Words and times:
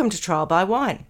Welcome 0.00 0.16
to 0.16 0.22
Trial 0.22 0.46
by 0.46 0.64
Wine. 0.64 1.04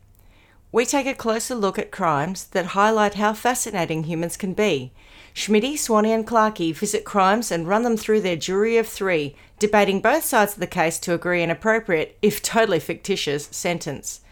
We 0.72 0.84
take 0.84 1.07
a 1.07 1.14
closer 1.14 1.54
look 1.54 1.79
at 1.79 1.93
crimes 1.93 2.46
that 2.46 2.75
highlight 2.75 3.14
how 3.14 3.35
fascinating 3.35 4.03
humans 4.03 4.36
can 4.36 4.53
be. 4.53 4.93
Schmitty, 5.32 5.79
Swanny, 5.79 6.11
and 6.11 6.26
Clarkey 6.26 6.75
visit 6.75 7.04
crimes 7.04 7.53
and 7.53 7.68
run 7.68 7.84
them 7.84 7.96
through 7.96 8.22
their 8.22 8.34
jury 8.34 8.79
of 8.79 8.89
three, 8.89 9.36
debating 9.61 10.00
both 10.00 10.25
sides 10.25 10.54
of 10.54 10.58
the 10.58 10.67
case 10.67 10.98
to 10.98 11.14
agree 11.14 11.40
an 11.40 11.50
appropriate, 11.50 12.18
if 12.21 12.43
totally 12.43 12.81
fictitious, 12.81 13.46
sentence. 13.53 14.22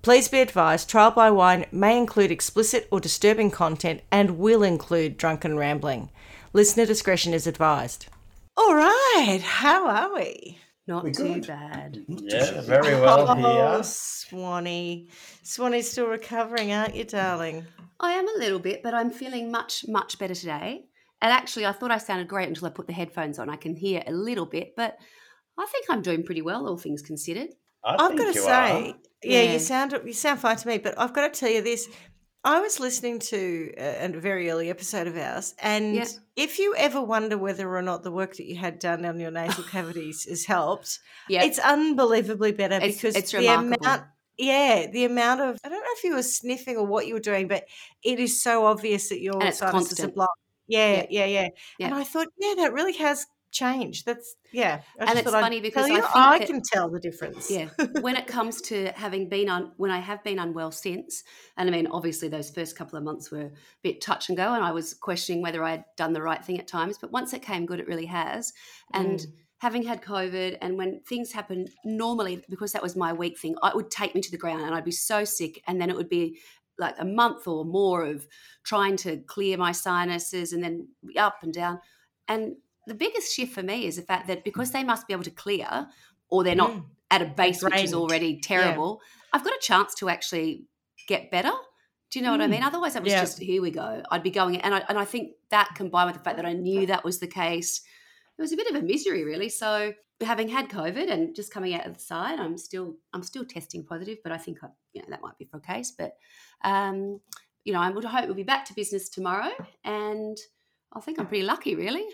Please 0.00 0.26
be 0.26 0.40
advised 0.40 0.88
Trial 0.88 1.10
by 1.10 1.30
Wine 1.30 1.66
may 1.70 1.98
include 1.98 2.30
explicit 2.30 2.88
or 2.90 3.00
disturbing 3.00 3.50
content 3.50 4.00
and 4.10 4.38
will 4.38 4.62
include 4.62 5.18
drunken 5.18 5.58
rambling. 5.58 6.08
Listener 6.54 6.86
discretion 6.86 7.34
is 7.34 7.46
advised. 7.46 8.06
All 8.56 8.74
right, 8.74 9.40
how 9.42 9.86
are 9.86 10.14
we? 10.14 10.56
Not 10.88 11.04
We're 11.04 11.12
too 11.12 11.34
good. 11.34 11.46
bad. 11.46 11.98
Yeah, 12.08 12.62
very 12.62 12.94
well 13.00 13.26
oh, 13.28 13.34
here. 13.34 13.82
Swanny. 13.84 15.10
Swanny's 15.42 15.90
still 15.90 16.06
recovering, 16.06 16.72
aren't 16.72 16.96
you, 16.96 17.04
darling? 17.04 17.66
I 18.00 18.12
am 18.12 18.26
a 18.26 18.38
little 18.38 18.58
bit, 18.58 18.82
but 18.82 18.94
I'm 18.94 19.10
feeling 19.10 19.52
much, 19.52 19.84
much 19.86 20.18
better 20.18 20.34
today. 20.34 20.86
And 21.20 21.30
actually, 21.30 21.66
I 21.66 21.72
thought 21.72 21.90
I 21.90 21.98
sounded 21.98 22.26
great 22.26 22.48
until 22.48 22.68
I 22.68 22.70
put 22.70 22.86
the 22.86 22.94
headphones 22.94 23.38
on. 23.38 23.50
I 23.50 23.56
can 23.56 23.76
hear 23.76 24.02
a 24.06 24.12
little 24.12 24.46
bit, 24.46 24.74
but 24.76 24.96
I 25.58 25.66
think 25.66 25.86
I'm 25.90 26.00
doing 26.00 26.22
pretty 26.22 26.40
well, 26.40 26.66
all 26.66 26.78
things 26.78 27.02
considered. 27.02 27.50
I 27.84 27.96
I've 27.98 28.16
got 28.16 28.32
to 28.32 28.40
say, 28.40 28.94
yeah, 29.22 29.42
Yeah. 29.42 29.52
you 29.52 29.58
sound 29.58 29.94
you 30.06 30.12
sound 30.14 30.40
fine 30.40 30.56
to 30.56 30.68
me, 30.68 30.78
but 30.78 30.98
I've 30.98 31.12
got 31.12 31.32
to 31.32 31.38
tell 31.38 31.50
you 31.50 31.60
this. 31.60 31.86
I 32.48 32.60
was 32.60 32.80
listening 32.80 33.18
to 33.18 33.72
a, 33.76 34.06
a 34.06 34.08
very 34.08 34.50
early 34.50 34.70
episode 34.70 35.06
of 35.06 35.16
ours, 35.18 35.54
and 35.60 35.94
Yeah. 35.96 36.06
if 36.34 36.58
you 36.58 36.74
ever 36.76 37.00
wonder 37.02 37.36
whether 37.36 37.68
or 37.76 37.82
not 37.82 38.02
the 38.02 38.10
work 38.10 38.36
that 38.36 38.46
you 38.46 38.56
had 38.56 38.78
done 38.78 39.04
on 39.04 39.20
your 39.20 39.30
nasal 39.30 39.64
cavities 39.70 40.24
has 40.24 40.46
helped, 40.46 40.98
Yeah, 41.28 41.42
it's 41.44 41.58
unbelievably 41.58 42.52
better 42.52 42.76
It's- 42.76 42.94
because 42.94 43.16
it's 43.16 43.32
the 43.32 43.38
remarkable. 43.38 43.76
amount. 43.86 44.02
Yeah, 44.38 44.86
the 44.86 45.04
amount 45.04 45.40
of 45.42 45.58
I 45.62 45.68
don't 45.68 45.80
know 45.80 45.94
if 45.98 46.04
you 46.04 46.14
were 46.14 46.22
sniffing 46.22 46.76
or 46.78 46.86
what 46.86 47.06
you 47.06 47.14
were 47.14 47.20
doing, 47.20 47.48
but 47.48 47.64
it 48.02 48.18
is 48.18 48.40
so 48.42 48.64
obvious 48.64 49.10
that 49.10 49.20
your 49.20 49.52
sinuses 49.52 50.00
are 50.00 50.08
blocked. 50.08 50.40
Yeah, 50.68 51.04
yeah, 51.10 51.24
yeah, 51.26 51.48
Yeah. 51.78 51.86
And 51.86 51.94
I 51.94 52.04
thought, 52.04 52.28
yeah, 52.38 52.54
that 52.58 52.72
really 52.72 52.92
has 52.98 53.26
changed. 53.50 54.06
That's 54.06 54.36
yeah. 54.52 54.82
I 55.00 55.04
And 55.06 55.18
it's 55.18 55.22
thought 55.22 55.34
I'd 55.38 55.40
funny 55.42 55.60
because 55.60 55.86
tell 55.86 55.96
I 56.14 56.34
I 56.34 56.38
that- 56.38 56.46
can 56.46 56.62
tell 56.62 56.88
the 56.90 57.00
difference. 57.00 57.50
yeah. 57.50 57.68
when 58.00 58.16
it 58.16 58.26
comes 58.26 58.60
to 58.62 58.92
having 58.94 59.28
been 59.28 59.48
on, 59.48 59.72
when 59.76 59.90
I 59.90 59.98
have 59.98 60.22
been 60.24 60.38
unwell 60.38 60.70
since, 60.70 61.24
and 61.56 61.68
I 61.68 61.72
mean, 61.72 61.86
obviously 61.86 62.28
those 62.28 62.50
first 62.50 62.76
couple 62.76 62.98
of 62.98 63.04
months 63.04 63.30
were 63.30 63.40
a 63.42 63.50
bit 63.82 64.00
touch 64.00 64.28
and 64.28 64.36
go, 64.36 64.52
and 64.54 64.64
I 64.64 64.72
was 64.72 64.94
questioning 64.94 65.42
whether 65.42 65.62
I'd 65.64 65.84
done 65.96 66.12
the 66.12 66.22
right 66.22 66.44
thing 66.44 66.58
at 66.58 66.66
times. 66.68 66.98
But 66.98 67.10
once 67.12 67.32
it 67.32 67.42
came 67.42 67.66
good, 67.66 67.80
it 67.80 67.88
really 67.88 68.06
has. 68.06 68.52
And 68.92 69.18
Mm. 69.20 69.32
having 69.58 69.82
had 69.82 70.02
COVID, 70.02 70.58
and 70.60 70.76
when 70.78 71.00
things 71.08 71.32
happen 71.32 71.66
normally, 71.84 72.44
because 72.48 72.72
that 72.72 72.82
was 72.82 72.94
my 72.96 73.12
weak 73.12 73.38
thing, 73.38 73.56
it 73.62 73.74
would 73.74 73.90
take 73.90 74.14
me 74.14 74.20
to 74.20 74.30
the 74.30 74.38
ground, 74.38 74.62
and 74.62 74.74
I'd 74.74 74.84
be 74.84 74.92
so 74.92 75.24
sick, 75.24 75.62
and 75.66 75.80
then 75.80 75.90
it 75.90 75.96
would 75.96 76.08
be 76.08 76.38
like 76.78 76.94
a 77.00 77.04
month 77.04 77.48
or 77.48 77.64
more 77.64 78.04
of 78.04 78.28
trying 78.62 78.96
to 78.98 79.16
clear 79.26 79.56
my 79.56 79.72
sinuses, 79.72 80.52
and 80.52 80.62
then 80.62 80.88
up 81.16 81.38
and 81.42 81.52
down. 81.52 81.80
And 82.28 82.56
the 82.88 82.94
biggest 82.94 83.34
shift 83.34 83.52
for 83.52 83.62
me 83.62 83.86
is 83.86 83.96
the 83.96 84.02
fact 84.02 84.26
that 84.28 84.44
because 84.44 84.70
they 84.72 84.82
must 84.84 85.06
be 85.06 85.12
able 85.12 85.24
to 85.24 85.30
clear, 85.30 85.88
or 86.28 86.42
they're 86.44 86.54
not 86.54 86.70
Mm. 86.72 86.84
at 87.10 87.22
a 87.22 87.26
base 87.26 87.62
which 87.62 87.76
is 87.76 87.94
already 87.94 88.40
terrible, 88.40 89.00
I've 89.32 89.44
got 89.44 89.52
a 89.54 89.60
chance 89.60 89.94
to 89.96 90.08
actually 90.08 90.66
get 91.06 91.30
better. 91.30 91.52
Do 92.10 92.18
you 92.18 92.24
know 92.24 92.30
what 92.32 92.40
I 92.40 92.46
mean? 92.46 92.62
Otherwise, 92.62 92.96
it 92.96 93.02
was 93.02 93.12
Yeah. 93.12 93.20
just 93.20 93.38
here 93.38 93.60
we 93.62 93.70
go. 93.70 94.02
I'd 94.10 94.22
be 94.22 94.30
going, 94.30 94.60
and 94.60 94.74
I 94.74 94.78
and 94.88 94.98
I 94.98 95.04
think 95.04 95.32
that 95.50 95.70
combined 95.74 96.08
with 96.08 96.16
the 96.16 96.24
fact 96.24 96.36
that 96.36 96.46
I 96.46 96.52
knew 96.54 96.86
that 96.86 97.04
was 97.04 97.18
the 97.18 97.26
case, 97.26 97.82
it 98.36 98.40
was 98.42 98.52
a 98.52 98.56
bit 98.56 98.66
of 98.68 98.76
a 98.76 98.82
misery, 98.82 99.24
really. 99.24 99.48
So 99.50 99.92
having 100.22 100.48
had 100.48 100.68
COVID 100.68 101.10
and 101.10 101.34
just 101.34 101.52
coming 101.52 101.74
out 101.74 101.86
of 101.86 101.94
the 101.94 102.00
side, 102.00 102.40
I'm 102.40 102.56
still 102.58 102.96
I'm 103.12 103.22
still 103.22 103.44
testing 103.44 103.84
positive, 103.84 104.18
but 104.22 104.32
I 104.32 104.38
think 104.38 104.64
I, 104.64 104.68
you 104.94 105.02
know 105.02 105.08
that 105.10 105.22
might 105.22 105.36
be 105.38 105.44
for 105.44 105.58
a 105.58 105.60
case. 105.60 105.90
But 105.92 106.16
um, 106.64 107.20
you 107.64 107.72
know, 107.74 107.80
I 107.80 107.90
would 107.90 108.04
hope 108.04 108.24
we'll 108.26 108.34
be 108.34 108.42
back 108.42 108.64
to 108.66 108.74
business 108.74 109.08
tomorrow, 109.10 109.50
and 109.84 110.36
I 110.94 111.00
think 111.00 111.18
I'm 111.18 111.26
pretty 111.26 111.44
lucky, 111.44 111.74
really. 111.74 112.06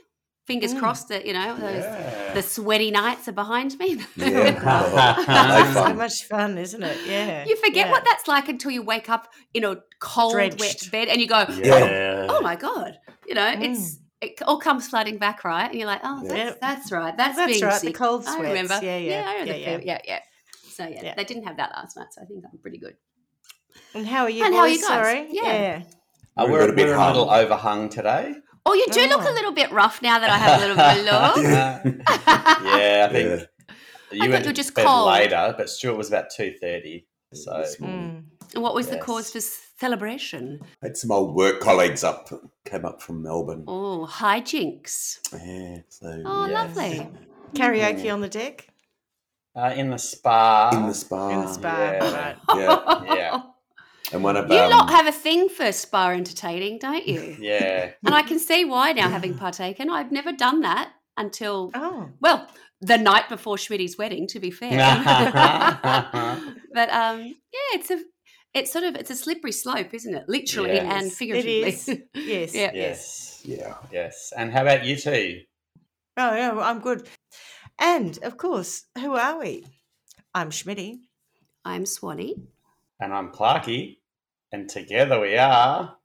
Fingers 0.47 0.75
Mm. 0.75 0.79
crossed 0.79 1.09
that 1.09 1.25
you 1.25 1.33
know 1.33 1.57
those 1.57 1.83
Yeah. 1.85 2.33
the 2.35 2.43
sweaty 2.43 2.91
nights 2.91 3.27
are 3.29 3.33
behind 3.33 3.79
me. 3.79 4.05
Yeah. 4.17 5.73
so 5.73 5.95
much 5.95 6.25
fun, 6.29 6.59
isn't 6.59 6.83
it? 6.83 6.99
Yeah. 7.07 7.45
You 7.47 7.57
forget 7.57 7.87
yeah. 7.87 7.91
what 7.93 8.05
that's 8.05 8.29
like 8.29 8.49
until 8.49 8.71
you 8.71 8.83
wake 8.83 9.09
up 9.09 9.29
in 9.55 9.65
a 9.65 9.77
cold, 10.01 10.35
wet 10.35 10.89
bed 10.93 11.09
and 11.09 11.21
you 11.21 11.27
go, 11.27 11.47
Yeah. 11.49 12.27
oh 12.29 12.41
my 12.43 12.57
God. 12.57 12.99
You 13.27 13.35
know, 13.35 13.55
it's 13.59 13.99
it 14.21 14.41
all 14.43 14.59
comes 14.59 14.89
flooding 14.89 15.19
back, 15.19 15.45
right? 15.45 15.69
And 15.71 15.79
you're 15.79 15.87
like, 15.87 16.01
oh, 16.03 16.23
that's, 16.23 16.35
Yeah. 16.35 16.53
that's 16.61 16.91
right. 16.93 17.15
That's, 17.17 17.37
That's 17.37 17.53
being 17.53 17.65
right, 17.65 17.75
the 17.75 17.87
sick. 17.89 17.95
cold 17.95 18.23
I 18.27 18.37
sweats. 18.37 18.49
remember. 18.49 18.79
Yeah, 18.83 18.97
yeah, 18.99 19.25
I 19.27 19.33
remember 19.33 19.57
yeah, 19.57 19.77
the 19.79 19.87
yeah, 19.87 19.99
yeah. 20.07 20.19
So 20.73 20.87
yeah, 20.87 21.01
Yeah. 21.05 21.15
they 21.15 21.25
didn't 21.25 21.45
have 21.45 21.57
that 21.59 21.71
last 21.73 21.97
night, 21.97 22.07
so 22.13 22.23
I 22.23 22.25
think 22.27 22.43
I'm 22.51 22.59
pretty 22.59 22.79
good. 22.79 22.97
And 23.95 24.07
how 24.07 24.23
are 24.25 24.31
you? 24.31 24.45
And 24.45 24.55
how 24.55 24.61
are 24.61 24.69
you 24.69 24.79
guys? 24.79 24.87
Sorry. 24.87 25.29
Yeah. 25.31 25.83
Uh, 26.37 26.45
We've 26.45 26.53
we're 26.53 26.69
a 26.71 26.73
bit 26.75 26.87
we're 26.87 26.95
a 26.97 27.07
little 27.07 27.31
overhung 27.31 27.89
today. 27.91 28.35
Oh, 28.67 28.75
you 28.75 28.87
do 28.91 29.01
look 29.09 29.23
a 29.23 29.29
Oh. 29.29 29.33
little 29.33 29.53
bit 29.53 29.71
rough 29.73 30.01
now 30.03 30.19
that 30.19 30.31
I 30.31 30.39
have 30.39 30.59
a 30.59 30.67
little 30.67 30.77
bit 30.77 30.99
of 30.99 31.05
look. 31.85 32.05
yeah, 32.65 33.07
I 33.09 33.13
think 33.13 33.29
Yeah. 33.29 33.37
you 33.37 33.39
thought 33.39 34.11
went 34.11 34.23
you 34.23 34.31
were 34.31 34.41
to 34.41 34.53
just 34.53 34.75
cold. 34.75 35.07
later, 35.07 35.55
but 35.57 35.69
Stuart 35.69 35.97
was 35.97 36.09
about 36.09 36.27
two 36.35 36.55
thirty. 36.61 37.07
So 37.33 37.53
Mm. 37.81 38.25
What 38.55 38.75
was 38.75 38.87
the 38.89 38.99
cause 38.99 39.31
for 39.33 39.41
celebration? 39.41 40.61
Had 40.81 40.97
some 40.97 41.11
old 41.11 41.35
work 41.35 41.61
colleagues 41.61 42.05
up, 42.05 42.31
came 42.65 42.85
up 42.85 43.03
from 43.03 43.23
Melbourne. 43.23 43.65
Oh, 43.67 44.07
hijinks. 44.11 45.19
Yeah, 45.33 45.79
so 45.89 46.23
Oh, 46.25 46.47
Yes. 46.47 46.77
lovely. 46.77 47.09
Karaoke 47.55 48.13
on 48.13 48.21
the 48.21 48.29
deck. 48.29 48.69
uh, 49.57 49.73
in 49.77 49.91
the 49.91 49.99
spa. 49.99 50.71
in 50.75 50.87
the 50.87 50.95
spa. 50.95 51.29
In 51.31 51.41
the 51.47 51.53
spa. 51.53 51.69
yeah. 51.69 52.15
Right. 52.15 52.37
Yeah, 52.57 53.05
Yeah. 53.15 53.43
And 54.15 54.23
one 54.23 54.37
of 54.37 54.49
You 54.49 54.59
um, 54.59 54.71
lot 54.71 54.91
have 54.91 55.07
a 55.09 55.13
thing 55.13 55.49
for 55.49 55.73
spa 55.73 56.11
entertaining, 56.11 56.79
don't 56.79 57.07
you? 57.07 57.37
Yeah. 57.41 57.91
And 58.05 58.15
I 58.15 58.23
can 58.23 58.39
see 58.39 58.65
why 58.65 58.93
now, 58.93 59.09
having 59.11 59.35
partaken. 59.37 59.91
I've 59.91 60.13
never 60.13 60.33
done 60.33 60.61
that 60.61 60.93
until, 61.17 61.71
Oh. 61.75 62.09
well, 62.21 62.49
the 62.81 62.97
night 62.97 63.29
before 63.29 63.57
Schmidt's 63.59 63.99
wedding, 63.99 64.27
to 64.29 64.39
be 64.41 64.51
fair. 64.51 64.71
but 66.73 66.91
um, 66.91 67.21
yeah, 67.23 67.71
it's 67.79 67.91
a, 67.91 68.01
it's 68.55 68.73
sort 68.73 68.85
of, 68.85 68.95
it's 68.95 69.11
a 69.11 69.17
slippery 69.17 69.53
slope, 69.53 69.93
isn't 69.93 70.15
it? 70.15 70.25
Literally 70.29 70.75
Yes. 70.75 71.03
and 71.03 71.13
figuratively. 71.13 71.63
is. 71.63 71.89
Yes. 72.15 72.55
Yeah. 72.55 72.71
yes. 72.73 73.43
yeah, 73.45 73.75
Yes. 73.93 74.33
And 74.37 74.53
how 74.53 74.63
about 74.63 74.85
you 74.85 74.97
two? 74.97 75.41
Oh, 76.17 76.35
yeah, 76.37 76.53
well, 76.53 76.65
I'm 76.65 76.79
good. 76.81 77.09
And 77.81 78.17
of 78.23 78.37
course, 78.37 78.85
who 78.97 79.15
are 79.17 79.41
we? 79.41 79.67
I'm 80.33 80.51
Schmitty. 80.51 80.99
I'm 81.65 81.85
Swanny. 81.85 82.37
And 83.01 83.13
I'm 83.13 83.31
Clarky. 83.33 83.97
And 84.55 84.69
together 84.69 85.19
we 85.19 85.37
are 85.37 85.97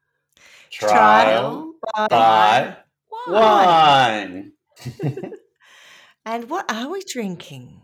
Trial 0.72 1.76
Trial 1.94 2.08
by 2.10 2.78
Why? 3.28 3.66
Wine. 4.26 4.54
And 6.26 6.50
what 6.50 6.66
are 6.72 6.90
we 6.90 7.04
drinking? 7.04 7.80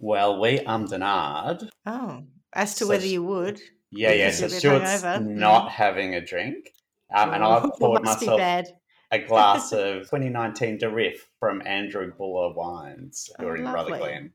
Well, 0.00 0.40
we 0.40 0.58
ummed 0.58 0.90
and 0.90 1.04
ahed. 1.04 1.68
Oh, 1.86 2.24
as 2.52 2.74
to 2.74 2.84
So 2.86 2.88
whether 2.88 3.06
you 3.06 3.22
would. 3.22 3.60
Yeah, 3.92 4.14
yeah. 4.14 4.30
So 4.32 4.46
you're 4.46 4.58
Stuart's 4.58 5.04
not 5.20 5.70
having 5.70 6.12
a 6.16 6.24
drink. 6.26 6.74
Um, 7.14 7.32
and 7.34 7.44
Oh, 7.44 7.50
I've 7.50 7.62
that 7.62 7.78
poured 7.78 8.02
myself 8.02 8.66
a 9.12 9.18
glass 9.20 9.70
of 9.72 10.10
2019 10.10 10.80
Durif 10.80 11.18
from 11.38 11.62
Andrew 11.64 12.12
Buller 12.18 12.52
Wines 12.52 13.30
who 13.38 13.44
Oh, 13.44 13.48
are 13.50 13.56
in 13.56 13.62
lovely. 13.62 13.92
Rutherglen. 13.92 14.32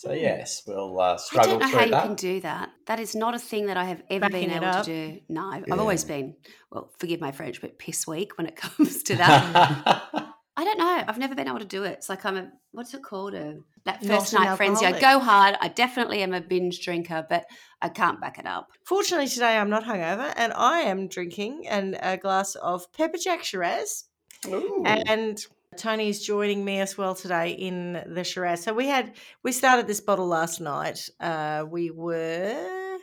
So, 0.00 0.12
yes, 0.12 0.62
we'll 0.66 0.98
uh, 0.98 1.12
I 1.12 1.16
struggle 1.18 1.50
don't 1.50 1.58
know 1.60 1.68
through 1.68 1.78
how 1.78 1.84
you 1.84 1.90
that. 1.90 2.02
can 2.06 2.14
do 2.14 2.40
that. 2.40 2.70
That 2.86 3.00
is 3.00 3.14
not 3.14 3.34
a 3.34 3.38
thing 3.38 3.66
that 3.66 3.76
I 3.76 3.84
have 3.84 4.02
ever 4.08 4.30
Backing 4.30 4.48
been 4.48 4.62
able 4.62 4.82
to 4.82 4.82
do. 4.82 5.20
No, 5.28 5.50
I've 5.50 5.64
Yeah. 5.68 5.74
always 5.76 6.04
been, 6.04 6.36
well, 6.72 6.90
forgive 6.98 7.20
my 7.20 7.32
French, 7.32 7.60
but 7.60 7.78
piss 7.78 8.06
weak 8.06 8.38
when 8.38 8.46
it 8.46 8.56
comes 8.64 9.02
to 9.02 9.16
that. 9.16 9.42
I 10.56 10.64
don't 10.64 10.78
know. 10.78 11.04
I've 11.06 11.18
never 11.18 11.34
been 11.34 11.48
able 11.48 11.58
to 11.58 11.66
do 11.66 11.84
it. 11.84 11.92
It's 11.98 12.08
like 12.08 12.24
I'm 12.24 12.38
a 12.38 12.48
what's 12.72 12.94
it 12.94 13.02
called? 13.02 13.34
A 13.34 13.58
that 13.84 14.02
first 14.02 14.32
an 14.32 14.42
night 14.42 14.56
frenzy. 14.56 14.86
I 14.86 14.98
go 14.98 15.18
hard. 15.18 15.56
I 15.60 15.68
definitely 15.68 16.22
am 16.22 16.32
a 16.32 16.40
binge 16.40 16.80
drinker, 16.82 17.26
but 17.28 17.44
I 17.82 17.90
can't 17.90 18.22
back 18.22 18.38
it 18.38 18.46
up. 18.46 18.68
Fortunately, 18.86 19.28
today 19.28 19.58
I'm 19.58 19.68
not 19.68 19.84
hungover, 19.84 20.32
and 20.34 20.54
I 20.54 20.80
am 20.80 21.08
drinking 21.08 21.66
an, 21.68 21.98
a 22.02 22.16
glass 22.16 22.54
of 22.54 22.90
Pepperjack 22.92 23.42
Shiraz. 23.42 24.04
Ooh. 24.46 24.82
and 24.86 25.44
Tony's 25.80 26.24
joining 26.24 26.64
me 26.64 26.78
as 26.80 26.98
well 26.98 27.14
today 27.14 27.52
in 27.52 28.02
the 28.06 28.22
Shiraz. 28.22 28.62
So 28.62 28.74
we 28.74 28.86
had 28.86 29.14
we 29.42 29.50
started 29.52 29.86
this 29.86 30.00
bottle 30.00 30.26
last 30.26 30.60
night. 30.60 31.08
Uh, 31.18 31.64
we 31.68 31.90
were 31.90 32.98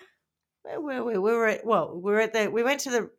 where 0.62 0.80
were 0.82 1.04
we? 1.04 1.18
We 1.18 1.32
were 1.32 1.48
at 1.48 1.66
well, 1.66 2.00
we 2.00 2.12
were 2.12 2.22
at 2.22 2.34
the 2.34 2.50
we 2.52 2.62
went 2.64 2.82
to 2.82 2.92
the 2.92 3.10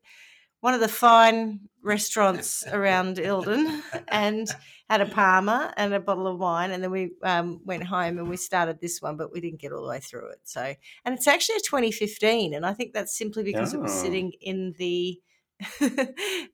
one 0.60 0.74
of 0.74 0.80
the 0.80 0.88
fine 0.88 1.68
restaurants 1.82 2.64
around 2.72 3.16
Eildon 3.16 3.82
and 4.08 4.48
had 4.88 5.00
a 5.00 5.06
parma 5.06 5.74
and 5.76 5.92
a 5.92 6.00
bottle 6.00 6.26
of 6.28 6.38
wine, 6.38 6.70
and 6.70 6.82
then 6.82 6.90
we 6.90 7.12
um, 7.22 7.60
went 7.64 7.84
home 7.84 8.18
and 8.18 8.28
we 8.28 8.36
started 8.36 8.80
this 8.80 9.02
one, 9.02 9.16
but 9.16 9.32
we 9.32 9.40
didn't 9.40 9.60
get 9.60 9.72
all 9.72 9.82
the 9.82 9.88
way 9.88 10.00
through 10.00 10.30
it. 10.30 10.40
So, 10.44 10.74
and 11.04 11.14
it's 11.14 11.26
actually 11.26 11.56
a 11.56 11.60
2015, 11.60 12.54
and 12.54 12.64
I 12.64 12.74
think 12.74 12.92
that's 12.92 13.16
simply 13.16 13.42
because 13.42 13.74
it 13.74 13.80
was 13.80 13.92
Oh. 13.92 14.02
sitting 14.02 14.32
in 14.40 14.74
the 14.78 15.20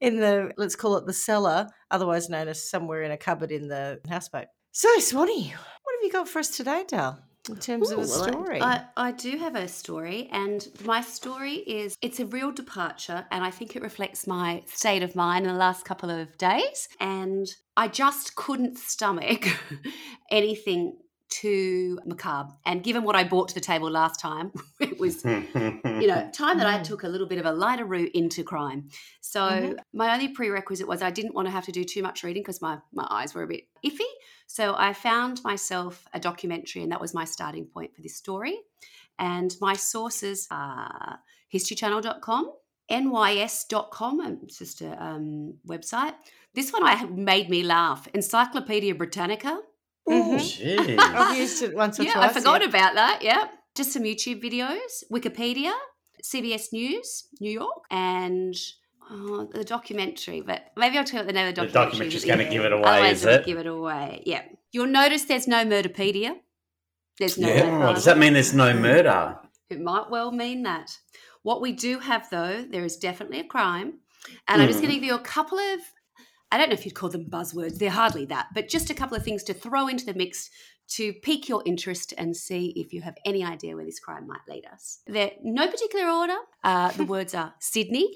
in 0.01 0.21
the 0.21 0.53
let's 0.57 0.77
call 0.77 0.97
it 0.97 1.07
the 1.07 1.13
cellar, 1.13 1.67
otherwise 1.91 2.29
known 2.29 2.49
as 2.49 2.69
somewhere 2.69 3.03
in 3.03 3.11
a 3.11 3.17
cupboard 3.17 3.53
in 3.53 3.69
the 3.69 4.01
houseboat. 4.09 4.47
So, 4.73 4.99
Swanny, 4.99 5.43
what 5.45 5.95
have 5.97 6.03
you 6.03 6.13
got 6.13 6.29
for 6.29 6.41
us 6.41 6.49
today, 6.49 6.85
Dal? 6.89 7.23
in 7.49 7.57
terms 7.57 7.91
of 7.91 7.99
Ooh, 7.99 8.03
a 8.03 8.07
well, 8.07 8.33
story? 8.33 8.63
I, 8.63 8.85
I 8.97 9.13
do 9.13 9.37
have 9.37 9.55
a 9.55 9.69
story, 9.69 10.29
and 10.33 10.67
my 10.85 11.01
story 11.01 11.55
is 11.55 11.97
it's 12.01 12.21
a 12.21 12.27
real 12.27 12.53
departure, 12.53 13.27
and 13.31 13.45
I 13.45 13.51
think 13.51 13.77
it 13.77 13.83
reflects 13.83 14.27
my 14.27 14.63
state 14.67 15.03
of 15.03 15.15
mind 15.15 15.47
in 15.47 15.53
the 15.53 15.59
last 15.59 15.85
couple 15.85 16.11
of 16.11 16.37
days. 16.39 16.89
And 17.01 17.47
I 17.77 17.89
just 17.89 18.37
couldn't 18.37 18.79
stomach 18.79 19.47
anything 20.31 20.97
too 21.41 21.99
macabre. 22.07 22.53
And 22.65 22.83
given 22.89 23.03
what 23.05 23.17
I 23.17 23.25
brought 23.25 23.49
to 23.51 23.55
the 23.55 23.61
table 23.73 23.91
last 23.91 24.21
time, 24.21 24.53
it 24.81 24.99
was 25.05 25.25
you 25.25 26.07
know, 26.11 26.21
time 26.43 26.57
that 26.59 26.67
I 26.75 26.79
Mm. 26.79 26.85
took 26.91 27.03
a 27.05 27.09
little 27.09 27.27
bit 27.33 27.39
of 27.43 27.47
a 27.47 27.53
lighter 27.53 27.85
route 27.95 28.13
into 28.15 28.43
crime. 28.53 28.81
So 29.21 29.41
Mhm. 29.41 29.79
my 29.93 30.13
only 30.15 30.29
prerequisite 30.29 30.87
was 30.89 31.03
I 31.03 31.11
didn't 31.19 31.35
want 31.35 31.47
to 31.49 31.53
have 31.53 31.65
to 31.67 31.73
do 31.73 31.85
too 31.85 32.03
much 32.03 32.23
reading 32.25 32.43
because 32.43 32.61
my, 32.63 32.75
my 32.93 33.07
eyes 33.11 33.35
were 33.35 33.43
a 33.43 33.47
bit 33.55 33.65
iffy. 33.89 34.11
So 34.47 34.75
I 34.77 34.93
found 34.93 35.43
myself 35.45 36.07
a 36.13 36.21
documentary, 36.21 36.83
and 36.83 36.93
that 36.93 37.01
was 37.01 37.13
my 37.15 37.25
starting 37.25 37.67
point 37.67 37.95
for 37.95 38.03
this 38.03 38.17
story. 38.17 38.57
And 39.19 39.51
my 39.61 39.75
sources 39.75 40.47
are 40.51 41.19
historychannel.com, 41.55 42.53
nys.com, 42.91 44.21
um, 44.21 44.39
it's 44.43 44.59
just 44.59 44.81
a 44.83 44.91
um, 45.03 45.55
website. 45.67 46.15
This 46.55 46.73
one 46.73 46.85
I 46.85 47.05
made 47.07 47.49
me 47.51 47.63
laugh. 47.63 48.07
Encyclopedia 48.15 48.95
Britannica. 48.95 49.61
Mhm. 50.09 50.37
Jeez. 50.39 50.99
I've 50.99 51.37
used 51.37 51.63
it 51.63 51.75
once 51.75 51.99
or 51.99 52.05
Yeah, 52.05 52.13
twice. 52.15 52.31
I 52.31 52.33
forgot 52.33 52.61
yeah. 52.63 52.69
about 52.69 52.95
that. 52.95 53.21
Yeah. 53.23 53.49
Just 53.75 53.93
some 53.93 54.03
YouTube 54.05 54.43
videos, 54.43 55.03
Wikipedia, 55.11 55.73
CBS 56.23 56.73
News, 56.73 57.29
New 57.41 57.51
York, 57.51 57.85
and 57.91 58.55
oh, 59.11 59.49
the 59.53 59.65
documentary. 59.65 60.41
But 60.43 60.73
maybe 60.77 60.99
I'll 60.99 61.05
tell 61.05 61.21
you 61.21 61.27
what 61.27 61.27
the 61.27 61.33
name 61.33 61.49
of 61.49 61.55
the 61.55 61.63
documentary. 61.63 61.73
The 61.73 61.73
documentary 61.73 62.09
documentary's 62.11 62.25
is. 62.25 62.25
gonna 62.25 62.51
give 62.51 62.65
it 62.65 62.73
away, 62.73 62.83
Otherwise 62.85 63.17
is 63.21 63.25
it'll? 63.27 63.45
Give 63.47 63.59
it 63.59 63.67
away. 63.67 64.23
Yeah. 64.27 64.43
You'll 64.73 64.87
notice 64.87 65.25
there's 65.25 65.49
no 65.49 65.65
Murderpedia. 65.65 66.37
There's 67.19 67.39
no. 67.39 67.49
Yeah. 67.49 67.89
Oh, 67.89 67.95
does 67.95 68.05
that 68.05 68.19
mean 68.19 68.33
there's 68.35 68.55
no 68.55 68.75
murder? 68.75 69.39
It 69.71 69.81
might 69.81 70.11
well 70.11 70.31
mean 70.33 70.63
that. 70.65 70.99
What 71.43 71.61
we 71.61 71.73
do 71.73 71.99
have, 71.99 72.29
though, 72.31 72.65
there 72.69 72.85
is 72.85 72.97
definitely 72.97 73.41
a 73.41 73.45
crime. 73.45 73.95
And 74.49 74.61
I'm 74.63 74.69
just 74.69 74.79
Hmm. 74.81 74.87
going 74.87 74.95
to 74.95 75.01
give 75.01 75.05
you 75.05 75.15
a 75.15 75.19
couple 75.21 75.59
of, 75.59 75.81
I 76.55 76.59
don't 76.59 76.69
know 76.71 76.75
if 76.75 76.85
you'd 76.85 76.95
call 76.95 77.09
them 77.11 77.27
buzzwords, 77.27 77.79
they're 77.79 77.91
hardly 77.91 78.25
that, 78.27 78.47
but 78.55 78.69
just 78.69 78.91
a 78.91 78.95
couple 78.95 79.17
of 79.17 79.25
things 79.25 79.43
to 79.45 79.55
throw 79.55 79.89
into 79.89 80.05
the 80.07 80.15
mix 80.15 80.51
to 80.97 81.13
pique 81.15 81.49
your 81.49 81.63
interest 81.67 82.15
and 82.17 82.37
see 82.37 82.73
if 82.77 82.93
you 82.93 83.01
have 83.03 83.17
any 83.25 83.43
idea 83.45 83.75
where 83.75 83.85
this 83.85 83.99
crime 83.99 84.27
might 84.29 84.45
lead 84.49 84.65
us. 84.73 85.01
They're 85.07 85.33
no 85.43 85.67
particular 85.67 86.07
order. 86.11 86.37
Uh, 86.63 86.91
the 86.93 87.05
words 87.15 87.35
are 87.35 87.55
Sydney, 87.59 88.09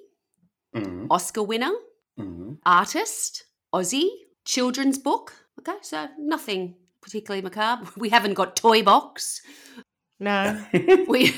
Mm, 0.77 1.07
Oscar 1.11 1.43
winner, 1.43 1.73
mm. 2.21 2.59
artist, 2.67 3.45
Aussie, 3.75 4.09
children's 4.45 4.99
book. 4.99 5.33
Okay, 5.59 5.79
so 5.83 6.07
nothing 6.19 6.75
particularly 7.01 7.43
macabre. 7.43 7.89
We 7.97 8.11
haven't 8.11 8.35
got 8.35 8.55
toy 8.55 8.83
box. 8.83 9.41
No, 10.21 10.63
We 11.09 11.35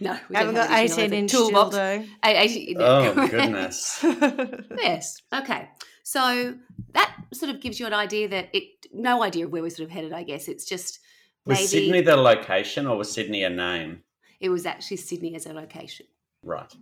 no, 0.00 0.18
we 0.28 0.36
haven't 0.36 0.54
don't 0.56 0.68
got 0.68 0.78
18 0.78 1.12
inch 1.14 1.30
toolbox. 1.32 1.74
dildo. 1.74 2.06
I- 2.22 2.36
I- 2.44 2.74
oh 2.78 3.28
goodness. 3.28 4.04
yes. 4.76 5.22
Okay. 5.32 5.68
So 6.06 6.54
that 6.92 7.16
sort 7.32 7.52
of 7.52 7.60
gives 7.60 7.80
you 7.80 7.86
an 7.86 7.92
idea 7.92 8.28
that 8.28 8.48
it, 8.52 8.86
no 8.92 9.24
idea 9.24 9.44
of 9.44 9.50
where 9.50 9.60
we're 9.60 9.70
sort 9.70 9.88
of 9.88 9.90
headed. 9.90 10.12
I 10.12 10.22
guess 10.22 10.46
it's 10.46 10.64
just 10.64 11.00
Was 11.46 11.58
maybe 11.58 11.66
Sydney 11.66 12.00
the 12.00 12.16
location 12.16 12.86
or 12.86 12.96
was 12.96 13.10
Sydney 13.10 13.42
a 13.42 13.50
name? 13.50 14.04
it 14.38 14.48
was 14.48 14.66
actually 14.66 14.98
Sydney 14.98 15.34
as 15.34 15.46
a 15.46 15.52
location. 15.52 16.06
Right. 16.44 16.72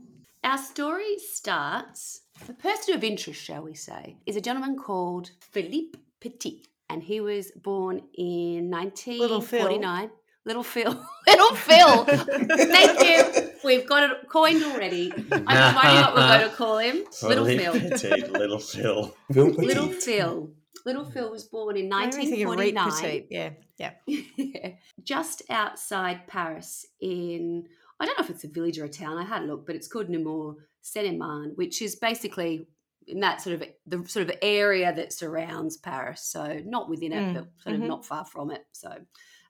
Our 0.42 0.58
story 0.58 1.16
starts. 1.16 2.20
The 2.46 2.52
person 2.52 2.96
of 2.96 3.02
interest, 3.02 3.40
shall 3.40 3.62
we 3.62 3.72
say, 3.72 4.18
is 4.26 4.36
a 4.36 4.42
gentleman 4.42 4.76
called 4.76 5.30
Philippe 5.40 5.98
Petit, 6.20 6.66
and 6.90 7.02
he 7.02 7.22
was 7.22 7.50
born 7.52 8.02
in 8.18 8.70
1949. 8.70 10.10
Little 10.46 10.62
Phil. 10.62 11.06
Little 11.26 11.54
Phil. 11.54 12.04
Thank 12.04 13.02
you. 13.02 13.50
We've 13.64 13.86
got 13.86 14.10
it 14.10 14.28
coined 14.28 14.62
already. 14.62 15.10
I'm 15.12 15.20
just 15.20 15.30
wondering 15.74 16.04
what 16.04 16.14
we're 16.14 16.38
going 16.38 16.50
to 16.50 16.56
call 16.56 16.78
him. 16.78 17.04
Little 17.22 17.46
Phil. 17.46 17.72
Petit, 17.72 18.26
little 18.26 18.58
Phil. 18.58 19.14
Phil 19.32 19.46
Little 19.46 19.88
Phil. 19.88 20.50
Little 20.84 21.04
Phil 21.06 21.30
was 21.30 21.44
born 21.44 21.78
in 21.78 21.90
I'm 21.90 22.12
thinking 22.12 22.44
of 22.44 22.58
Reed 22.58 22.74
1949. 22.74 22.90
Petite. 22.90 23.56
Yeah, 23.78 23.92
yeah. 24.36 24.70
just 25.02 25.42
outside 25.48 26.26
Paris 26.26 26.84
in 27.00 27.64
I 27.98 28.04
don't 28.04 28.18
know 28.18 28.24
if 28.24 28.30
it's 28.30 28.44
a 28.44 28.48
village 28.48 28.78
or 28.78 28.84
a 28.84 28.88
town. 28.88 29.16
I 29.16 29.24
had 29.24 29.42
a 29.42 29.46
look, 29.46 29.66
but 29.66 29.76
it's 29.76 29.88
called 29.88 30.10
Nemours 30.10 30.56
Seine-et-Marne, 30.82 31.52
which 31.54 31.80
is 31.80 31.96
basically 31.96 32.66
in 33.06 33.20
that 33.20 33.40
sort 33.40 33.62
of 33.62 33.68
the 33.86 34.06
sort 34.06 34.28
of 34.28 34.36
area 34.42 34.92
that 34.94 35.12
surrounds 35.14 35.78
Paris. 35.78 36.22
So 36.22 36.60
not 36.66 36.90
within 36.90 37.12
it, 37.12 37.22
Mm, 37.22 37.34
but 37.34 37.46
sort 37.62 37.76
of 37.76 37.80
not 37.80 38.04
far 38.04 38.26
from 38.26 38.50
it. 38.50 38.66
So 38.72 38.90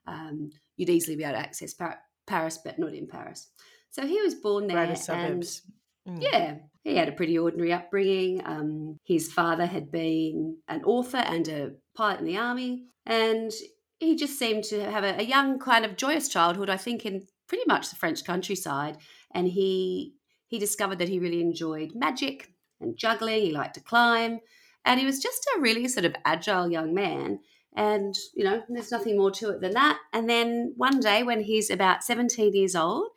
um, 0.07 0.51
you'd 0.77 0.89
easily 0.89 1.15
be 1.15 1.23
able 1.23 1.33
to 1.33 1.39
access 1.39 1.73
Par- 1.73 1.99
Paris, 2.27 2.59
but 2.63 2.79
not 2.79 2.93
in 2.93 3.07
Paris. 3.07 3.49
So 3.89 4.05
he 4.05 4.21
was 4.21 4.35
born 4.35 4.67
there, 4.67 4.83
and 4.83 4.97
suburbs. 4.97 5.61
Mm. 6.07 6.21
yeah, 6.21 6.55
he 6.83 6.95
had 6.95 7.09
a 7.09 7.13
pretty 7.13 7.37
ordinary 7.37 7.73
upbringing. 7.73 8.41
Um, 8.45 8.99
his 9.05 9.31
father 9.31 9.65
had 9.65 9.91
been 9.91 10.57
an 10.67 10.83
author 10.83 11.17
and 11.17 11.47
a 11.47 11.71
pilot 11.95 12.19
in 12.19 12.25
the 12.25 12.37
army, 12.37 12.85
and 13.05 13.51
he 13.99 14.15
just 14.15 14.37
seemed 14.37 14.65
to 14.65 14.91
have 14.91 15.03
a, 15.03 15.19
a 15.19 15.23
young, 15.23 15.59
kind 15.59 15.85
of 15.85 15.97
joyous 15.97 16.27
childhood. 16.27 16.69
I 16.69 16.77
think 16.77 17.05
in 17.05 17.25
pretty 17.47 17.63
much 17.67 17.89
the 17.89 17.95
French 17.95 18.23
countryside, 18.23 18.97
and 19.33 19.47
he 19.47 20.15
he 20.47 20.59
discovered 20.59 20.99
that 20.99 21.09
he 21.09 21.19
really 21.19 21.41
enjoyed 21.41 21.93
magic 21.95 22.51
and 22.79 22.97
juggling. 22.97 23.41
He 23.41 23.51
liked 23.51 23.75
to 23.75 23.81
climb, 23.81 24.39
and 24.83 24.99
he 24.99 25.05
was 25.05 25.19
just 25.19 25.47
a 25.55 25.61
really 25.61 25.87
sort 25.87 26.05
of 26.05 26.15
agile 26.25 26.69
young 26.69 26.93
man. 26.93 27.39
And 27.75 28.15
you 28.33 28.43
know, 28.43 28.63
there's 28.69 28.91
nothing 28.91 29.17
more 29.17 29.31
to 29.31 29.49
it 29.51 29.61
than 29.61 29.73
that. 29.73 29.99
And 30.13 30.29
then 30.29 30.73
one 30.77 30.99
day, 30.99 31.23
when 31.23 31.41
he's 31.43 31.69
about 31.69 32.03
17 32.03 32.53
years 32.53 32.75
old, 32.75 33.07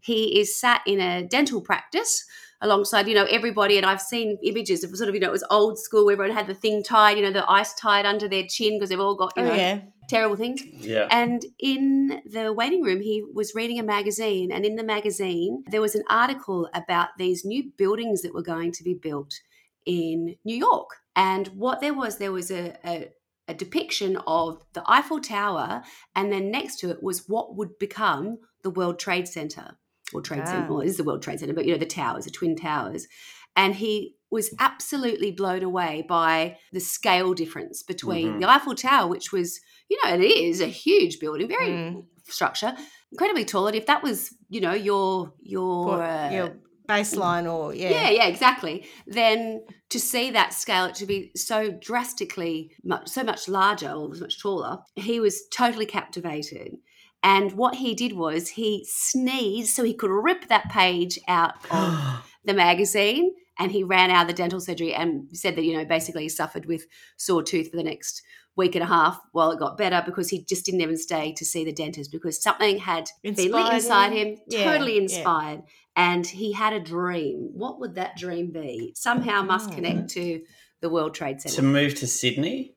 he 0.00 0.38
is 0.40 0.58
sat 0.58 0.82
in 0.86 1.00
a 1.00 1.26
dental 1.26 1.60
practice 1.60 2.24
alongside, 2.62 3.06
you 3.06 3.14
know, 3.14 3.24
everybody. 3.26 3.76
And 3.76 3.84
I've 3.84 4.00
seen 4.00 4.38
images 4.42 4.82
of 4.82 4.96
sort 4.96 5.08
of, 5.08 5.14
you 5.14 5.20
know, 5.20 5.28
it 5.28 5.32
was 5.32 5.44
old 5.50 5.78
school 5.78 6.06
where 6.06 6.14
everyone 6.14 6.34
had 6.34 6.46
the 6.46 6.54
thing 6.54 6.82
tied, 6.82 7.18
you 7.18 7.22
know, 7.22 7.30
the 7.30 7.48
ice 7.50 7.74
tied 7.74 8.06
under 8.06 8.28
their 8.28 8.44
chin 8.48 8.78
because 8.78 8.88
they've 8.88 9.00
all 9.00 9.14
got, 9.16 9.32
you 9.36 9.42
Oh, 9.42 9.48
know, 9.48 9.54
yeah. 9.54 9.80
terrible 10.08 10.36
things. 10.36 10.62
Yeah. 10.64 11.06
And 11.10 11.44
in 11.58 12.22
the 12.24 12.54
waiting 12.54 12.82
room, 12.82 13.02
he 13.02 13.22
was 13.34 13.54
reading 13.54 13.78
a 13.78 13.82
magazine. 13.82 14.50
And 14.50 14.64
in 14.64 14.76
the 14.76 14.84
magazine, 14.84 15.64
there 15.70 15.82
was 15.82 15.94
an 15.94 16.04
article 16.08 16.70
about 16.72 17.08
these 17.18 17.44
new 17.44 17.70
buildings 17.76 18.22
that 18.22 18.32
were 18.32 18.42
going 18.42 18.72
to 18.72 18.82
be 18.82 18.94
built 18.94 19.34
in 19.84 20.36
New 20.44 20.56
York. 20.56 20.88
And 21.14 21.48
what 21.48 21.80
there 21.80 21.94
was, 21.94 22.16
there 22.18 22.32
was 22.32 22.50
a, 22.50 22.76
a, 22.86 23.08
a 23.48 23.54
depiction 23.54 24.16
of 24.26 24.62
the 24.72 24.82
Eiffel 24.86 25.20
Tower. 25.20 25.82
And 26.14 26.32
then 26.32 26.50
next 26.50 26.76
to 26.80 26.90
it 26.90 27.02
was 27.02 27.28
what 27.28 27.56
would 27.56 27.78
become 27.78 28.38
the 28.62 28.70
World 28.70 28.98
Trade 28.98 29.28
Center. 29.28 29.76
Or 30.12 30.20
Trade 30.20 30.42
Ah. 30.44 30.46
Center, 30.50 30.68
well, 30.68 30.80
it 30.80 30.86
is 30.86 30.96
the 30.96 31.04
World 31.04 31.22
Trade 31.22 31.40
Center, 31.40 31.52
but 31.54 31.64
you 31.64 31.72
know, 31.72 31.78
the 31.78 31.86
towers, 31.86 32.24
the 32.24 32.30
Twin 32.30 32.56
Towers. 32.56 33.06
And 33.56 33.74
he 33.76 34.14
was 34.30 34.54
absolutely 34.58 35.30
blown 35.30 35.62
away 35.62 36.04
by 36.08 36.58
the 36.72 36.80
scale 36.80 37.32
difference 37.34 37.82
between 37.82 38.34
Mhm. 38.34 38.40
the 38.40 38.50
Eiffel 38.50 38.74
Tower, 38.74 39.08
which 39.08 39.32
was, 39.32 39.60
you 39.88 39.98
know, 40.04 40.14
it 40.14 40.20
is 40.22 40.60
a 40.60 40.66
huge 40.66 41.18
building, 41.20 41.48
very 41.48 41.68
Mm. 41.70 42.04
structure, 42.28 42.76
incredibly 43.12 43.44
tall. 43.44 43.66
And 43.68 43.76
if 43.76 43.86
that 43.86 44.02
was, 44.02 44.34
you 44.48 44.60
know, 44.60 44.74
your 44.74 45.32
your 45.40 45.86
What- 45.86 46.00
uh, 46.00 46.30
your 46.32 46.58
baseline 46.88 47.52
or 47.52 47.74
yeah. 47.74 47.90
yeah, 47.90 48.10
yeah, 48.10 48.26
exactly. 48.26 48.86
Then 49.06 49.64
to 49.90 50.00
see 50.00 50.30
that 50.30 50.52
scale 50.52 50.86
it 50.86 50.94
to 50.96 51.06
be 51.06 51.32
so 51.36 51.70
drastically, 51.70 52.72
much, 52.84 53.08
so 53.08 53.22
much 53.22 53.48
larger 53.48 53.90
or 53.90 54.08
much 54.08 54.40
taller, 54.40 54.78
he 54.94 55.20
was 55.20 55.42
totally 55.52 55.86
captivated. 55.86 56.76
And 57.22 57.52
what 57.52 57.76
he 57.76 57.94
did 57.94 58.12
was 58.12 58.50
he 58.50 58.86
sneezed 58.88 59.74
so 59.74 59.82
he 59.82 59.94
could 59.94 60.10
rip 60.10 60.48
that 60.48 60.70
page 60.70 61.18
out 61.28 61.54
of 61.70 62.24
the 62.44 62.54
magazine 62.54 63.32
and 63.58 63.72
he 63.72 63.82
ran 63.82 64.10
out 64.10 64.22
of 64.22 64.28
the 64.28 64.34
dental 64.34 64.60
surgery 64.60 64.94
and 64.94 65.28
said 65.32 65.56
that 65.56 65.64
you 65.64 65.76
know 65.76 65.84
basically 65.84 66.22
he 66.22 66.28
suffered 66.28 66.66
with 66.66 66.86
sore 67.16 67.42
tooth 67.42 67.70
for 67.70 67.76
the 67.76 67.82
next 67.82 68.22
week 68.56 68.74
and 68.74 68.82
a 68.82 68.86
half 68.86 69.20
while 69.32 69.50
it 69.50 69.58
got 69.58 69.76
better 69.76 70.02
because 70.04 70.30
he 70.30 70.42
just 70.44 70.64
didn't 70.64 70.80
even 70.80 70.96
stay 70.96 71.32
to 71.34 71.44
see 71.44 71.64
the 71.64 71.72
dentist 71.72 72.10
because 72.10 72.42
something 72.42 72.78
had 72.78 73.08
been 73.22 73.34
lit 73.34 73.74
inside 73.74 74.12
him. 74.12 74.28
him, 74.28 74.38
Yeah, 74.48 74.64
totally 74.64 74.94
yeah. 74.94 75.02
Inspired 75.96 76.16
and 76.16 76.26
he 76.26 76.52
had 76.52 76.72
a 76.72 76.80
dream 76.80 77.50
what 77.52 77.80
would 77.80 77.94
that 77.94 78.16
dream 78.16 78.50
be 78.52 78.92
somehow 78.96 79.42
must 79.42 79.72
connect 79.72 80.08
to 80.10 80.42
the 80.80 80.88
world 80.90 81.14
trade 81.14 81.40
Center. 81.40 81.56
to 81.56 81.62
move 81.62 81.94
to 81.96 82.06
Sydney? 82.06 82.74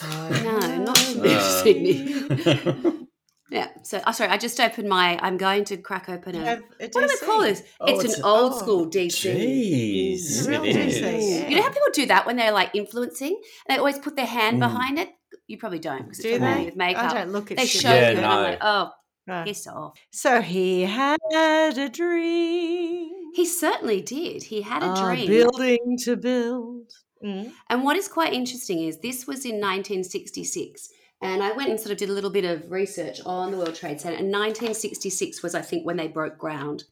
no 0.00 0.76
not 0.84 0.96
to 0.96 1.14
move 1.16 1.24
to 1.24 1.40
sydney 1.40 3.06
yeah 3.50 3.68
so 3.82 4.00
oh, 4.06 4.12
sorry 4.12 4.30
i 4.30 4.36
just 4.38 4.60
opened 4.60 4.88
my 4.88 5.18
i'm 5.20 5.36
going 5.36 5.64
to 5.64 5.76
crack 5.76 6.08
open 6.08 6.36
a 6.36 6.38
a 6.38 6.56
what 6.92 6.92
do 6.94 7.00
they 7.08 7.26
call 7.26 7.40
this 7.42 7.62
Oh, 7.80 7.86
it's, 7.88 8.04
it's 8.04 8.14
an 8.18 8.22
a- 8.22 8.26
old 8.26 8.52
oh, 8.54 8.58
school 8.58 8.86
dc 8.86 9.10
Jeez, 9.34 10.46
Real 10.48 10.62
DC, 10.62 11.00
yeah. 11.02 11.48
You 11.48 11.56
know 11.56 11.62
how 11.62 11.68
people 11.70 11.88
do 11.92 12.06
that 12.06 12.24
when 12.24 12.36
they're 12.36 12.52
like 12.52 12.70
influencing? 12.74 13.40
They 13.68 13.76
always 13.78 13.98
put 13.98 14.14
their 14.16 14.26
hand 14.26 14.56
Mm. 14.58 14.60
behind 14.60 14.98
it. 15.00 15.08
You 15.48 15.58
probably 15.58 15.78
don't 15.80 16.02
because 16.04 16.20
it's 16.20 16.28
Do 16.28 16.38
probably 16.38 16.58
they? 16.60 16.64
with 16.66 16.76
makeup. 16.76 17.04
I 17.12 17.14
don't 17.14 17.32
look 17.32 17.50
at 17.50 17.56
They 17.58 17.66
shit. 17.66 17.82
show 17.82 17.92
Yeah, 17.94 18.10
you, 18.12 18.16
and 18.18 18.26
I'm 18.26 18.42
like, 18.44 18.58
oh, 18.62 18.90
Right. 19.26 19.46
piss 19.46 19.66
off. 19.66 19.98
So 20.10 20.42
he 20.42 20.82
had 20.82 21.18
a 21.32 21.88
dream. 21.88 23.10
He 23.34 23.46
certainly 23.46 24.00
did. 24.00 24.42
He 24.42 24.62
had 24.62 24.82
a 24.82 24.94
dream. 24.94 25.26
building 25.26 25.98
to 26.04 26.16
build. 26.16 26.92
Mm. 27.24 27.52
And 27.70 27.82
what 27.84 27.96
is 27.96 28.06
quite 28.06 28.34
interesting 28.34 28.80
is 28.80 28.98
this 28.98 29.26
was 29.26 29.44
in 29.44 29.54
1966. 29.54 30.90
And 31.22 31.42
I 31.42 31.52
went 31.52 31.70
and 31.70 31.80
sort 31.80 31.92
of 31.92 31.96
did 31.96 32.10
a 32.10 32.12
little 32.12 32.30
bit 32.30 32.44
of 32.44 32.70
research 32.70 33.20
on 33.24 33.50
the 33.50 33.56
World 33.56 33.74
Trade 33.74 34.00
Center. 34.00 34.16
And 34.16 34.30
1966 34.30 35.42
was, 35.42 35.54
I 35.54 35.62
think, 35.62 35.86
when 35.86 35.96
they 35.96 36.08
broke 36.08 36.36
ground. 36.36 36.84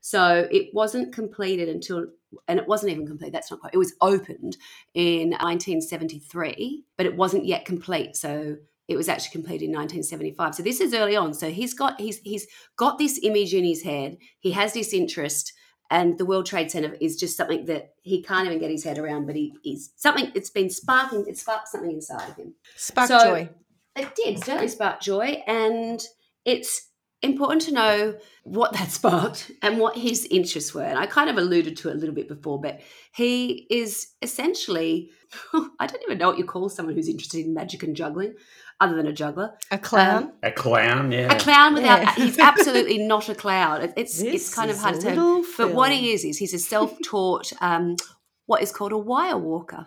So 0.00 0.48
it 0.50 0.70
wasn't 0.72 1.12
completed 1.12 1.68
until, 1.68 2.06
and 2.46 2.60
it 2.60 2.68
wasn't 2.68 2.92
even 2.92 3.06
complete. 3.06 3.32
That's 3.32 3.50
not 3.50 3.60
quite. 3.60 3.74
It 3.74 3.78
was 3.78 3.94
opened 4.00 4.56
in 4.94 5.30
1973, 5.30 6.84
but 6.96 7.06
it 7.06 7.16
wasn't 7.16 7.44
yet 7.44 7.64
complete. 7.64 8.16
So 8.16 8.56
it 8.88 8.96
was 8.96 9.08
actually 9.08 9.30
completed 9.32 9.66
in 9.66 9.72
1975. 9.72 10.54
So 10.56 10.62
this 10.62 10.80
is 10.80 10.92
early 10.94 11.16
on. 11.16 11.34
So 11.34 11.50
he's 11.50 11.74
got 11.74 12.00
he's 12.00 12.18
he's 12.18 12.46
got 12.76 12.98
this 12.98 13.18
image 13.22 13.54
in 13.54 13.64
his 13.64 13.82
head. 13.82 14.16
He 14.40 14.50
has 14.52 14.72
this 14.72 14.92
interest, 14.92 15.52
and 15.90 16.18
the 16.18 16.26
World 16.26 16.46
Trade 16.46 16.70
Center 16.70 16.96
is 17.00 17.16
just 17.16 17.36
something 17.36 17.64
that 17.66 17.90
he 18.02 18.22
can't 18.22 18.46
even 18.46 18.58
get 18.58 18.70
his 18.70 18.84
head 18.84 18.98
around. 18.98 19.26
But 19.26 19.36
he 19.36 19.52
is 19.64 19.92
something. 19.96 20.32
It's 20.34 20.50
been 20.50 20.70
sparking. 20.70 21.24
It 21.28 21.38
sparked 21.38 21.68
something 21.68 21.92
inside 21.92 22.28
of 22.30 22.36
him. 22.36 22.54
Spark 22.76 23.08
So- 23.08 23.18
joy. 23.24 23.48
It 23.94 24.14
did 24.14 24.42
certainly 24.42 24.68
spark 24.68 25.02
joy, 25.02 25.42
and 25.46 26.02
it's 26.46 26.88
important 27.20 27.60
to 27.62 27.72
know 27.72 28.14
what 28.42 28.72
that 28.72 28.90
sparked 28.98 29.50
and 29.60 29.78
what 29.78 29.96
his 29.96 30.24
interests 30.30 30.74
were. 30.74 30.82
And 30.82 30.98
I 30.98 31.04
kind 31.06 31.28
of 31.28 31.36
alluded 31.36 31.76
to 31.76 31.90
it 31.90 31.92
a 31.96 31.98
little 31.98 32.14
bit 32.14 32.26
before, 32.26 32.58
but 32.60 32.80
he 33.14 33.66
is 33.70 34.08
essentially 34.22 35.10
I 35.78 35.86
don't 35.86 36.02
even 36.04 36.18
know 36.18 36.28
what 36.28 36.38
you 36.38 36.44
call 36.44 36.68
someone 36.68 36.94
who's 36.94 37.08
interested 37.08 37.44
in 37.44 37.54
magic 37.54 37.82
and 37.82 37.94
juggling, 37.94 38.34
other 38.82 38.94
than 38.96 39.06
a 39.06 39.12
juggler. 39.12 39.48
A 39.70 39.78
clown. 39.78 40.32
A 40.42 40.50
clown, 40.50 41.12
yeah. 41.12 41.32
A 41.32 41.38
clown 41.38 41.74
without 41.74 42.00
Yeah. 42.02 42.14
he's 42.14 42.38
absolutely 42.50 42.98
not 42.98 43.28
a 43.28 43.34
clown. 43.34 43.82
It- 43.82 43.94
It's 43.96 44.18
This 44.20 44.34
it's 44.34 44.54
kind 44.54 44.70
of 44.70 44.78
hard 44.78 44.96
a 44.96 45.00
to 45.00 45.14
tell. 45.14 45.44
But 45.58 45.72
what 45.74 45.92
he 45.92 46.12
is 46.14 46.24
is 46.24 46.38
he's 46.38 46.54
a 46.54 46.58
self-taught 46.58 47.52
um, 47.60 47.96
what 48.46 48.62
is 48.62 48.72
called 48.72 48.92
a 48.92 48.98
wire 48.98 49.38
walker. 49.38 49.86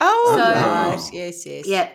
oh, 0.00 0.34
So- 0.36 0.52
right. 0.60 1.12
Yes, 1.12 1.44
yes. 1.46 1.66
Yeah. 1.66 1.88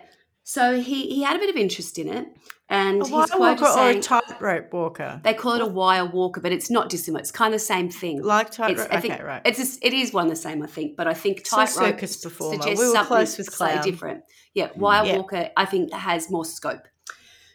So 0.44 0.64
he 0.82 0.98
he 1.16 1.22
had 1.24 1.36
a 1.36 1.40
bit 1.40 1.50
of 1.50 1.56
interest 1.56 1.98
in 1.98 2.08
it, 2.18 2.26
and 2.72 3.02
A 3.02 3.06
he's 3.06 3.12
wire 3.12 3.28
quoted 3.28 3.62
walker 3.62 3.66
or 3.66 3.70
a 3.70 3.92
saying 3.92 4.02
tightrope 4.02 4.74
walker? 4.74 5.22
they 5.24 5.34
call 5.34 5.54
it 5.54 5.62
a 5.62 5.66
wire 5.68 6.06
walker, 6.06 6.42
but 6.42 6.52
it's 6.52 6.72
not 6.72 6.90
dissimilar. 6.90 7.20
It's 7.22 7.32
kind 7.32 7.54
of 7.54 7.60
the 7.60 7.66
same 7.66 7.90
thing. 7.90 8.24
Like 8.24 8.50
tightrope? 8.50 8.88
I 8.92 8.98
Okay, 8.98 9.10
think 9.10 9.24
right. 9.24 9.42
it's 9.46 9.78
it 9.82 9.94
is 9.94 10.14
one 10.14 10.28
the 10.28 10.36
same, 10.36 10.64
I 10.64 10.68
think, 10.68 10.96
but 10.98 11.06
I 11.08 11.14
think 11.14 11.46
So 11.46 11.58
tightrope 11.58 11.94
circus 11.96 12.18
performer. 12.18 12.62
suggests 12.62 12.80
We 12.80 12.92
something 12.92 13.06
close 13.08 13.38
with 13.38 13.54
slightly 13.54 13.92
different. 13.92 14.24
Yeah, 14.54 14.70
mm, 14.70 14.78
wire 14.78 15.06
Yeah. 15.06 15.18
walker, 15.18 15.50
I 15.56 15.66
think, 15.66 15.94
has 15.94 16.32
more 16.32 16.46
scope. 16.46 16.88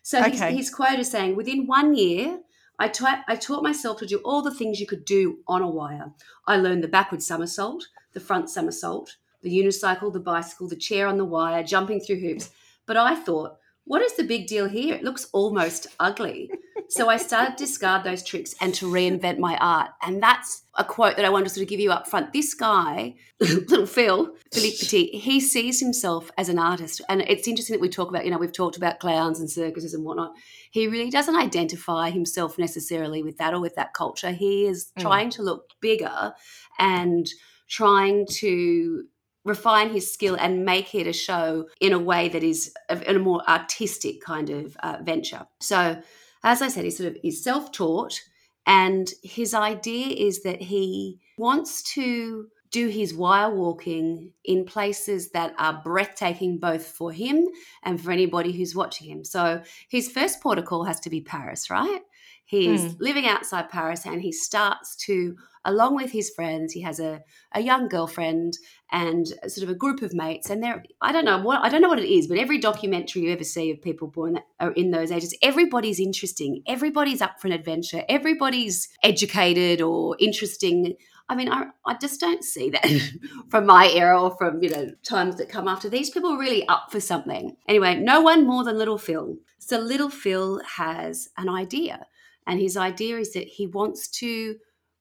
So 0.02 0.22
he's, 0.22 0.40
Okay. 0.40 0.54
his 0.54 0.70
quote 0.70 0.98
is 1.00 1.10
saying, 1.10 1.34
within 1.34 1.66
one 1.66 1.94
year, 1.96 2.40
I 2.78 2.88
taught 2.88 3.62
myself 3.62 3.98
to 4.00 4.06
do 4.06 4.18
all 4.18 4.42
the 4.42 4.54
things 4.54 4.78
you 4.80 4.86
could 4.86 5.04
do 5.06 5.38
on 5.48 5.62
a 5.62 5.68
wire. 5.68 6.12
I 6.46 6.58
learned 6.58 6.84
the 6.84 6.88
backward 6.88 7.22
somersault, 7.22 7.88
the 8.12 8.20
front 8.20 8.50
somersault, 8.50 9.16
the 9.42 9.50
unicycle, 9.50 10.12
the 10.12 10.20
bicycle, 10.20 10.68
the 10.68 10.76
chair 10.76 11.06
on 11.06 11.16
the 11.16 11.24
wire, 11.24 11.62
jumping 11.62 12.00
through 12.00 12.20
hoops. 12.20 12.50
But 12.84 12.96
I 12.98 13.14
thought, 13.14 13.56
what 13.86 14.02
is 14.02 14.14
the 14.16 14.24
big 14.24 14.46
deal 14.48 14.68
here? 14.68 14.94
It 14.96 15.04
looks 15.04 15.28
almost 15.32 15.86
ugly. 16.00 16.50
So 16.88 17.08
I 17.08 17.16
started 17.16 17.56
to 17.56 17.64
discard 17.64 18.04
those 18.04 18.22
tricks 18.22 18.54
and 18.60 18.74
to 18.74 18.86
reinvent 18.86 19.38
my 19.38 19.56
art. 19.58 19.90
And 20.02 20.22
that's 20.22 20.62
a 20.74 20.84
quote 20.84 21.16
that 21.16 21.24
I 21.24 21.30
want 21.30 21.46
to 21.46 21.50
sort 21.54 21.62
of 21.62 21.68
give 21.68 21.80
you 21.80 21.90
up 21.92 22.06
front. 22.08 22.32
This 22.32 22.52
guy, 22.54 23.14
little 23.40 23.86
Phil, 23.86 24.34
Philippe 24.52 24.76
Petit, 24.78 25.18
he 25.18 25.40
sees 25.40 25.80
himself 25.80 26.30
as 26.36 26.48
an 26.48 26.58
artist. 26.58 27.00
And 27.08 27.22
it's 27.22 27.48
interesting 27.48 27.74
that 27.74 27.80
we 27.80 27.88
talk 27.88 28.08
about, 28.08 28.24
you 28.24 28.30
know, 28.30 28.38
we've 28.38 28.52
talked 28.52 28.76
about 28.76 28.98
clowns 29.00 29.40
and 29.40 29.50
circuses 29.50 29.94
and 29.94 30.04
whatnot. 30.04 30.32
He 30.70 30.86
really 30.88 31.10
doesn't 31.10 31.36
identify 31.36 32.10
himself 32.10 32.58
necessarily 32.58 33.22
with 33.22 33.38
that 33.38 33.54
or 33.54 33.60
with 33.60 33.76
that 33.76 33.94
culture. 33.94 34.32
He 34.32 34.66
is 34.66 34.92
Mm. 34.98 35.02
trying 35.02 35.30
to 35.30 35.42
look 35.42 35.70
bigger 35.80 36.34
and 36.78 37.28
trying 37.68 38.26
to 38.30 39.04
refine 39.46 39.90
his 39.90 40.12
skill 40.12 40.36
and 40.38 40.64
make 40.64 40.94
it 40.94 41.06
a 41.06 41.12
show 41.12 41.66
in 41.80 41.92
a 41.92 41.98
way 41.98 42.28
that 42.28 42.42
is 42.42 42.74
in 43.06 43.16
a 43.16 43.20
more 43.20 43.42
artistic 43.48 44.20
kind 44.20 44.50
of 44.50 44.76
uh, 44.82 44.98
venture. 45.02 45.46
So, 45.60 46.02
as 46.42 46.60
I 46.60 46.68
said, 46.68 46.84
he's 46.84 46.98
sort 46.98 47.12
of 47.12 47.18
he's 47.22 47.42
self-taught, 47.42 48.20
and 48.66 49.10
his 49.22 49.54
idea 49.54 50.08
is 50.08 50.42
that 50.42 50.60
he 50.60 51.20
wants 51.38 51.82
to 51.94 52.48
do 52.70 52.88
his 52.88 53.14
wire 53.14 53.54
walking 53.54 54.32
in 54.44 54.64
places 54.64 55.30
that 55.30 55.54
are 55.58 55.80
breathtaking 55.84 56.58
both 56.58 56.84
for 56.84 57.12
him 57.12 57.46
and 57.84 58.00
for 58.00 58.10
anybody 58.10 58.52
who's 58.52 58.74
watching 58.74 59.08
him. 59.08 59.24
So 59.24 59.62
his 59.88 60.10
first 60.10 60.42
port 60.42 60.58
of 60.58 60.64
call 60.64 60.84
has 60.84 61.00
to 61.00 61.10
be 61.10 61.20
Paris, 61.20 61.70
right? 61.70 62.00
He's 62.48 62.82
Mm. 62.82 62.96
living 63.00 63.26
outside 63.26 63.68
Paris 63.70 64.06
and 64.06 64.22
he 64.22 64.30
starts 64.30 64.94
to, 65.06 65.34
along 65.64 65.96
with 65.96 66.12
his 66.12 66.30
friends, 66.30 66.72
he 66.72 66.80
has 66.82 67.00
a, 67.00 67.20
a 67.52 67.60
young 67.60 67.88
girlfriend 67.88 68.52
and 68.92 69.26
sort 69.48 69.64
of 69.64 69.68
a 69.68 69.74
group 69.74 70.00
of 70.00 70.14
mates. 70.14 70.48
And 70.48 70.62
they're, 70.62 70.84
I 71.02 71.10
don't 71.10 71.24
know 71.24 71.38
what, 71.42 71.60
I 71.64 71.68
don't 71.68 71.82
know 71.82 71.88
what 71.88 71.98
it 71.98 72.08
is, 72.08 72.28
but 72.28 72.38
every 72.38 72.58
documentary 72.58 73.22
you 73.22 73.32
ever 73.32 73.42
see 73.42 73.72
of 73.72 73.82
people 73.82 74.06
born 74.06 74.34
that 74.34 74.44
are 74.60 74.70
in 74.72 74.92
those 74.92 75.10
ages, 75.10 75.36
everybody's 75.42 75.98
interesting. 75.98 76.62
Everybody's 76.68 77.20
up 77.20 77.40
for 77.40 77.48
an 77.48 77.52
adventure. 77.52 78.04
Everybody's 78.08 78.88
educated 79.02 79.82
or 79.82 80.14
interesting. 80.20 80.94
I 81.28 81.34
mean, 81.34 81.50
I, 81.50 81.64
I 81.84 81.94
just 81.94 82.20
don't 82.20 82.44
see 82.44 82.70
that 82.70 82.86
from 83.48 83.66
my 83.66 83.88
era 83.92 84.22
or 84.22 84.36
from, 84.38 84.62
you 84.62 84.68
know, 84.70 84.90
times 85.02 85.34
that 85.38 85.48
come 85.48 85.66
after. 85.66 85.88
These 85.88 86.10
people 86.10 86.30
are 86.30 86.38
really 86.38 86.66
up 86.68 86.92
for 86.92 87.00
something. 87.00 87.56
Anyway, 87.66 87.96
no 87.96 88.20
one 88.20 88.46
more 88.46 88.62
than 88.62 88.78
little 88.78 88.98
Phil. 88.98 89.34
So 89.58 89.78
little 89.80 90.10
Phil 90.10 90.60
has 90.76 91.28
an 91.36 91.48
idea. 91.48 92.06
And 92.46 92.60
his 92.60 92.76
idea 92.76 93.18
is 93.18 93.32
that 93.32 93.46
he 93.46 93.66
wants 93.66 94.08
to 94.20 94.56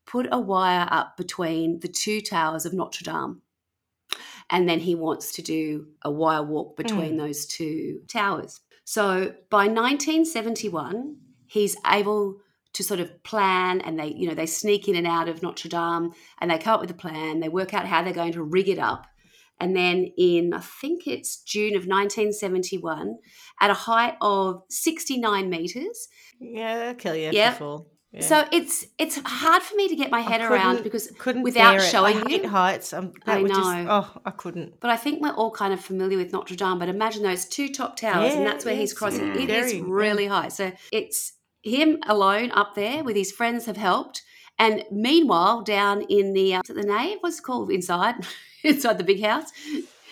put 0.05 0.27
a 0.31 0.39
wire 0.39 0.87
up 0.89 1.17
between 1.17 1.79
the 1.79 1.87
two 1.87 2.21
towers 2.21 2.65
of 2.65 2.73
Notre 2.73 3.03
Dame. 3.03 3.41
And 4.49 4.69
then 4.69 4.79
he 4.79 4.95
wants 4.95 5.33
to 5.33 5.41
do 5.41 5.87
a 6.03 6.11
wire 6.11 6.43
walk 6.43 6.77
between 6.77 7.13
mm. 7.13 7.17
those 7.17 7.45
two 7.45 8.01
towers. 8.07 8.61
So 8.83 9.33
by 9.49 9.67
1971, 9.67 11.17
he's 11.47 11.75
able 11.87 12.37
to 12.73 12.83
sort 12.83 12.99
of 12.99 13.23
plan 13.23 13.81
and 13.81 13.99
they, 13.99 14.07
you 14.07 14.27
know, 14.27 14.35
they 14.35 14.45
sneak 14.45 14.87
in 14.87 14.95
and 14.95 15.07
out 15.07 15.29
of 15.29 15.41
Notre 15.41 15.69
Dame 15.69 16.11
and 16.39 16.51
they 16.51 16.57
come 16.59 16.75
up 16.75 16.81
with 16.81 16.91
a 16.91 16.95
plan. 16.95 17.39
They 17.39 17.49
work 17.49 17.73
out 17.73 17.87
how 17.87 18.03
they're 18.03 18.13
going 18.13 18.33
to 18.33 18.43
rig 18.43 18.69
it 18.69 18.77
up. 18.77 19.07
And 19.59 19.75
then 19.75 20.11
in, 20.17 20.53
I 20.53 20.59
think 20.59 21.07
it's 21.07 21.37
June 21.37 21.75
of 21.75 21.87
1971, 21.87 23.17
at 23.61 23.69
a 23.69 23.73
height 23.73 24.15
of 24.21 24.63
69 24.69 25.49
meters, 25.49 26.09
Yeah, 26.39 26.77
they'll 26.79 26.93
kill 26.95 27.15
you 27.15 27.29
Yeah. 27.33 27.53
fall. 27.53 27.87
Yeah. 28.11 28.21
so 28.21 28.47
it's 28.53 28.85
it's 28.97 29.19
hard 29.25 29.61
for 29.61 29.75
me 29.75 29.89
to 29.89 29.95
get 29.95 30.09
my 30.09 30.21
head 30.21 30.39
around 30.39 30.83
because 30.83 31.11
couldn't 31.19 31.43
without 31.43 31.81
showing 31.81 32.15
I 32.23 32.29
hate 32.29 32.43
you. 32.43 32.49
heights. 32.49 32.93
Um, 32.93 33.11
that 33.25 33.39
I 33.39 33.41
would 33.41 33.49
just, 33.51 33.61
know. 33.61 33.87
oh, 33.89 34.21
I 34.25 34.31
couldn't. 34.31 34.79
But 34.79 34.89
I 34.89 34.95
think 34.95 35.21
we're 35.21 35.33
all 35.33 35.51
kind 35.51 35.73
of 35.73 35.81
familiar 35.81 36.17
with 36.17 36.31
Notre 36.31 36.55
Dame. 36.55 36.79
But 36.79 36.87
imagine 36.87 37.23
those 37.23 37.43
two 37.45 37.67
top 37.67 37.97
towers, 37.97 38.33
and 38.33 38.45
that's 38.45 38.63
where 38.63 38.75
he's 38.75 38.93
crossing. 38.93 39.27
yeah. 39.27 39.33
It 39.41 39.49
is 39.49 39.71
Very, 39.73 39.77
yeah. 39.79 39.83
really 39.87 40.27
high. 40.27 40.47
So 40.47 40.71
it's 40.93 41.33
him 41.61 41.97
alone 42.07 42.51
up 42.51 42.75
there 42.75 43.03
with 43.03 43.17
his 43.17 43.31
friends 43.33 43.65
have 43.65 43.75
helped. 43.77 44.21
And 44.57 44.85
meanwhile, 44.91 45.61
down 45.63 46.03
in 46.03 46.31
the 46.31 46.55
uh, 46.55 46.61
the 46.65 46.83
nave, 46.83 47.17
what's 47.19 47.39
it 47.39 47.43
called 47.43 47.69
inside, 47.69 48.15
inside 48.63 48.97
the 48.97 49.03
big 49.03 49.21
house, 49.21 49.51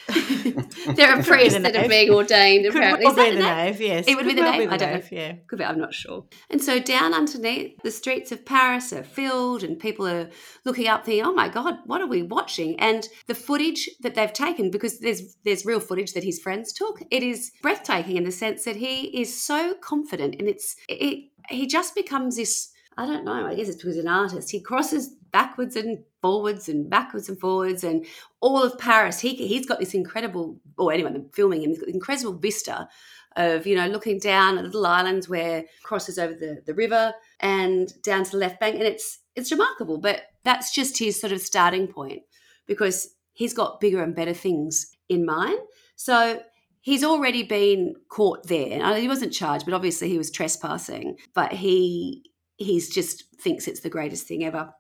there 0.96 1.10
are 1.10 1.16
Could 1.16 1.26
be 1.26 1.30
priests 1.32 1.54
the 1.54 1.60
that 1.64 1.76
are 1.76 1.88
being 1.88 2.10
ordained. 2.10 2.66
Could 2.66 2.76
Apparently, 2.76 3.06
well 3.06 3.12
is 3.12 3.18
that 3.18 3.30
be 3.32 3.36
the 3.38 3.44
nave? 3.44 3.82
yes. 3.82 4.06
It 4.08 4.16
would 4.16 4.26
be 4.26 4.34
the 4.34 4.42
nave? 4.42 4.72
I 4.72 4.78
don't 4.78 4.94
know. 4.94 5.02
Yeah. 5.12 5.34
Could 5.48 5.60
be, 5.60 5.66
I'm 5.66 5.80
not 5.80 5.94
sure. 5.94 6.26
And 6.50 6.62
so 6.62 6.80
down 6.80 7.14
underneath, 7.14 7.82
the 7.84 7.92
streets 7.92 8.32
of 8.32 8.46
Paris 8.46 8.92
are 8.92 9.04
filled, 9.04 9.64
and 9.64 9.80
people 9.80 10.08
are 10.08 10.30
looking 10.66 10.88
up, 10.88 11.06
thinking, 11.06 11.26
"Oh 11.26 11.34
my 11.34 11.50
God, 11.50 11.76
what 11.86 12.02
are 12.02 12.08
we 12.08 12.24
watching?" 12.24 12.80
And 12.80 13.08
the 13.28 13.36
footage 13.36 13.90
that 14.02 14.16
they've 14.16 14.34
taken, 14.34 14.72
because 14.72 15.00
there's 15.00 15.36
there's 15.46 15.66
real 15.66 15.80
footage 15.80 16.14
that 16.14 16.24
his 16.24 16.40
friends 16.40 16.74
took, 16.74 17.02
it 17.10 17.24
is 17.24 17.52
breathtaking 17.62 18.18
in 18.18 18.24
the 18.24 18.32
sense 18.32 18.66
that 18.66 18.76
he 18.76 19.20
is 19.20 19.42
so 19.42 19.76
confident, 19.82 20.36
and 20.40 20.48
it's 20.48 20.76
it, 20.90 21.30
he 21.50 21.68
just 21.68 21.96
becomes 21.96 22.36
this. 22.36 22.70
I 22.98 23.06
don't 23.08 23.26
know. 23.26 23.48
I 23.48 23.56
guess 23.56 23.70
it's 23.70 23.78
because 23.78 23.96
he's 23.96 24.04
an 24.04 24.12
artist. 24.12 24.52
He 24.52 24.62
crosses 24.62 25.16
backwards 25.34 25.76
and 25.76 26.04
forwards 26.22 26.70
and 26.70 26.90
backwards 26.90 27.28
and 27.28 27.38
forwards, 27.38 27.84
and 27.84 28.06
all 28.40 28.64
of 28.64 28.78
Paris. 28.78 29.20
He 29.20 29.36
he's 29.36 29.66
got 29.66 29.80
this 29.80 29.94
incredible, 29.94 30.62
or 30.78 30.94
anyone 30.94 31.30
filming 31.34 31.62
him, 31.62 31.72
he's 31.72 31.80
got 31.80 31.88
this 31.88 31.96
incredible 31.96 32.34
vista 32.34 32.88
of 33.36 33.66
you 33.66 33.76
know 33.76 33.88
looking 33.88 34.20
down 34.20 34.58
at 34.58 34.64
little 34.64 34.86
islands 34.86 35.28
where 35.28 35.66
crosses 35.84 36.20
over 36.20 36.34
the, 36.34 36.62
the 36.66 36.74
river 36.74 37.14
and 37.40 38.02
down 38.04 38.24
to 38.24 38.32
the 38.32 38.38
left 38.38 38.60
bank 38.60 38.76
and 38.76 38.84
it's 38.84 39.20
it's 39.36 39.52
remarkable 39.52 39.98
but 39.98 40.22
that's 40.44 40.74
just 40.74 41.00
his 41.00 41.20
sort 41.20 41.34
of 41.34 41.42
starting 41.42 41.88
point 41.88 42.22
because 42.68 43.16
he's 43.34 43.54
got 43.54 43.80
bigger 43.80 44.04
and 44.04 44.16
better 44.16 44.34
things 44.34 44.96
in 45.10 45.26
mind. 45.26 45.58
So 45.96 46.42
he's 46.82 47.04
already 47.04 47.44
been 47.44 47.96
caught 48.10 48.48
there. 48.48 48.96
He 48.98 49.08
wasn't 49.08 49.34
charged 49.34 49.66
but 49.66 49.74
obviously 49.74 50.10
he 50.10 50.18
was 50.18 50.32
trespassing 50.32 51.18
but 51.34 51.52
he 51.52 52.24
he's 52.58 52.90
just 52.90 53.24
thinks 53.42 53.68
it's 53.68 53.82
the 53.82 53.90
greatest 53.90 54.28
thing 54.28 54.44
ever 54.44 54.72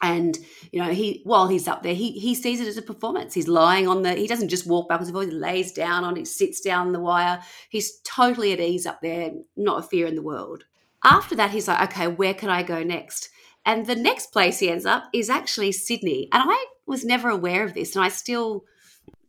and 0.00 0.38
you 0.70 0.80
know 0.80 0.92
he 0.92 1.22
while 1.24 1.48
he's 1.48 1.66
up 1.66 1.82
there 1.82 1.94
he 1.94 2.12
he 2.12 2.34
sees 2.34 2.60
it 2.60 2.68
as 2.68 2.76
a 2.76 2.82
performance. 2.82 3.34
He's 3.34 3.48
lying 3.48 3.88
on 3.88 4.02
the 4.02 4.14
he 4.14 4.26
doesn't 4.26 4.48
just 4.48 4.66
walk 4.66 4.88
backwards 4.88 5.08
and 5.08 5.14
forwards. 5.14 5.32
He 5.32 5.38
lays 5.38 5.72
down 5.72 6.04
on 6.04 6.16
it 6.16 6.28
sits 6.28 6.60
down 6.60 6.92
the 6.92 7.00
wire. 7.00 7.40
He's 7.68 8.00
totally 8.00 8.52
at 8.52 8.60
ease 8.60 8.86
up 8.86 9.00
there 9.02 9.32
not 9.56 9.84
a 9.84 9.88
fear 9.88 10.06
in 10.06 10.14
the 10.14 10.22
world. 10.22 10.64
After 11.04 11.34
that 11.36 11.50
he's 11.50 11.68
like 11.68 11.90
okay 11.90 12.06
where 12.06 12.34
can 12.34 12.50
i 12.50 12.62
go 12.62 12.82
next? 12.82 13.30
And 13.64 13.86
the 13.86 13.96
next 13.96 14.32
place 14.32 14.60
he 14.60 14.70
ends 14.70 14.86
up 14.86 15.04
is 15.12 15.28
actually 15.28 15.72
sydney. 15.72 16.28
And 16.32 16.42
i 16.46 16.66
was 16.86 17.04
never 17.04 17.28
aware 17.28 17.64
of 17.64 17.74
this 17.74 17.94
and 17.94 18.04
i 18.04 18.08
still 18.08 18.64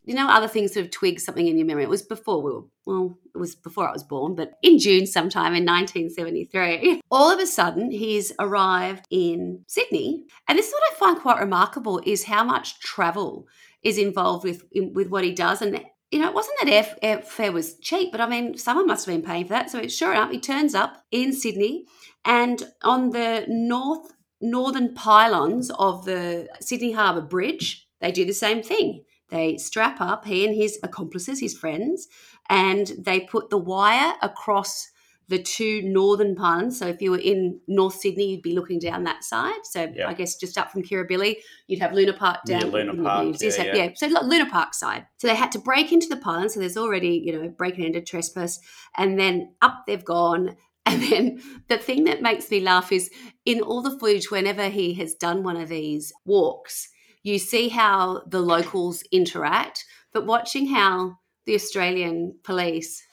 you 0.10 0.16
know 0.16 0.28
other 0.28 0.48
things 0.48 0.74
sort 0.74 0.88
of 0.88 0.92
twig 0.92 1.20
something 1.20 1.46
in 1.46 1.60
your 1.60 1.68
memory. 1.68 1.84
It 1.84 1.90
was 1.90 2.02
before 2.02 2.42
we 2.42 2.52
were 2.52 2.64
well, 2.88 3.20
it 3.36 3.38
was 3.38 3.54
before 3.54 3.88
I 3.88 3.92
was 3.92 4.04
born, 4.04 4.34
but 4.34 4.54
in 4.64 4.80
June 4.80 5.06
sometime 5.06 5.54
in 5.54 5.64
1973, 5.66 7.02
all 7.12 7.32
of 7.32 7.40
a 7.40 7.46
sudden 7.46 7.92
he's 7.92 8.32
arrived 8.40 9.06
in 9.12 9.64
Sydney. 9.68 10.26
And 10.48 10.58
this 10.58 10.68
is 10.68 10.74
what 10.74 10.92
I 10.92 10.96
find 10.96 11.20
quite 11.20 11.40
remarkable 11.40 12.02
is 12.04 12.24
how 12.24 12.44
much 12.44 12.80
travel 12.80 13.48
is 13.84 14.00
involved 14.00 14.44
with 14.44 14.64
in, 14.72 14.94
with 14.94 15.10
what 15.10 15.24
he 15.24 15.32
does 15.32 15.62
and 15.62 15.80
you 16.10 16.18
know, 16.18 16.28
it 16.28 16.34
wasn't 16.34 16.58
that 16.64 16.70
air, 17.04 17.18
airfare 17.20 17.54
was 17.54 17.78
cheap, 17.78 18.12
but 18.12 18.20
I 18.20 18.28
mean, 18.28 18.58
someone 18.58 18.88
must 18.88 19.06
have 19.06 19.14
been 19.14 19.24
paying 19.24 19.46
for 19.46 19.50
that. 19.50 19.70
So, 19.70 19.78
it 19.78 19.92
sure 19.92 20.12
enough, 20.12 20.32
he 20.32 20.40
turns 20.40 20.74
up 20.74 21.04
in 21.12 21.34
Sydney, 21.34 21.86
and 22.26 22.64
on 22.82 23.12
the 23.12 23.46
north 23.48 24.12
northern 24.42 24.96
pylons 24.96 25.70
of 25.78 26.06
the 26.06 26.48
Sydney 26.62 26.94
Harbour 26.94 27.22
Bridge, 27.22 27.88
they 28.02 28.12
do 28.12 28.26
the 28.26 28.34
same 28.34 28.64
thing. 28.64 29.04
They 29.30 29.58
strap 29.58 30.02
up, 30.02 30.26
he 30.26 30.46
and 30.46 30.56
his 30.56 30.80
accomplices, 30.84 31.40
his 31.40 31.58
friends, 31.58 32.08
and 32.50 32.92
they 32.98 33.22
put 33.22 33.50
the 33.50 33.58
wire 33.58 34.14
across 34.22 34.90
the 35.28 35.38
two 35.42 35.84
northern 35.84 36.36
pylons. 36.36 36.80
So 36.80 36.88
if 36.88 37.04
you 37.04 37.12
were 37.12 37.20
in 37.20 37.60
North 37.68 37.94
Sydney, 38.00 38.32
you'd 38.32 38.42
be 38.42 38.56
looking 38.56 38.80
down 38.80 39.04
that 39.04 39.24
side. 39.24 39.60
So 39.64 39.88
Yeah. 39.96 40.10
I 40.10 40.16
guess 40.16 40.36
just 40.36 40.58
up 40.58 40.72
from 40.72 40.82
Kirribilli, 40.82 41.36
you'd 41.68 41.82
have 41.82 41.94
Luna 41.94 42.14
Park 42.14 42.40
Yeah, 42.48 42.62
down. 42.62 42.72
Luna 42.72 42.96
Park, 43.04 43.36
yeah, 43.40 43.52
have- 43.64 43.76
yeah. 43.76 43.90
So 43.96 44.08
Luna 44.08 44.50
Park 44.50 44.74
side. 44.74 45.06
So 45.20 45.28
they 45.28 45.36
had 45.36 45.52
to 45.52 45.60
break 45.60 45.92
into 45.92 46.10
the 46.10 46.18
pylon. 46.18 46.50
So 46.50 46.60
there's 46.60 46.78
already, 46.78 47.22
you 47.24 47.32
know, 47.40 47.48
breaking 47.50 47.86
into 47.86 48.02
trespass. 48.02 48.60
And 48.98 49.20
then 49.20 49.54
up 49.62 49.84
they've 49.86 50.04
gone. 50.04 50.56
And 50.90 51.04
then 51.04 51.42
the 51.68 51.78
thing 51.78 52.06
that 52.06 52.24
makes 52.24 52.50
me 52.50 52.62
laugh 52.62 52.92
is 52.92 53.12
in 53.46 53.62
all 53.62 53.84
the 53.84 54.00
footage, 54.00 54.32
whenever 54.32 54.70
he 54.70 54.96
has 54.96 55.14
done 55.14 55.44
one 55.44 55.56
of 55.58 55.70
these 55.70 56.12
walks, 56.26 56.90
you 57.24 57.38
see 57.40 57.70
how 57.70 58.24
the 58.28 58.40
locals 58.42 59.04
interact, 59.12 59.86
but 60.14 60.26
watching 60.26 60.68
how 60.68 61.18
the 61.46 61.56
Australian 61.56 62.36
police 62.44 63.04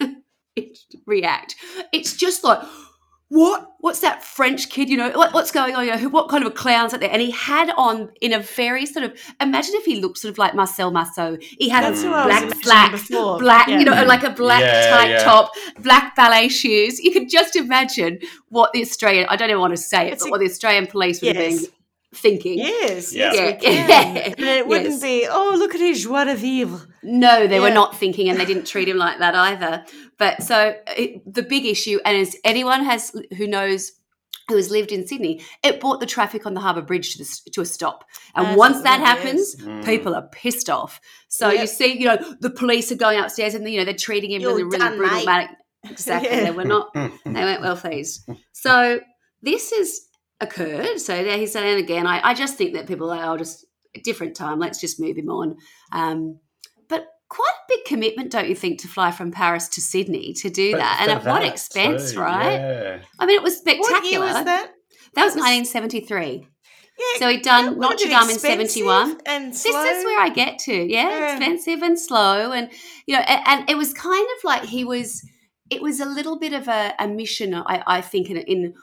react, 1.06 1.54
it's 1.92 2.16
just 2.16 2.44
like, 2.44 2.60
what? 3.28 3.72
What's 3.80 4.00
that 4.00 4.22
French 4.22 4.68
kid? 4.70 4.88
You 4.88 4.96
know, 4.96 5.10
what, 5.10 5.34
what's 5.34 5.50
going 5.50 5.74
on? 5.74 5.84
You 5.84 5.90
know, 5.92 5.96
who- 5.98 6.08
what 6.08 6.28
kind 6.28 6.44
of 6.44 6.52
a 6.52 6.54
clown's 6.54 6.94
out 6.94 7.00
there? 7.00 7.10
And 7.10 7.20
he 7.20 7.32
had 7.32 7.70
on 7.76 8.10
in 8.20 8.32
a 8.32 8.38
very 8.38 8.86
sort 8.86 9.04
of 9.04 9.18
imagine 9.40 9.74
if 9.74 9.84
he 9.84 10.00
looked 10.00 10.18
sort 10.18 10.30
of 10.30 10.38
like 10.38 10.54
Marcel 10.54 10.92
Marceau. 10.92 11.36
He 11.40 11.68
had 11.68 11.82
That's 11.82 12.02
a 12.04 12.06
who 12.06 12.12
I 12.14 12.26
was 12.26 12.54
black 12.54 12.62
slacks, 12.62 13.08
before. 13.08 13.38
black, 13.40 13.66
Yeah. 13.68 13.78
you 13.80 13.84
know, 13.84 14.04
like 14.04 14.22
a 14.22 14.30
black 14.30 14.60
Yeah, 14.60 14.90
tight 14.90 15.10
yeah. 15.10 15.24
top, 15.24 15.50
black 15.80 16.14
ballet 16.14 16.48
shoes. 16.48 17.00
You 17.00 17.10
could 17.10 17.28
just 17.28 17.56
imagine 17.56 18.20
what 18.48 18.72
the 18.72 18.80
Australian, 18.82 19.26
I 19.28 19.34
don't 19.34 19.50
even 19.50 19.60
want 19.60 19.72
to 19.72 19.82
say 19.82 20.06
it, 20.06 20.12
It's 20.14 20.22
but 20.22 20.28
a- 20.28 20.30
what 20.30 20.38
the 20.40 20.46
Australian 20.46 20.86
police 20.86 21.20
would 21.20 21.34
have 21.34 21.44
Yes. 21.50 21.62
been 21.62 21.72
thinking. 22.16 22.58
Yes, 22.58 23.14
Yeah. 23.14 23.32
yes, 23.32 23.62
we 23.62 23.68
Yeah. 23.68 23.82
can. 23.84 24.16
And 24.38 24.46
it 24.46 24.66
wouldn't 24.66 24.90
Yes. 24.90 25.02
be, 25.02 25.26
oh, 25.30 25.54
look 25.58 25.74
at 25.74 25.80
his 25.80 26.02
joie 26.02 26.24
de 26.24 26.34
vivre. 26.34 26.80
No, 27.02 27.46
they 27.46 27.60
were 27.60 27.70
not 27.70 27.96
thinking, 27.96 28.28
and 28.28 28.38
they 28.40 28.44
didn't 28.44 28.66
treat 28.66 28.88
him 28.88 28.96
like 28.98 29.18
that 29.18 29.34
either. 29.34 29.84
But 30.18 30.42
so 30.42 30.74
it, 30.96 31.22
the 31.32 31.42
big 31.42 31.64
issue, 31.66 31.98
and 32.04 32.16
as 32.16 32.36
anyone 32.44 32.84
has 32.84 33.12
who 33.36 33.46
knows 33.46 33.92
who 34.48 34.56
has 34.56 34.70
lived 34.70 34.92
in 34.92 35.06
Sydney, 35.06 35.42
it 35.64 35.80
brought 35.80 35.98
the 35.98 36.06
traffic 36.06 36.46
on 36.46 36.54
the 36.54 36.60
Harbour 36.60 36.80
Bridge 36.82 37.16
to, 37.16 37.24
the, 37.24 37.50
to 37.52 37.60
a 37.62 37.66
stop. 37.66 38.04
And 38.36 38.46
As 38.46 38.56
once 38.56 38.80
that 38.82 39.00
happens, 39.00 39.40
is. 39.40 39.56
Mm. 39.56 39.84
people 39.84 40.14
are 40.14 40.28
pissed 40.28 40.70
off. 40.70 41.00
So 41.28 41.50
you 41.50 41.66
see, 41.66 41.98
you 41.98 42.04
know, 42.06 42.18
the 42.40 42.50
police 42.50 42.92
are 42.92 42.96
going 42.96 43.18
upstairs, 43.20 43.54
and 43.54 43.68
you 43.68 43.78
know 43.78 43.84
they're 43.84 43.94
treating 43.94 44.30
him 44.30 44.40
You're 44.42 44.50
really, 44.52 44.62
really 44.64 44.78
done, 44.78 44.96
brutal. 44.96 45.16
mate. 45.16 45.26
manic- 45.26 45.50
Exactly, 45.90 46.30
Yeah. 46.32 46.44
they 46.44 46.50
were 46.52 46.64
not. 46.64 46.92
They 46.94 47.10
weren't 47.26 47.60
well 47.60 47.76
pleased. 47.76 48.28
So 48.52 49.00
this 49.42 49.70
has 49.76 50.00
occurred. 50.40 50.98
So 51.00 51.22
there 51.24 51.38
he's 51.38 51.56
and 51.56 51.78
again. 51.78 52.06
I, 52.06 52.20
I 52.30 52.34
just 52.34 52.56
think 52.56 52.74
that 52.74 52.86
people 52.86 53.10
are 53.10 53.34
"Oh, 53.34 53.36
just 53.36 53.64
a 53.94 54.00
different 54.00 54.36
time. 54.36 54.58
Let's 54.58 54.80
just 54.80 55.00
move 55.00 55.16
him 55.16 55.28
on. 55.30 55.56
Um, 55.92 56.38
but 56.88 57.06
quite 57.28 57.48
a 57.48 57.68
big 57.68 57.84
commitment, 57.86 58.30
don't 58.32 58.48
you 58.48 58.54
think, 58.54 58.80
to 58.82 58.88
fly 58.88 59.10
from 59.10 59.30
Paris 59.32 59.68
to 59.70 59.80
Sydney 59.80 60.32
to 60.34 60.50
do 60.50 60.72
But 60.72 60.78
that, 60.78 60.98
and 61.08 61.22
for 61.22 61.28
at 61.28 61.32
what 61.32 61.44
expense, 61.44 62.12
too, 62.12 62.20
right? 62.20 62.52
Yeah. 62.52 62.98
I 63.18 63.26
mean, 63.26 63.36
it 63.36 63.42
was 63.42 63.56
spectacular. 63.58 63.90
What 63.92 64.04
year 64.04 64.20
spectacular. 64.20 64.26
was 64.26 64.44
that? 64.44 64.70
That 65.14 65.24
was 65.24 65.34
was- 65.34 65.42
1973. 65.42 66.48
Yeah, 66.98 67.18
So 67.18 67.28
he'd 67.28 67.42
done 67.42 67.76
would 67.78 67.90
have 67.90 67.98
been 67.98 68.08
Notre 68.10 68.26
Dame 68.26 68.30
in 68.30 68.38
71. 68.38 69.18
And 69.26 69.52
This 69.52 69.66
is 69.66 70.04
where 70.04 70.18
I 70.18 70.30
get 70.30 70.58
to. 70.60 70.72
Yeah, 70.74 71.08
Yeah. 71.10 71.32
expensive 71.32 71.82
and 71.82 71.98
slow, 72.00 72.52
and 72.52 72.70
you 73.06 73.14
know, 73.14 73.20
and, 73.20 73.42
and 73.46 73.70
it 73.70 73.76
was 73.76 73.92
kind 73.92 74.26
of 74.38 74.44
like 74.44 74.64
he 74.64 74.82
was. 74.84 75.22
It 75.68 75.82
was 75.82 76.00
a 76.00 76.06
little 76.06 76.38
bit 76.38 76.52
of 76.54 76.68
a, 76.68 76.94
a 76.98 77.06
mission, 77.08 77.52
I, 77.52 77.82
I 77.86 78.00
think, 78.00 78.30
in, 78.30 78.36
in 78.38 78.74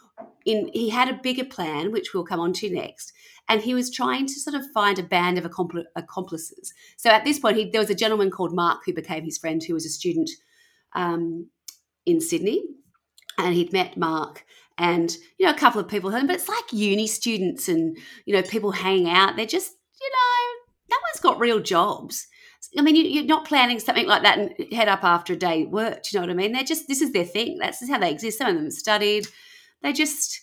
in 0.45 0.69
he 0.73 0.89
had 0.89 1.09
a 1.09 1.19
bigger 1.21 1.45
plan, 1.45 1.91
which 1.91 2.13
we'll 2.13 2.25
come 2.25 2.39
on 2.39 2.53
to 2.53 2.69
next, 2.69 3.13
and 3.47 3.61
he 3.61 3.73
was 3.73 3.91
trying 3.91 4.25
to 4.27 4.33
sort 4.33 4.55
of 4.55 4.63
find 4.73 4.99
a 4.99 5.03
band 5.03 5.37
of 5.37 5.45
accompli- 5.45 5.85
accomplices. 5.95 6.73
So 6.97 7.09
at 7.09 7.25
this 7.25 7.39
point, 7.39 7.57
he, 7.57 7.69
there 7.69 7.81
was 7.81 7.89
a 7.89 7.95
gentleman 7.95 8.31
called 8.31 8.53
Mark 8.53 8.81
who 8.85 8.93
became 8.93 9.23
his 9.23 9.37
friend, 9.37 9.61
who 9.63 9.73
was 9.73 9.85
a 9.85 9.89
student 9.89 10.29
um, 10.93 11.47
in 12.05 12.21
Sydney, 12.21 12.63
and 13.37 13.53
he'd 13.53 13.73
met 13.73 13.97
Mark. 13.97 14.45
And 14.77 15.15
you 15.37 15.45
know, 15.45 15.51
a 15.51 15.57
couple 15.57 15.79
of 15.79 15.87
people, 15.87 16.09
but 16.09 16.29
it's 16.31 16.49
like 16.49 16.73
uni 16.73 17.07
students 17.07 17.67
and 17.67 17.97
you 18.25 18.33
know, 18.33 18.41
people 18.41 18.71
hanging 18.71 19.09
out. 19.09 19.35
They're 19.35 19.45
just, 19.45 19.71
you 20.01 20.09
know, 20.09 20.95
no 20.95 20.97
one's 21.03 21.21
got 21.21 21.39
real 21.39 21.59
jobs. 21.59 22.27
I 22.77 22.81
mean, 22.81 22.95
you, 22.95 23.03
you're 23.03 23.25
not 23.25 23.45
planning 23.45 23.79
something 23.79 24.07
like 24.07 24.23
that 24.23 24.39
and 24.39 24.73
head 24.73 24.87
up 24.87 25.03
after 25.03 25.33
a 25.33 25.35
day 25.35 25.65
work. 25.65 26.03
Do 26.03 26.09
you 26.11 26.19
know 26.19 26.27
what 26.27 26.33
I 26.33 26.35
mean? 26.35 26.53
They're 26.53 26.63
just, 26.63 26.87
this 26.87 27.01
is 27.01 27.11
their 27.11 27.25
thing. 27.25 27.57
That's 27.59 27.87
how 27.87 27.99
they 27.99 28.09
exist. 28.09 28.39
Some 28.39 28.47
of 28.47 28.55
them 28.55 28.71
studied. 28.71 29.27
They 29.83 29.93
just, 29.93 30.41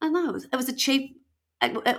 I 0.00 0.06
don't 0.06 0.12
know. 0.12 0.28
It 0.30 0.32
was, 0.34 0.44
it 0.52 0.56
was 0.56 0.68
a 0.68 0.74
cheap, 0.76 1.16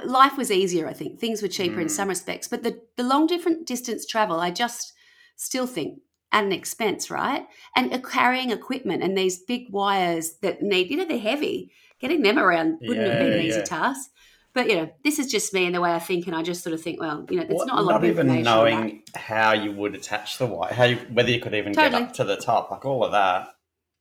life 0.05 0.37
was 0.37 0.51
easier, 0.51 0.87
I 0.87 0.93
think. 0.93 1.19
Things 1.19 1.41
were 1.41 1.47
cheaper 1.47 1.79
in 1.81 1.87
Mm. 1.87 1.91
some 1.91 2.07
respects. 2.09 2.47
But 2.47 2.63
the, 2.63 2.79
the 2.95 3.03
long 3.03 3.27
different 3.27 3.67
distance 3.67 4.05
travel, 4.05 4.39
I 4.39 4.51
just 4.51 4.93
still 5.35 5.67
think 5.67 5.99
at 6.31 6.43
an 6.43 6.51
expense, 6.51 7.09
right? 7.09 7.45
And 7.75 7.91
uh, 7.93 7.99
carrying 7.99 8.51
equipment 8.51 9.01
and 9.03 9.17
these 9.17 9.39
big 9.39 9.67
wires 9.71 10.35
that 10.41 10.61
need, 10.61 10.89
you 10.91 10.97
know, 10.97 11.05
they're 11.05 11.17
heavy. 11.19 11.71
Getting 11.99 12.21
them 12.21 12.37
around 12.37 12.77
wouldn't 12.81 13.07
have 13.07 13.19
been 13.19 13.33
an 13.33 13.41
easy 13.41 13.57
yeah. 13.59 13.63
task. 13.65 14.11
But 14.53 14.67
you 14.69 14.75
know, 14.75 14.89
this 15.03 15.19
is 15.19 15.27
just 15.31 15.53
me 15.53 15.65
and 15.65 15.73
the 15.75 15.81
way 15.81 15.91
I 15.91 15.99
think, 15.99 16.25
and 16.27 16.35
I 16.35 16.41
just 16.43 16.63
sort 16.63 16.73
of 16.73 16.81
think, 16.81 16.99
well, 16.99 17.25
you 17.29 17.37
know, 17.37 17.43
it's 17.43 17.53
What- 17.53 17.67
not 17.67 17.79
a 17.79 17.81
lot 17.81 17.95
of 17.97 18.03
even 18.05 18.27
information. 18.27 18.47
on 18.47 18.65
that. 18.65 18.71
knowing 18.71 19.03
how 19.15 19.53
you 19.53 19.71
would 19.71 19.95
attach 19.95 20.37
the 20.39 20.45
wire, 20.47 20.73
how 20.73 20.83
you, 20.85 20.97
whether 21.11 21.29
you 21.31 21.39
could 21.39 21.53
even 21.53 21.73
get 21.73 21.93
up 21.93 22.13
to 22.13 22.23
the 22.23 22.37
top, 22.37 22.69
like 22.71 22.83
all 22.85 23.03
of 23.03 23.11
that. 23.13 23.49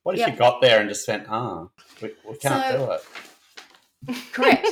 What 0.06 0.14
if 0.14 0.20
Yeah. 0.20 0.28
you 0.30 0.36
got 0.36 0.60
there 0.60 0.78
and 0.78 0.88
just 0.88 1.08
went, 1.08 1.26
ah, 1.28 1.66
we, 2.00 2.12
we 2.24 2.36
can't 2.36 2.64
So- 2.64 2.86
do 4.06 4.12
it? 4.12 4.16
Correct. 4.32 4.68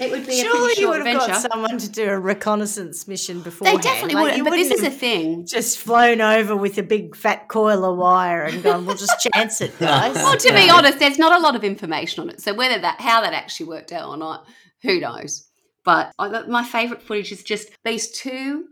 it 0.00 0.10
would 0.10 0.26
be 0.26 0.40
Surely 0.42 0.58
pretty 0.66 0.80
you 0.80 0.88
would 0.88 0.98
have 0.98 1.06
adventure. 1.06 1.32
got 1.42 1.52
someone 1.52 1.78
to 1.78 1.88
do 1.88 2.08
a 2.08 2.18
reconnaissance 2.18 3.06
mission 3.06 3.40
before. 3.40 3.66
They 3.68 3.76
definitely 3.76 4.14
Like, 4.16 4.24
would, 4.24 4.36
you 4.38 4.42
but 4.42 4.50
this 4.50 4.72
is 4.72 4.82
a 4.82 4.90
thing. 4.90 5.46
just 5.46 5.78
flown 5.78 6.20
over 6.20 6.56
with 6.56 6.76
a 6.76 6.82
big 6.82 7.14
fat 7.14 7.46
coil 7.46 7.84
of 7.84 7.98
wire 7.98 8.42
and 8.42 8.60
gone, 8.60 8.84
we'll 8.84 8.96
just 8.96 9.28
chance 9.32 9.60
it, 9.60 9.78
guys. 9.78 10.14
Well, 10.24 10.36
to 10.36 10.52
be 10.52 10.68
honest, 10.68 10.98
there's 10.98 11.20
not 11.20 11.38
a 11.38 11.40
lot 11.40 11.54
of 11.54 11.62
information 11.62 12.24
on 12.24 12.28
it. 12.28 12.40
So 12.40 12.52
whether 12.52 12.80
that, 12.80 13.00
how 13.00 13.20
that 13.20 13.34
actually 13.34 13.66
worked 13.66 13.92
out 13.92 14.08
or 14.08 14.16
not, 14.16 14.44
who 14.82 14.98
knows? 14.98 15.46
But 15.84 16.10
I, 16.18 16.42
my 16.48 16.64
favourite 16.64 17.00
footage 17.04 17.30
is 17.30 17.44
just 17.44 17.68
these 17.84 18.10
two. 18.10 18.64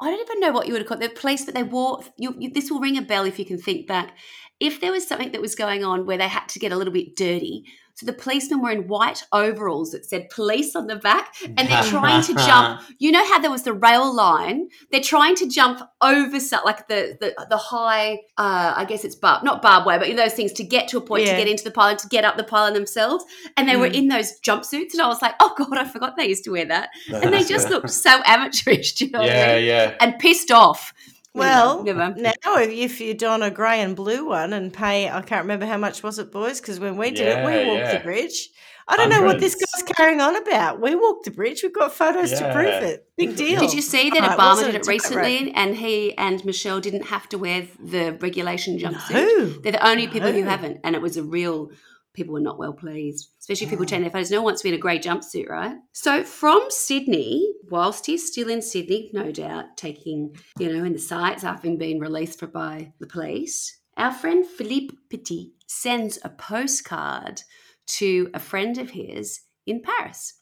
I 0.00 0.10
don't 0.10 0.20
even 0.20 0.40
know 0.40 0.50
what 0.50 0.66
you 0.66 0.72
would 0.72 0.82
have 0.82 0.88
called 0.88 1.00
the 1.00 1.08
police, 1.10 1.44
but 1.44 1.54
they 1.54 1.62
wore. 1.62 2.02
You, 2.16 2.34
you, 2.38 2.50
this 2.50 2.72
will 2.72 2.80
ring 2.80 2.98
a 2.98 3.02
bell 3.02 3.24
if 3.24 3.38
you 3.38 3.44
can 3.44 3.58
think 3.58 3.86
back. 3.86 4.16
If 4.60 4.80
there 4.80 4.90
was 4.92 5.06
something 5.06 5.32
that 5.32 5.40
was 5.40 5.54
going 5.54 5.84
on 5.84 6.04
where 6.06 6.18
they 6.18 6.28
had 6.28 6.48
to 6.48 6.58
get 6.58 6.72
a 6.72 6.76
little 6.76 6.92
bit 6.92 7.14
dirty, 7.16 7.64
so 7.94 8.06
the 8.06 8.12
policemen 8.12 8.62
were 8.62 8.70
in 8.70 8.86
white 8.86 9.24
overalls 9.32 9.90
that 9.90 10.04
said 10.04 10.30
police 10.30 10.76
on 10.76 10.86
the 10.86 10.94
back, 10.94 11.34
and 11.44 11.58
they're 11.68 11.82
trying 11.96 12.22
to 12.22 12.34
jump. 12.34 12.80
You 12.98 13.10
know 13.10 13.24
how 13.26 13.40
there 13.40 13.50
was 13.50 13.64
the 13.64 13.72
rail 13.72 14.14
line? 14.14 14.68
They're 14.92 15.00
trying 15.00 15.34
to 15.36 15.48
jump 15.48 15.80
over 16.00 16.38
like 16.64 16.86
the 16.86 17.16
the, 17.20 17.46
the 17.50 17.56
high. 17.56 18.20
Uh, 18.36 18.74
I 18.76 18.84
guess 18.84 19.04
it's 19.04 19.16
bar 19.16 19.40
not 19.42 19.62
barbed 19.62 19.84
wire, 19.86 19.98
but 19.98 20.08
you 20.08 20.14
know, 20.14 20.22
those 20.22 20.34
things 20.34 20.52
to 20.54 20.64
get 20.64 20.86
to 20.88 20.98
a 20.98 21.00
point 21.00 21.24
Yeah. 21.24 21.32
to 21.32 21.38
get 21.38 21.48
into 21.48 21.64
the 21.64 21.72
pylon 21.72 21.96
to 21.96 22.08
get 22.08 22.24
up 22.24 22.36
the 22.36 22.44
pylon 22.44 22.74
themselves. 22.74 23.24
And 23.56 23.68
they 23.68 23.76
were 23.76 23.88
Mm. 23.88 23.94
in 23.94 24.08
those 24.08 24.38
jumpsuits, 24.40 24.92
and 24.92 25.02
I 25.02 25.08
was 25.08 25.20
like, 25.20 25.34
oh 25.40 25.52
god, 25.58 25.76
I 25.76 25.84
forgot 25.84 26.16
they 26.16 26.28
used 26.28 26.44
to 26.44 26.50
wear 26.52 26.66
that, 26.66 26.90
and 27.12 27.34
they 27.34 27.42
just 27.42 27.68
looked 27.68 27.90
so 27.90 28.20
amateurish. 28.24 28.92
Do 28.94 29.06
you 29.06 29.10
know 29.10 29.20
what 29.20 29.30
I 29.30 29.34
yeah, 29.34 29.54
mean? 29.56 29.64
yeah. 29.66 29.94
And 30.00 30.18
pissed 30.20 30.52
off. 30.52 30.92
Well, 31.38 31.82
Never. 31.84 32.14
now 32.16 32.32
if, 32.56 33.00
you 33.00 33.14
don 33.14 33.42
a 33.42 33.50
grey 33.50 33.80
and 33.80 33.94
blue 33.94 34.26
one 34.28 34.52
and 34.52 34.72
pay, 34.72 35.08
I 35.08 35.22
can't 35.22 35.42
remember 35.42 35.66
how 35.66 35.78
much 35.78 36.02
was 36.02 36.18
it, 36.18 36.30
boys, 36.32 36.60
because 36.60 36.80
when 36.80 36.96
we 36.96 37.10
did 37.10 37.28
it, 37.28 37.46
we 37.46 37.66
walked 37.66 37.80
yeah. 37.80 37.98
the 37.98 38.04
bridge. 38.04 38.50
I 38.90 38.96
don't 38.96 39.10
know 39.10 39.22
what 39.22 39.38
this 39.38 39.52
Hundreds. 39.52 39.82
guy's 39.82 39.96
carrying 39.96 40.20
on 40.20 40.34
about. 40.34 40.80
We 40.80 40.94
walked 40.94 41.26
the 41.26 41.30
bridge. 41.30 41.62
We've 41.62 41.74
got 41.74 41.92
photos 41.92 42.30
to 42.32 42.52
prove 42.54 42.82
it. 42.82 43.06
Big 43.18 43.36
deal. 43.36 43.60
Did 43.60 43.74
you 43.74 43.82
see 43.82 44.08
that 44.08 44.24
Oh, 44.24 44.36
Obama 44.36 44.64
did 44.64 44.76
it 44.76 44.86
recently, 44.86 45.52
and 45.52 45.76
he 45.76 46.16
and 46.16 46.42
Michelle 46.44 46.80
didn't 46.80 47.04
have 47.04 47.28
to 47.30 47.38
wear 47.38 47.68
the 47.78 48.16
regulation 48.20 48.78
jumpsuit? 48.78 49.12
No. 49.12 49.46
They're 49.60 49.72
the 49.72 49.86
only 49.86 50.08
people 50.08 50.32
who 50.32 50.42
haven't, 50.44 50.80
and 50.84 50.94
it 50.94 51.02
was 51.02 51.16
a 51.18 51.22
real. 51.22 51.70
People 52.18 52.34
were 52.34 52.40
not 52.40 52.58
well 52.58 52.72
pleased, 52.72 53.30
especially 53.38 53.68
people 53.68 53.84
ah. 53.84 53.86
taking 53.86 54.02
their 54.02 54.10
photos. 54.10 54.30
No 54.32 54.38
one 54.38 54.46
wants 54.46 54.62
to 54.62 54.64
be 54.64 54.70
in 54.70 54.74
a 54.74 54.82
grey 54.82 54.98
jumpsuit, 54.98 55.48
right? 55.48 55.76
So 55.92 56.24
from 56.24 56.66
Sydney, 56.68 57.54
whilst 57.70 58.06
he's 58.06 58.26
still 58.26 58.50
in 58.50 58.60
Sydney, 58.60 59.10
no 59.14 59.30
doubt 59.30 59.76
taking 59.76 60.34
you 60.58 60.72
know 60.72 60.84
in 60.84 60.94
the 60.94 60.98
sights, 60.98 61.44
having 61.44 61.78
been 61.78 62.00
released 62.00 62.40
by 62.52 62.92
the 62.98 63.06
police, 63.06 63.78
our 63.96 64.12
friend 64.12 64.44
Philippe 64.44 64.96
Petit 65.08 65.52
sends 65.68 66.18
a 66.24 66.28
postcard 66.28 67.42
to 67.86 68.30
a 68.34 68.40
friend 68.40 68.78
of 68.78 68.90
his 68.90 69.42
in 69.64 69.80
Paris 69.80 70.34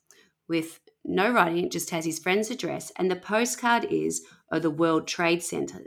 with 0.48 0.80
no 1.04 1.30
writing, 1.30 1.66
it 1.66 1.72
just 1.72 1.90
has 1.90 2.04
his 2.04 2.18
friend's 2.18 2.50
address. 2.50 2.90
And 2.96 3.10
the 3.10 3.16
postcard 3.16 3.84
is 3.90 4.24
of 4.50 4.62
the 4.62 4.70
World 4.70 5.06
Trade 5.06 5.42
Center. 5.42 5.84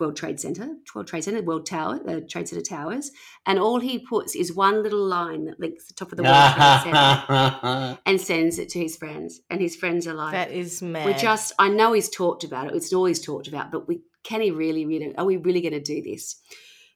World 0.00 0.16
Trade 0.16 0.40
Center, 0.40 0.68
World 0.94 1.08
Trade 1.08 1.24
Center, 1.24 1.42
World 1.42 1.66
Tower, 1.66 2.00
uh, 2.08 2.20
Trade 2.28 2.48
Center 2.48 2.62
Towers, 2.62 3.10
and 3.46 3.58
all 3.58 3.80
he 3.80 3.98
puts 3.98 4.34
is 4.34 4.54
one 4.54 4.82
little 4.82 5.04
line 5.04 5.44
that 5.46 5.60
links 5.60 5.86
the 5.86 5.94
top 5.94 6.12
of 6.12 6.16
the 6.16 6.22
World 6.22 6.54
Trade 6.54 6.80
Center 6.84 7.98
and 8.06 8.20
sends 8.20 8.58
it 8.58 8.68
to 8.70 8.80
his 8.80 8.96
friends. 8.96 9.40
And 9.50 9.60
his 9.60 9.76
friends 9.76 10.06
are 10.06 10.14
like, 10.14 10.32
That 10.32 10.50
is 10.50 10.82
mad. 10.82 11.06
"We 11.06 11.14
just, 11.14 11.52
I 11.58 11.68
know 11.68 11.92
he's 11.92 12.08
talked 12.08 12.44
about 12.44 12.68
it. 12.68 12.74
It's 12.76 12.92
always 12.92 13.20
talked 13.20 13.48
about, 13.48 13.70
but 13.70 13.88
we 13.88 14.02
can 14.24 14.40
he 14.40 14.50
really, 14.50 14.86
really? 14.86 15.14
Are 15.16 15.24
we 15.24 15.36
really 15.36 15.60
going 15.60 15.72
to 15.72 15.80
do 15.80 16.02
this?" 16.02 16.40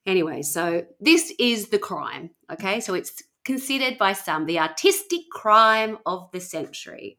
Anyway, 0.07 0.43
so 0.43 0.85
this 1.01 1.33
is 1.39 1.69
the 1.69 1.79
crime. 1.79 2.31
Okay, 2.51 2.81
so 2.81 2.95
it's 2.95 3.23
considered 3.45 3.99
by 3.99 4.13
some 4.13 4.47
the 4.47 4.59
artistic 4.59 5.23
crime 5.33 5.99
of 6.07 6.31
the 6.33 6.41
century. 6.41 7.19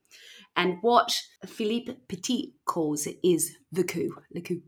And 0.56 0.78
what 0.82 1.16
Philippe 1.46 1.98
Petit 2.08 2.56
calls 2.66 3.06
it 3.06 3.18
is 3.24 3.56
the 3.72 3.84
coup, 3.84 4.16
the 4.32 4.42
coup. 4.42 4.62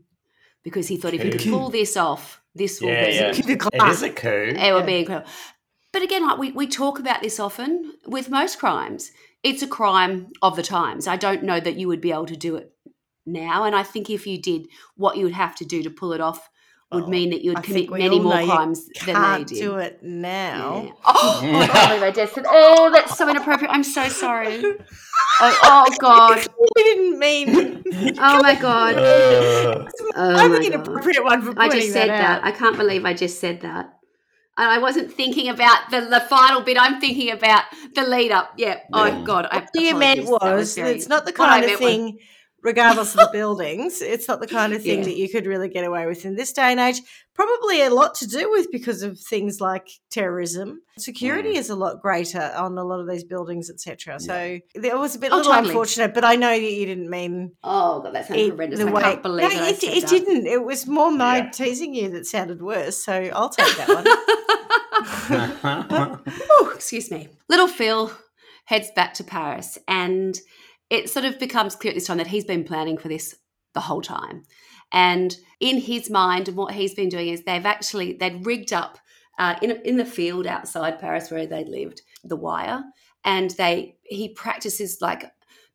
Because 0.62 0.88
he 0.88 0.96
thought 0.96 1.14
if 1.14 1.22
he 1.22 1.30
could 1.30 1.50
pull 1.50 1.70
this 1.70 1.96
off, 1.96 2.42
this 2.54 2.80
will 2.80 2.88
yeah, 2.88 3.06
be 3.06 3.12
yeah. 3.14 3.32
coup 3.32 3.42
de 3.42 3.52
It 3.52 4.02
a 4.02 4.10
coup. 4.10 4.28
it 4.28 4.74
would 4.74 4.86
be 4.86 4.98
incredible. 4.98 5.30
But 5.92 6.02
again, 6.02 6.26
like 6.26 6.38
we, 6.38 6.52
we 6.52 6.66
talk 6.66 6.98
about 6.98 7.22
this 7.22 7.40
often 7.40 7.94
with 8.06 8.30
most 8.30 8.58
crimes. 8.58 9.10
It's 9.42 9.62
a 9.62 9.66
crime 9.66 10.28
of 10.42 10.56
the 10.56 10.62
times. 10.62 11.06
I 11.06 11.16
don't 11.16 11.42
know 11.42 11.60
that 11.60 11.76
you 11.76 11.88
would 11.88 12.00
be 12.00 12.12
able 12.12 12.26
to 12.26 12.36
do 12.36 12.56
it 12.56 12.72
now. 13.26 13.64
And 13.64 13.74
I 13.74 13.82
think 13.82 14.10
if 14.10 14.26
you 14.26 14.40
did, 14.40 14.66
what 14.96 15.16
you 15.16 15.24
would 15.24 15.32
have 15.32 15.56
to 15.56 15.64
do 15.64 15.82
to 15.82 15.90
pull 15.90 16.12
it 16.12 16.20
off 16.20 16.49
would 16.92 17.04
Oh, 17.04 17.06
mean 17.06 17.30
that 17.30 17.42
you 17.42 17.52
would 17.54 17.64
think 17.64 17.88
commit 17.88 18.02
many 18.02 18.18
more 18.18 18.34
know 18.34 18.40
you 18.40 18.46
crimes 18.46 18.86
than 18.86 19.06
they 19.06 19.12
Can't 19.12 19.46
did. 19.46 19.58
do 19.60 19.76
it 19.76 20.02
now. 20.02 20.82
Yeah. 20.86 20.92
Oh, 21.04 21.40
I 21.44 21.66
can't 21.68 21.88
believe 21.90 22.02
I 22.02 22.10
just 22.10 22.34
said, 22.34 22.44
oh, 22.48 22.90
that's 22.92 23.16
so 23.16 23.28
inappropriate. 23.28 23.70
I'm 23.72 23.84
so 23.84 24.08
sorry. 24.08 24.60
Oh, 25.40 25.58
oh 25.62 25.86
God. 26.00 26.46
We 26.76 26.82
didn't 26.82 27.18
mean. 27.18 27.84
Oh 28.22 28.42
my 28.42 28.54
God. 28.54 28.96
Uh, 28.96 29.86
Oh 30.16 30.34
I'm 30.36 30.50
my 30.50 30.56
an 30.56 30.64
inappropriate 30.64 31.22
one 31.24 31.42
for 31.42 31.54
I 31.58 31.68
just 31.68 31.92
said 31.92 32.08
that. 32.08 32.38
out. 32.38 32.44
I 32.44 32.50
can't 32.52 32.76
believe 32.76 33.04
I 33.04 33.14
just 33.14 33.38
said 33.40 33.60
that. 33.62 33.94
And 34.58 34.68
I 34.68 34.78
wasn't 34.78 35.12
thinking 35.12 35.48
about 35.48 35.90
the, 35.90 36.00
the 36.02 36.20
final 36.20 36.60
bit. 36.62 36.76
I'm 36.78 37.00
thinking 37.00 37.30
about 37.30 37.64
the 37.94 38.02
lead 38.02 38.32
up. 38.32 38.52
Yeah. 38.56 38.80
Oh 38.92 39.06
Yeah. 39.06 39.22
God. 39.24 39.46
I, 39.50 39.60
What 39.60 39.68
you 39.74 39.94
meant 39.96 40.20
apologies. 40.20 40.40
That 40.40 40.54
was, 40.56 40.74
very- 40.74 40.90
it's 40.96 41.08
not 41.08 41.24
the 41.24 41.32
kind 41.32 41.64
of 41.64 41.70
meant 41.70 41.80
was- 41.80 41.88
thing, 41.90 42.18
regardless 42.62 43.14
of 43.14 43.20
the 43.20 43.30
buildings, 43.32 44.02
it's 44.02 44.28
not 44.28 44.40
the 44.40 44.46
kind 44.46 44.72
of 44.72 44.82
thing 44.82 44.98
Yeah. 44.98 45.04
that 45.04 45.16
you 45.16 45.28
could 45.28 45.46
really 45.46 45.68
get 45.68 45.84
away 45.84 46.06
with 46.06 46.24
in 46.24 46.36
this 46.36 46.52
day 46.52 46.70
and 46.72 46.80
age. 46.80 47.00
Probably 47.34 47.82
a 47.82 47.90
lot 47.90 48.14
to 48.16 48.26
do 48.26 48.50
with 48.50 48.70
because 48.70 49.02
of 49.02 49.18
things 49.18 49.60
like 49.60 49.88
terrorism. 50.10 50.82
Security 50.98 51.54
Mm. 51.54 51.58
is 51.58 51.70
a 51.70 51.74
lot 51.76 52.02
greater 52.02 52.52
on 52.56 52.76
a 52.76 52.84
lot 52.84 53.00
of 53.00 53.08
these 53.08 53.24
buildings, 53.24 53.70
etc. 53.70 54.20
So 54.20 54.58
it 54.74 54.98
was 54.98 55.14
a 55.14 55.18
bit 55.18 55.32
Oh, 55.32 55.36
little 55.36 55.52
totally. 55.52 55.70
unfortunate, 55.70 56.12
but 56.12 56.24
I 56.24 56.36
know 56.36 56.50
that 56.50 56.60
you 56.72 56.84
didn't 56.86 57.08
mean 57.08 57.52
Oh 57.64 58.00
God, 58.02 58.14
that 58.14 58.28
sounds 58.28 58.40
it, 58.40 58.50
horrendous. 58.50 58.80
the 58.80 58.88
I 58.88 58.92
way. 58.92 59.02
can't 59.02 59.22
believe 59.22 59.48
no, 59.48 59.54
that 59.56 59.62
I 59.62 59.68
it, 59.70 59.80
said 59.80 59.94
it 59.94 60.00
that. 60.02 60.10
didn't. 60.10 60.46
It 60.46 60.62
was 60.64 60.86
more 60.86 61.10
my 61.10 61.38
Yeah. 61.38 61.50
teasing 61.50 61.94
you 61.94 62.10
that 62.10 62.26
sounded 62.26 62.60
worse. 62.60 63.02
So 63.02 63.12
I'll 63.14 63.48
take 63.48 63.74
that 63.76 63.88
one. 63.88 64.06
Ooh, 66.62 66.70
excuse 66.74 67.10
me. 67.10 67.28
Little 67.48 67.68
Phil 67.68 68.12
heads 68.66 68.90
back 68.94 69.14
to 69.14 69.24
Paris, 69.24 69.78
and 69.88 70.38
it 70.90 71.08
sort 71.08 71.24
of 71.24 71.38
becomes 71.38 71.76
clear 71.76 71.92
at 71.92 71.94
this 71.94 72.06
time 72.06 72.18
that 72.18 72.26
he's 72.26 72.44
been 72.44 72.64
planning 72.64 72.98
for 72.98 73.08
this 73.08 73.36
the 73.74 73.80
whole 73.80 74.02
time. 74.02 74.42
And 74.92 75.36
in 75.60 75.78
his 75.78 76.10
mind, 76.10 76.48
and 76.48 76.56
what 76.56 76.74
he's 76.74 76.94
been 76.94 77.08
doing 77.08 77.28
is 77.28 77.44
they've 77.44 77.64
actually 77.64 78.14
they'd 78.14 78.44
rigged 78.44 78.72
up 78.72 78.98
uh, 79.38 79.54
in 79.62 79.70
in 79.84 79.96
the 79.96 80.04
field 80.04 80.46
outside 80.46 80.98
Paris 80.98 81.30
where 81.30 81.46
they 81.46 81.64
lived 81.64 82.02
the 82.24 82.36
wire, 82.36 82.82
and 83.24 83.50
they 83.52 83.96
he 84.02 84.30
practices 84.30 84.98
like 85.00 85.24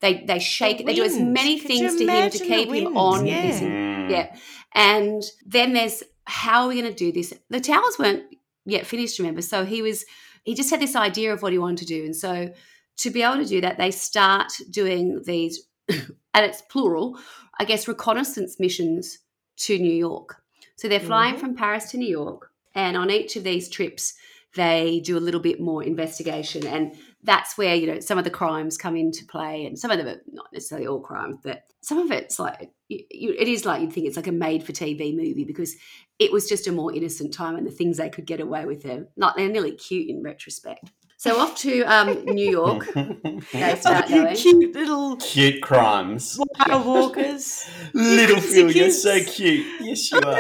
they 0.01 0.25
they 0.25 0.39
shake 0.39 0.82
it. 0.82 0.86
They 0.86 0.95
do 0.95 1.04
as 1.04 1.19
many 1.19 1.60
Could 1.60 1.67
things 1.67 1.95
to 1.95 2.06
him 2.06 2.30
to 2.30 2.39
keep 2.39 2.69
him 2.69 2.97
on 2.97 3.25
Yeah. 3.25 3.60
Mm. 3.60 4.10
Yeah. 4.10 4.36
And 4.73 5.23
then 5.45 5.73
there's 5.73 6.04
how 6.25 6.63
are 6.63 6.67
we 6.67 6.82
going 6.82 6.91
to 6.91 6.97
do 6.97 7.12
this? 7.12 7.34
The 7.49 7.62
towers 7.62 7.97
weren't 7.97 8.23
yet 8.65 8.86
finished, 8.86 9.19
remember? 9.19 9.41
So 9.41 9.63
he 9.63 9.82
was, 9.82 10.06
he 10.43 10.56
just 10.56 10.69
had 10.69 10.82
this 10.82 10.95
idea 10.95 11.34
of 11.34 11.41
what 11.41 11.51
he 11.51 11.60
wanted 11.60 11.80
to 11.80 11.86
do. 11.86 12.04
And 12.04 12.15
so 12.15 12.51
to 12.97 13.10
be 13.10 13.21
able 13.23 13.38
to 13.38 13.45
do 13.45 13.62
that, 13.62 13.77
they 13.77 13.91
start 13.91 14.51
doing 14.69 15.21
these, 15.25 15.67
and 15.89 16.05
it's 16.34 16.62
plural, 16.63 17.17
I 17.60 17.65
guess, 17.65 17.88
reconnaissance 17.88 18.58
missions 18.60 19.19
to 19.58 19.77
New 19.77 19.93
York. 19.93 20.41
So 20.77 20.88
they're 20.88 20.99
flying 20.99 21.36
Mhm. 21.36 21.39
from 21.39 21.55
Paris 21.55 21.91
to 21.91 21.97
New 21.97 22.08
York. 22.10 22.51
And 22.73 22.97
on 22.97 23.10
each 23.10 23.36
of 23.38 23.43
these 23.45 23.69
trips, 23.69 24.13
they 24.55 25.01
do 25.03 25.17
a 25.17 25.19
little 25.19 25.39
bit 25.39 25.60
more 25.60 25.84
investigation. 25.84 26.65
And 26.67 26.95
that's 27.23 27.58
where, 27.58 27.75
you 27.75 27.88
know, 27.88 27.99
some 27.99 28.17
of 28.17 28.23
the 28.23 28.29
crimes 28.29 28.77
come 28.77 28.95
into 28.95 29.25
play. 29.25 29.65
And 29.65 29.79
some 29.79 29.91
of 29.91 29.97
them 29.97 30.08
are 30.08 30.21
not 30.31 30.47
necessarily 30.53 30.88
all 30.88 30.99
crimes, 30.99 31.38
but 31.43 31.63
some 31.81 31.97
of 31.97 32.12
it's 32.12 32.39
like, 32.39 32.71
it 32.89 33.47
is 33.47 33.65
like 33.65 33.81
you'd 33.81 33.93
think 33.93 34.05
it's 34.08 34.15
like 34.17 34.27
a 34.27 34.31
made 34.31 34.63
for 34.63 34.71
TV 34.73 35.15
movie 35.15 35.43
because 35.45 35.75
it 36.19 36.31
was 36.31 36.47
just 36.47 36.67
a 36.67 36.71
more 36.71 36.93
innocent 36.93 37.34
time 37.34 37.55
and 37.55 37.65
the 37.65 37.71
things 37.71 37.97
they 37.97 38.10
could 38.10 38.25
get 38.25 38.39
away 38.41 38.65
with. 38.65 38.84
They're, 38.84 39.08
not, 39.17 39.36
they're 39.36 39.49
nearly 39.49 39.71
cute 39.73 40.10
in 40.10 40.21
retrospect. 40.23 40.91
So 41.25 41.39
off 41.39 41.55
to 41.61 41.81
um, 41.83 42.23
New 42.25 42.51
York. 42.51 42.88
They 43.51 43.75
start 43.75 44.09
you 44.09 44.21
going. 44.23 44.35
cute 44.35 44.75
little 44.75 45.15
Cute 45.17 45.59
crimes. 45.61 46.38
wire 46.39 46.79
walkers. 46.79 47.67
Little 47.93 48.35
Fancy 48.39 48.53
Phil, 48.53 48.71
you're 48.71 48.91
so 48.91 49.23
cute. 49.23 49.65
Yes, 49.81 50.11
you 50.11 50.19
are. 50.19 50.38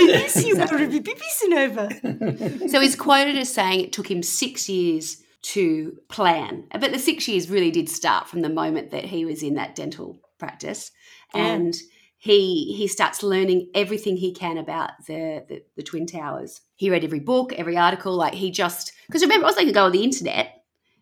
yes, 0.00 0.44
you 0.44 0.54
Exactly. 0.54 0.78
are 0.78 0.84
a 0.84 0.88
over. 1.54 2.68
So 2.68 2.80
he's 2.80 2.96
quoted 2.96 3.36
as 3.36 3.52
saying 3.52 3.80
it 3.80 3.92
took 3.92 4.10
him 4.10 4.24
six 4.24 4.68
years 4.68 5.22
to 5.52 5.96
plan. 6.08 6.64
But 6.72 6.90
the 6.92 6.98
six 6.98 7.28
years 7.28 7.48
really 7.48 7.70
did 7.70 7.88
start 7.88 8.26
from 8.28 8.40
the 8.40 8.48
moment 8.48 8.90
that 8.90 9.04
he 9.04 9.24
was 9.24 9.40
in 9.42 9.54
that 9.54 9.76
dental 9.76 10.18
practice. 10.40 10.90
Yeah. 11.32 11.46
And 11.46 11.74
he 12.18 12.74
he 12.74 12.88
starts 12.88 13.22
learning 13.22 13.70
everything 13.72 14.16
he 14.16 14.32
can 14.32 14.58
about 14.58 14.90
the, 15.06 15.44
the, 15.48 15.62
the 15.76 15.82
Twin 15.84 16.06
Towers. 16.06 16.60
He 16.76 16.90
read 16.90 17.04
every 17.04 17.20
book, 17.20 17.52
every 17.52 17.76
article, 17.76 18.14
like 18.16 18.34
he 18.34 18.50
just 18.50 18.92
because 19.06 19.22
remember, 19.22 19.44
it 19.44 19.46
was 19.48 19.56
like 19.56 19.66
could 19.66 19.74
go 19.74 19.84
on 19.84 19.92
the 19.92 20.02
internet. 20.02 20.50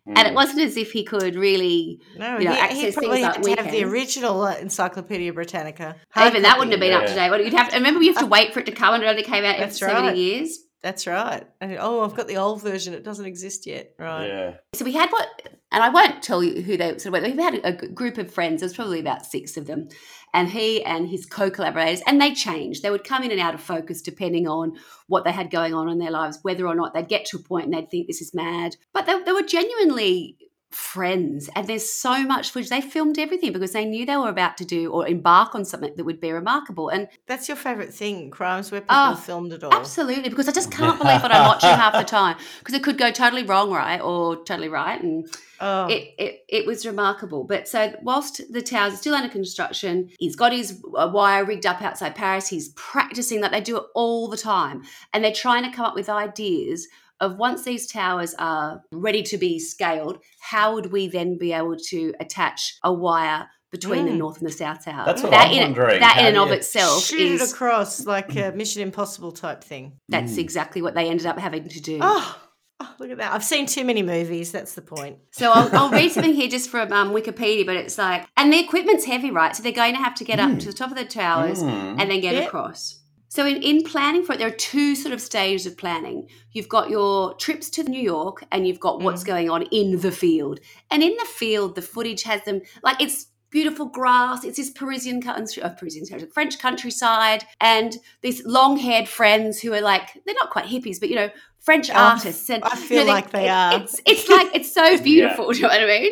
And 0.05 0.17
Mm. 0.17 0.27
it 0.27 0.33
wasn't 0.33 0.59
as 0.59 0.75
if 0.75 0.91
he 0.91 1.05
could 1.05 1.35
really 1.35 2.01
No, 2.17 2.37
You 2.37 2.43
know, 2.45 2.51
he, 2.53 2.59
access 2.59 2.75
he 2.77 2.83
things 2.83 2.95
probably 2.95 3.21
like 3.21 3.41
had 3.51 3.59
have 3.59 3.71
the 3.71 3.85
original 3.85 4.41
uh, 4.41 4.55
Encyclopedia 4.57 5.31
Britannica. 5.31 5.95
even 6.27 6.41
that 6.43 6.57
wouldn't 6.59 6.73
have 6.73 6.81
copy. 6.81 6.89
been 6.91 6.93
up 7.01 7.07
to 7.07 7.13
date. 7.15 7.29
What 7.29 7.43
you'd 7.43 7.53
have 7.53 7.69
to 7.69 7.77
remember 7.77 7.99
we 8.01 8.07
have 8.07 8.17
to 8.19 8.25
wait 8.25 8.53
for 8.53 8.59
it 8.59 8.65
to 8.65 8.73
come 8.73 8.93
and 8.95 9.03
it 9.03 9.07
only 9.07 9.23
came 9.23 9.45
out 9.45 9.55
every 9.55 9.65
That's 9.67 9.79
seventy 9.79 10.07
right. 10.09 10.17
years. 10.17 10.59
That's 10.81 11.07
right. 11.07 11.47
And, 11.61 11.77
oh, 11.79 12.01
I've 12.01 12.15
got 12.15 12.27
the 12.27 12.35
old 12.35 12.61
version. 12.61 12.93
It 12.93 13.05
doesn't 13.05 13.25
exist 13.25 13.65
yet. 13.65 13.93
Right. 13.97 14.27
Yeah. 14.27 14.53
So 14.73 14.83
we 14.83 14.91
had 14.91 15.09
what, 15.09 15.27
and 15.73 15.83
I 15.83 15.89
won't 15.89 16.21
tell 16.21 16.43
you 16.43 16.61
who 16.61 16.77
they 16.77 16.97
sort 16.99 17.07
of 17.07 17.13
were. 17.13 17.35
We 17.35 17.41
had 17.41 17.59
a, 17.63 17.73
group 17.87 18.19
of 18.19 18.31
friends. 18.31 18.61
There 18.61 18.67
was 18.67 18.75
probably 18.75 18.99
about 18.99 19.25
six 19.25 19.57
of 19.57 19.65
them, 19.65 19.89
and 20.33 20.47
he 20.49 20.83
and 20.83 21.09
his 21.09 21.25
co-collaborators, 21.25 22.01
and 22.05 22.21
they 22.21 22.33
changed. 22.33 22.83
They 22.83 22.91
would 22.91 23.03
come 23.03 23.23
in 23.23 23.31
and 23.31 23.39
out 23.39 23.55
of 23.55 23.61
focus 23.61 24.01
depending 24.01 24.47
on 24.47 24.73
what 25.07 25.25
they 25.25 25.31
had 25.31 25.49
going 25.49 25.73
on 25.73 25.89
in 25.89 25.97
their 25.97 26.11
lives, 26.11 26.39
whether 26.43 26.67
or 26.67 26.75
not 26.75 26.93
they'd 26.93 27.09
get 27.09 27.25
to 27.25 27.37
a 27.37 27.41
point 27.41 27.65
and 27.65 27.73
they'd 27.73 27.89
think 27.89 28.07
this 28.07 28.21
is 28.21 28.35
mad. 28.35 28.75
But 28.93 29.07
they, 29.07 29.21
they 29.23 29.31
were 29.31 29.41
genuinely 29.41 30.37
friends, 30.73 31.49
and 31.55 31.67
there's 31.67 31.89
so 31.91 32.23
much 32.23 32.51
footage. 32.51 32.69
They 32.69 32.81
filmed 32.81 33.19
everything 33.19 33.53
because 33.53 33.71
they 33.73 33.85
knew 33.85 34.05
they 34.05 34.17
were 34.17 34.29
about 34.29 34.57
to 34.57 34.65
do 34.65 34.91
or 34.91 35.07
embark 35.07 35.55
on 35.55 35.65
something 35.65 35.93
that 35.95 36.03
would 36.03 36.19
be 36.19 36.31
remarkable. 36.31 36.89
And 36.89 37.07
That's 37.27 37.47
your 37.47 37.57
favourite 37.57 37.93
thing, 37.93 38.29
crimes 38.31 38.71
where 38.71 38.81
people 38.81 38.95
Oh, 38.97 39.15
filmed 39.15 39.53
it 39.53 39.63
all. 39.63 39.73
Absolutely, 39.73 40.29
because 40.29 40.47
I 40.47 40.51
just 40.51 40.71
can't 40.71 40.99
believe 40.99 41.21
what 41.21 41.31
I'm 41.31 41.47
watching 41.47 41.69
half 41.69 41.93
the 41.93 42.03
time 42.03 42.37
because 42.59 42.73
it 42.73 42.83
could 42.83 42.97
go 42.97 43.11
totally 43.11 43.43
wrong, 43.43 43.71
right, 43.71 44.01
or 44.01 44.43
totally 44.43 44.69
right, 44.69 45.01
and 45.01 45.27
Oh, 45.65 45.87
it, 45.87 46.13
it 46.17 46.39
it 46.49 46.65
was 46.65 46.85
remarkable. 46.85 47.45
But 47.45 47.69
so 47.69 47.95
whilst 48.01 48.41
the 48.51 48.61
towers 48.61 48.95
are 48.95 48.97
still 48.97 49.15
under 49.15 49.29
construction, 49.29 50.09
he's 50.19 50.35
got 50.35 50.51
his 50.51 50.83
uh, 50.97 51.09
wire 51.13 51.45
rigged 51.45 51.65
up 51.65 51.81
outside 51.81 52.15
Paris. 52.15 52.49
He's 52.49 52.69
practicing 52.69 53.39
that 53.41 53.51
they 53.51 53.61
do 53.61 53.77
it 53.77 53.83
all 53.95 54.27
the 54.27 54.35
time, 54.35 54.83
and 55.13 55.23
they're 55.23 55.31
trying 55.31 55.63
to 55.63 55.71
come 55.71 55.85
up 55.85 55.95
with 55.95 56.09
ideas 56.09 56.87
of 57.23 57.37
once 57.37 57.63
these 57.63 57.87
towers 57.91 58.33
are 58.37 58.81
ready 58.91 59.23
to 59.23 59.37
be 59.37 59.59
scaled, 59.59 60.19
how 60.39 60.73
would 60.75 60.91
we 60.91 61.07
then 61.07 61.37
be 61.37 61.53
able 61.53 61.77
to 61.89 62.13
attach 62.19 62.75
a 62.83 62.91
wire 62.93 63.47
between 63.71 64.05
the 64.05 64.11
Mm. 64.11 64.17
north 64.17 64.37
and 64.39 64.47
the 64.47 64.51
south 64.51 64.85
tower? 64.85 65.03
That's 65.05 65.23
what 65.23 65.31
that 65.31 65.47
I'm 65.47 65.53
in, 65.53 65.63
wondering. 65.63 65.99
That 65.99 66.17
in 66.19 66.25
and 66.27 66.37
of 66.37 66.51
itself 66.51 67.03
shoot 67.05 67.19
is 67.19 67.41
it 67.41 67.51
across 67.51 68.05
like 68.05 68.35
a 68.35 68.51
Mission 68.51 68.81
Impossible 68.83 69.31
type 69.31 69.63
thing. 69.63 69.93
that's 70.09 70.33
Mm. 70.33 70.37
exactly 70.39 70.81
what 70.81 70.93
they 70.95 71.09
ended 71.09 71.25
up 71.25 71.39
having 71.39 71.67
to 71.69 71.81
do. 71.81 71.97
Oh, 72.01 72.37
oh, 72.81 72.93
look 72.99 73.09
at 73.09 73.17
that. 73.17 73.33
I've 73.33 73.43
seen 73.43 73.65
too 73.65 73.83
many 73.83 74.03
movies. 74.03 74.51
That's 74.51 74.75
the 74.75 74.81
point. 74.83 75.17
So 75.31 75.51
I'll, 75.51 75.69
I'll 75.75 75.89
read 75.89 76.11
something 76.11 76.33
here 76.35 76.49
just 76.49 76.69
from 76.69 76.91
um, 76.93 77.11
Wikipedia, 77.13 77.65
but 77.65 77.75
it's 77.77 77.97
like, 77.97 78.27
and 78.37 78.51
the 78.53 78.59
equipment's 78.59 79.05
heavy, 79.05 79.31
right? 79.31 79.55
So 79.55 79.63
they're 79.63 79.71
going 79.71 79.93
to 79.95 80.01
have 80.01 80.15
to 80.15 80.23
get 80.23 80.39
up 80.39 80.59
to 80.59 80.65
the 80.67 80.73
top 80.73 80.91
of 80.91 80.97
the 80.97 81.05
towers 81.05 81.63
Mm. 81.63 81.95
and 81.99 82.11
then 82.11 82.19
get 82.19 82.33
Yep. 82.35 82.47
across. 82.47 82.99
So 83.33 83.47
in, 83.47 83.63
in 83.63 83.81
planning 83.81 84.23
for 84.23 84.33
it, 84.33 84.37
there 84.37 84.47
are 84.47 84.51
two 84.51 84.95
sort 84.95 85.11
of 85.11 85.19
stages 85.19 85.65
of 85.65 85.75
planning. 85.75 86.27
You've 86.51 86.69
got 86.69 86.91
your 86.91 87.33
trips 87.33 87.67
to 87.71 87.83
New 87.83 87.99
York 87.99 88.43
and 88.51 88.67
you've 88.67 88.79
got 88.79 89.01
what's 89.01 89.23
going 89.23 89.49
on 89.49 89.63
in 89.71 89.99
the 90.01 90.11
field. 90.11 90.59
And 90.91 91.01
in 91.01 91.15
the 91.17 91.25
field, 91.25 91.73
the 91.73 91.81
footage 91.81 92.21
has 92.23 92.43
them 92.43 92.61
like 92.83 93.01
it's 93.01 93.25
beautiful 93.49 93.87
grass. 93.87 94.43
It's 94.43 94.57
this 94.57 94.69
Parisian 94.69 95.19
country, 95.19 95.63
uh, 95.63 95.69
Parisian 95.69 96.05
country, 96.05 96.27
French 96.31 96.59
countryside, 96.59 97.43
and 97.59 97.97
these 98.21 98.45
long-haired 98.45 99.09
friends 99.09 99.59
who 99.59 99.73
are 99.73 99.81
like 99.81 100.09
they're 100.27 100.35
not 100.35 100.51
quite 100.51 100.65
hippies, 100.65 100.99
but 100.99 101.09
you 101.09 101.15
know 101.15 101.31
French 101.59 101.89
Oh, 101.89 101.95
artists. 101.95 102.47
And 102.51 102.63
I 102.63 102.75
you 102.77 102.83
feel 102.83 102.97
know, 102.99 103.05
they- 103.05 103.11
like 103.13 103.31
they 103.31 103.49
are. 103.49 103.81
It's 103.81 103.99
it's 104.05 104.29
like 104.29 104.53
it's 104.53 104.71
so 104.71 105.01
beautiful. 105.03 105.47
Do 105.53 105.55
you 105.57 105.63
know 105.63 105.69
what 105.69 105.81
I 105.81 105.87
mean? 105.87 106.11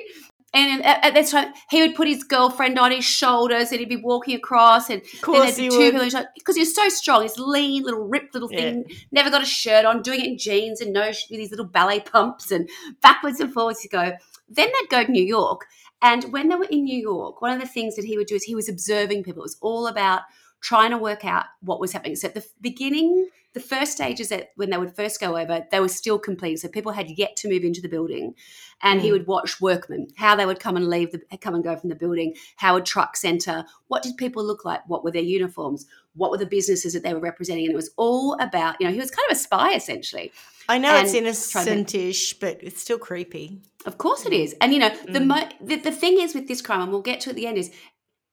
And 0.54 0.84
at, 0.84 1.06
at 1.06 1.14
this 1.14 1.32
time, 1.32 1.54
he 1.70 1.82
would 1.82 1.96
put 1.96 2.08
his 2.08 2.24
girlfriend 2.24 2.78
on 2.78 2.92
his 2.92 3.06
shoulders, 3.06 3.72
and 3.72 3.80
he'd 3.80 3.88
be 3.88 3.96
walking 3.96 4.36
across, 4.36 4.90
and 4.90 5.02
Of 5.02 5.22
then 5.22 5.34
there'd 5.34 5.56
be 5.56 5.70
two 5.70 5.78
would. 5.94 6.12
people 6.12 6.26
because 6.36 6.56
he 6.56 6.62
was 6.62 6.76
so 6.76 6.90
strong. 6.90 7.22
He's 7.22 7.38
lean, 7.38 7.84
little 7.84 8.06
ripped 8.08 8.34
little 8.34 8.50
thing, 8.50 8.86
never 9.12 9.30
got 9.30 9.42
a 9.42 9.46
shirt 9.46 9.86
on, 9.86 10.02
doing 10.02 10.20
it 10.20 10.28
in 10.28 10.38
jeans 10.38 10.82
and 10.82 10.92
no 10.92 11.08
with 11.08 11.30
these 11.30 11.52
little 11.52 11.66
ballet 11.66 12.02
pumps 12.02 12.52
and 12.52 12.70
backwards 13.02 13.40
and 13.40 13.54
forwards 13.54 13.82
to 13.82 13.88
go. 13.88 14.12
Then 14.50 14.68
they'd 14.68 14.90
go 14.90 15.06
to 15.06 15.12
New 15.12 15.24
York, 15.24 15.68
and 16.02 16.26
when 16.34 16.50
they 16.50 16.56
were 16.56 16.66
in 16.66 16.84
New 16.84 17.00
York, 17.00 17.42
one 17.42 17.54
of 17.54 17.62
the 17.62 17.68
things 17.68 17.96
that 17.96 18.06
he 18.06 18.18
would 18.18 18.28
do 18.28 18.36
is 18.36 18.44
he 18.44 18.56
was 18.56 18.68
observing 18.68 19.24
people. 19.24 19.44
It 19.44 19.46
was 19.46 19.58
all 19.62 19.88
about 19.88 20.24
trying 20.62 20.92
to 20.92 20.98
work 20.98 21.26
out 21.26 21.46
what 21.62 21.80
was 21.80 21.92
happening. 21.92 22.16
So 22.16 22.28
at 22.28 22.34
the 22.36 22.46
beginning, 22.62 23.28
the 23.54 23.60
first 23.60 23.92
stages 23.92 24.30
that 24.30 24.52
when 24.56 24.70
they 24.70 24.78
would 24.78 24.96
first 24.96 25.20
go 25.20 25.36
over, 25.38 25.66
they 25.72 25.80
were 25.82 25.90
still 25.90 26.18
complete. 26.18 26.60
So 26.60 26.70
people 26.70 26.94
had 26.94 27.10
yet 27.18 27.36
to 27.38 27.50
move 27.50 27.64
into 27.64 27.82
the 27.82 27.90
building, 27.90 28.36
and 28.82 29.02
he 29.02 29.10
Mm. 29.10 29.12
would 29.12 29.28
watch 29.28 29.60
workmen 29.60 30.08
how 30.16 30.36
they 30.36 30.46
would 30.46 30.60
come 30.62 30.78
and 30.78 30.88
leave, 30.90 31.12
the, 31.12 31.22
come 31.40 31.56
and 31.56 31.64
go 31.64 31.76
from 31.76 31.90
the 31.90 31.96
building. 31.96 32.34
How 32.56 32.76
would 32.76 32.86
trucks 32.86 33.26
enter? 33.26 33.66
What 33.90 34.04
did 34.04 34.16
people 34.16 34.44
look 34.46 34.64
like? 34.64 34.88
What 34.88 35.04
were 35.04 35.12
their 35.12 35.22
uniforms? 35.22 35.86
What 36.16 36.32
were 36.32 36.38
the 36.38 36.46
businesses 36.46 36.94
that 36.94 37.04
they 37.04 37.14
were 37.14 37.20
representing? 37.20 37.66
And 37.66 37.74
it 37.74 37.76
was 37.76 37.92
all 37.98 38.34
about 38.40 38.76
you 38.80 38.88
know 38.88 38.94
he 38.94 39.00
was 39.00 39.12
kind 39.12 39.30
of 39.30 39.36
a 39.36 39.40
spy 39.40 39.74
essentially. 39.74 40.32
I 40.70 40.78
know 40.78 40.96
it's 40.96 41.14
and 41.14 41.26
innocentish, 41.26 42.40
but 42.40 42.60
it's 42.62 42.82
still 42.82 42.98
creepy. 43.00 43.60
Of 43.86 43.98
course 43.98 44.26
it 44.26 44.32
is. 44.32 44.56
And 44.62 44.72
you 44.74 44.80
know, 44.80 44.90
the 45.08 45.20
Mm. 45.20 45.28
mo- 45.28 45.50
the, 45.60 45.76
the 45.78 45.92
thing 45.92 46.20
is 46.22 46.34
with 46.34 46.48
this 46.48 46.62
crime, 46.62 46.82
and 46.82 46.92
we'll 46.92 47.02
get 47.02 47.20
to 47.22 47.32
at 47.32 47.36
the 47.36 47.48
end, 47.48 47.58
is 47.58 47.72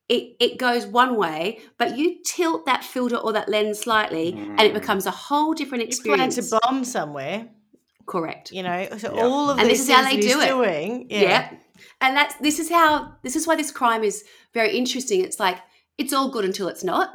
it, 0.08 0.36
it 0.40 0.58
goes 0.58 0.86
one 0.86 1.16
way, 1.16 1.60
but 1.78 1.96
you 1.98 2.16
tilt 2.24 2.64
that 2.66 2.82
filter 2.84 3.16
or 3.16 3.32
that 3.34 3.48
lens 3.48 3.78
slightly 3.80 4.32
and 4.32 4.60
it 4.60 4.70
Mm. 4.72 4.80
becomes 4.80 5.06
a 5.06 5.10
whole 5.10 5.52
different 5.54 5.84
experience. 5.84 6.36
You 6.36 6.42
plan 6.42 6.50
experience. 6.50 6.50
to 6.50 6.60
bomb 6.66 6.84
somewhere, 6.84 7.48
Correct. 8.06 8.50
you 8.52 8.62
know. 8.62 8.88
So 8.98 9.14
Yeah. 9.14 9.26
all 9.26 9.50
of 9.50 9.58
And 9.58 9.68
this 9.68 9.80
is 9.80 9.90
how 9.90 10.02
they 10.02 10.16
do 10.16 10.40
it. 10.40 10.48
doing, 10.48 11.06
Yeah. 11.10 11.20
yeah. 11.20 11.50
And 12.00 12.16
that's 12.16 12.34
this 12.36 12.58
is 12.58 12.70
how 12.70 13.12
this 13.22 13.36
is 13.36 13.46
why 13.46 13.54
this 13.56 13.70
crime 13.70 14.02
is 14.02 14.24
very 14.54 14.76
interesting. 14.76 15.20
It's 15.22 15.38
like 15.38 15.58
it's 15.98 16.12
all 16.12 16.30
good 16.30 16.44
until 16.44 16.68
it's 16.68 16.82
not. 16.84 17.10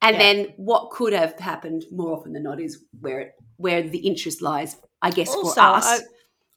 And 0.00 0.16
Yeah. 0.16 0.22
then 0.22 0.54
what 0.56 0.90
could 0.90 1.12
have 1.12 1.38
happened 1.38 1.84
more 1.90 2.16
often 2.16 2.32
than 2.32 2.42
not 2.44 2.60
is 2.60 2.84
where 3.00 3.20
it 3.20 3.32
where 3.56 3.82
the 3.82 3.98
interest 3.98 4.40
lies, 4.42 4.76
I 5.02 5.10
guess, 5.10 5.28
Also, 5.28 5.54
for 5.54 5.60
us. 5.60 6.02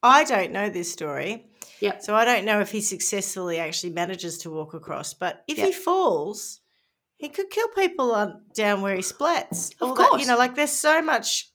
I, 0.03 0.19
I 0.19 0.23
don't 0.23 0.51
know 0.51 0.69
this 0.69 0.91
story. 0.91 1.46
Yep. 1.81 2.01
So 2.01 2.15
I 2.15 2.25
don't 2.25 2.45
know 2.45 2.59
if 2.61 2.71
he 2.71 2.81
successfully 2.81 3.59
actually 3.59 3.93
manages 3.93 4.39
to 4.39 4.49
walk 4.49 4.73
across. 4.73 5.13
But 5.13 5.43
if 5.47 5.57
he 5.57 5.71
falls, 5.71 6.61
he 7.17 7.29
could 7.29 7.49
kill 7.49 7.67
people 7.69 8.11
on 8.13 8.41
down 8.55 8.81
where 8.81 8.95
he 8.95 9.01
splats. 9.01 9.73
Of 9.79 9.89
All 9.89 9.95
that- 9.95 10.09
course. 10.09 10.21
you 10.21 10.27
know, 10.27 10.37
like 10.37 10.55
there's 10.55 10.71
so 10.71 11.01
much 11.01 11.49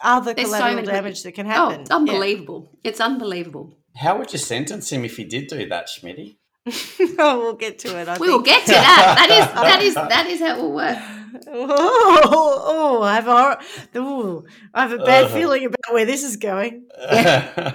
other 0.00 0.34
There's 0.34 0.48
so 0.50 0.56
collateral 0.56 0.76
many- 0.82 0.86
damage 0.88 1.22
that 1.22 1.32
can 1.32 1.46
oh, 1.46 1.50
happen. 1.50 1.80
it's 1.82 1.90
unbelievable. 1.90 2.78
It's 2.84 3.00
unbelievable. 3.00 3.76
How 3.96 4.18
would 4.18 4.32
you 4.32 4.38
sentence 4.38 4.92
him 4.92 5.04
if 5.04 5.16
he 5.16 5.24
did 5.24 5.46
do 5.48 5.66
that, 5.68 5.88
Schmitty? 5.88 6.36
Oh, 7.18 7.38
we'll 7.38 7.54
get 7.54 7.78
to 7.80 7.98
it. 7.98 8.08
I 8.08 8.18
We 8.18 8.28
will 8.28 8.42
get 8.42 8.66
to 8.66 8.72
that. 8.72 9.14
That 9.18 9.30
is 9.30 9.46
that 9.54 9.82
is 9.82 9.94
that 9.94 10.26
is 10.26 10.40
how 10.40 10.56
it 10.56 10.62
will 10.62 10.72
work. 10.74 10.98
Oh, 11.48 12.62
oh, 12.98 13.02
I 13.02 13.14
have 13.16 13.28
a, 13.28 13.58
oh, 13.96 14.44
I 14.72 14.82
have 14.82 14.92
a 14.92 14.98
bad 15.04 15.24
Uh-huh. 15.24 15.34
feeling 15.34 15.66
about 15.66 15.92
where 15.92 16.04
this 16.06 16.22
is 16.24 16.36
going. 16.36 16.86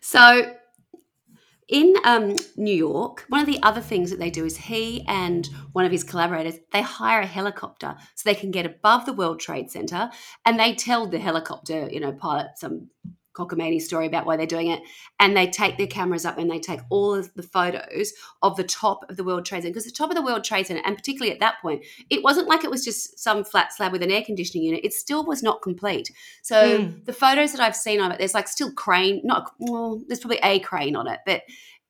So 0.00 0.54
in 1.70 1.94
um, 2.04 2.34
New 2.56 2.74
York, 2.74 3.24
one 3.28 3.40
of 3.40 3.46
the 3.46 3.62
other 3.62 3.80
things 3.80 4.10
that 4.10 4.18
they 4.18 4.30
do 4.30 4.44
is 4.44 4.56
he 4.56 5.04
and 5.06 5.48
one 5.72 5.84
of 5.84 5.92
his 5.92 6.02
collaborators 6.02 6.56
they 6.72 6.82
hire 6.82 7.20
a 7.20 7.26
helicopter 7.26 7.96
so 8.16 8.28
they 8.28 8.34
can 8.34 8.50
get 8.50 8.66
above 8.66 9.06
the 9.06 9.12
World 9.12 9.38
Trade 9.38 9.70
Center, 9.70 10.10
and 10.44 10.58
they 10.58 10.74
tell 10.74 11.06
the 11.06 11.20
helicopter, 11.20 11.88
you 11.88 12.00
know, 12.00 12.12
pilot 12.12 12.48
some 12.56 12.88
cockamamie 13.46 13.80
story 13.80 14.06
about 14.06 14.26
why 14.26 14.36
they're 14.36 14.46
doing 14.46 14.68
it, 14.68 14.82
and 15.18 15.36
they 15.36 15.46
take 15.46 15.78
their 15.78 15.86
cameras 15.86 16.24
up 16.24 16.38
and 16.38 16.50
they 16.50 16.58
take 16.58 16.80
all 16.90 17.14
of 17.14 17.32
the 17.34 17.42
photos 17.42 18.12
of 18.42 18.56
the 18.56 18.64
top 18.64 19.08
of 19.10 19.16
the 19.16 19.24
World 19.24 19.44
Trade 19.44 19.62
Center 19.62 19.70
because 19.72 19.84
the 19.84 19.90
top 19.90 20.10
of 20.10 20.16
the 20.16 20.22
World 20.22 20.44
Trade 20.44 20.66
Center, 20.66 20.82
and 20.84 20.96
particularly 20.96 21.32
at 21.32 21.40
that 21.40 21.56
point, 21.62 21.84
it 22.10 22.22
wasn't 22.22 22.48
like 22.48 22.64
it 22.64 22.70
was 22.70 22.84
just 22.84 23.18
some 23.18 23.44
flat 23.44 23.72
slab 23.72 23.92
with 23.92 24.02
an 24.02 24.10
air 24.10 24.22
conditioning 24.22 24.64
unit. 24.64 24.84
It 24.84 24.92
still 24.92 25.24
was 25.24 25.42
not 25.42 25.62
complete. 25.62 26.10
So 26.42 26.80
Mm. 26.80 27.04
the 27.04 27.12
photos 27.12 27.52
that 27.52 27.60
I've 27.60 27.76
seen 27.76 28.00
of 28.00 28.12
it, 28.12 28.18
there's 28.18 28.34
like 28.34 28.48
still 28.48 28.72
crane, 28.72 29.20
not 29.24 29.50
well, 29.58 30.00
there's 30.06 30.20
probably 30.20 30.40
a 30.42 30.60
crane 30.60 30.96
on 30.96 31.06
it, 31.06 31.20
but 31.26 31.42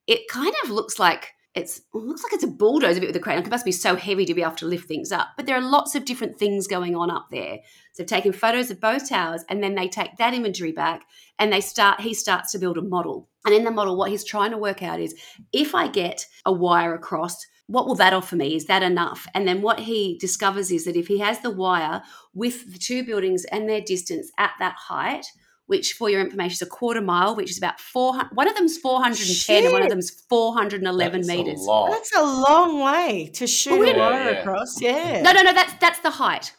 it 0.06 0.28
kind 0.28 0.54
of 0.64 0.70
looks 0.70 0.98
like 0.98 1.34
it's 1.54 1.78
it 1.78 1.98
looks 1.98 2.22
like 2.22 2.32
it's 2.32 2.44
a 2.44 2.48
bulldozer 2.48 3.00
bit 3.00 3.08
with 3.08 3.16
a 3.16 3.20
crane. 3.20 3.36
Like 3.36 3.46
it 3.46 3.50
must 3.50 3.64
be 3.64 3.72
so 3.72 3.96
heavy 3.96 4.24
to 4.24 4.34
be 4.34 4.42
able 4.42 4.52
to 4.56 4.66
lift 4.66 4.86
things 4.86 5.10
up. 5.10 5.28
But 5.36 5.46
there 5.46 5.56
are 5.56 5.62
lots 5.62 5.94
of 5.94 6.04
different 6.04 6.38
things 6.38 6.66
going 6.66 6.94
on 6.94 7.10
up 7.10 7.26
there. 7.30 7.58
So 7.92 8.02
they've 8.02 8.06
taken 8.06 8.32
photos 8.32 8.70
of 8.70 8.80
both 8.80 9.08
towers 9.08 9.44
and 9.48 9.62
then 9.62 9.74
they 9.74 9.88
take 9.88 10.16
that 10.18 10.34
imagery 10.34 10.72
back 10.72 11.02
and 11.38 11.52
they 11.52 11.60
start 11.60 12.00
he 12.00 12.14
starts 12.14 12.52
to 12.52 12.58
build 12.58 12.78
a 12.78 12.82
model. 12.82 13.28
And 13.44 13.54
in 13.54 13.64
the 13.64 13.70
model, 13.70 13.96
what 13.96 14.10
he's 14.10 14.24
trying 14.24 14.52
to 14.52 14.58
work 14.58 14.82
out 14.82 15.00
is 15.00 15.14
if 15.52 15.74
I 15.74 15.88
get 15.88 16.26
a 16.46 16.52
wire 16.52 16.94
across, 16.94 17.44
what 17.66 17.86
will 17.86 17.96
that 17.96 18.12
offer 18.12 18.36
me? 18.36 18.54
Is 18.54 18.66
that 18.66 18.82
enough? 18.82 19.26
And 19.34 19.46
then 19.46 19.62
what 19.62 19.80
he 19.80 20.18
discovers 20.18 20.70
is 20.70 20.84
that 20.84 20.96
if 20.96 21.08
he 21.08 21.18
has 21.18 21.40
the 21.40 21.50
wire 21.50 22.02
with 22.34 22.72
the 22.72 22.78
two 22.78 23.04
buildings 23.04 23.44
and 23.46 23.68
their 23.68 23.80
distance 23.80 24.30
at 24.38 24.52
that 24.58 24.74
height, 24.76 25.26
which 25.70 25.92
for 25.92 26.10
your 26.10 26.20
information 26.20 26.52
is 26.54 26.62
a 26.62 26.66
quarter 26.66 27.00
mile, 27.00 27.34
which 27.36 27.50
is 27.50 27.56
about 27.56 27.78
400, 27.80 28.34
one 28.36 28.48
of 28.48 28.56
them's 28.56 28.76
410 28.78 29.64
and 29.64 29.72
one 29.72 29.82
of 29.82 29.86
Shit. 29.86 29.90
them's 29.90 30.10
411 30.28 31.20
That's 31.22 31.28
a 31.28 31.36
meters. 31.36 31.60
lot. 31.60 31.90
That's 31.92 32.12
a 32.16 32.22
long 32.22 32.80
way 32.80 33.30
to 33.34 33.46
shoot 33.46 33.78
we 33.78 33.90
a 33.90 33.94
don't- 33.94 34.12
Yeah, 34.12 34.30
yeah. 34.30 34.38
across. 34.40 34.80
Yeah. 34.82 35.22
No, 35.22 35.32
no, 35.32 35.42
no, 35.42 35.52
that's 35.54 35.74
that's 35.80 36.00
the 36.00 36.10
height. 36.10 36.52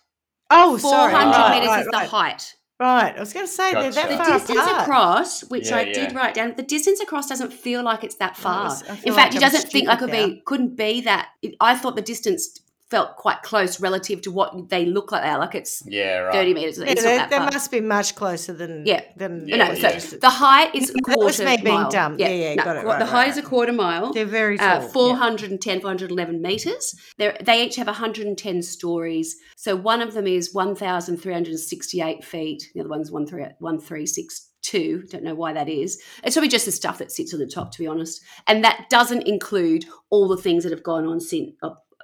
Oh, 0.50 0.78
400 0.78 0.80
sorry. 0.80 1.14
Right, 1.14 1.52
meters 1.56 1.68
right, 1.68 1.82
is 1.82 1.88
the 1.92 2.00
height. 2.00 2.56
Right. 2.80 3.16
I 3.16 3.20
was 3.20 3.32
going 3.34 3.46
to 3.46 3.52
say 3.52 3.74
they're 3.74 3.92
that 3.92 4.10
The 4.10 4.18
far 4.18 4.32
distance 4.40 4.60
apart. 4.60 4.82
across, 4.82 5.42
which 5.52 5.70
Yeah, 5.70 5.78
I 5.78 5.84
did 5.92 6.16
write 6.16 6.34
down, 6.34 6.56
the 6.58 6.64
distance 6.64 7.00
across 7.00 7.28
doesn't 7.28 7.54
feel 7.54 7.84
like 7.84 8.04
it's 8.04 8.16
that 8.16 8.36
far. 8.36 8.64
was- 8.70 8.82
In 8.82 8.96
feel 8.96 9.14
fact, 9.14 9.34
like 9.34 9.34
he 9.34 9.40
doesn't 9.40 9.70
think 9.72 9.88
I 9.88 9.96
could 9.98 10.10
stupid 10.10 10.36
be 10.36 10.42
couldn't 10.46 10.76
be 10.76 11.02
that. 11.02 11.30
I 11.60 11.76
thought 11.76 11.96
the 11.96 12.02
distance 12.02 12.60
felt 12.92 13.16
quite 13.16 13.42
close 13.42 13.80
relative 13.80 14.22
to 14.22 14.30
what 14.32 14.70
they 14.70 14.86
look 14.86 15.12
like. 15.14 15.24
They 15.24 15.30
are. 15.30 15.40
Like 15.40 15.56
it's 15.56 15.82
yeah, 15.88 16.18
right. 16.18 16.34
30 16.34 16.54
meters. 16.54 16.78
Yeah, 16.78 16.86
It's 16.88 17.04
they, 17.04 17.18
not 17.18 17.30
they 17.30 17.38
that 17.38 17.44
far. 17.46 17.52
must 17.54 17.72
be 17.72 17.80
much 17.82 18.16
closer 18.16 18.52
than 18.54 18.86
Yeah. 18.86 19.02
than 19.16 19.48
Yeah, 19.48 19.58
no, 19.58 19.70
what 19.70 20.02
so 20.02 20.18
the 20.18 20.30
height 20.30 20.76
is 20.76 20.90
a 20.90 20.94
That 21.08 21.18
was 21.18 21.38
quarter 21.38 21.46
me 21.46 21.58
being 21.64 21.76
mile. 21.84 21.90
dumb. 21.90 22.18
Yeah, 22.20 22.28
yeah, 22.30 22.56
no, 22.56 22.64
got 22.66 22.76
it, 22.76 22.84
right, 22.86 23.00
the 23.00 23.06
right, 23.06 23.12
height 23.12 23.30
is 23.30 23.38
a 23.38 23.42
quarter 23.42 23.72
mile. 23.72 24.12
they're 24.12 24.26
very 24.26 24.58
tall. 24.58 24.68
Uh, 24.68 24.82
yeah. 24.82 24.88
410, 24.90 25.80
411 25.82 26.42
meters. 26.42 26.96
They're, 27.18 27.38
they 27.42 27.64
each 27.66 27.78
have 27.78 27.88
110 27.88 28.62
stories. 28.62 29.38
So 29.56 29.76
one 29.76 30.02
of 30.02 30.14
them 30.14 30.28
is 30.28 30.54
1,368 30.54 32.24
feet. 32.24 32.72
The 32.74 32.82
other 32.82 32.90
one's 32.90 33.10
13 33.10 33.56
1362. 33.60 35.04
Don't 35.10 35.24
know 35.24 35.36
why 35.36 35.54
that 35.54 35.70
is. 35.70 36.02
It's 36.24 36.36
probably 36.36 36.50
just 36.50 36.66
the 36.66 36.72
stuff 36.72 36.98
that 37.00 37.12
sits 37.12 37.34
on 37.34 37.40
the 37.40 37.48
top, 37.48 37.72
to 37.72 37.80
be 37.80 37.88
honest. 37.88 38.22
And 38.48 38.64
that 38.64 38.88
doesn't 38.90 39.28
include 39.28 39.86
all 40.10 40.28
the 40.28 40.38
things 40.38 40.64
that 40.64 40.72
have 40.72 40.84
gone 40.84 41.06
on 41.06 41.20
since. 41.20 41.52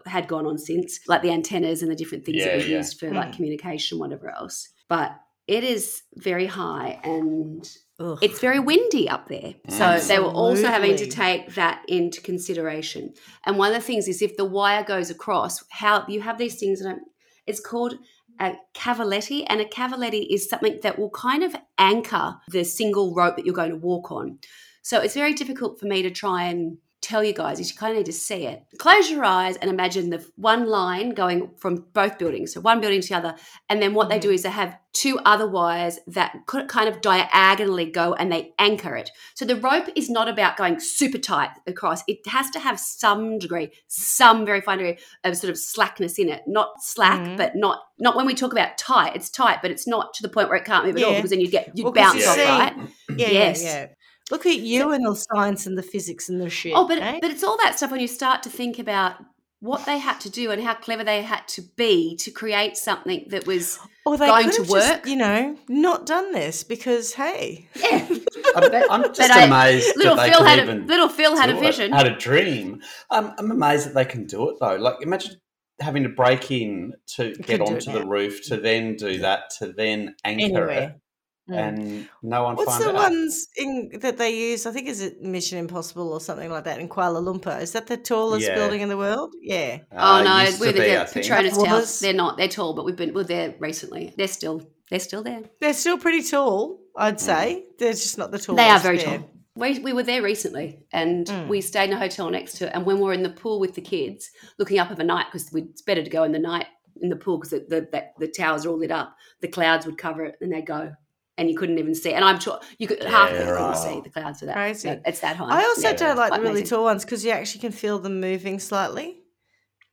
Had 0.08 0.28
gone 0.28 0.46
on 0.46 0.58
since, 0.58 1.00
like 1.08 1.22
the 1.22 1.32
antennas 1.32 1.82
and 1.82 1.92
the 1.92 1.96
different 1.96 2.26
things 2.26 2.44
that 2.44 2.58
we 2.58 2.64
yeah. 2.64 2.78
used 2.78 3.00
for 3.00 3.12
like 3.12 3.30
Mm. 3.30 3.36
communication, 3.36 4.00
whatever 4.00 4.30
else. 4.30 4.70
But 4.90 5.12
it 5.48 5.64
is 5.64 6.02
very 6.16 6.46
high 6.46 7.00
and 7.04 7.68
Ugh. 8.00 8.20
it's 8.22 8.40
very 8.40 8.60
windy 8.60 9.08
up 9.08 9.28
there. 9.30 9.56
So 9.70 9.98
they 10.00 10.20
were 10.20 10.26
also 10.26 10.68
having 10.68 10.98
to 10.98 11.08
take 11.08 11.56
that 11.56 11.84
into 11.88 12.22
consideration. 12.22 13.14
And 13.46 13.58
one 13.58 13.70
of 13.70 13.76
the 13.76 13.82
things 13.82 14.08
is 14.08 14.22
if 14.22 14.36
the 14.36 14.46
wire 14.46 14.84
goes 14.84 15.10
across, 15.10 15.64
how 15.70 16.06
you 16.08 16.22
have 16.22 16.38
these 16.38 16.60
things, 16.60 16.82
and 16.82 17.00
it's 17.46 17.62
called 17.62 17.96
a 18.40 18.56
cavaletti, 18.76 19.46
and 19.48 19.62
a 19.62 19.66
cavaletti 19.66 20.28
is 20.30 20.50
something 20.50 20.80
that 20.84 21.00
will 21.00 21.10
kind 21.12 21.44
of 21.44 21.56
anchor 21.78 22.36
the 22.50 22.64
single 22.64 23.16
rope 23.16 23.36
that 23.38 23.46
you're 23.46 23.56
going 23.56 23.72
to 23.72 23.78
walk 23.78 24.12
on. 24.12 24.40
So 24.82 25.00
it's 25.00 25.16
very 25.16 25.34
difficult 25.34 25.80
for 25.80 25.86
me 25.86 26.02
to 26.02 26.12
try 26.12 26.44
and 26.44 26.78
tell 27.02 27.24
you 27.24 27.34
guys 27.34 27.60
is 27.60 27.70
you 27.72 27.78
kind 27.78 27.92
of 27.92 27.98
need 27.98 28.06
to 28.08 28.12
see 28.14 28.46
it. 28.48 28.64
Close 28.80 29.10
your 29.10 29.24
eyes 29.24 29.56
and 29.58 29.70
imagine 29.70 30.10
the 30.10 30.26
one 30.36 30.68
line 30.68 31.12
going 31.12 31.52
from 31.58 31.86
both 31.94 32.18
buildings, 32.18 32.54
so 32.54 32.62
one 32.62 32.82
building 32.82 33.02
to 33.02 33.08
the 33.08 33.16
other, 33.16 33.36
and 33.70 33.82
then 33.82 33.94
what 33.94 34.10
they 34.10 34.20
do 34.20 34.32
is 34.32 34.44
they 34.44 34.50
have 34.50 34.78
two 34.94 35.20
other 35.26 35.48
wires 35.48 36.00
that 36.08 36.36
could 36.48 36.68
kind 36.68 36.90
of 36.90 37.02
diagonally 37.02 37.86
go 37.86 38.14
and 38.16 38.32
they 38.32 38.52
anchor 38.58 38.96
it. 38.96 39.12
So 39.36 39.46
the 39.46 39.56
rope 39.56 39.88
is 39.96 40.10
not 40.10 40.28
about 40.28 40.58
going 40.58 40.80
super 40.80 41.20
tight 41.20 41.52
across. 41.68 42.02
It 42.08 42.26
has 42.28 42.50
to 42.52 42.60
have 42.60 42.80
some 42.80 43.38
degree, 43.38 43.70
some 43.88 44.44
very 44.44 44.60
fine 44.62 44.80
degree 44.80 44.98
of 45.24 45.38
sort 45.38 45.52
of 45.52 45.58
slackness 45.60 46.18
in 46.18 46.30
it. 46.30 46.42
Not 46.48 46.82
slack, 46.82 47.20
Mhm. 47.22 47.38
but 47.38 47.56
not 47.56 47.82
not 48.00 48.16
when 48.16 48.28
we 48.28 48.36
talk 48.36 48.52
about 48.52 48.78
tight. 48.78 49.16
It's 49.16 49.28
tight, 49.30 49.60
but 49.62 49.72
it's 49.72 49.88
not 49.88 50.14
to 50.16 50.22
the 50.24 50.30
point 50.30 50.50
where 50.50 50.58
it 50.58 50.66
can't 50.66 50.86
move 50.86 50.98
at 50.98 51.04
all 51.04 51.16
because 51.16 51.32
then 51.32 51.42
you'd 51.42 51.50
get 51.52 51.72
you'd 51.76 51.84
Well, 51.84 51.94
bounce 51.94 52.22
you 52.24 52.28
off, 52.30 52.36
see- 52.36 52.44
right? 52.44 52.74
yeah, 53.18 53.30
yes. 53.30 53.64
yeah, 53.64 53.70
yeah. 53.82 53.88
Look 54.32 54.46
at 54.46 54.58
you 54.60 54.92
and 54.92 55.06
the 55.06 55.16
science 55.16 55.66
and 55.66 55.78
the 55.78 55.84
physics 55.84 56.28
and 56.30 56.42
the 56.42 56.50
shit. 56.50 56.74
Oh, 56.76 56.88
but 56.88 56.98
eh? 57.00 57.20
but 57.22 57.32
it's 57.32 57.44
all 57.44 57.58
that 57.64 57.78
stuff 57.78 57.92
when 57.92 58.02
you 58.02 58.08
start 58.08 58.44
to 58.44 58.50
think 58.50 58.78
about 58.80 59.16
what 59.60 59.86
they 59.88 59.98
had 59.98 60.20
to 60.22 60.30
do 60.30 60.52
and 60.52 60.62
how 60.62 60.76
clever 60.76 61.04
they 61.04 61.24
had 61.24 61.48
to 61.48 61.64
be 61.78 62.16
to 62.18 62.30
create 62.30 62.78
something 62.78 63.26
that 63.30 63.48
was 63.48 63.80
or 64.06 64.16
they 64.18 64.28
going 64.28 64.44
could 64.46 64.54
to 64.54 64.62
have 64.62 64.70
just, 64.70 64.92
work. 64.98 65.06
you 65.08 65.16
know, 65.16 65.58
not 65.68 66.06
done 66.06 66.32
this 66.32 66.64
because 66.64 67.14
hey, 67.14 67.68
yeah. 67.76 68.08
I'm, 68.56 68.92
I'm 68.92 69.04
just 69.14 69.18
But 69.20 69.32
I- 69.32 69.44
amazed 69.46 69.98
little 69.98 70.16
that 70.16 70.28
they 70.28 70.32
Phil 70.34 70.44
had 70.44 70.60
even 70.60 70.84
a 70.84 70.86
little 70.86 71.10
Phil 71.10 71.36
had 71.36 71.50
a 71.50 71.54
do 71.54 71.60
it, 71.60 71.62
vision. 71.62 71.92
had 71.92 72.06
a 72.08 72.16
dream. 72.18 72.82
I'm, 73.10 73.34
I'm 73.40 73.50
amazed 73.50 73.88
that 73.88 73.96
they 73.96 74.06
can 74.06 74.26
do 74.28 74.50
it 74.50 74.58
though. 74.60 74.76
Like 74.76 75.02
imagine 75.02 75.36
having 75.80 76.04
to 76.04 76.10
break 76.10 76.52
in 76.52 76.94
to 77.16 77.34
get 77.34 77.38
could 77.38 77.46
do 77.48 77.54
it 77.54 77.62
onto 77.62 77.92
the 77.94 78.06
roof 78.06 78.44
to 78.50 78.58
then 78.58 78.96
do 78.96 79.20
that 79.20 79.50
to 79.60 79.72
then 79.74 80.16
anchor 80.24 80.44
anywhere. 80.44 80.70
it. 80.70 81.02
And 81.50 82.10
no 82.24 82.44
one 82.44 82.56
What's 82.56 82.78
the 82.78 82.90
out. 82.90 82.96
ones 82.96 83.48
in 83.58 83.90
that 84.02 84.18
they 84.18 84.52
use? 84.52 84.66
I 84.66 84.72
think 84.72 84.88
is 84.88 85.02
it 85.02 85.22
Mission 85.22 85.58
Impossible 85.58 86.12
or 86.12 86.20
something 86.20 86.50
like 86.50 86.64
that 86.66 86.80
in 86.80 86.90
Kuala 86.90 87.22
Lumpur. 87.24 87.62
Is 87.62 87.72
that 87.74 87.88
the 87.88 87.98
tallest 87.98 88.48
Yeah. 88.48 88.56
building 88.56 88.82
in 88.82 88.90
the 88.90 88.98
world? 88.98 89.34
Yeah. 89.42 89.80
Uh, 89.92 90.22
oh 90.22 90.24
no, 90.24 90.58
we're 90.60 90.72
the 90.72 90.80
be, 90.80 90.86
I 90.86 90.88
yeah, 90.88 91.06
think. 91.06 91.26
Petronas 91.26 91.64
Towers. 91.66 92.00
They're 92.00 92.14
not. 92.14 92.38
They're 92.38 92.48
tall, 92.48 92.74
but 92.74 92.86
we've 92.86 92.96
been 92.96 93.14
we're 93.14 93.24
there 93.24 93.56
recently. 93.60 94.14
They're 94.18 94.28
still 94.28 94.62
they're 94.90 95.00
still 95.00 95.24
there. 95.24 95.42
They're 95.62 95.74
still 95.74 95.98
pretty 95.98 96.24
tall, 96.24 96.80
I'd 96.96 97.20
say. 97.20 97.66
They're 97.80 97.92
just 97.94 98.18
not 98.18 98.32
the 98.32 98.40
tallest. 98.40 98.58
They 98.66 98.70
are 98.70 98.80
very 98.80 98.98
there. 98.98 99.18
tall. 99.20 99.32
We, 99.56 99.80
we 99.80 99.92
were 99.92 100.04
there 100.04 100.22
recently 100.22 100.86
and 100.94 101.26
Mm. 101.26 101.48
we 101.48 101.62
stayed 101.62 101.86
in 101.90 101.94
a 101.94 102.00
hotel 102.00 102.30
next 102.30 102.58
to 102.60 102.68
it. 102.68 102.72
And 102.76 102.86
when 102.86 102.98
we 102.98 103.04
were 103.04 103.14
in 103.14 103.24
the 103.24 103.32
pool 103.32 103.60
with 103.60 103.74
the 103.74 103.82
kids, 103.82 104.30
looking 104.60 104.78
up 104.78 104.92
of 104.92 105.00
a 105.00 105.04
night, 105.04 105.26
because 105.32 105.52
it's 105.54 105.82
better 105.82 106.04
to 106.04 106.10
go 106.12 106.22
in 106.24 106.32
the 106.32 106.38
night 106.40 106.68
in 107.02 107.10
the 107.10 107.16
pool 107.16 107.38
because 107.40 107.50
the, 107.50 107.66
the, 107.68 107.82
the, 107.92 108.04
the 108.20 108.28
towers 108.28 108.66
are 108.66 108.70
all 108.70 108.78
lit 108.78 108.92
up, 108.92 109.16
the 109.42 109.48
clouds 109.48 109.88
would 109.88 109.98
cover 109.98 110.24
it 110.26 110.36
and 110.42 110.54
they'd 110.54 110.68
go. 110.68 110.94
And 111.40 111.50
you 111.50 111.56
couldn't 111.56 111.78
even 111.78 111.94
see. 111.94 112.14
And 112.14 112.26
I'm 112.26 112.40
sure 112.40 112.60
you 112.80 112.88
could 112.88 113.04
half 113.04 113.30
of 113.30 113.36
it 113.38 113.46
couldn't 113.46 113.76
see 113.76 114.02
the 114.02 114.10
clouds 114.10 114.40
for 114.40 114.48
that. 114.48 114.56
Crazy. 114.56 114.90
So 114.90 115.02
it's 115.06 115.20
that 115.20 115.36
high. 115.36 115.62
I 115.62 115.64
also 115.66 115.90
Yeah, 115.90 115.94
don't 115.94 116.18
like 116.18 116.32
the 116.34 116.40
really 116.40 116.52
amazing. 116.62 116.68
tall 116.78 116.84
ones 116.86 117.06
because 117.06 117.24
you 117.24 117.32
actually 117.32 117.62
can 117.62 117.72
feel 117.72 118.00
them 118.00 118.20
moving 118.20 118.58
slightly. 118.60 119.22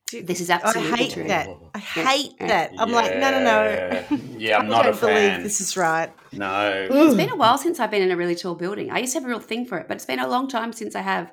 Do 0.09 0.17
you- 0.17 0.23
This 0.23 0.41
is 0.41 0.49
I 0.49 0.57
hate 0.95 1.13
true. 1.13 1.27
that. 1.27 1.47
I 1.75 1.79
hate 1.79 2.33
Yeah. 2.39 2.47
that. 2.47 2.71
I'm 2.79 2.91
like, 2.91 3.11
no, 3.17 3.29
no, 3.31 3.39
no. 3.43 3.63
Yeah. 3.63 4.17
Yeah, 4.37 4.57
I'm 4.59 4.65
I 4.65 4.69
not 4.69 4.83
don't 4.85 4.93
a 4.93 4.97
fan. 4.97 5.09
believe 5.31 5.43
this 5.43 5.61
is 5.61 5.77
right. 5.77 6.11
No. 6.31 6.87
It's 6.89 7.15
been 7.15 7.29
a 7.29 7.35
while 7.35 7.57
since 7.59 7.79
I've 7.79 7.91
been 7.91 8.01
in 8.03 8.11
a 8.11 8.17
really 8.17 8.35
tall 8.35 8.55
building. 8.55 8.89
I 8.91 8.99
used 8.99 9.13
to 9.13 9.19
have 9.19 9.25
a 9.25 9.29
real 9.29 9.39
thing 9.39 9.65
for 9.65 9.77
it, 9.77 9.87
but 9.87 9.95
it's 9.97 10.05
been 10.05 10.19
a 10.19 10.27
long 10.27 10.47
time 10.47 10.73
since 10.73 10.95
I 10.95 11.01
have. 11.01 11.31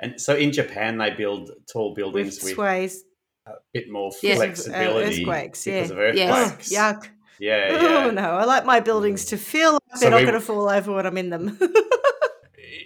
And 0.00 0.20
so 0.20 0.36
in 0.36 0.52
Japan, 0.52 0.98
they 0.98 1.10
build 1.10 1.50
tall 1.72 1.92
buildings 1.94 2.40
with, 2.42 2.54
sways, 2.54 3.02
a 3.46 3.52
bit 3.74 3.90
more 3.90 4.12
Yes. 4.22 4.36
uh, 4.38 4.42
flexibility 4.44 5.20
earthquakes, 5.22 5.64
because 5.64 5.90
yeah. 5.90 5.96
of 6.08 6.14
Yes. 6.14 6.72
oh, 6.72 6.74
yuck. 6.76 7.08
Yeah, 7.40 7.68
Oh 7.80 8.04
yeah. 8.06 8.10
no, 8.10 8.30
I 8.30 8.44
like 8.44 8.64
my 8.64 8.80
buildings 8.80 9.26
to 9.26 9.36
feel 9.36 9.72
like 9.74 9.82
So 9.94 10.00
they're 10.00 10.10
not 10.10 10.16
we- 10.18 10.22
going 10.26 10.34
to 10.34 10.40
fall 10.40 10.68
over 10.68 10.92
when 10.92 11.06
I'm 11.06 11.16
in 11.18 11.30
them. 11.30 11.58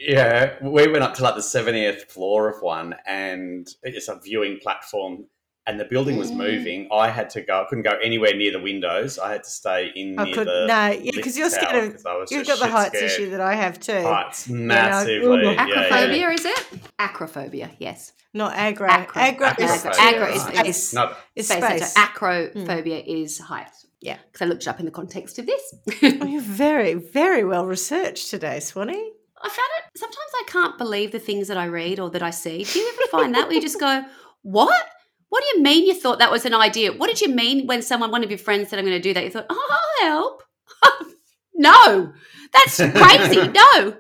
Yeah, 0.05 0.57
we 0.61 0.89
went 0.89 1.05
up 1.05 1.15
to 1.15 1.23
like 1.23 1.37
the 1.37 1.41
70th 1.41 2.09
floor 2.11 2.49
of 2.49 2.61
one 2.61 2.97
and 3.07 3.69
it's 3.85 4.09
a 4.09 4.19
viewing 4.19 4.59
platform 4.61 5.27
and 5.65 5.79
the 5.79 5.85
building 5.85 6.17
was 6.17 6.33
Mm. 6.33 6.37
moving. 6.39 6.89
I 6.93 7.09
had 7.09 7.31
to 7.31 7.41
go, 7.41 7.61
I 7.63 7.67
couldn't 7.69 7.85
go 7.85 7.93
anywhere 8.03 8.35
near 8.37 8.51
the 8.51 8.59
windows. 8.61 9.21
I 9.21 9.31
had 9.31 9.45
to 9.45 9.51
stay 9.51 9.93
in 9.95 10.19
I 10.19 10.25
near 10.25 10.35
could 10.35 10.47
the 10.49 10.67
no, 10.67 10.89
yeah, 11.01 11.11
because 11.15 11.39
you're 11.39 11.51
scared 11.51 11.95
of. 11.95 12.05
I 12.05 12.25
You've 12.31 12.49
got 12.49 12.59
the 12.59 12.65
shit 12.65 12.71
heights 12.73 12.89
scared. 12.97 13.05
issue 13.13 13.31
that 13.31 13.41
I 13.41 13.55
have 13.55 13.79
too. 13.79 14.03
Heights, 14.03 14.51
ooh, 14.51 14.55
massively. 14.55 15.45
yeah, 15.45 15.67
Acrophobia, 15.67 16.19
yeah. 16.19 16.31
is 16.33 16.45
it? 16.47 16.67
Acrophobia, 16.99 17.71
yes. 17.79 18.13
Not 18.35 18.55
aggro. 18.55 18.89
Acro. 18.89 19.23
Aggro, 19.23 19.61
is, 19.61 19.71
Acrophobia. 19.71 19.93
Aggro 19.95 20.35
is- 20.35 20.43
space. 20.43 20.95
No, 20.95 21.15
It's 21.37 21.49
Space. 21.49 21.63
space. 21.65 21.93
So 21.95 22.01
acrophobia 22.01 23.05
is 23.07 23.39
height. 23.39 23.71
Yeah. 24.03 24.19
Because 24.27 24.43
I 24.43 24.49
looked 24.49 24.63
it 24.63 24.69
up 24.69 24.81
in 24.81 24.85
the 24.85 24.91
context 24.91 25.39
of 25.39 25.47
this. 25.47 25.75
Oh, 26.03 26.27
you're 26.27 26.43
very, 26.43 26.95
very 26.95 27.45
well 27.45 27.67
researched 27.67 28.31
today, 28.31 28.59
Swanny. 28.61 29.13
I 29.41 29.49
found 29.49 29.69
it 29.79 29.99
sometimes 29.99 30.31
I 30.35 30.45
can't 30.47 30.79
believe 30.79 31.13
the 31.13 31.19
things 31.19 31.49
that 31.49 31.57
I 31.57 31.67
read 31.67 31.99
or 31.99 32.11
that 32.11 32.23
I 32.23 32.31
see. 32.31 32.65
Do 32.65 32.79
you 32.79 32.93
ever 32.93 33.09
find 33.11 33.35
that 33.35 33.47
where 33.47 33.55
you 33.55 33.61
just 33.61 33.81
go, 33.81 34.05
What? 34.43 34.87
What 35.29 35.43
do 35.43 35.57
you 35.57 35.63
mean 35.63 35.87
you 35.87 35.95
thought 35.95 36.19
that 36.19 36.31
was 36.31 36.45
an 36.45 36.53
idea? 36.55 36.93
What 36.93 37.07
did 37.07 37.21
you 37.21 37.29
mean 37.29 37.67
when 37.67 37.81
someone, 37.81 38.11
one 38.11 38.23
of 38.23 38.31
your 38.31 38.39
friends 38.39 38.69
said 38.69 38.79
I'm 38.79 38.85
going 38.85 39.01
to 39.01 39.03
do 39.03 39.15
that? 39.15 39.25
You 39.25 39.31
thought, 39.31 39.47
Oh, 39.49 39.79
I'll 40.03 40.09
help. 40.09 40.43
no, 41.55 42.13
that's 42.53 42.77
crazy. 42.77 43.49
no. 43.55 43.97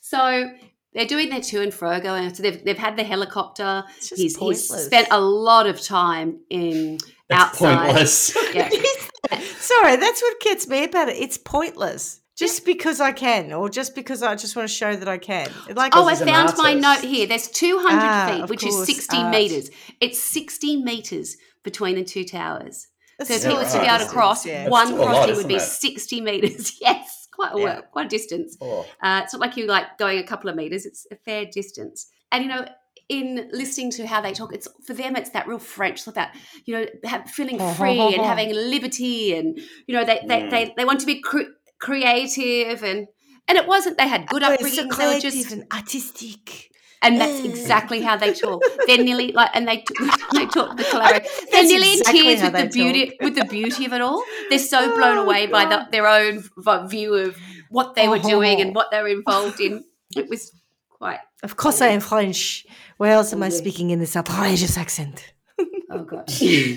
So 0.00 0.50
they're 0.92 1.06
doing 1.06 1.30
their 1.30 1.40
to 1.40 1.62
and 1.62 1.72
fro 1.72 2.00
going. 2.00 2.34
So 2.34 2.42
they've, 2.42 2.62
they've 2.64 2.78
had 2.78 2.96
the 2.96 3.04
helicopter. 3.04 3.84
He's, 3.98 4.36
he's 4.36 4.68
spent 4.68 5.08
a 5.10 5.20
lot 5.20 5.66
of 5.66 5.80
time 5.80 6.40
in 6.50 6.98
that's 7.28 7.60
outside. 7.62 7.84
pointless. 7.86 8.36
Yeah. 8.54 8.70
Sorry, 9.58 9.96
that's 9.96 10.22
what 10.22 10.40
gets 10.40 10.68
me 10.68 10.84
about 10.84 11.08
it. 11.08 11.16
It's 11.16 11.36
pointless. 11.38 12.20
Just 12.36 12.66
because 12.66 13.00
I 13.00 13.12
can, 13.12 13.52
or 13.52 13.68
just 13.70 13.94
because 13.94 14.22
I 14.22 14.34
just 14.36 14.54
want 14.56 14.68
to 14.68 14.74
show 14.74 14.94
that 14.94 15.08
I 15.08 15.16
can. 15.18 15.50
Like, 15.74 15.96
Oh, 15.96 16.06
I 16.06 16.14
found 16.14 16.52
my 16.58 16.74
note 16.74 17.00
here. 17.00 17.26
There's 17.26 17.48
200 17.48 17.88
Ah, 17.98 18.36
feet, 18.40 18.50
which 18.50 18.60
course, 18.60 18.86
is 18.88 18.94
60 18.94 19.16
art. 19.16 19.30
meters. 19.34 19.70
It's 20.02 20.18
60 20.18 20.82
meters 20.82 21.38
between 21.64 21.94
the 21.96 22.04
two 22.04 22.24
towers. 22.24 22.88
that's 23.18 23.30
So 23.30 23.36
if 23.36 23.44
he 23.44 23.54
was 23.58 23.72
to 23.72 23.80
be 23.80 23.86
able 23.86 24.04
to 24.04 24.10
cross, 24.10 24.44
Yeah. 24.44 24.68
one 24.68 24.88
still 24.88 24.98
lot, 25.00 25.06
crossing 25.14 25.36
would 25.36 25.48
be 25.48 25.54
it? 25.56 25.60
60 25.60 26.20
meters. 26.20 26.76
yes, 26.80 27.26
quite 27.32 27.54
a 27.54 27.58
Yeah. 27.58 27.80
quite 27.80 28.06
a 28.06 28.08
distance. 28.10 28.56
Oh, 28.60 28.84
Uh, 29.02 29.22
it's 29.24 29.32
not 29.32 29.40
like 29.40 29.56
you're 29.56 29.66
like 29.66 29.96
going 29.98 30.18
a 30.18 30.22
couple 30.22 30.50
of 30.50 30.56
meters. 30.56 30.84
It's 30.84 31.06
a 31.10 31.16
fair 31.16 31.46
distance. 31.46 32.06
And 32.30 32.44
you 32.44 32.50
know, 32.50 32.66
in 33.08 33.48
listening 33.52 33.90
to 33.92 34.06
how 34.06 34.20
they 34.20 34.32
talk, 34.32 34.52
it's 34.52 34.68
for 34.86 34.94
them. 34.94 35.14
It's 35.16 35.30
that 35.30 35.46
real 35.46 35.58
French, 35.58 36.06
like 36.06 36.14
that 36.16 36.34
you 36.64 36.74
know, 36.74 36.86
have, 37.04 37.30
feeling 37.30 37.58
free 37.74 38.00
and 38.00 38.24
having 38.24 38.52
liberty, 38.54 39.34
and 39.36 39.58
you 39.86 39.94
know, 39.94 40.04
they 40.04 40.20
they, 40.26 40.42
Mm. 40.42 40.50
they, 40.50 40.74
they 40.76 40.84
want 40.84 41.00
to 41.00 41.06
be 41.06 41.20
cre- 41.20 41.52
creative 41.80 42.82
and. 42.82 43.06
And 43.48 43.56
it 43.56 43.68
wasn't. 43.68 43.96
They 43.96 44.08
had 44.08 44.26
good 44.26 44.42
Oh, 44.42 44.50
it's 44.58 44.74
so. 44.74 44.82
They 44.98 45.14
were 45.14 45.20
just 45.20 45.52
and 45.52 45.64
artistic. 45.72 46.68
and 47.00 47.20
that's 47.20 47.40
Mm. 47.42 47.44
exactly 47.50 48.00
how 48.00 48.16
they 48.16 48.32
talk. 48.32 48.60
They're 48.88 48.98
nearly 49.04 49.30
like, 49.40 49.50
and 49.54 49.68
they 49.68 49.84
they 50.32 50.46
talk 50.46 50.76
the 50.76 50.82
collaborate. 50.90 51.28
They're 51.52 51.62
nearly 51.62 51.92
exactly 51.92 52.32
in 52.32 52.38
tears 52.38 52.42
with 52.42 52.60
the 52.60 52.68
beauty 52.74 53.06
talk. 53.06 53.14
with 53.22 53.34
the 53.36 53.44
beauty 53.44 53.84
of 53.84 53.92
it 53.92 54.00
all. 54.00 54.24
They're 54.50 54.58
so 54.58 54.96
blown 54.96 55.18
Oh, 55.18 55.22
away 55.22 55.46
by 55.46 55.64
the, 55.66 55.86
their 55.92 56.08
own 56.08 56.42
view 56.88 57.14
of 57.14 57.36
what 57.70 57.94
they 57.94 58.08
were 58.08 58.18
doing 58.18 58.60
and 58.60 58.70
Oh. 58.70 58.72
what 58.72 58.90
they 58.90 59.00
were 59.00 59.14
involved 59.20 59.60
in. 59.60 59.84
It 60.16 60.28
was 60.28 60.50
quite. 60.90 61.20
Of 61.44 61.56
course, 61.56 61.80
I 61.80 61.88
am 61.88 62.00
French. 62.00 62.66
Where 62.96 63.12
else 63.12 63.32
am 63.32 63.42
I 63.42 63.48
speaking 63.50 63.90
in 63.90 63.98
this 63.98 64.16
outrageous 64.16 64.76
accent? 64.76 65.32
Oh 65.88 66.02
god, 66.02 66.24
yeah, 66.40 66.74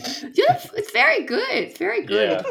it's 0.77 0.91
very 0.91 1.23
good. 1.25 1.49
It's 1.49 1.79
very 1.79 2.05
good. 2.05 2.45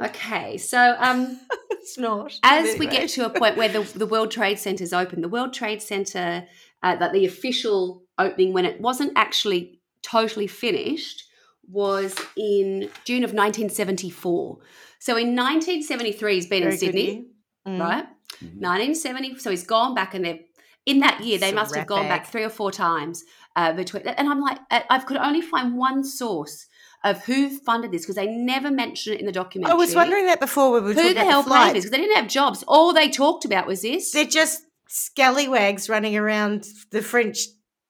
yeah. 0.00 0.06
Okay, 0.06 0.56
so 0.56 0.96
um, 0.98 1.38
It's 1.70 1.98
not. 1.98 2.32
as 2.42 2.78
we 2.78 2.86
get 2.86 3.10
to 3.10 3.26
a 3.26 3.30
point 3.30 3.58
where 3.58 3.68
the, 3.68 3.80
the 3.96 4.06
World 4.06 4.30
Trade 4.30 4.58
Center 4.58 4.82
is 4.82 4.94
open, 4.94 5.20
the 5.20 5.28
World 5.28 5.52
Trade 5.52 5.82
Center, 5.82 6.46
uh, 6.82 6.96
that 6.96 7.12
the 7.12 7.26
official 7.26 8.04
opening 8.18 8.54
when 8.54 8.64
it 8.64 8.80
wasn't 8.80 9.12
actually 9.16 9.80
totally 10.02 10.46
finished, 10.46 11.24
was 11.70 12.14
in 12.36 12.88
June 13.04 13.22
of 13.22 13.34
1974. 13.34 14.58
So 14.98 15.12
in 15.16 15.36
1973, 15.36 16.34
he's 16.34 16.46
been 16.46 16.62
in 16.62 16.76
Sydney, 16.78 17.26
Mm. 17.66 17.78
right? 17.80 18.06
Mhm. 18.42 18.60
1970. 18.62 19.38
So 19.38 19.50
he's 19.50 19.66
gone 19.66 19.94
back, 19.94 20.14
and 20.14 20.24
they've 20.24 20.42
in 20.90 21.00
that 21.00 21.16
year 21.26 21.38
they 21.38 21.52
must 21.52 21.74
have 21.76 21.86
gone 21.86 22.08
back 22.08 22.26
three 22.26 22.44
or 22.48 22.48
four 22.60 22.70
times 22.72 23.24
uh, 23.56 23.72
between. 23.80 24.02
And 24.06 24.28
I'm 24.30 24.40
like, 24.40 24.58
I 24.70 24.84
I 24.94 24.98
could 25.00 25.16
only 25.28 25.42
find 25.42 25.76
one 25.76 26.02
source 26.04 26.66
of 27.04 27.14
who 27.26 27.38
funded 27.68 27.90
this 27.92 28.02
because 28.02 28.16
they 28.16 28.26
never 28.26 28.70
mention 28.70 29.12
it 29.14 29.20
in 29.20 29.26
the 29.26 29.32
documentary. 29.42 29.72
I 29.72 29.76
was 29.76 29.94
wondering 29.94 30.26
that 30.26 30.40
before 30.40 30.68
we 30.72 30.80
were 30.80 30.88
who 30.88 30.94
talking 30.94 31.14
the 31.14 31.20
about 31.20 31.30
hell 31.30 31.42
the 31.44 31.50
paid 31.50 31.74
this 31.76 31.84
because 31.84 31.90
they 31.92 32.02
didn't 32.04 32.16
have 32.16 32.28
jobs. 32.28 32.64
All 32.66 32.92
they 32.92 33.08
talked 33.08 33.44
about 33.44 33.66
was 33.66 33.82
this. 33.82 34.10
They're 34.12 34.24
just 34.42 34.62
scallywags 34.88 35.88
running 35.88 36.16
around 36.16 36.66
the 36.90 37.02
French 37.02 37.38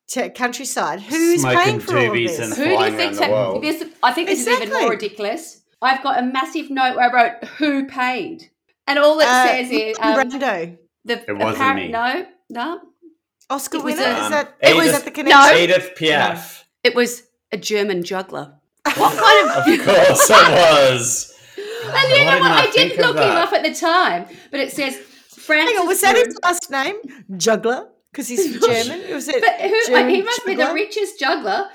t- 0.08 0.28
countryside. 0.30 1.00
Who's 1.00 1.40
Smoking 1.40 1.58
paying 1.64 1.80
for 1.80 1.98
all 1.98 2.12
this? 2.14 2.38
and- 2.38 2.52
Who 2.54 2.64
do 2.64 2.70
you 2.84 2.96
think? 2.96 3.20
around 3.20 3.62
this, 3.62 3.84
I 4.02 4.12
think 4.12 4.28
this 4.28 4.40
is 4.40 4.48
even 4.48 4.70
more 4.72 4.90
ridiculous. 4.90 5.62
I've 5.80 6.02
got 6.02 6.18
a 6.18 6.22
massive 6.22 6.70
note 6.70 6.96
where 6.96 7.08
I 7.08 7.12
wrote 7.14 7.44
"Who 7.58 7.86
paid," 7.86 8.50
and 8.86 8.98
all 8.98 9.18
it 9.20 9.26
Uh, 9.28 9.46
says 9.46 9.70
is 9.70 9.96
um, 10.00 10.14
Brando, 10.16 10.76
the 11.04 11.14
It 11.30 11.32
wasn't 11.36 11.54
apparent- 11.56 11.76
me. 11.86 11.88
No, 11.88 12.26
no, 12.50 12.80
Oscar 13.50 13.80
winner. 13.80 14.02
a- 14.02 14.24
is 14.24 14.30
that 14.30 14.46
Um, 14.48 14.54
it 14.62 14.76
was 14.76 14.86
at 14.88 14.92
that 14.92 15.04
the 15.04 15.10
connection? 15.10 15.56
Edith 15.56 15.90
Piaf. 15.98 16.64
it 16.84 16.94
was 16.94 17.22
a 17.52 17.56
German 17.56 18.02
juggler. 18.02 18.54
What 18.96 19.16
kind 19.18 19.50
of? 19.50 19.80
Of 19.80 19.84
course 19.86 20.30
it 20.30 20.50
was. 20.52 21.34
And 21.56 22.08
you 22.10 22.24
know 22.24 22.32
didn't 22.32 22.40
what? 22.40 22.50
I 22.52 22.62
I 22.62 22.70
did 22.70 22.92
of 22.92 23.06
look 23.06 23.16
him 23.16 23.30
up 23.36 23.52
at 23.52 23.62
the 23.62 23.74
time, 23.74 24.26
but 24.50 24.60
it 24.60 24.72
says 24.72 24.96
Francis. 24.96 25.72
Hang 25.72 25.80
on, 25.82 25.86
was 25.86 26.00
that 26.02 26.16
his 26.16 26.38
last 26.42 26.70
name? 26.70 26.96
Juggler, 27.36 27.88
because 28.12 28.28
he's 28.28 28.60
German. 28.66 29.00
It 29.00 29.14
was 29.14 29.28
it. 29.28 29.40
But 29.40 29.60
who, 29.60 29.86
German 29.86 30.14
he 30.14 30.22
must 30.22 30.44
be 30.46 30.54
the 30.54 30.72
richest 30.74 31.18
juggler. 31.18 31.68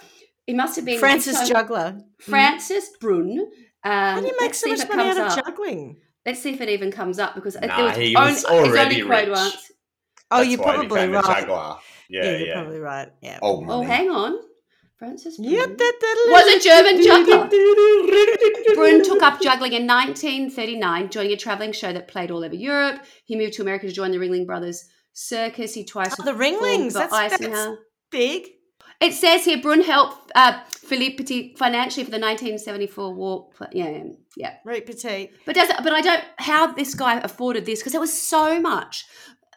He 0.46 0.54
must 0.54 0.76
have 0.76 0.86
been 0.86 1.00
Francis 1.00 1.40
so- 1.40 1.46
Juggler. 1.48 1.98
Francis 2.20 2.90
Brunn. 3.00 3.40
Um, 3.86 3.92
How 3.92 4.20
do 4.22 4.28
you 4.28 4.36
make 4.40 4.54
so 4.54 4.70
much 4.70 4.88
money 4.90 5.10
out 5.10 5.18
of 5.18 5.24
up. 5.38 5.46
juggling? 5.46 5.98
Let's 6.26 6.42
see 6.42 6.52
if 6.54 6.62
it 6.62 6.70
even 6.70 6.92
comes 6.92 7.18
up 7.20 7.36
because 7.36 7.56
it- 7.56 7.66
Nah, 7.68 7.76
there 7.78 7.86
was, 7.86 7.98
he 7.98 8.16
only, 8.16 8.32
was 8.32 8.42
it's 8.42 8.46
only 8.52 8.70
already 8.70 9.02
quoted 9.02 9.28
rich. 9.30 9.38
once. 9.38 9.72
Oh, 10.34 10.38
That's 10.40 10.50
you're 10.50 10.60
why 10.60 10.72
he 10.82 10.88
probably 10.88 11.02
a 11.04 11.22
right. 11.22 11.48
Yeah, 12.10 12.24
Yeah, 12.24 12.32
you're 12.38 12.48
yeah. 12.48 12.54
probably 12.62 12.80
right. 12.80 13.10
Yeah. 13.22 13.40
Oh, 13.42 13.66
Oh, 13.68 13.82
hang 13.82 14.10
on. 14.10 14.38
Francis 14.98 15.38
Brunn 15.38 15.52
Yeah, 15.52 15.66
was 15.68 16.56
a 16.56 16.60
German 16.60 17.02
juggler. 17.04 17.50
Brunn 18.76 19.04
took 19.04 19.22
up 19.22 19.42
juggling 19.42 19.74
in 19.74 19.86
1939, 19.88 21.10
joining 21.10 21.34
a 21.34 21.38
travelling 21.38 21.72
show 21.74 21.92
that 21.92 22.08
played 22.08 22.32
all 22.32 22.44
over 22.44 22.56
Europe. 22.56 23.02
He 23.26 23.36
moved 23.36 23.54
to 23.54 23.62
America 23.62 23.88
to 23.88 23.94
join 23.94 24.12
the 24.12 24.18
Ringling 24.18 24.46
Brothers 24.46 24.86
Circus. 25.14 25.74
He 25.74 25.84
twice 25.84 26.14
Oh, 26.20 26.24
the 26.24 26.32
performed 26.32 26.40
Ringlings, 26.40 26.94
that's- 26.94 27.32
that's- 27.38 27.68
Big. 28.12 28.48
It 29.02 29.14
says 29.14 29.44
here 29.44 29.58
Brunn 29.62 29.82
helped 29.82 30.32
uh, 30.36 30.60
Philippe 30.70 31.16
Petit 31.18 31.56
financially 31.58 32.06
for 32.06 32.12
the 32.12 32.20
1974 32.20 33.14
war. 33.14 33.50
Yeah, 33.74 33.90
yeah, 33.90 34.04
yeah. 34.38 34.54
Right, 34.64 34.86
petite. 34.86 35.32
But 35.46 35.56
does 35.56 35.70
it, 35.70 35.78
but 35.84 35.92
I 35.92 36.00
don't 36.02 36.24
how 36.38 36.72
this 36.72 36.94
guy 36.96 37.18
afforded 37.20 37.66
this 37.66 37.80
because 37.80 37.92
there 37.92 38.00
was 38.00 38.14
so 38.14 38.62
much. 38.62 39.04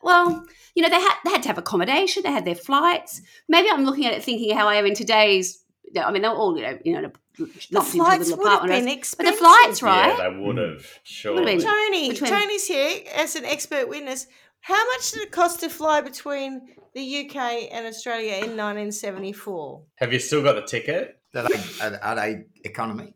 Well, 0.02 0.44
you 0.76 0.82
know 0.82 0.88
they 0.88 1.00
had 1.00 1.14
they 1.24 1.30
had 1.32 1.42
to 1.42 1.48
have 1.48 1.58
accommodation. 1.58 2.22
They 2.22 2.30
had 2.30 2.44
their 2.44 2.54
flights. 2.54 3.20
Maybe 3.48 3.68
I'm 3.68 3.84
looking 3.84 4.06
at 4.06 4.12
it 4.14 4.22
thinking 4.22 4.56
how 4.56 4.68
I 4.68 4.76
am 4.76 4.86
in 4.86 4.94
today's 4.94 5.64
no, 5.94 6.02
I 6.02 6.10
mean, 6.10 6.22
they're 6.22 6.32
all, 6.32 6.56
you 6.58 6.64
know, 6.64 6.78
you 6.84 7.00
know, 7.00 7.12
The 7.38 7.44
locked 7.70 7.94
into 7.94 8.02
a 8.02 8.06
flights 8.06 8.30
would 8.32 8.38
have 8.48 8.54
apartment. 8.64 8.86
been 8.86 9.02
but 9.16 9.24
the 9.26 9.32
flights, 9.32 9.82
right? 9.84 10.16
Yeah, 10.18 10.30
they 10.30 10.36
would 10.36 10.58
have. 10.58 10.84
Sure. 11.04 11.44
Been- 11.44 11.60
Tony, 11.60 12.10
Between- 12.10 12.30
Tony's 12.32 12.66
here 12.66 13.02
as 13.14 13.36
an 13.36 13.44
expert 13.44 13.88
witness. 13.88 14.26
How 14.60 14.84
much 14.92 15.12
did 15.12 15.22
it 15.22 15.30
cost 15.30 15.60
to 15.60 15.68
fly 15.68 16.00
between 16.00 16.74
the 16.92 17.02
UK 17.28 17.68
and 17.70 17.86
Australia 17.86 18.32
in 18.32 18.56
1974? 18.56 19.82
Have 19.96 20.12
you 20.12 20.18
still 20.18 20.42
got 20.42 20.54
the 20.56 20.62
ticket? 20.62 21.20
Are 21.36 21.46
they, 21.48 21.60
are, 21.86 21.98
are 22.02 22.14
they 22.16 22.44
economy? 22.64 23.14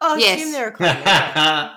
Oh, 0.00 0.16
I 0.16 0.18
Yes. 0.18 0.40
assume 0.40 0.52
they're 0.52 0.68
economy. 0.76 1.72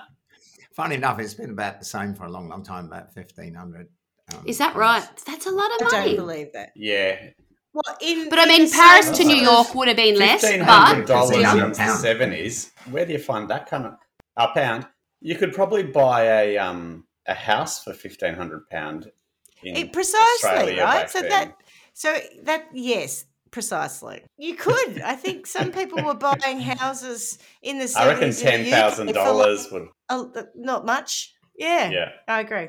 Funny 0.74 0.94
enough, 0.96 1.20
it's 1.20 1.34
been 1.34 1.50
about 1.50 1.78
the 1.78 1.84
same 1.84 2.14
for 2.14 2.24
a 2.24 2.30
long, 2.30 2.48
long 2.48 2.64
time, 2.64 2.86
about 2.86 3.14
1500 3.14 3.86
um, 4.34 4.42
Is 4.46 4.58
that 4.58 4.74
right? 4.76 5.06
That's 5.26 5.46
a 5.46 5.50
lot 5.50 5.70
of 5.80 5.92
money. 5.92 5.96
I 5.96 6.06
don't 6.06 6.16
believe 6.16 6.52
that. 6.52 6.70
yeah. 6.76 7.30
Well, 7.72 7.96
in, 8.00 8.28
But 8.28 8.40
I 8.40 8.46
mean, 8.46 8.68
Paris 8.68 9.06
same 9.06 9.14
to 9.14 9.24
New 9.24 9.36
York 9.36 9.74
would 9.76 9.86
have 9.86 9.96
been 9.96 10.18
less, 10.18 10.40
Fifteen 10.40 10.60
but 10.60 10.68
hundred 10.68 11.06
dollars 11.06 11.36
in 11.36 11.70
the 11.72 11.96
seventies. 12.00 12.72
Where 12.90 13.06
do 13.06 13.12
you 13.12 13.18
find 13.20 13.48
that 13.50 13.68
kind 13.68 13.86
of 13.86 13.92
a 14.36 14.48
pound? 14.48 14.86
You 15.20 15.36
could 15.36 15.52
probably 15.52 15.84
buy 15.84 16.24
a 16.24 16.58
um 16.58 17.04
a 17.26 17.34
house 17.34 17.84
for 17.84 17.92
fifteen 17.92 18.34
hundred 18.34 18.68
pound. 18.70 19.12
It, 19.62 19.92
precisely, 19.92 20.48
Australia 20.48 20.82
right? 20.82 21.00
back 21.02 21.10
So 21.10 21.20
then. 21.20 21.28
that, 21.30 21.54
so 21.92 22.16
that, 22.44 22.64
yes, 22.72 23.26
precisely. 23.50 24.24
You 24.38 24.54
could. 24.54 25.00
I 25.02 25.14
think 25.14 25.46
some 25.46 25.70
people 25.70 26.02
were 26.02 26.14
buying 26.14 26.60
houses 26.60 27.38
in 27.62 27.78
the 27.78 27.84
70s. 27.84 27.96
I 27.96 28.06
reckon 28.08 28.22
in 28.24 28.30
the 28.30 28.36
ten 28.36 28.60
UK 28.72 29.14
dollars 29.14 29.70
would. 29.70 29.82
like- 29.82 29.90
uh, 30.08 30.42
not 30.56 30.86
much. 30.86 31.34
Yeah, 31.56 31.90
Yeah, 31.90 32.08
I 32.26 32.40
agree. 32.40 32.68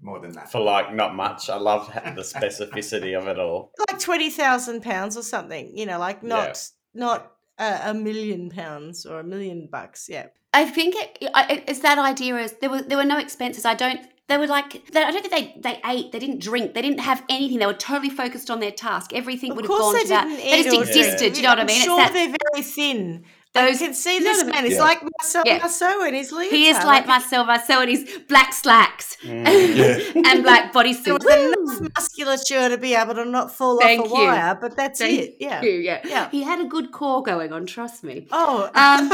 More 0.00 0.20
than 0.20 0.32
that. 0.32 0.50
for 0.52 0.60
like 0.60 0.94
not 0.94 1.14
much. 1.14 1.48
I 1.50 1.56
love 1.56 1.90
the 1.94 2.22
specificity 2.22 3.16
of 3.18 3.26
it 3.28 3.38
all. 3.38 3.72
Like 3.90 3.98
twenty 4.00 4.30
thousand 4.30 4.82
pounds 4.82 5.16
or 5.16 5.22
something. 5.22 5.76
You 5.76 5.86
know, 5.86 5.98
like 5.98 6.18
Yeah. 6.22 6.28
not 6.28 6.68
not 6.94 7.32
a, 7.58 7.90
a 7.90 7.94
million 7.94 8.50
pounds 8.50 9.06
or 9.06 9.20
a 9.20 9.24
million 9.24 9.68
bucks. 9.70 10.08
Yeah. 10.08 10.26
I 10.52 10.64
think 10.66 10.94
it, 10.96 11.30
I- 11.34 11.62
it's 11.66 11.80
that 11.80 11.98
idea 11.98 12.36
is 12.36 12.52
there 12.60 12.70
were 12.70 12.82
there 12.82 12.98
were 12.98 13.04
no 13.04 13.18
expenses. 13.18 13.64
I 13.64 13.74
don't. 13.74 14.00
They 14.28 14.38
were 14.38 14.46
like 14.48 14.90
they, 14.92 15.02
I 15.02 15.10
don't 15.12 15.22
think 15.24 15.34
they 15.34 15.60
they 15.60 15.80
ate. 15.86 16.12
They 16.12 16.18
didn't 16.18 16.40
drink. 16.40 16.74
They 16.74 16.82
didn't 16.82 17.00
have 17.00 17.22
anything. 17.28 17.58
They 17.60 17.66
were 17.66 17.74
totally 17.74 18.10
focused 18.10 18.50
on 18.50 18.58
their 18.60 18.72
task. 18.72 19.12
Everything 19.12 19.52
Of 19.52 19.56
would 19.56 19.66
have 19.66 19.78
gone 19.78 19.94
they 19.94 20.02
to 20.02 20.08
that. 20.08 20.24
didn't 20.24 20.44
They 20.50 20.62
just 20.64 20.88
existed. 20.90 21.18
drink. 21.18 21.34
Do 21.34 21.40
you 21.40 21.42
know 21.44 21.50
what 21.50 21.58
I 21.58 21.60
I'm 21.62 21.66
mean? 21.68 21.82
sure 21.84 22.00
it's 22.00 22.08
that 22.08 22.12
they're 22.12 22.36
very 22.52 22.62
thin. 22.64 23.24
Those- 23.56 23.80
you 23.80 23.86
can 23.86 23.94
see 23.94 24.14
you 24.14 24.20
know 24.20 24.32
this 24.32 24.44
man. 24.44 24.54
mean? 24.54 24.64
He's 24.64 24.74
Yeah. 24.74 24.84
like 24.84 25.02
Marcel 25.02 25.42
Yeah. 25.46 25.58
Marceau 25.58 26.04
in 26.04 26.14
his 26.14 26.30
leotard. 26.32 26.52
he 26.52 26.68
is 26.68 26.76
like 26.84 27.06
Marcel 27.06 27.44
Marceau 27.44 27.80
and 27.80 27.90
his 27.90 28.18
black 28.28 28.52
slacks 28.52 29.16
Mm. 29.22 29.46
and 30.26 30.42
black 30.42 30.72
There 30.72 30.82
bodysuit. 30.84 31.24
was 31.24 31.78
enough 31.80 31.90
musculature 31.96 32.68
to 32.68 32.76
be 32.78 32.94
able 32.94 33.14
to 33.14 33.24
not 33.24 33.50
fall 33.50 33.78
Thank 33.80 34.02
off 34.02 34.06
a 34.06 34.14
you. 34.20 34.26
wire, 34.26 34.58
but 34.60 34.76
that's 34.76 35.00
Thank 35.00 35.20
it. 35.20 35.36
Yeah. 35.40 35.62
you, 35.62 35.70
yeah. 35.72 36.00
Yeah. 36.04 36.30
He 36.30 36.42
had 36.42 36.60
a 36.60 36.64
good 36.66 36.92
core 36.92 37.22
going 37.22 37.52
on. 37.52 37.66
Trust 37.66 38.04
me. 38.04 38.26
Oh, 38.30 38.70
Um, 38.74 39.10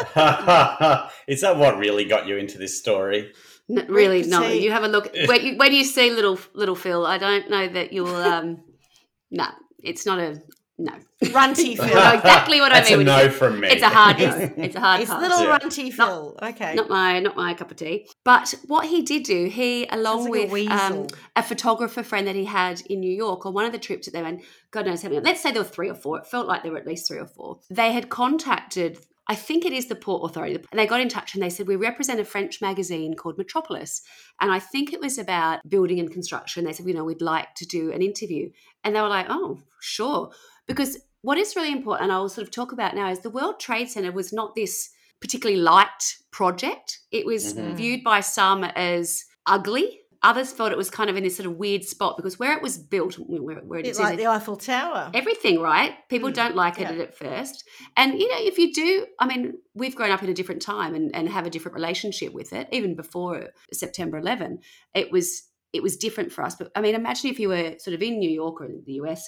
Is 1.26 1.40
that 1.42 1.56
what 1.56 1.76
really 1.78 2.04
got 2.04 2.26
you 2.26 2.36
into 2.36 2.58
this 2.58 2.78
story? 2.78 3.32
n- 3.68 3.86
really, 3.88 4.22
no. 4.22 4.40
petite. 4.40 4.62
You 4.62 4.70
have 4.72 4.84
a 4.84 4.88
look 4.88 5.12
when 5.26 5.44
you, 5.44 5.56
when 5.56 5.72
you 5.72 5.84
see 5.84 6.10
little 6.10 6.38
little 6.54 6.74
Phil. 6.76 7.04
I 7.06 7.18
don't 7.18 7.50
know 7.50 7.68
that 7.68 7.92
you'll. 7.92 8.14
Um, 8.14 8.62
no, 9.30 9.46
it's 9.82 10.06
not 10.06 10.18
a 10.18 10.40
no. 10.84 10.92
runty 11.32 11.76
Phil. 11.76 11.86
know 11.86 12.12
exactly 12.12 12.60
what 12.60 12.72
I 12.72 12.76
That's 12.80 12.90
mean. 12.90 13.06
a 13.06 13.10
when 13.12 13.18
you 13.22 13.28
no 13.28 13.30
from 13.30 13.60
me. 13.60 13.68
It's 13.68 13.82
a 13.82 13.88
hard 13.88 14.18
no. 14.20 14.50
It's 14.64 14.74
a 14.76 14.80
hard 14.80 15.00
It's 15.02 15.10
pass. 15.10 15.20
little 15.20 15.42
Yeah. 15.42 15.50
runty 15.50 15.90
Phil. 15.90 16.38
okay. 16.42 16.74
not 16.74 16.88
my 16.88 17.20
not 17.20 17.36
my 17.36 17.52
cup 17.54 17.70
of 17.70 17.76
tea. 17.76 18.06
But 18.24 18.54
what 18.66 18.86
he 18.86 19.02
did 19.02 19.24
do, 19.24 19.46
he 19.46 19.86
along 19.90 20.22
Sounds 20.24 20.30
like 20.30 20.48
a 20.48 20.52
with 20.52 20.70
um, 20.70 21.06
a 21.36 21.42
photographer 21.42 22.02
friend 22.02 22.26
that 22.26 22.36
he 22.36 22.46
had 22.46 22.80
in 22.88 23.00
New 23.00 23.12
York 23.14 23.44
on 23.46 23.52
one 23.54 23.66
of 23.66 23.72
the 23.72 23.78
trips 23.78 24.06
that 24.06 24.12
they 24.12 24.22
went, 24.22 24.42
God 24.70 24.86
knows 24.86 25.02
how 25.02 25.08
many. 25.10 25.20
Let's 25.20 25.42
say 25.42 25.52
there 25.52 25.62
were 25.62 25.68
three 25.68 25.90
or 25.90 25.94
four. 25.94 26.18
It 26.18 26.26
felt 26.26 26.46
like 26.48 26.62
there 26.62 26.72
were 26.72 26.78
at 26.78 26.86
least 26.86 27.06
three 27.06 27.18
or 27.18 27.26
four. 27.26 27.58
They 27.70 27.92
had 27.92 28.08
contacted. 28.08 28.98
I 29.28 29.34
think 29.36 29.64
it 29.64 29.72
is 29.72 29.86
the 29.86 29.94
Port 29.94 30.28
Authority. 30.28 30.56
And 30.72 30.78
they 30.80 30.86
got 30.88 31.00
in 31.00 31.08
touch 31.08 31.34
and 31.34 31.42
they 31.42 31.50
said, 31.50 31.68
We 31.68 31.76
represent 31.76 32.18
a 32.18 32.24
French 32.24 32.60
magazine 32.60 33.14
called 33.14 33.38
Metropolis. 33.38 34.02
And 34.40 34.50
I 34.50 34.58
think 34.58 34.92
it 34.92 35.00
was 35.00 35.18
about 35.18 35.60
building 35.68 36.00
and 36.00 36.10
construction. 36.10 36.64
They 36.64 36.72
said, 36.72 36.86
You 36.86 36.94
know, 36.94 37.04
we'd 37.04 37.20
like 37.22 37.54
to 37.56 37.66
do 37.66 37.92
an 37.92 38.02
interview. 38.02 38.50
And 38.82 38.96
they 38.96 39.00
were 39.00 39.08
like, 39.08 39.26
Oh, 39.28 39.60
sure. 39.80 40.30
Because 40.74 40.98
what 41.22 41.36
is 41.38 41.56
really 41.56 41.72
important, 41.72 42.04
and 42.04 42.12
I 42.12 42.18
will 42.18 42.28
sort 42.28 42.46
of 42.46 42.50
talk 42.52 42.72
about 42.72 42.94
now, 42.94 43.10
is 43.10 43.20
the 43.20 43.30
World 43.30 43.60
Trade 43.60 43.90
Center 43.90 44.12
was 44.12 44.32
not 44.32 44.54
this 44.54 44.90
particularly 45.20 45.60
light 45.60 46.16
project. 46.30 47.00
It 47.10 47.26
was 47.26 47.54
Mhm. 47.54 47.74
viewed 47.76 48.02
by 48.04 48.20
some 48.20 48.64
as 48.64 49.24
ugly. 49.46 50.00
Others 50.22 50.52
felt 50.52 50.70
it 50.70 50.76
was 50.78 50.90
kind 50.90 51.08
of 51.10 51.16
in 51.16 51.24
this 51.24 51.36
sort 51.36 51.46
of 51.46 51.56
weird 51.56 51.82
spot 51.84 52.16
because 52.16 52.38
where 52.38 52.52
it 52.56 52.62
was 52.62 52.76
built, 52.78 53.14
where, 53.14 53.56
where 53.56 53.80
It's 53.80 53.90
is, 53.90 53.98
like 53.98 54.18
the 54.18 54.26
Eiffel 54.26 54.56
Tower. 54.56 55.10
everything, 55.14 55.60
right? 55.60 55.94
People 56.10 56.28
Mm, 56.30 56.34
don't 56.34 56.56
like 56.56 56.78
it 56.78 56.88
at 56.88 57.16
first. 57.16 57.64
And, 57.96 58.20
you 58.20 58.28
know, 58.28 58.36
if 58.38 58.58
you 58.58 58.72
do, 58.72 59.06
I 59.18 59.26
mean, 59.26 59.54
we've 59.74 59.96
grown 59.96 60.10
up 60.10 60.22
in 60.22 60.28
a 60.28 60.34
different 60.34 60.60
time 60.62 60.94
and, 60.94 61.14
and 61.16 61.28
have 61.30 61.46
a 61.46 61.50
different 61.50 61.74
relationship 61.74 62.34
with 62.34 62.52
it, 62.52 62.68
even 62.70 62.94
before 62.94 63.48
September 63.72 64.18
11. 64.18 64.58
It 64.94 65.10
was 65.10 65.44
it 65.72 65.84
was 65.84 65.96
different 65.96 66.32
for 66.32 66.42
us. 66.42 66.56
But 66.56 66.72
I 66.74 66.80
mean, 66.80 66.96
imagine 66.96 67.30
if 67.30 67.38
you 67.38 67.48
were 67.48 67.76
sort 67.78 67.94
of 67.94 68.02
in 68.02 68.18
New 68.18 68.28
York 68.28 68.60
or 68.60 68.64
in 68.64 68.82
the 68.84 68.94
US 68.94 69.22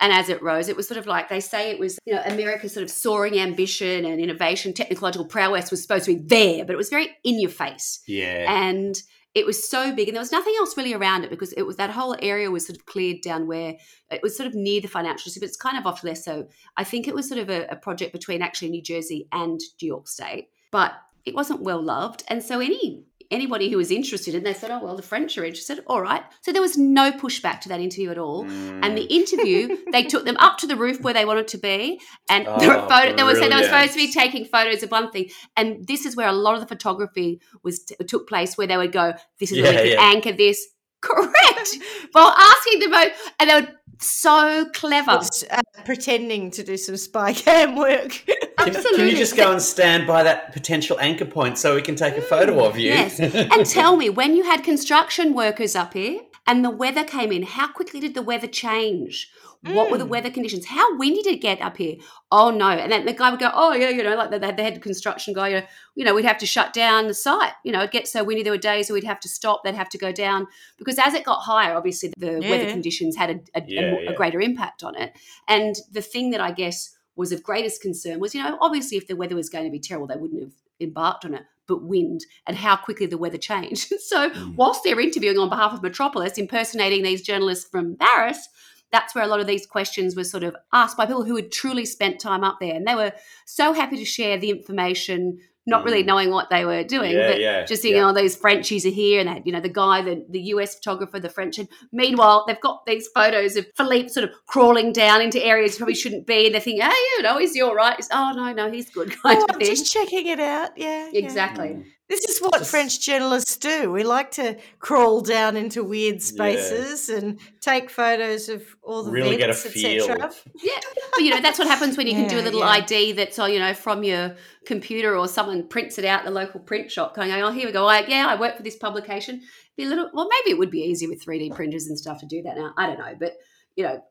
and 0.00 0.12
as 0.12 0.28
it 0.28 0.42
rose, 0.42 0.68
it 0.68 0.76
was 0.76 0.86
sort 0.86 0.98
of 0.98 1.06
like 1.06 1.28
they 1.28 1.40
say 1.40 1.70
it 1.70 1.78
was, 1.78 1.98
you 2.06 2.14
know, 2.14 2.22
America's 2.24 2.72
sort 2.72 2.84
of 2.84 2.90
soaring 2.90 3.38
ambition 3.38 4.04
and 4.04 4.20
innovation, 4.20 4.72
technological 4.72 5.26
prowess 5.26 5.70
was 5.70 5.82
supposed 5.82 6.04
to 6.06 6.16
be 6.16 6.22
there, 6.22 6.64
but 6.64 6.72
it 6.72 6.76
was 6.76 6.88
very 6.88 7.16
in 7.24 7.40
your 7.40 7.50
face. 7.50 8.00
Yeah. 8.06 8.52
and 8.52 8.96
it 9.34 9.44
was 9.46 9.68
so 9.70 9.94
big 9.94 10.08
and 10.08 10.16
there 10.16 10.22
was 10.22 10.32
nothing 10.32 10.54
else 10.58 10.76
really 10.76 10.94
around 10.94 11.22
it 11.22 11.30
because 11.30 11.52
it 11.52 11.62
was 11.62 11.76
that 11.76 11.90
whole 11.90 12.16
area 12.20 12.50
was 12.50 12.66
sort 12.66 12.76
of 12.76 12.86
cleared 12.86 13.20
down 13.20 13.46
where 13.46 13.76
it 14.10 14.20
was 14.22 14.36
sort 14.36 14.46
of 14.46 14.54
near 14.54 14.80
the 14.80 14.88
financial 14.88 15.24
district 15.24 15.42
but 15.42 15.48
it's 15.48 15.56
kind 15.56 15.76
of 15.76 15.86
off 15.86 16.02
less 16.02 16.24
so. 16.24 16.48
I 16.76 16.82
think 16.82 17.06
it 17.06 17.14
was 17.14 17.28
sort 17.28 17.40
of 17.40 17.50
a, 17.50 17.66
a 17.66 17.76
project 17.76 18.12
between 18.12 18.42
actually 18.42 18.70
new 18.70 18.82
jersey 18.82 19.28
and 19.30 19.60
new 19.80 19.86
york 19.86 20.08
state 20.08 20.48
but 20.70 20.94
it 21.28 21.34
wasn't 21.34 21.62
well 21.62 21.82
loved. 21.82 22.24
And 22.28 22.42
so 22.42 22.60
any 22.60 23.04
anybody 23.30 23.68
who 23.70 23.76
was 23.76 23.90
interested 23.90 24.34
and 24.34 24.44
they 24.46 24.54
said 24.54 24.70
oh 24.70 24.80
well 24.82 24.96
the 24.96 25.02
french 25.02 25.36
are 25.36 25.44
interested 25.44 25.80
all 25.86 26.00
right 26.00 26.22
so 26.40 26.50
there 26.52 26.62
was 26.62 26.78
no 26.78 27.12
pushback 27.12 27.60
to 27.60 27.68
that 27.68 27.78
interview 27.80 28.10
at 28.10 28.16
all 28.18 28.42
and 28.44 28.96
the 28.96 29.06
Mm. 29.06 29.10
interview, 29.10 29.76
they 29.92 30.02
took 30.02 30.24
them 30.24 30.36
up 30.38 30.58
to 30.58 30.66
the 30.66 30.76
roof 30.76 31.00
where 31.02 31.14
they 31.14 31.24
wanted 31.24 31.48
to 31.48 31.58
be, 31.58 32.00
and 32.28 32.46
there 32.58 32.68
were 32.68 32.76
Oh, 32.84 32.88
photo. 32.88 33.14
There 33.16 33.24
was, 33.26 33.38
there 33.38 33.48
was 33.48 33.68
brilliant. 33.68 33.90
supposed 33.90 33.92
to 33.92 33.98
be 33.98 34.12
taking 34.12 34.44
photos 34.44 34.82
of 34.82 34.90
one 34.90 35.10
thing, 35.10 35.30
and 35.56 35.86
this 35.86 36.04
is 36.06 36.16
where 36.16 36.28
a 36.28 36.32
lot 36.32 36.54
of 36.54 36.60
the 36.60 36.66
photography 36.66 37.40
was 37.62 37.84
took 38.06 38.28
place, 38.28 38.56
where 38.56 38.66
they 38.66 38.76
would 38.76 38.92
go, 38.92 39.14
"This 39.38 39.52
is 39.52 39.62
where 39.62 39.72
we 39.72 39.78
can 39.90 39.98
yeah. 39.98 40.10
anchor 40.14 40.32
this." 40.32 40.66
Correct. 41.00 41.68
While 42.12 42.34
asking 42.36 42.80
the 42.80 42.88
most, 42.88 43.10
and 43.38 43.50
they 43.50 43.60
were 43.60 43.68
so 44.00 44.66
clever. 44.74 45.16
Was, 45.16 45.44
uh, 45.50 45.60
pretending 45.84 46.50
to 46.52 46.62
do 46.64 46.76
some 46.76 46.96
spy 46.96 47.32
cam 47.34 47.76
work. 47.76 48.24
Can, 48.74 48.82
can 48.96 49.08
you 49.08 49.16
just 49.16 49.36
go 49.36 49.50
and 49.52 49.60
stand 49.60 50.06
by 50.06 50.22
that 50.22 50.52
potential 50.52 50.98
anchor 51.00 51.24
point 51.24 51.58
so 51.58 51.74
we 51.74 51.82
can 51.82 51.94
take 51.96 52.16
a 52.16 52.22
photo 52.22 52.64
of 52.64 52.78
you? 52.78 52.90
Yes. 52.90 53.18
And 53.20 53.66
tell 53.66 53.96
me, 53.96 54.10
when 54.10 54.34
you 54.36 54.44
had 54.44 54.62
construction 54.64 55.34
workers 55.34 55.74
up 55.76 55.94
here 55.94 56.20
and 56.46 56.64
the 56.64 56.70
weather 56.70 57.04
came 57.04 57.32
in, 57.32 57.42
how 57.42 57.68
quickly 57.68 58.00
did 58.00 58.14
the 58.14 58.22
weather 58.22 58.46
change? 58.46 59.30
What 59.64 59.90
were 59.90 59.98
the 59.98 60.04
Mm. 60.06 60.10
weather 60.10 60.30
conditions? 60.30 60.66
How 60.66 60.96
windy 60.96 61.20
did 61.20 61.34
it 61.34 61.40
get 61.40 61.60
up 61.60 61.76
here? 61.78 61.96
Oh 62.30 62.50
no! 62.52 62.68
And 62.68 62.92
then 62.92 63.04
the 63.06 63.12
guy 63.12 63.28
would 63.28 63.40
go, 63.40 63.50
"Oh 63.52 63.72
yeah, 63.72 63.88
you 63.88 64.04
know, 64.04 64.14
like 64.14 64.30
the, 64.30 64.38
the 64.38 64.52
head 64.62 64.80
construction 64.80 65.34
guy, 65.34 65.48
you 65.48 65.56
know, 65.56 65.66
you 65.96 66.04
know, 66.04 66.14
we'd 66.14 66.24
have 66.26 66.38
to 66.38 66.46
shut 66.46 66.72
down 66.72 67.08
the 67.08 67.12
site. 67.14 67.54
You 67.64 67.72
know, 67.72 67.82
it 67.82 67.90
gets 67.90 68.12
so 68.12 68.22
windy 68.22 68.44
there 68.44 68.52
were 68.52 68.56
days 68.58 68.88
where 68.88 68.94
we'd 68.94 69.02
have 69.02 69.18
to 69.18 69.28
stop. 69.28 69.64
They'd 69.64 69.74
have 69.74 69.88
to 69.88 69.98
go 69.98 70.12
down 70.12 70.46
because 70.76 70.96
as 71.00 71.12
it 71.14 71.24
got 71.24 71.40
higher, 71.40 71.74
obviously 71.76 72.12
the 72.16 72.38
weather 72.48 72.70
conditions 72.70 73.16
had 73.16 73.30
a, 73.30 73.58
a, 73.58 73.62
a 73.62 73.64
Yeah, 73.66 73.80
a 73.80 74.02
yeah. 74.04 74.12
greater 74.12 74.40
impact 74.40 74.84
on 74.84 74.94
it. 74.94 75.18
And 75.48 75.74
the 75.90 76.02
thing 76.02 76.30
that 76.30 76.40
I 76.40 76.52
guess 76.52 76.96
was 77.18 77.32
of 77.32 77.42
greatest 77.42 77.82
concern 77.82 78.20
was, 78.20 78.34
you 78.34 78.42
know, 78.42 78.56
obviously 78.62 78.96
if 78.96 79.06
the 79.06 79.16
weather 79.16 79.34
was 79.34 79.50
going 79.50 79.64
to 79.64 79.70
be 79.70 79.80
terrible, 79.80 80.06
they 80.06 80.16
wouldn't 80.16 80.40
have 80.42 80.52
embarked 80.80 81.24
on 81.26 81.34
it. 81.34 81.42
But 81.66 81.82
wind 81.82 82.24
and 82.46 82.56
how 82.56 82.76
quickly 82.76 83.04
the 83.04 83.18
weather 83.18 83.36
changed. 83.36 83.88
so 84.00 84.30
Mm. 84.30 84.56
whilst 84.56 84.84
they're 84.84 84.98
interviewing 85.00 85.36
on 85.38 85.50
behalf 85.50 85.74
of 85.74 85.82
Metropolis, 85.82 86.38
impersonating 86.38 87.02
these 87.02 87.20
journalists 87.20 87.68
from 87.68 87.96
Paris, 87.96 88.48
that's 88.90 89.14
where 89.14 89.24
a 89.24 89.26
lot 89.26 89.40
of 89.40 89.46
these 89.46 89.66
questions 89.66 90.16
were 90.16 90.24
sort 90.24 90.44
of 90.44 90.56
asked 90.72 90.96
by 90.96 91.04
people 91.04 91.24
who 91.24 91.36
had 91.36 91.52
truly 91.52 91.84
spent 91.84 92.18
time 92.20 92.42
up 92.42 92.56
there. 92.58 92.74
And 92.74 92.86
they 92.86 92.94
were 92.94 93.12
so 93.44 93.74
happy 93.74 93.98
to 93.98 94.04
share 94.06 94.38
the 94.38 94.48
information, 94.48 95.40
not 95.68 95.84
really 95.84 96.02
Mm. 96.02 96.06
knowing 96.06 96.30
what 96.30 96.50
they 96.50 96.64
were 96.64 96.82
doing, 96.82 97.12
Yeah, 97.12 97.30
but 97.30 97.40
yeah, 97.40 97.64
just 97.64 97.82
thinking, 97.82 98.00
yeah. 98.00 98.08
oh, 98.08 98.12
those 98.12 98.34
Frenchies 98.34 98.84
are 98.86 98.90
here, 98.90 99.20
and 99.20 99.28
they, 99.28 99.42
you 99.44 99.52
know, 99.52 99.60
the 99.60 99.68
guy, 99.68 100.02
the, 100.02 100.24
the 100.30 100.40
US 100.54 100.74
photographer, 100.74 101.20
the 101.20 101.28
French. 101.28 101.58
And 101.58 101.68
meanwhile, 101.92 102.44
they've 102.46 102.60
got 102.60 102.84
these 102.86 103.06
photos 103.14 103.54
of 103.56 103.66
Philippe 103.76 104.08
sort 104.08 104.24
of 104.24 104.30
crawling 104.46 104.92
down 104.92 105.20
into 105.22 105.44
areas 105.44 105.74
he 105.74 105.78
probably 105.78 105.94
shouldn't 105.94 106.26
be, 106.26 106.46
and 106.46 106.54
they're 106.54 106.60
thinking, 106.60 106.82
hey, 106.82 106.96
you 107.16 107.22
know, 107.22 107.38
is 107.38 107.52
he 107.54 107.60
all 107.62 107.74
right? 107.74 107.96
He's, 107.96 108.08
oh, 108.12 108.32
no, 108.34 108.52
no, 108.52 108.70
he's 108.70 108.90
good, 108.90 109.10
kind 109.22 109.38
Oh, 109.38 109.44
of 109.44 109.50
I'm 109.52 109.58
thing. 109.60 109.68
just 109.68 109.92
checking 109.92 110.26
it 110.26 110.40
out. 110.40 110.70
Yeah. 110.76 111.08
yeah. 111.12 111.18
Exactly. 111.20 111.84
This 112.08 112.24
is 112.24 112.38
what 112.40 112.54
Just- 112.54 112.70
French 112.70 113.00
journalists 113.00 113.56
do. 113.58 113.90
We 113.92 114.02
like 114.02 114.30
to 114.32 114.56
crawl 114.78 115.20
down 115.20 115.56
into 115.56 115.84
weird 115.84 116.22
spaces 116.22 117.10
and 117.10 117.38
take 117.60 117.90
photos 117.90 118.48
of 118.48 118.64
all 118.82 119.02
the 119.02 119.10
Really 119.10 119.36
get 119.36 119.50
a 119.50 119.52
vents, 119.52 119.66
feel. 119.72 120.02
etc. 120.10 120.32
Yeah, 120.62 120.72
but 121.12 121.20
you 121.22 121.30
know 121.30 121.40
that's 121.42 121.58
what 121.58 121.68
happens 121.68 121.98
when 121.98 122.06
you 122.06 122.14
can 122.14 122.26
do 122.28 122.40
a 122.40 122.42
little 122.42 122.60
yeah. 122.60 122.68
ID 122.68 123.12
that's 123.12 123.38
oh, 123.38 123.44
you 123.46 123.58
know 123.58 123.74
from 123.74 124.04
your 124.04 124.36
computer 124.64 125.16
or 125.16 125.28
someone 125.28 125.68
prints 125.68 125.98
it 125.98 126.06
out 126.06 126.20
in 126.20 126.24
the 126.26 126.30
local 126.32 126.60
print 126.60 126.90
shop. 126.90 127.14
Going, 127.14 127.30
oh, 127.32 127.50
here 127.52 127.66
we 127.66 127.72
go. 127.72 127.86
I, 127.86 128.06
yeah, 128.06 128.26
I 128.26 128.40
work 128.40 128.56
for 128.56 128.62
this 128.62 128.76
publication. 128.76 129.42
Be 129.76 129.84
a 129.84 129.86
little. 129.88 130.10
Well, 130.14 130.28
maybe 130.30 130.52
it 130.54 130.58
would 130.58 130.70
be 130.70 130.80
easier 130.80 131.10
with 131.10 131.22
three 131.22 131.38
D 131.38 131.50
printers 131.50 131.88
and 131.88 131.98
stuff 131.98 132.20
to 132.20 132.26
do 132.26 132.40
that 132.42 132.56
now. 132.56 132.72
I 132.78 132.86
don't 132.86 132.98
know, 132.98 133.14
but 133.20 133.34
you 133.76 133.84
know, 133.84 134.02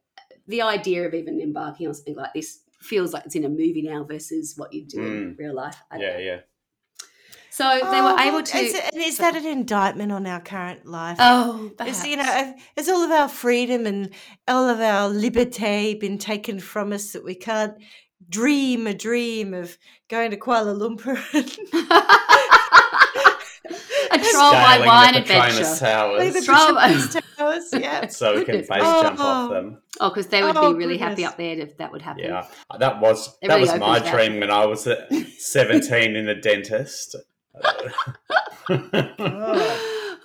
the 0.47 0.61
idea 0.61 1.07
of 1.07 1.15
even 1.15 1.41
embarking 1.41 1.87
on 1.87 1.95
something 1.95 2.15
like 2.15 2.33
this 2.35 2.59
feels 2.79 3.11
like 3.11 3.25
it's 3.25 3.35
in 3.35 3.43
a 3.43 3.49
movie 3.49 3.81
now 3.81 4.03
versus 4.03 4.53
what 4.55 4.71
you 4.71 4.85
do 4.85 5.01
in 5.01 5.35
Mm. 5.35 5.39
real 5.39 5.55
life. 5.55 5.77
I 5.89 5.97
don't 5.97 6.05
Yeah, 6.05 6.13
know. 6.13 6.19
yeah. 6.19 6.39
So 7.57 7.63
they 7.63 7.99
Oh, 7.99 8.13
were 8.13 8.19
able 8.21 8.43
to. 8.43 8.57
Is, 8.59 8.75
it- 8.75 8.93
is 8.95 9.17
that 9.17 9.35
an 9.35 9.45
indictment 9.47 10.11
on 10.11 10.27
our 10.27 10.39
current 10.39 10.85
life? 10.85 11.17
oh, 11.19 11.71
Is, 11.87 12.05
you 12.05 12.15
know, 12.17 12.53
has 12.77 12.87
all 12.87 13.01
of 13.03 13.09
our 13.09 13.27
freedom 13.27 13.87
and 13.87 14.11
all 14.47 14.69
of 14.69 14.79
our 14.79 15.09
liberté 15.09 15.99
been 15.99 16.19
taken 16.19 16.59
from 16.59 16.93
us 16.93 17.13
that 17.13 17.23
we 17.23 17.33
can't 17.33 17.73
dream 18.29 18.85
a 18.85 18.93
dream 18.93 19.55
of 19.55 19.75
going 20.07 20.29
to 20.29 20.37
Kuala 20.37 20.77
Lumpur? 20.77 21.17
a 24.11 24.17
troll 24.31 24.51
by 24.51 24.83
wine 24.85 25.15
adventure. 25.15 25.63
Towers 25.63 26.45
Troll- 26.45 26.75
Towers, 27.37 27.69
yeah. 27.73 28.05
so 28.05 28.35
we 28.35 28.45
can 28.45 28.53
Goodness. 28.61 28.69
base 28.69 28.79
oh. 28.83 29.01
jump 29.01 29.19
Oh. 29.19 29.23
off 29.25 29.49
them. 29.49 29.81
Oh, 29.99 30.09
because 30.09 30.27
they 30.27 30.43
would 30.43 30.55
Oh, 30.55 30.73
be 30.73 30.77
really 30.77 30.97
happy 30.99 31.25
up 31.25 31.37
there 31.37 31.57
if 31.57 31.77
that 31.77 31.91
would 31.91 32.03
happen. 32.03 32.23
Yeah, 32.23 32.45
that 32.77 33.01
was 33.01 33.35
It 33.41 33.47
that 33.47 33.55
really 33.55 33.71
was 33.71 33.79
my 33.79 33.97
that. 33.99 34.13
dream 34.13 34.39
when 34.41 34.51
I 34.51 34.65
was 34.67 34.87
seventeen 35.39 36.15
in 36.15 36.27
the 36.27 36.35
dentist. 36.35 37.15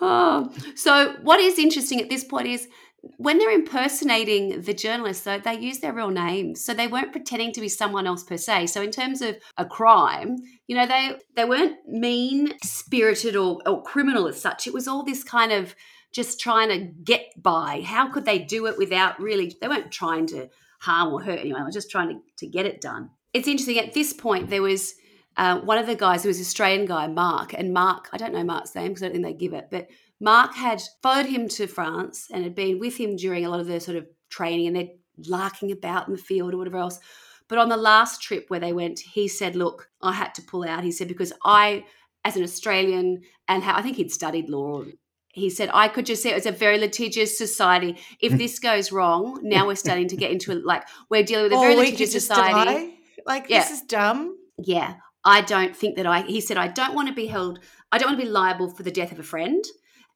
Oh. 0.01 0.53
So 0.75 1.15
what 1.23 1.41
is 1.41 1.59
interesting 1.59 2.01
at 2.01 2.09
this 2.11 2.25
point 2.25 2.49
is 2.49 2.69
when 3.17 3.39
they're 3.39 3.51
impersonating 3.51 4.63
the 4.63 4.75
journalists, 4.75 5.25
though, 5.25 5.39
they 5.39 5.59
use 5.59 5.81
their 5.81 5.93
real 5.93 6.11
names. 6.11 6.65
So 6.65 6.73
they 6.73 6.87
weren't 6.87 7.11
pretending 7.11 7.53
to 7.53 7.61
be 7.61 7.69
someone 7.69 8.07
else 8.07 8.23
per 8.23 8.37
se. 8.37 8.69
So 8.69 8.81
in 8.81 8.93
terms 8.93 9.21
of 9.23 9.37
a 9.57 9.67
crime, 9.67 10.37
you 10.69 10.77
know, 10.77 10.87
they 10.87 11.17
they 11.35 11.45
weren't 11.45 11.77
mean 11.87 12.53
spirited 12.63 13.35
or, 13.37 13.59
or 13.67 13.83
criminal 13.83 14.29
as 14.29 14.41
such. 14.41 14.67
It 14.67 14.75
was 14.75 14.87
all 14.87 15.03
this 15.03 15.25
kind 15.25 15.53
of 15.53 15.75
just 16.13 16.39
trying 16.41 16.69
to 16.69 16.79
get 16.79 17.27
by. 17.37 17.83
How 17.85 18.09
could 18.09 18.25
they 18.25 18.39
do 18.39 18.67
it 18.67 18.79
without 18.79 19.21
really 19.21 19.57
they 19.61 19.69
weren't 19.69 19.91
trying 19.91 20.27
to 20.29 20.49
harm 20.83 21.13
or 21.13 21.23
hurt 21.23 21.39
anyone. 21.39 21.63
They 21.63 21.67
were 21.67 21.71
just 21.71 21.91
trying 21.91 22.09
to, 22.09 22.21
to 22.39 22.47
get 22.47 22.67
it 22.67 22.81
done. 22.81 23.11
It's 23.33 23.49
interesting, 23.49 23.79
at 23.79 23.95
this 23.95 24.13
point 24.13 24.51
there 24.51 24.63
was 24.63 24.95
uh, 25.37 25.61
one 25.61 25.79
of 25.79 25.87
the 25.87 25.95
guys 25.95 26.23
who 26.23 26.29
was 26.29 26.41
Australian 26.41 26.87
guy, 26.87 27.07
Mark, 27.07 27.55
and 27.55 27.73
Mark, 27.73 28.09
I 28.13 28.17
don't 28.17 28.33
know 28.33 28.45
Mark's 28.45 28.75
name 28.75 28.89
because 28.89 29.03
I 29.03 29.07
don't 29.07 29.15
think 29.15 29.25
they 29.25 29.33
give 29.35 29.55
it, 29.55 29.69
but 29.71 29.89
Mark 30.21 30.55
had 30.55 30.81
followed 31.03 31.27
him 31.27 31.49
to 31.49 31.67
France 31.67 32.29
and 32.33 32.45
had 32.45 32.55
been 32.55 32.79
with 32.79 32.97
him 32.97 33.17
during 33.17 33.45
a 33.45 33.49
lot 33.49 33.61
of 33.61 33.67
the 33.67 33.81
sort 33.81 33.97
of 33.97 34.07
training 34.31 34.69
and 34.69 34.77
they're 34.77 34.89
larking 35.27 35.73
about 35.73 36.07
in 36.07 36.15
the 36.15 36.21
field 36.21 36.55
or 36.55 36.59
whatever 36.59 36.79
else. 36.79 37.01
But 37.49 37.59
on 37.59 37.69
the 37.69 37.77
last 37.77 38.23
trip 38.23 38.47
where 38.49 38.61
they 38.61 38.73
went, 38.73 39.01
he 39.01 39.29
said, 39.29 39.57
Look, 39.57 39.91
I 40.01 40.13
had 40.13 40.35
to 40.37 40.43
pull 40.43 40.65
out. 40.65 40.85
He 40.85 40.93
said, 40.93 41.09
Because 41.09 41.33
I, 41.45 41.85
as 42.25 42.37
an 42.37 42.43
Australian, 42.43 43.23
and 43.49 43.63
how, 43.63 43.77
I 43.77 43.83
think 43.83 43.97
he'd 43.97 44.13
studied 44.13 44.49
law, 44.49 44.85
he 45.33 45.51
said, 45.51 45.71
I 45.73 45.89
could 45.89 46.07
just 46.07 46.23
see 46.23 46.31
it 46.31 46.35
was 46.35 46.47
a 46.47 46.53
very 46.53 46.79
litigious 46.79 47.37
society. 47.37 47.99
If 48.21 48.33
this 48.39 48.59
goes 48.59 48.93
wrong, 48.93 49.41
now 49.43 49.67
we're 49.67 49.75
starting 49.75 50.09
to 50.09 50.17
get 50.17 50.31
into. 50.31 50.55
Like, 50.55 50.85
we're 51.11 51.25
dealing 51.25 51.45
with 51.45 51.53
a 51.53 51.61
very 51.61 51.75
we 51.75 51.91
litigious 51.91 52.13
society. 52.13 52.95
Like, 53.27 53.47
Yeah. 53.49 53.61
this 53.61 53.71
is 53.71 53.83
dumb. 53.83 54.37
Yeah, 54.59 54.95
I 55.25 55.41
don't 55.43 55.77
think 55.77 55.97
that 55.97 56.07
I. 56.07 56.23
He 56.23 56.41
said 56.41 56.57
I 56.57 56.69
don't 56.69 56.95
want 56.95 57.09
to 57.09 57.15
be 57.15 57.27
held. 57.27 57.59
I 57.91 57.99
don't 57.99 58.09
want 58.09 58.21
to 58.21 58.25
be 58.27 58.31
liable 58.31 58.69
for 58.71 58.83
the 58.83 58.91
death 58.91 59.13
of 59.13 59.19
a 59.19 59.23
friend. 59.23 59.65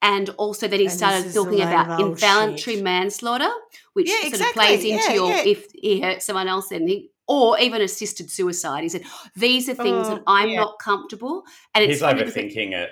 And 0.02 0.28
also 0.36 0.68
that 0.68 0.78
he 0.78 0.86
And 0.86 0.94
started 0.94 1.32
talking 1.32 1.62
about 1.62 1.98
involuntary 2.00 2.76
shit. 2.76 2.84
manslaughter, 2.84 3.48
which 3.94 4.08
Yeah, 4.08 4.14
sort 4.20 4.26
exactly, 4.26 4.48
of 4.48 4.54
plays 4.80 4.84
into 4.84 5.04
yeah, 5.08 5.14
your 5.14 5.30
yeah. 5.30 5.42
if 5.46 5.66
he 5.72 6.00
hurt 6.02 6.22
someone 6.22 6.48
else 6.48 6.70
and 6.70 6.86
he 6.88 7.10
or 7.26 7.58
even 7.58 7.80
assisted 7.80 8.30
suicide. 8.30 8.82
He 8.82 8.88
said 8.90 9.02
these 9.34 9.68
are 9.70 9.74
things 9.74 10.08
that 10.10 10.18
Oh, 10.18 10.22
I'm 10.26 10.50
yeah. 10.50 10.60
not 10.60 10.78
comfortable, 10.78 11.44
and 11.74 11.82
it's 11.82 12.00
He's 12.00 12.02
overthinking 12.02 12.72
it. 12.72 12.90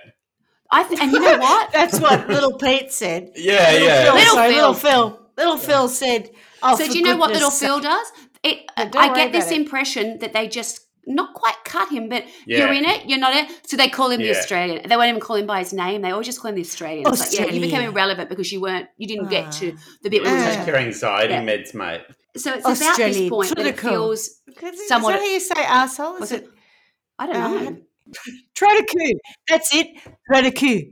I 0.70 0.82
th- 0.84 0.98
and 0.98 1.12
you 1.12 1.20
know 1.20 1.38
what? 1.38 1.70
That's 1.78 2.00
what 2.00 2.26
little 2.26 2.56
Pete 2.58 2.90
said. 2.90 3.32
Yeah, 3.36 3.70
Little 3.72 3.86
yeah. 3.86 4.04
Phil, 4.04 4.14
Little 4.14 4.34
sorry, 4.34 4.48
Phil. 4.48 4.56
little 4.56 4.74
Phil. 4.74 5.20
Little 5.36 5.56
Phil 5.58 5.88
said, 5.88 6.30
"Oh, 6.62 6.76
so 6.76 6.86
for 6.86 6.92
do 6.92 6.98
you 6.98 7.04
know 7.04 7.16
what 7.16 7.30
little 7.32 7.50
goodness 7.50 7.60
Phil 7.60 7.80
does? 7.80 8.12
It, 8.42 8.58
Yeah, 8.78 8.90
I 8.96 9.14
get 9.14 9.30
this 9.32 9.44
about 9.46 9.52
it. 9.56 9.60
impression 9.60 10.18
that 10.20 10.32
they 10.32 10.48
just 10.48 10.80
not 11.06 11.34
quite 11.34 11.56
cut 11.64 11.88
him, 11.90 12.08
but 12.08 12.24
Yeah. 12.46 12.58
you're 12.58 12.72
in 12.72 12.84
it, 12.84 13.06
you're 13.08 13.18
not 13.18 13.34
it. 13.34 13.50
So 13.66 13.76
they 13.76 13.88
call 13.88 14.10
him 14.10 14.20
the 14.20 14.30
Australian. 14.30 14.88
They 14.88 14.96
won't 14.96 15.08
even 15.08 15.20
call 15.20 15.36
him 15.36 15.46
by 15.46 15.58
his 15.60 15.72
name. 15.72 16.02
They 16.02 16.10
always 16.10 16.26
just 16.26 16.40
call 16.40 16.50
him 16.50 16.54
the 16.56 16.62
Australian. 16.62 17.06
It's 17.06 17.20
like, 17.20 17.38
yeah, 17.48 17.52
you 17.54 17.60
became 17.60 17.82
irrelevant 17.82 18.28
because 18.28 18.50
you 18.52 18.60
weren't, 18.60 18.88
you 18.96 19.06
didn't 19.06 19.28
get 19.28 19.52
to 19.52 19.74
Ah. 19.76 19.80
the 20.02 20.10
bit 20.10 20.22
where 20.22 20.32
we 20.34 20.40
Yeah. 20.40 20.50
Take 20.50 20.58
were. 20.60 20.72
your 20.72 20.76
anxiety 20.76 21.32
Yeah. 21.34 21.42
meds, 21.44 21.74
mate. 21.74 22.00
So 22.36 22.52
it's 22.52 22.60
about 22.64 22.68
this 22.78 22.88
Australian. 22.88 23.30
point 23.30 23.48
that 23.50 23.58
it 23.58 23.76
Critical. 23.76 23.90
feels. 23.90 24.20
Is 24.62 24.88
somewhat- 24.88 25.12
that 25.12 25.20
how 25.20 25.26
you 25.26 25.40
say 25.40 25.54
asshole? 25.62 26.16
Is 26.22 26.32
it 26.32 26.42
it? 26.44 26.50
I 27.18 27.26
don't 27.26 27.36
Uh, 27.36 27.48
know. 27.70 27.76
try 28.54 28.80
to 28.80 28.84
coup? 28.86 29.18
That's 29.48 29.74
it. 29.74 29.88
Try 30.30 30.42
to 30.42 30.50
coup. 30.50 30.90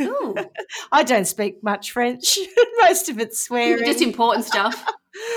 Ooh, 0.00 0.34
I 0.92 1.02
don't 1.04 1.26
speak 1.26 1.62
much 1.62 1.92
French. 1.92 2.38
Most 2.80 3.08
of 3.08 3.18
it's 3.20 3.40
swearing. 3.40 3.84
just 3.84 4.02
important 4.02 4.44
stuff. 4.44 4.84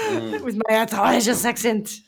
Mm. 0.08 0.42
with 0.44 0.60
my 0.68 0.76
outrageous 0.76 1.46
accent. 1.46 2.00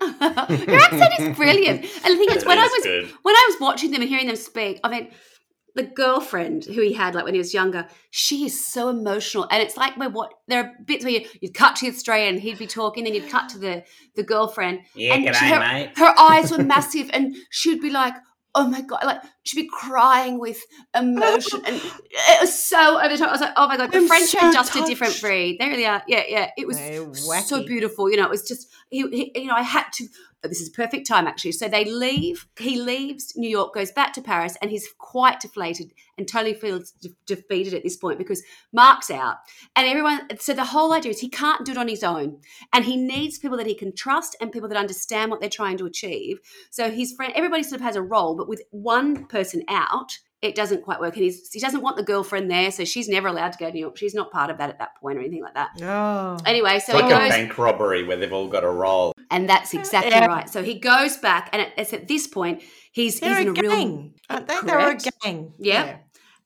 Your 0.20 0.80
accent 0.80 1.12
is 1.20 1.36
brilliant. 1.36 1.80
And 2.04 2.14
the 2.14 2.16
thing 2.16 2.36
is, 2.36 2.44
when 2.44 2.58
I 2.58 2.62
was 2.64 2.82
good. 2.84 3.10
when 3.22 3.34
I 3.36 3.46
was 3.50 3.60
watching 3.60 3.90
them 3.90 4.00
and 4.00 4.08
hearing 4.08 4.26
them 4.26 4.36
speak, 4.36 4.80
I 4.82 4.88
mean, 4.88 5.10
the 5.74 5.82
girlfriend 5.84 6.64
who 6.64 6.80
he 6.80 6.92
had, 6.92 7.14
like 7.14 7.24
when 7.24 7.34
he 7.34 7.38
was 7.38 7.54
younger, 7.54 7.86
she 8.10 8.44
is 8.44 8.64
so 8.64 8.88
emotional, 8.88 9.46
and 9.50 9.62
it's 9.62 9.76
like 9.76 9.96
we're 9.96 10.08
what 10.08 10.32
there 10.48 10.64
are 10.64 10.72
bits 10.84 11.04
where 11.04 11.14
you, 11.14 11.26
you'd 11.40 11.54
cut 11.54 11.76
to 11.76 11.86
the 11.90 11.94
Australian, 11.96 12.38
he'd 12.38 12.58
be 12.58 12.66
talking, 12.66 13.04
then 13.04 13.14
you'd 13.14 13.28
cut 13.30 13.48
to 13.50 13.58
the 13.58 13.84
the 14.16 14.22
girlfriend, 14.22 14.80
Yeah, 14.94 15.14
and 15.14 15.36
she- 15.36 15.44
her, 15.48 15.60
mate. 15.60 15.92
her 15.96 16.12
eyes 16.18 16.50
were 16.50 16.62
massive, 16.64 17.10
and 17.12 17.36
she'd 17.50 17.80
be 17.80 17.90
like. 17.90 18.14
Oh 18.52 18.68
my 18.68 18.80
god! 18.80 19.00
Like 19.04 19.22
she'd 19.44 19.62
be 19.62 19.68
crying 19.68 20.40
with 20.40 20.60
emotion, 20.94 21.62
and 21.64 21.76
it 21.76 22.40
was 22.40 22.52
so 22.62 22.98
over 22.98 23.08
the 23.08 23.16
top. 23.16 23.28
I 23.28 23.32
was 23.32 23.40
like, 23.40 23.52
"Oh 23.56 23.68
my 23.68 23.76
god!" 23.76 23.92
The 23.92 23.98
I'm 23.98 24.08
French 24.08 24.30
so 24.30 24.38
are 24.40 24.52
just 24.52 24.74
a 24.74 24.84
different 24.84 25.20
breed. 25.20 25.58
There 25.60 25.68
they 25.68 25.72
really 25.72 25.86
are. 25.86 26.02
Yeah, 26.08 26.24
yeah. 26.26 26.50
It 26.56 26.66
was 26.66 26.78
so 27.46 27.64
beautiful. 27.64 28.10
You 28.10 28.16
know, 28.16 28.24
it 28.24 28.30
was 28.30 28.46
just 28.46 28.68
he, 28.88 29.08
he. 29.10 29.40
You 29.40 29.46
know, 29.46 29.54
I 29.54 29.62
had 29.62 29.84
to. 29.94 30.08
This 30.42 30.60
is 30.60 30.68
a 30.68 30.72
perfect 30.72 31.06
time 31.06 31.26
actually. 31.26 31.52
So 31.52 31.68
they 31.68 31.84
leave. 31.84 32.46
He 32.58 32.80
leaves 32.80 33.34
New 33.36 33.48
York, 33.48 33.74
goes 33.74 33.92
back 33.92 34.12
to 34.14 34.22
Paris, 34.22 34.56
and 34.62 34.70
he's 34.70 34.88
quite 34.98 35.40
deflated 35.40 35.92
and 36.16 36.26
totally 36.26 36.54
feels 36.54 36.92
de- 36.92 37.10
defeated 37.26 37.74
at 37.74 37.82
this 37.82 37.96
point 37.96 38.18
because 38.18 38.42
Mark's 38.72 39.10
out, 39.10 39.36
and 39.76 39.86
everyone. 39.86 40.38
So 40.38 40.54
the 40.54 40.64
whole 40.64 40.92
idea 40.92 41.10
is 41.10 41.20
he 41.20 41.28
can't 41.28 41.64
do 41.64 41.72
it 41.72 41.78
on 41.78 41.88
his 41.88 42.02
own, 42.02 42.40
and 42.72 42.84
he 42.84 42.96
needs 42.96 43.38
people 43.38 43.56
that 43.58 43.66
he 43.66 43.74
can 43.74 43.94
trust 43.94 44.36
and 44.40 44.52
people 44.52 44.68
that 44.68 44.78
understand 44.78 45.30
what 45.30 45.40
they're 45.40 45.50
trying 45.50 45.78
to 45.78 45.86
achieve. 45.86 46.40
So 46.70 46.90
his 46.90 47.12
friend, 47.12 47.32
everybody 47.36 47.62
sort 47.62 47.80
of 47.80 47.84
has 47.84 47.96
a 47.96 48.02
role, 48.02 48.34
but 48.34 48.48
with 48.48 48.62
one 48.70 49.26
person 49.26 49.62
out, 49.68 50.18
it 50.42 50.54
doesn't 50.54 50.82
quite 50.82 51.00
work. 51.00 51.14
And 51.16 51.24
he's, 51.24 51.50
he 51.52 51.60
doesn't 51.60 51.82
want 51.82 51.96
the 51.96 52.02
girlfriend 52.02 52.50
there, 52.50 52.70
so 52.70 52.84
she's 52.84 53.08
never 53.08 53.28
allowed 53.28 53.52
to 53.52 53.58
go 53.58 53.66
to 53.66 53.72
New 53.72 53.80
York. 53.80 53.96
She's 53.98 54.14
not 54.14 54.30
part 54.30 54.50
of 54.50 54.58
that 54.58 54.70
at 54.70 54.78
that 54.78 54.96
point 55.00 55.18
or 55.18 55.20
anything 55.20 55.42
like 55.42 55.54
that. 55.54 55.70
Oh. 55.82 56.38
Anyway, 56.46 56.76
It's 56.76 56.86
so 56.86 56.94
like 56.94 57.04
he 57.06 57.10
a 57.12 57.18
goes, 57.18 57.28
bank 57.28 57.58
robbery 57.58 58.04
where 58.04 58.16
they've 58.16 58.32
all 58.32 58.48
got 58.48 58.64
a 58.64 58.70
role. 58.70 59.12
and 59.30 59.48
that's 59.48 59.74
exactly 59.74 60.12
Yeah. 60.12 60.26
right. 60.26 60.48
So 60.48 60.62
he 60.62 60.78
goes 60.78 61.16
back, 61.18 61.50
and 61.52 61.66
it's 61.76 61.92
at 61.92 62.08
this 62.08 62.26
point 62.26 62.62
he's, 62.92 63.20
They're 63.20 63.34
he's 63.38 63.40
in 63.42 63.48
a 63.48 63.50
a 63.50 63.62
real 63.62 63.70
gang. 63.72 64.14
Aren't 64.30 64.48
they? 64.48 64.56
They're 64.64 64.78
a 64.78 64.82
Correct. 64.82 65.08
gang. 65.22 65.52
Yeah. 65.58 65.98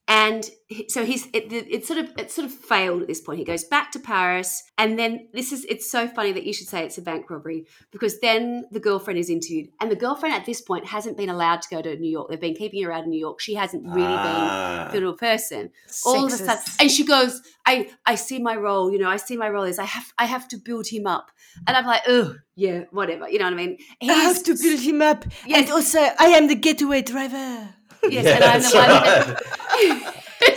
And 0.07 0.51
so 0.89 1.05
he's 1.05 1.27
it, 1.33 1.51
it 1.51 1.87
sort 1.87 1.99
of 1.99 2.11
it 2.19 2.31
sort 2.31 2.47
of 2.47 2.53
failed 2.53 3.01
at 3.01 3.09
this 3.09 3.21
point. 3.23 3.39
He 3.39 3.45
goes 3.45 3.65
back 3.65 3.91
to 3.93 3.99
Paris, 3.99 4.63
and 4.77 4.99
then 4.99 5.29
this 5.33 5.51
is 5.51 5.65
it's 5.65 5.91
so 5.91 6.07
funny 6.09 6.33
that 6.33 6.45
you 6.45 6.53
should 6.53 6.67
say 6.69 6.85
it's 6.85 6.99
a 6.99 7.03
bank 7.03 7.31
robbery 7.31 7.67
because 7.91 8.21
then 8.21 8.65
the 8.71 8.81
girlfriend 8.81 9.19
is 9.19 9.31
interviewed, 9.31 9.69
and 9.81 9.91
the 9.91 9.97
girlfriend 9.97 10.35
at 10.35 10.45
this 10.45 10.61
point 10.61 10.87
hasn't 10.87 11.17
been 11.17 11.31
allowed 11.31 11.63
to 11.63 11.69
go 11.71 11.81
to 11.81 11.97
New 11.97 12.11
York. 12.11 12.29
They've 12.29 12.41
been 12.41 12.55
keeping 12.55 12.83
her 12.85 12.93
out 12.93 13.03
of 13.03 13.07
New 13.09 13.19
York. 13.19 13.41
She 13.41 13.55
hasn't 13.55 13.85
really 13.87 14.07
Ah. 14.07 14.89
been 14.93 15.03
a 15.03 15.07
good 15.07 15.19
person. 15.19 15.71
All 16.05 16.27
of 16.27 16.33
a 16.33 16.37
sudden, 16.37 16.63
and 16.81 16.91
she 16.91 17.05
goes, 17.05 17.41
"I 17.65 17.89
I 18.05 18.17
see 18.17 18.39
my 18.39 18.57
role. 18.57 18.93
You 18.93 18.99
know, 18.99 19.09
I 19.09 19.17
see 19.17 19.37
my 19.39 19.49
role 19.49 19.65
is 19.65 19.79
I 19.79 19.85
have 19.87 20.13
I 20.19 20.27
have 20.27 20.49
to 20.49 20.59
build 20.59 20.87
him 20.89 21.07
up." 21.07 21.31
And 21.67 21.77
I'm 21.77 21.87
like, 21.87 22.03
"Oh, 22.09 22.35
yeah, 22.57 22.85
whatever." 22.91 23.29
You 23.29 23.39
know 23.39 23.47
what 23.47 23.55
I 23.55 23.57
mean? 23.57 23.79
I 24.03 24.13
have 24.29 24.43
to 24.45 24.55
build 24.55 24.81
him 24.81 25.01
up. 25.01 25.25
Yes. 25.47 25.63
And 25.63 25.71
also, 25.71 26.01
I 26.19 26.27
am 26.37 26.49
the 26.49 26.57
getaway 26.57 27.01
driver. 27.03 27.75
Yes, 28.11 28.25
Yeah, 28.25 28.35
and 28.37 28.45
I'm 28.45 28.63
the 28.63 28.71
one. 28.77 28.89
that- 28.89 30.15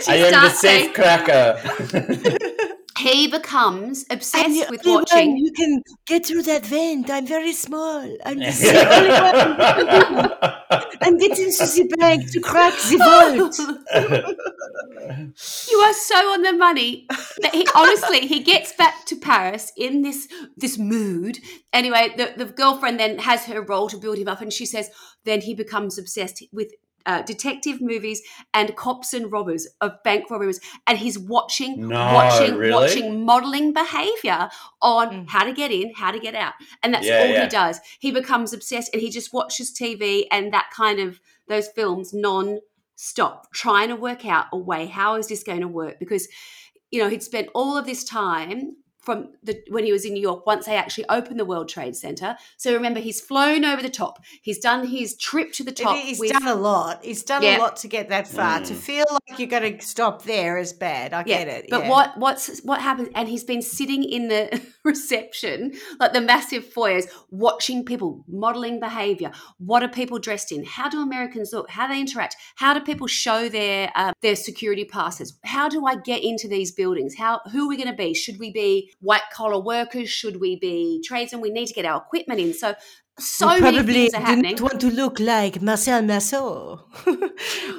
I 0.08 0.16
am 0.16 0.22
the 0.22 0.28
starts 0.28 0.60
saying- 0.60 0.84
safe 0.86 0.94
cracker. 0.94 1.58
he 2.98 3.26
becomes 3.28 4.04
obsessed 4.10 4.44
I'm 4.44 4.52
the 4.52 4.66
with 4.70 4.86
only 4.86 4.98
watching. 5.00 5.30
one 5.32 5.38
who 5.38 5.50
can 5.52 5.82
get 6.06 6.26
through 6.26 6.42
that 6.42 6.66
vent. 6.66 7.08
I'm 7.10 7.26
very 7.26 7.52
small. 7.52 8.00
I'm 8.26 8.38
the 8.38 8.48
only 8.96 9.10
one. 9.10 10.88
I'm 11.00 11.16
getting 11.16 11.50
to 11.52 11.66
the 11.66 11.96
bank 11.98 12.30
to 12.32 12.40
crack 12.40 12.74
the 12.74 12.96
vault. 12.98 13.58
You 15.70 15.78
are 15.78 15.92
so 15.94 16.16
on 16.32 16.42
the 16.42 16.52
money. 16.52 17.06
That 17.40 17.54
he 17.54 17.66
honestly 17.74 18.26
he 18.26 18.40
gets 18.40 18.72
back 18.74 19.04
to 19.06 19.16
Paris 19.16 19.72
in 19.76 20.02
this 20.02 20.28
this 20.56 20.76
mood. 20.78 21.38
Anyway, 21.72 22.12
the, 22.16 22.32
the 22.36 22.44
girlfriend 22.52 22.98
then 23.00 23.18
has 23.20 23.44
her 23.46 23.62
role 23.62 23.88
to 23.88 23.96
build 23.96 24.18
him 24.18 24.28
up, 24.28 24.40
and 24.40 24.52
she 24.52 24.66
says 24.66 24.90
then 25.24 25.40
he 25.42 25.54
becomes 25.54 25.98
obsessed 25.98 26.42
with. 26.52 26.72
Uh, 27.08 27.22
detective 27.22 27.80
movies 27.80 28.20
and 28.52 28.76
cops 28.76 29.14
and 29.14 29.32
robbers 29.32 29.66
of 29.80 29.92
bank 30.04 30.30
robberies, 30.30 30.60
and 30.86 30.98
he's 30.98 31.18
watching, 31.18 31.88
No, 31.88 31.96
watching, 32.18 32.54
really? 32.56 32.72
watching 32.74 33.24
modeling 33.24 33.72
behavior 33.72 34.50
on 34.82 35.06
Mm. 35.08 35.28
how 35.30 35.44
to 35.44 35.52
get 35.54 35.70
in, 35.72 35.92
how 35.94 36.10
to 36.10 36.20
get 36.20 36.34
out, 36.34 36.52
and 36.82 36.92
that's 36.92 37.06
Yeah, 37.06 37.20
all 37.20 37.28
yeah. 37.28 37.42
he 37.44 37.48
does. 37.48 37.80
He 37.98 38.10
becomes 38.10 38.52
obsessed, 38.52 38.90
and 38.92 39.00
he 39.00 39.08
just 39.10 39.32
watches 39.32 39.72
TV 39.72 40.26
and 40.30 40.52
that 40.52 40.68
kind 40.76 41.00
of 41.00 41.18
those 41.48 41.68
films 41.68 42.12
non 42.12 42.58
stop 42.96 43.50
trying 43.54 43.88
to 43.88 43.96
work 43.96 44.26
out 44.26 44.46
a 44.52 44.58
way 44.58 44.84
how 44.86 45.14
is 45.16 45.28
this 45.28 45.42
going 45.44 45.60
to 45.60 45.68
work 45.68 45.98
because 46.00 46.28
you 46.90 47.00
know 47.00 47.08
he'd 47.08 47.22
spent 47.22 47.48
all 47.54 47.78
of 47.78 47.86
this 47.86 48.02
time 48.04 48.76
from 49.08 49.30
the 49.42 49.58
when 49.70 49.84
he 49.86 49.92
was 49.92 50.04
in 50.04 50.12
New 50.12 50.20
York 50.20 50.44
once 50.44 50.66
they 50.66 50.76
actually 50.76 51.06
opened 51.08 51.40
the 51.40 51.44
World 51.46 51.66
Trade 51.66 51.96
Center. 51.96 52.36
So 52.58 52.74
remember, 52.74 53.00
he's 53.00 53.22
flown 53.22 53.64
over 53.64 53.80
the 53.80 53.88
top. 53.88 54.22
He's 54.42 54.58
done 54.58 54.86
his 54.86 55.16
trip 55.16 55.50
to 55.54 55.64
the 55.64 55.72
top. 55.72 55.96
He's 55.96 56.18
with- 56.20 56.32
done 56.32 56.46
a 56.46 56.54
lot. 56.54 57.02
He's 57.02 57.22
done 57.22 57.42
Yeah. 57.42 57.56
a 57.56 57.60
lot 57.64 57.76
to 57.76 57.88
get 57.88 58.10
that 58.10 58.28
far. 58.28 58.60
To 58.60 58.74
Mm. 58.74 58.76
feel 58.76 59.06
like 59.10 59.38
you're 59.38 59.48
going 59.48 59.78
to 59.78 59.86
stop 59.86 60.24
there 60.24 60.58
is 60.58 60.74
bad. 60.74 61.14
I 61.14 61.22
get 61.22 61.48
it. 61.48 61.66
But 61.70 61.84
yeah. 61.84 61.88
what 61.90 62.18
what's 62.18 62.60
what 62.70 62.82
happens? 62.82 63.08
And 63.14 63.30
he's 63.30 63.44
been 63.44 63.62
sitting 63.62 64.04
in 64.04 64.28
the 64.28 64.60
reception, 64.84 65.72
like 65.98 66.12
the 66.12 66.20
massive 66.20 66.64
foyers, 66.66 67.06
watching 67.30 67.84
people 67.84 68.24
modeling 68.28 68.78
behavior. 68.78 69.30
What 69.58 69.82
are 69.82 69.88
people 69.88 70.18
dressed 70.18 70.52
in? 70.52 70.64
How 70.64 70.88
do 70.90 71.00
Americans 71.00 71.52
look? 71.54 71.70
How 71.70 71.86
do 71.86 71.94
they 71.94 72.00
interact? 72.00 72.36
How 72.56 72.74
do 72.74 72.80
people 72.80 73.06
show 73.06 73.48
their 73.48 73.90
um, 73.94 74.12
their 74.20 74.36
security 74.36 74.84
passes? 74.84 75.38
How 75.44 75.68
do 75.68 75.86
I 75.86 75.94
get 75.96 76.22
into 76.22 76.46
these 76.48 76.72
buildings? 76.72 77.16
How 77.16 77.40
who 77.52 77.64
are 77.64 77.68
we 77.68 77.76
going 77.76 77.88
to 77.88 77.94
be? 78.06 78.12
Should 78.14 78.38
we 78.38 78.50
be 78.50 78.92
white 79.00 79.28
collar 79.32 79.60
workers? 79.60 80.08
Should 80.10 80.40
we 80.40 80.56
be 80.56 81.02
tradesmen? 81.04 81.40
We 81.40 81.50
need 81.50 81.66
to 81.66 81.74
get 81.74 81.84
our 81.84 81.98
equipment 82.02 82.40
in. 82.40 82.54
So 82.54 82.74
so 83.20 83.52
You 83.54 83.60
many 83.62 83.76
probably 83.78 83.94
things 83.94 84.14
are 84.14 84.18
do 84.20 84.24
happening. 84.26 84.52
not 84.52 84.60
want 84.60 84.80
to 84.80 84.90
look 84.90 85.18
like 85.18 85.60
Marcel 85.60 86.02
Marceau. 86.02 86.80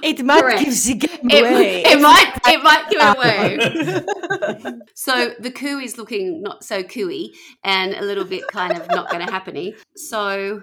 it 0.03 0.23
might 0.25 0.41
Correct. 0.41 0.65
give 0.65 0.83
the 0.83 0.93
game 0.95 1.29
It, 1.29 1.41
away. 1.51 1.83
it 1.85 2.01
might 2.01 2.33
it 2.47 2.61
might 2.63 2.89
give 2.89 3.01
it 3.01 3.17
away. 3.17 4.75
so 4.95 5.33
the 5.39 5.51
coup 5.51 5.79
is 5.79 5.97
looking 5.97 6.41
not 6.41 6.63
so 6.63 6.83
cooey 6.83 7.31
and 7.63 7.93
a 7.93 8.01
little 8.03 8.25
bit 8.25 8.47
kind 8.47 8.73
of 8.77 8.87
not 8.89 9.09
going 9.09 9.25
to 9.25 9.31
happen. 9.31 9.73
So 9.95 10.61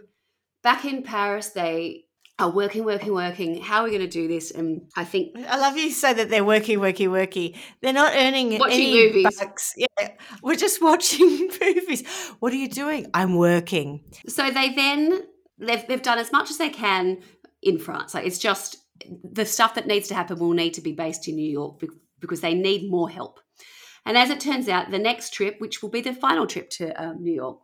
back 0.62 0.84
in 0.84 1.02
Paris, 1.02 1.50
they 1.50 2.04
are 2.38 2.50
working, 2.50 2.84
working, 2.84 3.14
working. 3.14 3.62
How 3.62 3.80
are 3.80 3.84
we 3.84 3.90
going 3.90 4.02
to 4.02 4.06
do 4.08 4.28
this? 4.28 4.50
And 4.50 4.82
I 4.96 5.04
think 5.04 5.36
I 5.48 5.56
love 5.58 5.76
you 5.76 5.90
say 5.90 6.12
that 6.12 6.28
they're 6.28 6.44
working, 6.44 6.80
working, 6.80 7.10
working. 7.10 7.54
They're 7.80 7.92
not 7.94 8.12
earning 8.14 8.58
Watching 8.58 8.80
any 8.80 9.06
movies. 9.06 9.38
bucks. 9.38 9.72
Yeah, 9.76 10.08
we're 10.42 10.56
just 10.56 10.82
watching 10.82 11.48
movies. 11.60 12.06
What 12.40 12.52
are 12.52 12.56
you 12.56 12.68
doing? 12.68 13.06
I'm 13.14 13.36
working. 13.36 14.02
so. 14.28 14.50
They 14.50 14.74
then 14.74 15.22
they've 15.58 15.86
they've 15.88 16.02
done 16.02 16.18
as 16.18 16.30
much 16.32 16.50
as 16.50 16.58
they 16.58 16.68
can 16.68 17.18
in 17.62 17.78
France. 17.78 18.12
Like 18.14 18.26
it's 18.26 18.38
just 18.38 18.76
the 19.24 19.46
stuff 19.46 19.74
that 19.74 19.86
needs 19.86 20.08
to 20.08 20.14
happen 20.14 20.38
will 20.38 20.52
need 20.52 20.74
to 20.74 20.80
be 20.82 20.92
based 20.92 21.28
in 21.28 21.36
New 21.36 21.50
York 21.50 21.78
bec- 21.80 21.90
because 22.20 22.40
they 22.42 22.54
need 22.54 22.90
more 22.90 23.08
help. 23.08 23.40
And 24.04 24.16
as 24.16 24.30
it 24.30 24.40
turns 24.40 24.68
out, 24.68 24.90
the 24.90 24.98
next 24.98 25.30
trip, 25.34 25.56
which 25.58 25.82
will 25.82 25.90
be 25.90 26.00
the 26.00 26.14
final 26.14 26.46
trip 26.46 26.70
to 26.70 26.90
um, 27.02 27.22
New 27.22 27.32
York, 27.32 27.58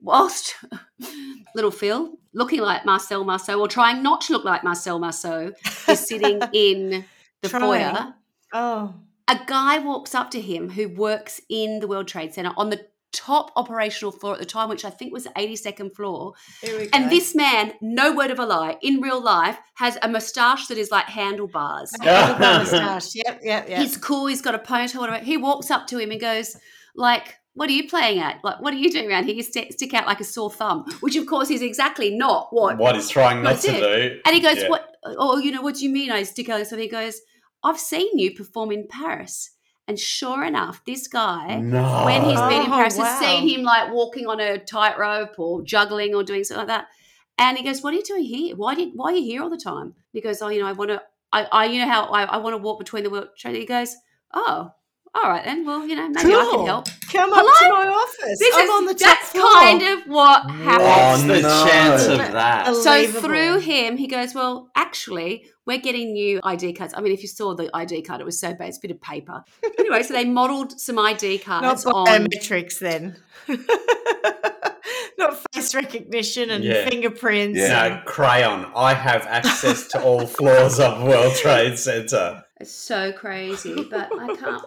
whilst 0.00 0.54
little 1.54 1.70
Phil, 1.70 2.18
looking 2.32 2.60
like 2.60 2.84
Marcel 2.84 3.24
Marceau 3.24 3.58
or 3.60 3.68
trying 3.68 4.02
not 4.02 4.20
to 4.22 4.32
look 4.32 4.44
like 4.44 4.64
Marcel 4.64 4.98
Marceau, 4.98 5.52
is 5.88 6.00
sitting 6.00 6.40
in 6.52 7.04
the 7.42 7.48
Trying. 7.48 7.62
foyer, 7.62 8.14
Oh, 8.52 8.94
a 9.28 9.40
guy 9.46 9.78
walks 9.78 10.14
up 10.14 10.30
to 10.32 10.40
him 10.40 10.70
who 10.70 10.88
works 10.88 11.40
in 11.48 11.80
the 11.80 11.88
World 11.88 12.06
Trade 12.08 12.34
Center 12.34 12.52
on 12.56 12.70
the 12.70 12.86
top 13.12 13.52
operational 13.56 14.10
floor 14.10 14.34
at 14.34 14.40
the 14.40 14.44
time, 14.44 14.68
which 14.68 14.84
I 14.84 14.90
think 14.90 15.12
was 15.12 15.24
the 15.24 15.30
82nd 15.30 15.94
floor. 15.94 16.34
here 16.60 16.78
we 16.78 16.84
go. 16.86 16.90
And 16.92 17.10
this 17.10 17.34
man, 17.34 17.72
no 17.80 18.12
word 18.12 18.30
of 18.32 18.38
a 18.40 18.44
lie, 18.46 18.76
in 18.82 19.00
real 19.00 19.22
life, 19.22 19.56
has 19.76 19.96
a 20.02 20.08
moustache 20.08 20.66
that 20.66 20.78
is 20.78 20.90
like 20.90 21.06
handlebars. 21.06 21.92
Handlebar 22.00 22.38
moustache. 22.40 23.14
Yep, 23.14 23.40
yep, 23.44 23.68
yep. 23.68 23.78
He's 23.78 23.96
cool. 23.96 24.26
He's 24.26 24.42
got 24.42 24.54
a 24.56 24.58
ponytail. 24.58 24.98
Whatever. 24.98 25.24
He 25.24 25.36
walks 25.36 25.70
up 25.70 25.86
to 25.88 25.98
him 25.98 26.10
and 26.10 26.20
goes, 26.20 26.56
like, 26.96 27.38
"What 27.54 27.68
are 27.70 27.72
you 27.72 27.88
playing 27.88 28.18
at? 28.18 28.40
Like, 28.44 28.60
what 28.60 28.74
are 28.74 28.76
you 28.76 28.90
doing 28.90 29.08
around 29.10 29.24
here? 29.24 29.34
You 29.34 29.42
st- 29.42 29.72
stick 29.72 29.94
out 29.94 30.06
like 30.06 30.20
a 30.20 30.24
sore 30.24 30.50
thumb." 30.50 30.84
Which, 31.00 31.16
of 31.16 31.26
course, 31.26 31.50
is 31.50 31.62
exactly 31.62 32.14
not 32.16 32.48
what. 32.52 32.78
what 32.78 32.94
he's 32.94 33.08
trying 33.08 33.42
not 33.42 33.60
to 33.60 33.70
it. 33.70 33.80
do. 33.80 34.20
And 34.26 34.34
he 34.34 34.40
goes, 34.40 34.58
Yeah. 34.62 34.68
"What? 34.68 34.96
Oh, 35.04 35.38
you 35.38 35.52
know, 35.52 35.62
what 35.62 35.76
do 35.76 35.84
you 35.84 35.90
mean? 35.90 36.10
I 36.10 36.22
stick 36.24 36.48
out." 36.48 36.58
like 36.58 36.66
So 36.68 36.76
he 36.76 36.88
goes, 36.88 37.20
"I've 37.62 37.78
seen 37.78 38.18
you 38.18 38.34
perform 38.34 38.72
in 38.72 38.86
Paris." 38.88 39.50
And 39.86 39.98
sure 39.98 40.42
enough, 40.44 40.82
this 40.86 41.06
guy, 41.08 41.58
No. 41.60 42.04
when 42.06 42.22
he's 42.24 42.40
been 42.40 42.62
in 42.62 42.72
Oh, 42.72 42.76
Paris, 42.76 42.96
wow. 42.96 43.04
has 43.04 43.18
seen 43.18 43.46
him 43.48 43.62
like 43.64 43.92
walking 43.92 44.26
on 44.26 44.40
a 44.40 44.56
tightrope 44.58 45.34
or 45.38 45.62
juggling 45.62 46.14
or 46.14 46.22
doing 46.24 46.42
something 46.42 46.66
like 46.66 46.68
that. 46.68 46.86
And 47.36 47.58
he 47.58 47.64
goes, 47.64 47.82
"What 47.82 47.92
are 47.92 47.96
you 47.98 48.02
doing 48.02 48.24
here? 48.24 48.56
Why 48.56 48.74
did 48.74 48.92
why 48.94 49.12
are 49.12 49.16
you 49.16 49.22
here 49.22 49.42
all 49.42 49.50
the 49.50 49.58
time?" 49.58 49.94
He 50.12 50.20
goes, 50.22 50.40
"Oh, 50.40 50.48
you 50.48 50.60
know, 50.60 50.66
I 50.66 50.72
want 50.72 50.90
to. 50.90 51.02
I, 51.32 51.42
I, 51.52 51.64
you 51.66 51.80
know 51.80 51.88
how 51.88 52.04
I, 52.06 52.22
I 52.22 52.36
want 52.38 52.54
to 52.54 52.58
walk 52.58 52.78
between 52.78 53.02
the 53.04 53.10
world 53.10 53.28
trade." 53.36 53.56
He 53.56 53.66
goes, 53.66 53.94
"Oh, 54.32 54.70
all 55.14 55.30
right 55.30 55.44
then. 55.44 55.64
Well, 55.64 55.86
you 55.86 55.96
know, 55.96 56.08
maybe 56.08 56.34
I 56.34 56.48
can 56.50 56.66
help." 56.66 56.86
Come 57.12 57.32
up 57.32 57.44
to 57.60 57.68
my 57.68 57.86
office. 57.86 58.38
This 58.40 58.54
I'm 58.56 58.64
is 58.64 58.70
on 58.70 58.84
the 58.86 58.94
top 58.94 59.00
that's 59.18 59.28
floor. 59.30 59.52
kind 59.52 59.82
of 59.82 60.00
what 60.08 60.50
happened. 60.50 61.30
What's 61.30 61.42
the 61.42 61.48
no. 61.48 61.66
chance 61.68 62.06
of 62.06 62.18
that? 62.18 62.74
So 62.74 63.06
through 63.06 63.60
him, 63.60 63.96
he 63.96 64.08
goes, 64.08 64.34
Well, 64.34 64.68
actually, 64.74 65.46
we're 65.64 65.78
getting 65.78 66.12
new 66.12 66.40
ID 66.42 66.72
cards. 66.72 66.92
I 66.96 67.00
mean, 67.02 67.12
if 67.12 67.22
you 67.22 67.28
saw 67.28 67.54
the 67.54 67.70
ID 67.72 68.02
card, 68.02 68.20
it 68.20 68.24
was 68.24 68.40
so 68.40 68.52
bad, 68.54 68.68
it's 68.68 68.78
a 68.78 68.80
bit 68.80 68.90
of 68.90 69.00
paper. 69.00 69.44
anyway, 69.78 70.02
so 70.02 70.12
they 70.12 70.24
modelled 70.24 70.80
some 70.80 70.98
ID 70.98 71.36
Not 71.46 71.62
cards 71.62 71.86
on. 71.86 72.04
biometrics 72.06 72.80
then. 72.80 73.14
Not 75.18 75.36
face 75.52 75.72
recognition 75.74 76.50
and 76.50 76.64
Yeah. 76.64 76.88
fingerprints. 76.88 77.58
Yeah. 77.58 77.88
No, 77.88 78.02
crayon. 78.06 78.66
I 78.74 78.94
have 78.94 79.22
access 79.26 79.86
to 79.88 80.02
all 80.02 80.26
floors 80.26 80.80
of 80.80 81.02
World 81.04 81.34
Trade 81.36 81.78
Center. 81.78 82.42
It's 82.60 82.72
so 82.72 83.12
crazy, 83.12 83.84
but 83.88 84.10
I 84.18 84.34
can't. 84.34 84.62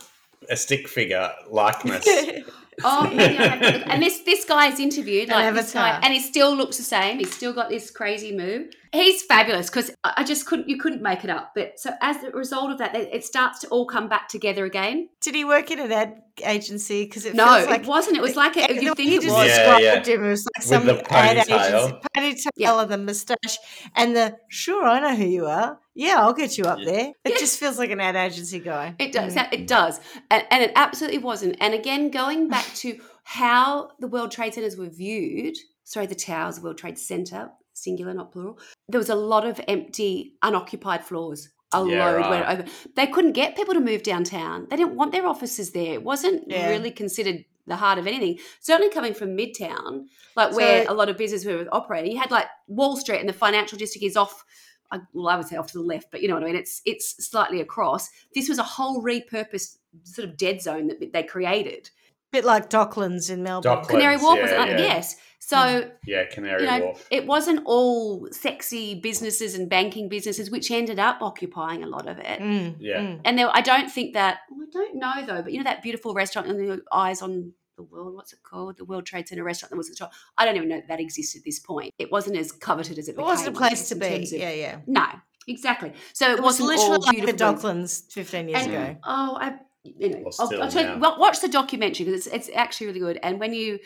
A 0.50 0.58
stick 0.58 0.88
figure 0.88 1.32
likeness. 1.50 2.08
Oh, 2.84 3.10
maybe 3.14 3.38
I 3.40 3.48
have 3.48 3.62
to 3.62 3.78
look. 3.80 3.88
And 3.92 4.02
this 4.04 4.20
this 4.22 4.46
guy 4.46 4.68
is 4.68 4.80
interviewed, 4.80 5.30
like 5.30 5.54
this 5.56 5.74
guy, 5.74 6.00
and 6.04 6.14
he 6.14 6.20
still 6.20 6.56
looks 6.56 6.78
the 6.78 6.84
same. 6.84 7.20
He's 7.20 7.34
still 7.34 7.54
got 7.54 7.70
this 7.70 7.90
crazy 7.92 8.36
move. 8.36 8.68
He's 8.94 9.22
fabulous 9.24 9.70
because 9.70 9.92
I 10.04 10.14
I 10.18 10.24
just 10.24 10.46
couldn't. 10.46 10.70
You 10.70 10.78
couldn't 10.78 11.02
make 11.02 11.24
it 11.24 11.30
up. 11.30 11.54
But 11.56 11.80
so 11.80 11.92
as 12.02 12.24
a 12.24 12.30
result 12.32 12.72
of 12.72 12.78
that, 12.78 12.96
it 12.96 13.10
it 13.12 13.26
starts 13.26 13.60
to 13.60 13.68
all 13.70 13.86
come 13.88 14.08
back 14.08 14.28
together 14.30 14.66
again. 14.66 15.10
Did 15.22 15.36
he 15.36 15.44
work 15.46 15.72
in 15.72 15.80
an 15.80 15.92
ad 15.92 16.22
agency? 16.46 17.04
Because 17.06 17.26
it 17.26 17.34
No, 17.34 17.46
feels 17.56 17.68
like 17.68 17.82
it 17.82 17.88
wasn't. 17.88 18.18
It 18.18 18.22
was 18.22 18.36
like 18.36 18.56
a, 18.58 18.68
the 18.68 18.76
you 18.82 18.90
way 18.92 18.96
think 18.96 19.10
you 19.12 19.20
it 19.20 19.24
just 19.24 19.36
was. 19.36 19.48
Yeah, 19.48 19.58
described 19.58 20.08
yeah. 20.08 20.14
him, 20.16 20.26
it 20.26 20.30
was 20.30 20.46
like 20.46 20.60
With 20.60 20.68
some 20.68 20.86
the 20.86 21.14
ad 21.14 21.38
agency, 21.38 21.94
ponytail 22.16 22.50
Yeah. 22.58 22.82
and 22.82 22.92
the 22.92 22.98
moustache, 22.98 23.58
and 23.96 24.16
the 24.16 24.38
sure, 24.50 24.84
I 24.86 25.00
know 25.00 25.16
who 25.16 25.26
you 25.26 25.46
are. 25.48 25.80
Yeah, 25.96 26.18
I'll 26.20 26.34
get 26.34 26.60
you 26.60 26.66
up 26.66 26.78
Yeah. 26.80 26.92
there. 26.92 27.08
It 27.26 27.32
Yeah. 27.32 27.38
just 27.40 27.60
feels 27.60 27.80
like 27.80 27.90
an 27.90 28.00
ad 28.00 28.16
agency 28.16 28.60
guy. 28.60 28.94
It 29.00 29.12
does. 29.12 29.34
Mm. 29.34 29.52
It 29.52 29.66
does. 29.68 30.00
And, 30.30 30.44
and 30.52 30.62
it 30.64 30.72
absolutely 30.76 31.18
wasn't. 31.18 31.58
And 31.60 31.74
again, 31.74 32.12
going 32.12 32.50
back 32.50 32.67
to 32.76 33.00
how 33.24 33.92
the 34.00 34.08
World 34.08 34.32
Trade 34.32 34.54
Centers 34.54 34.78
were 34.78 34.90
viewed, 34.90 35.58
sorry, 35.84 36.06
the 36.06 36.16
towers, 36.16 36.60
World 36.60 36.78
Trade 36.78 36.98
Center, 36.98 37.52
singular, 37.74 38.14
not 38.14 38.32
plural, 38.32 38.60
there 38.90 39.00
was 39.00 39.10
a 39.10 39.16
lot 39.16 39.46
of 39.46 39.60
empty, 39.68 40.36
unoccupied 40.42 41.04
floors. 41.04 41.50
A 41.74 41.86
Yeah, 41.86 42.06
load 42.06 42.16
right. 42.18 42.30
went 42.30 42.48
over. 42.50 42.72
They 42.96 43.08
couldn't 43.08 43.34
get 43.34 43.58
people 43.58 43.74
to 43.74 43.82
move 43.82 44.02
downtown. 44.02 44.68
They 44.70 44.78
didn't 44.78 44.96
want 44.96 45.12
their 45.12 45.28
offices 45.28 45.72
there. 45.72 45.94
It 45.94 46.04
wasn't 46.04 46.50
Yeah. 46.50 46.70
really 46.70 46.92
considered 46.92 47.44
the 47.66 47.76
heart 47.76 48.00
of 48.00 48.08
anything. 48.08 48.40
Certainly 48.62 48.94
coming 48.94 49.14
from 49.14 49.36
Midtown, 49.36 50.06
like 50.38 50.54
where 50.56 50.86
a 50.88 50.94
lot 50.94 51.10
of 51.10 51.18
businesses 51.18 51.46
were 51.46 51.68
operating. 51.74 52.14
You 52.14 52.20
had 52.20 52.32
like 52.32 52.48
Wall 52.68 52.96
Street 52.96 53.20
and 53.20 53.28
the 53.28 53.34
financial 53.34 53.78
district 53.78 54.06
is 54.06 54.16
off 54.16 54.46
I, 54.92 55.00
well, 55.12 55.28
I 55.28 55.36
would 55.36 55.48
say 55.48 55.58
off 55.58 55.68
to 55.74 55.78
the 55.80 55.84
left, 55.84 56.12
but 56.12 56.22
you 56.22 56.30
know 56.30 56.36
what 56.36 56.44
I 56.44 56.48
mean. 56.48 56.56
It's 56.56 56.82
it's 56.86 57.28
slightly 57.30 57.60
across. 57.60 58.10
This 58.34 58.48
was 58.48 58.58
a 58.58 58.64
whole 58.64 59.04
repurposed 59.04 59.78
sort 60.04 60.28
of 60.30 60.38
dead 60.38 60.62
zone 60.62 60.88
that 60.88 61.12
they 61.12 61.24
created. 61.24 61.90
Bit 62.32 62.46
like 62.46 62.70
Docklands 62.70 63.30
in 63.30 63.44
Melbourne. 63.44 63.72
Docklands. 63.78 63.88
Canary 63.90 64.18
Wharf 64.18 64.42
was 64.42 64.52
yeah, 64.52 64.58
like 64.60 64.70
yeah. 64.72 64.78
yes. 64.78 65.16
So 65.40 65.90
Yeah, 66.06 66.26
Canary 66.26 66.64
you 66.64 66.68
know, 66.70 66.80
Wharf. 66.88 67.08
it 67.10 67.26
wasn't 67.26 67.62
all 67.66 68.28
sexy 68.32 68.96
businesses 69.00 69.56
and 69.56 69.70
banking 69.70 70.10
businesses, 70.10 70.52
which 70.52 70.70
ended 70.72 71.00
up 71.00 71.22
occupying 71.22 71.84
a 71.84 71.88
lot 71.88 72.08
of 72.08 72.18
it. 72.20 72.40
Mm, 72.42 72.76
Yeah. 72.80 73.00
mm. 73.00 73.22
And 73.24 73.38
there, 73.40 73.50
I 73.54 73.62
don't 73.62 73.90
think 73.90 74.14
that. 74.14 74.40
well, 74.52 74.68
I 74.68 74.72
don't 74.72 74.96
know 74.98 75.26
though, 75.26 75.42
but 75.42 75.52
you 75.54 75.60
know 75.60 75.64
that 75.64 75.82
beautiful 75.84 76.14
restaurant 76.14 76.48
and 76.50 76.60
the 76.60 76.82
eyes 76.92 77.22
on 77.22 77.54
the 77.78 77.84
world. 77.84 78.16
What's 78.16 78.34
it 78.34 78.40
called? 78.44 78.78
The 78.78 78.84
World 78.86 79.06
Trade 79.06 79.28
Center 79.30 79.44
restaurant 79.44 79.70
that 79.70 79.78
was 79.78 79.88
at 79.90 79.94
the 79.96 80.00
top. 80.00 80.12
I 80.38 80.44
don't 80.46 80.58
even 80.58 80.68
know 80.68 80.78
that, 80.78 80.88
that 80.90 81.00
existed 81.00 81.40
at 81.40 81.46
this 81.46 81.60
point. 81.60 81.94
It 81.98 82.12
wasn't 82.12 82.36
as 82.38 82.52
coveted 82.52 82.98
as 82.98 83.08
it. 83.08 83.16
Was. 83.16 83.24
It 83.24 83.26
wasn't 83.28 83.56
a 83.56 83.58
place 83.60 83.88
to 83.90 83.96
be. 83.96 84.06
of- 84.08 84.32
Yeah, 84.32 84.52
yeah. 84.52 84.80
No, 84.88 85.06
exactly. 85.48 85.94
So 86.14 86.30
it, 86.32 86.40
It 86.40 86.44
was 86.44 86.60
wasn't 86.60 86.70
literally 86.70 86.96
all 86.98 87.02
like 87.06 87.26
the. 87.26 87.34
Docklands 87.34 88.12
15 88.12 88.50
years 88.50 88.64
And- 88.64 88.74
ago. 88.74 88.96
Oh, 89.06 89.38
I, 89.40 89.60
you 89.98 90.10
know, 90.10 90.18
Or 90.26 90.32
I'll, 90.40 90.64
I'll 90.64 90.72
tell 90.72 90.96
you, 90.96 91.00
watch 91.00 91.42
the 91.42 91.48
documentary 91.48 92.06
because 92.06 92.28
it's, 92.28 92.36
it's 92.48 92.50
actually 92.56 92.88
really 92.88 93.00
good. 93.00 93.20
And 93.24 93.40
when 93.40 93.54
you 93.54 93.80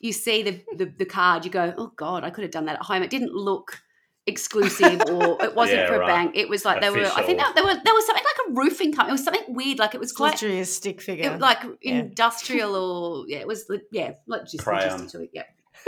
you 0.00 0.12
see 0.12 0.42
the, 0.42 0.62
the 0.76 0.92
the 0.98 1.04
card, 1.04 1.44
you 1.44 1.50
go, 1.50 1.74
oh 1.76 1.92
god, 1.96 2.24
I 2.24 2.30
could 2.30 2.42
have 2.42 2.50
done 2.52 2.66
that 2.66 2.76
at 2.76 2.82
home. 2.82 3.02
It 3.02 3.10
didn't 3.10 3.32
look 3.34 3.82
exclusive 4.26 5.00
or 5.08 5.38
it 5.42 5.54
wasn't 5.54 5.78
Yeah, 5.80 5.88
for 5.88 5.94
a 5.94 5.98
right. 6.00 6.06
bank. 6.08 6.36
It 6.36 6.48
was 6.48 6.64
like 6.64 6.80
they 6.80 6.90
were. 6.90 7.06
I 7.16 7.22
think 7.22 7.38
that 7.38 7.54
there 7.54 7.64
was 7.64 7.78
there 7.84 7.94
was 7.94 8.06
something 8.06 8.24
like 8.24 8.48
a 8.48 8.52
roofing 8.52 8.92
company. 8.92 9.10
It 9.10 9.12
was 9.12 9.24
something 9.24 9.54
weird. 9.54 9.78
Like 9.78 9.94
it 9.94 10.00
was 10.00 10.12
quite 10.12 10.32
literally 10.32 10.60
a 10.60 10.64
stick 10.64 11.00
figure. 11.00 11.32
it, 11.34 11.40
like 11.40 11.62
Yeah. 11.82 12.00
industrial 12.00 12.74
or 12.74 13.24
yeah, 13.28 13.38
it 13.38 13.46
was 13.46 13.70
yeah, 13.90 14.12
like 14.26 14.42
just 14.44 14.58
Crayon. 14.64 15.00
logistic 15.00 15.10
to 15.12 15.22
it. 15.22 15.30
Yeah. 15.32 15.44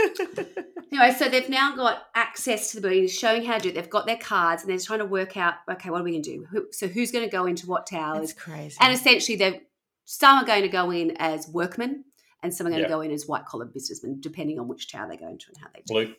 anyway, 0.91 1.15
so 1.17 1.29
they've 1.29 1.49
now 1.49 1.75
got 1.75 2.03
access 2.15 2.71
to 2.71 2.77
the 2.77 2.81
building, 2.81 3.07
showing 3.07 3.43
how 3.43 3.57
to 3.57 3.63
do 3.63 3.69
it. 3.69 3.75
They've 3.75 3.89
got 3.89 4.05
their 4.05 4.17
cards, 4.17 4.63
and 4.63 4.71
they're 4.71 4.79
trying 4.79 4.99
to 4.99 5.05
work 5.05 5.37
out, 5.37 5.55
okay, 5.69 5.89
what 5.89 6.01
are 6.01 6.03
we 6.03 6.11
going 6.11 6.23
to 6.23 6.37
do? 6.37 6.45
Who, 6.51 6.67
so 6.71 6.87
who's 6.87 7.11
going 7.11 7.25
to 7.25 7.31
go 7.31 7.45
into 7.45 7.67
what 7.67 7.87
towers? 7.87 8.33
That's 8.33 8.33
crazy. 8.43 8.77
And 8.79 8.93
essentially, 8.93 9.37
they 9.37 9.61
some 10.05 10.39
are 10.39 10.45
going 10.45 10.63
to 10.63 10.67
go 10.69 10.91
in 10.91 11.11
as 11.17 11.47
workmen, 11.47 12.05
and 12.43 12.53
some 12.53 12.67
are 12.67 12.69
going 12.71 12.81
Yeah. 12.81 12.87
to 12.87 12.93
go 12.93 13.01
in 13.01 13.11
as 13.11 13.27
white 13.27 13.45
collar 13.45 13.65
businessmen, 13.65 14.19
depending 14.19 14.59
on 14.59 14.67
which 14.67 14.91
tower 14.91 15.07
they 15.09 15.17
go 15.17 15.27
into 15.27 15.47
and 15.49 15.57
how 15.57 15.67
they 15.73 15.81
do. 15.81 15.93
Blue. 15.93 16.13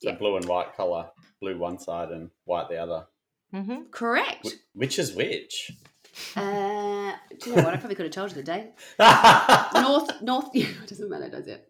So 0.00 0.10
Yeah. 0.10 0.16
blue 0.16 0.36
and 0.36 0.44
white 0.46 0.74
color. 0.74 1.10
Blue 1.40 1.56
one 1.58 1.78
side 1.78 2.10
and 2.10 2.30
white 2.44 2.68
the 2.68 2.76
other. 2.76 3.06
hmm 3.52 3.84
Correct. 3.90 4.46
Wh- 4.48 4.76
Which 4.76 4.98
is 4.98 5.12
which? 5.14 5.72
Uh, 6.36 7.12
do 7.38 7.50
you 7.50 7.56
know 7.56 7.62
what? 7.62 7.74
I 7.74 7.76
probably 7.76 7.94
could 7.94 8.06
have 8.06 8.12
told 8.12 8.30
you 8.30 8.36
the 8.36 8.42
day. 8.42 8.70
North, 9.80 10.22
North. 10.22 10.50
Yeah, 10.52 10.66
it 10.82 10.88
doesn't 10.88 11.08
matter, 11.08 11.28
does 11.28 11.46
it? 11.46 11.68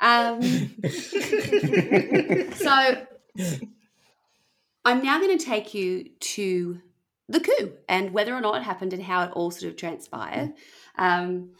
Um, 0.00 0.42
so 2.54 3.06
I'm 4.84 5.02
now 5.02 5.20
going 5.20 5.38
to 5.38 5.44
take 5.44 5.74
you 5.74 6.10
to 6.20 6.80
the 7.28 7.40
coup 7.40 7.72
and 7.88 8.12
whether 8.12 8.34
or 8.34 8.40
not 8.40 8.56
it 8.56 8.62
happened 8.64 8.92
and 8.92 9.02
how 9.02 9.22
it 9.24 9.30
all 9.32 9.50
sort 9.50 9.70
of 9.70 9.76
transpired. 9.76 10.52
Um, 10.96 11.50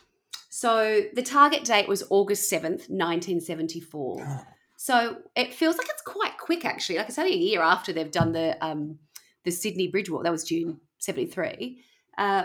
so 0.50 1.02
the 1.14 1.22
target 1.22 1.64
date 1.64 1.88
was 1.88 2.04
August 2.10 2.50
7th, 2.50 2.88
1974. 2.90 4.46
So 4.76 5.16
it 5.34 5.54
feels 5.54 5.78
like 5.78 5.88
it's 5.88 6.02
quite 6.02 6.36
quick, 6.36 6.66
actually. 6.66 6.98
Like 6.98 7.08
it's 7.08 7.18
only 7.18 7.32
a 7.32 7.38
year 7.38 7.62
after 7.62 7.90
they've 7.90 8.10
done 8.10 8.32
the 8.32 8.62
um, 8.62 8.98
the 9.42 9.50
Sydney 9.50 9.88
Bridge 9.88 10.10
Walk. 10.10 10.24
That 10.24 10.32
was 10.32 10.44
June 10.44 10.78
73. 10.98 11.82
Uh, 12.18 12.44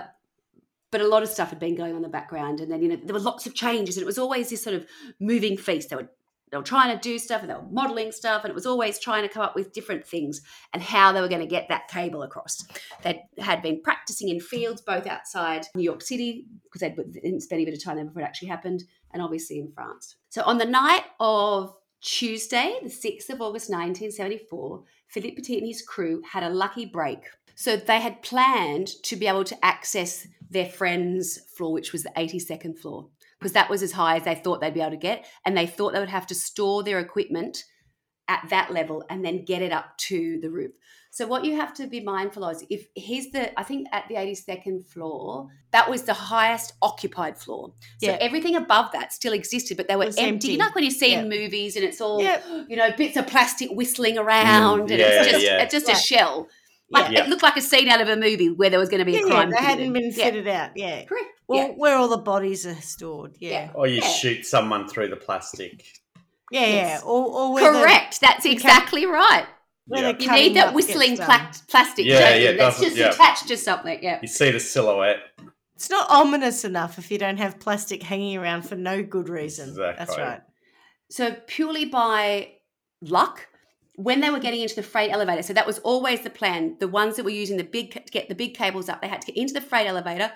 but 0.92 1.02
a 1.02 1.08
lot 1.08 1.24
of 1.24 1.30
stuff 1.30 1.50
had 1.50 1.60
been 1.60 1.76
going 1.76 1.92
on 1.92 1.98
in 1.98 2.04
the 2.04 2.10
background, 2.10 2.60
and 2.60 2.72
then 2.72 2.82
you 2.82 2.90
know 2.90 2.98
there 3.04 3.14
were 3.14 3.20
lots 3.20 3.46
of 3.46 3.54
changes, 3.54 3.98
and 3.98 4.04
it 4.04 4.08
was 4.08 4.18
always 4.18 4.50
this 4.50 4.64
sort 4.64 4.76
of 4.76 4.86
moving 5.20 5.58
feast. 5.58 5.90
They 5.90 5.96
were 5.96 6.10
they 6.52 6.58
were 6.58 6.64
trying 6.64 6.96
to 6.98 7.02
do 7.02 7.20
stuff, 7.20 7.42
and 7.42 7.50
they 7.50 7.54
were 7.54 7.68
modelling 7.72 8.12
stuff, 8.12 8.44
and 8.44 8.50
it 8.50 8.56
was 8.56 8.66
always 8.66 8.98
trying 8.98 9.22
to 9.24 9.30
come 9.30 9.44
up 9.44 9.56
with 9.56 9.72
different 9.72 10.06
things 10.06 10.42
and 10.74 10.82
how 10.82 11.12
they 11.12 11.22
were 11.22 11.28
going 11.28 11.42
to 11.42 11.48
get 11.48 11.70
that 11.70 11.88
cable 11.88 12.24
across. 12.24 12.66
They 13.04 13.22
had 13.38 13.62
been 13.62 13.82
practicing 13.84 14.30
in 14.30 14.40
fields 14.40 14.82
both 14.82 15.06
outside 15.06 15.68
New 15.76 15.84
York 15.84 16.02
City 16.02 16.48
because 16.64 16.82
they 16.82 16.96
didn't 17.22 17.42
spend 17.42 17.62
a 17.62 17.66
bit 17.66 17.76
of 17.76 17.84
time 17.84 17.98
there 17.98 18.06
before 18.06 18.24
it 18.24 18.26
actually 18.26 18.48
happened, 18.48 18.84
and 19.14 19.22
obviously 19.22 19.60
in 19.60 19.72
France. 19.72 20.16
So 20.30 20.42
on 20.44 20.58
the 20.58 20.66
night 20.66 21.04
of 21.20 21.76
Tuesday, 22.02 22.80
the 22.82 22.90
6th 22.90 23.30
of 23.30 23.42
August 23.42 23.70
1974, 23.70 24.84
Philippe 25.08 25.36
Petit 25.36 25.58
and 25.58 25.68
his 25.68 25.82
crew 25.82 26.22
had 26.32 26.44
a 26.44 26.50
lucky 26.50 26.86
break. 26.86 27.20
So 27.60 27.76
they 27.76 28.00
had 28.00 28.22
planned 28.22 28.88
to 29.04 29.18
be 29.18 29.28
able 29.28 29.44
to 29.44 29.66
access 29.66 30.26
their 30.50 30.66
friend's 30.66 31.38
floor, 31.58 31.74
which 31.74 31.92
was 31.92 32.04
the 32.04 32.12
82nd 32.16 32.80
floor, 32.80 33.10
because 33.38 33.52
that 33.52 33.70
was 33.70 33.84
as 33.84 33.92
high 33.92 34.16
as 34.16 34.24
they 34.24 34.36
thought 34.36 34.62
they'd 34.62 34.74
be 34.74 34.80
able 34.80 34.92
to 34.92 34.98
get. 34.98 35.26
And 35.44 35.58
they 35.58 35.68
thought 35.68 35.92
they 35.92 36.00
would 36.00 36.08
have 36.08 36.28
to 36.28 36.36
store 36.36 36.84
their 36.84 37.00
equipment 37.00 37.66
at 38.30 38.48
that 38.50 38.72
level 38.72 39.04
and 39.10 39.26
then 39.26 39.44
get 39.44 39.62
it 39.62 39.74
up 39.74 39.98
to 39.98 40.40
the 40.42 40.50
roof. 40.50 40.72
So 41.12 41.28
what 41.28 41.44
you 41.44 41.58
have 41.58 41.74
to 41.74 41.88
be 41.88 42.00
mindful 42.00 42.46
of 42.46 42.56
is 42.56 42.66
if 42.70 42.88
he's 42.96 43.32
the 43.32 43.60
I 43.60 43.64
think 43.64 43.88
at 43.92 44.06
the 44.08 44.16
82nd 44.16 44.86
floor, 44.86 45.50
that 45.72 45.90
was 45.90 46.04
the 46.04 46.14
highest 46.14 46.74
occupied 46.82 47.38
floor. 47.38 47.74
So 48.02 48.12
Yeah. 48.12 48.18
everything 48.22 48.56
above 48.56 48.94
that 48.94 49.12
still 49.12 49.34
existed, 49.34 49.76
but 49.76 49.90
they 49.90 49.98
were 49.98 50.04
empty. 50.06 50.22
empty. 50.22 50.52
You 50.54 50.60
know, 50.60 50.66
like 50.66 50.76
when 50.76 50.84
you 50.86 50.92
see 50.92 51.14
in 51.14 51.28
movies 51.28 51.76
and 51.76 51.84
it's 51.84 52.00
all 52.00 52.22
Yep. 52.22 52.46
you 52.70 52.78
know, 52.78 52.92
bits 52.96 53.18
of 53.18 53.28
plastic 53.28 53.70
whistling 53.72 54.18
around 54.18 54.82
mm. 54.88 54.92
and 54.92 55.00
yeah, 55.00 55.08
it's 55.08 55.32
just 55.32 55.46
yeah. 55.46 55.62
it's 55.64 55.74
just 55.74 55.88
Right. 55.88 55.98
a 55.98 56.00
shell. 56.00 56.48
Like 56.92 57.12
Yeah. 57.12 57.24
it 57.24 57.30
looked 57.30 57.44
like 57.44 57.56
a 57.58 57.62
scene 57.62 57.88
out 57.90 58.02
of 58.02 58.10
a 58.10 58.16
movie 58.16 58.50
where 58.50 58.70
there 58.70 58.80
was 58.80 58.90
going 58.90 59.00
to 59.00 59.06
be 59.06 59.12
Yeah, 59.14 59.20
a 59.20 59.28
yeah, 59.28 59.30
crime. 59.34 59.50
they 59.52 59.58
hadn't 59.58 59.94
been 59.94 60.12
Yeah. 60.16 60.24
fitted 60.26 60.48
out. 60.48 60.72
Yeah. 60.76 61.04
Correct. 61.06 61.28
Well, 61.48 61.68
yeah. 61.68 61.74
where 61.76 61.96
all 61.98 62.08
the 62.08 62.18
bodies 62.18 62.66
are 62.66 62.76
stored. 62.82 63.36
Yeah. 63.40 63.50
Yeah. 63.52 63.72
or 63.76 63.88
you 63.88 64.02
Yeah. 64.02 64.08
shoot 64.10 64.46
someone 64.46 64.88
through 64.88 65.10
the 65.10 65.16
plastic. 65.16 65.84
Yeah, 66.52 66.62
yeah. 66.62 66.68
Yes. 66.68 67.04
Or, 67.04 67.28
or 67.28 67.54
where 67.54 67.72
the- 67.72 67.80
Correct. 67.80 68.22
That's 68.22 68.46
exactly 68.46 69.06
right. 69.06 69.46
Yeah. 69.88 70.14
You 70.20 70.32
need 70.32 70.56
that 70.56 70.74
whistling 70.74 71.18
pla- 71.18 71.52
plastic. 71.68 72.06
Yeah, 72.06 72.30
don't 72.32 72.42
yeah. 72.42 72.52
That's 72.54 72.80
just 72.80 72.96
yeah. 72.98 73.10
attached 73.10 73.48
to 73.48 73.58
something. 73.58 74.00
Yeah. 74.04 74.20
You 74.22 74.28
see 74.28 74.52
the 74.52 74.60
silhouette. 74.60 75.20
It's 75.76 75.90
not 75.90 76.10
ominous 76.10 76.64
enough 76.66 76.98
if 77.00 77.10
you 77.10 77.18
don't 77.18 77.38
have 77.38 77.60
plastic 77.60 78.04
hanging 78.04 78.36
around 78.38 78.64
for 78.64 78.76
no 78.76 79.02
good 79.02 79.30
reason. 79.30 79.70
Exactly. 79.70 79.96
That's 79.98 80.12
Exactly. 80.12 80.24
right. 80.24 80.42
So 81.10 81.36
purely 81.48 81.86
by 81.86 82.52
luck, 83.02 83.48
when 84.00 84.22
they 84.22 84.30
were 84.30 84.40
getting 84.40 84.62
into 84.62 84.76
the 84.76 84.84
freight 84.84 85.12
elevator, 85.12 85.44
so 85.44 85.52
that 85.52 85.68
was 85.68 85.80
always 85.80 86.22
the 86.22 86.30
plan. 86.30 86.78
The 86.80 86.88
ones 86.88 87.18
that 87.18 87.26
were 87.26 87.32
using 87.32 87.58
the 87.58 87.66
big 87.66 87.92
to 87.92 88.00
get 88.12 88.30
the 88.30 88.36
big 88.36 88.54
cables 88.54 88.88
up, 88.88 89.02
they 89.02 89.10
had 89.10 89.22
to 89.22 89.28
get 89.28 89.36
into 89.36 89.54
the 89.54 89.60
freight 89.62 89.88
elevator 89.88 90.32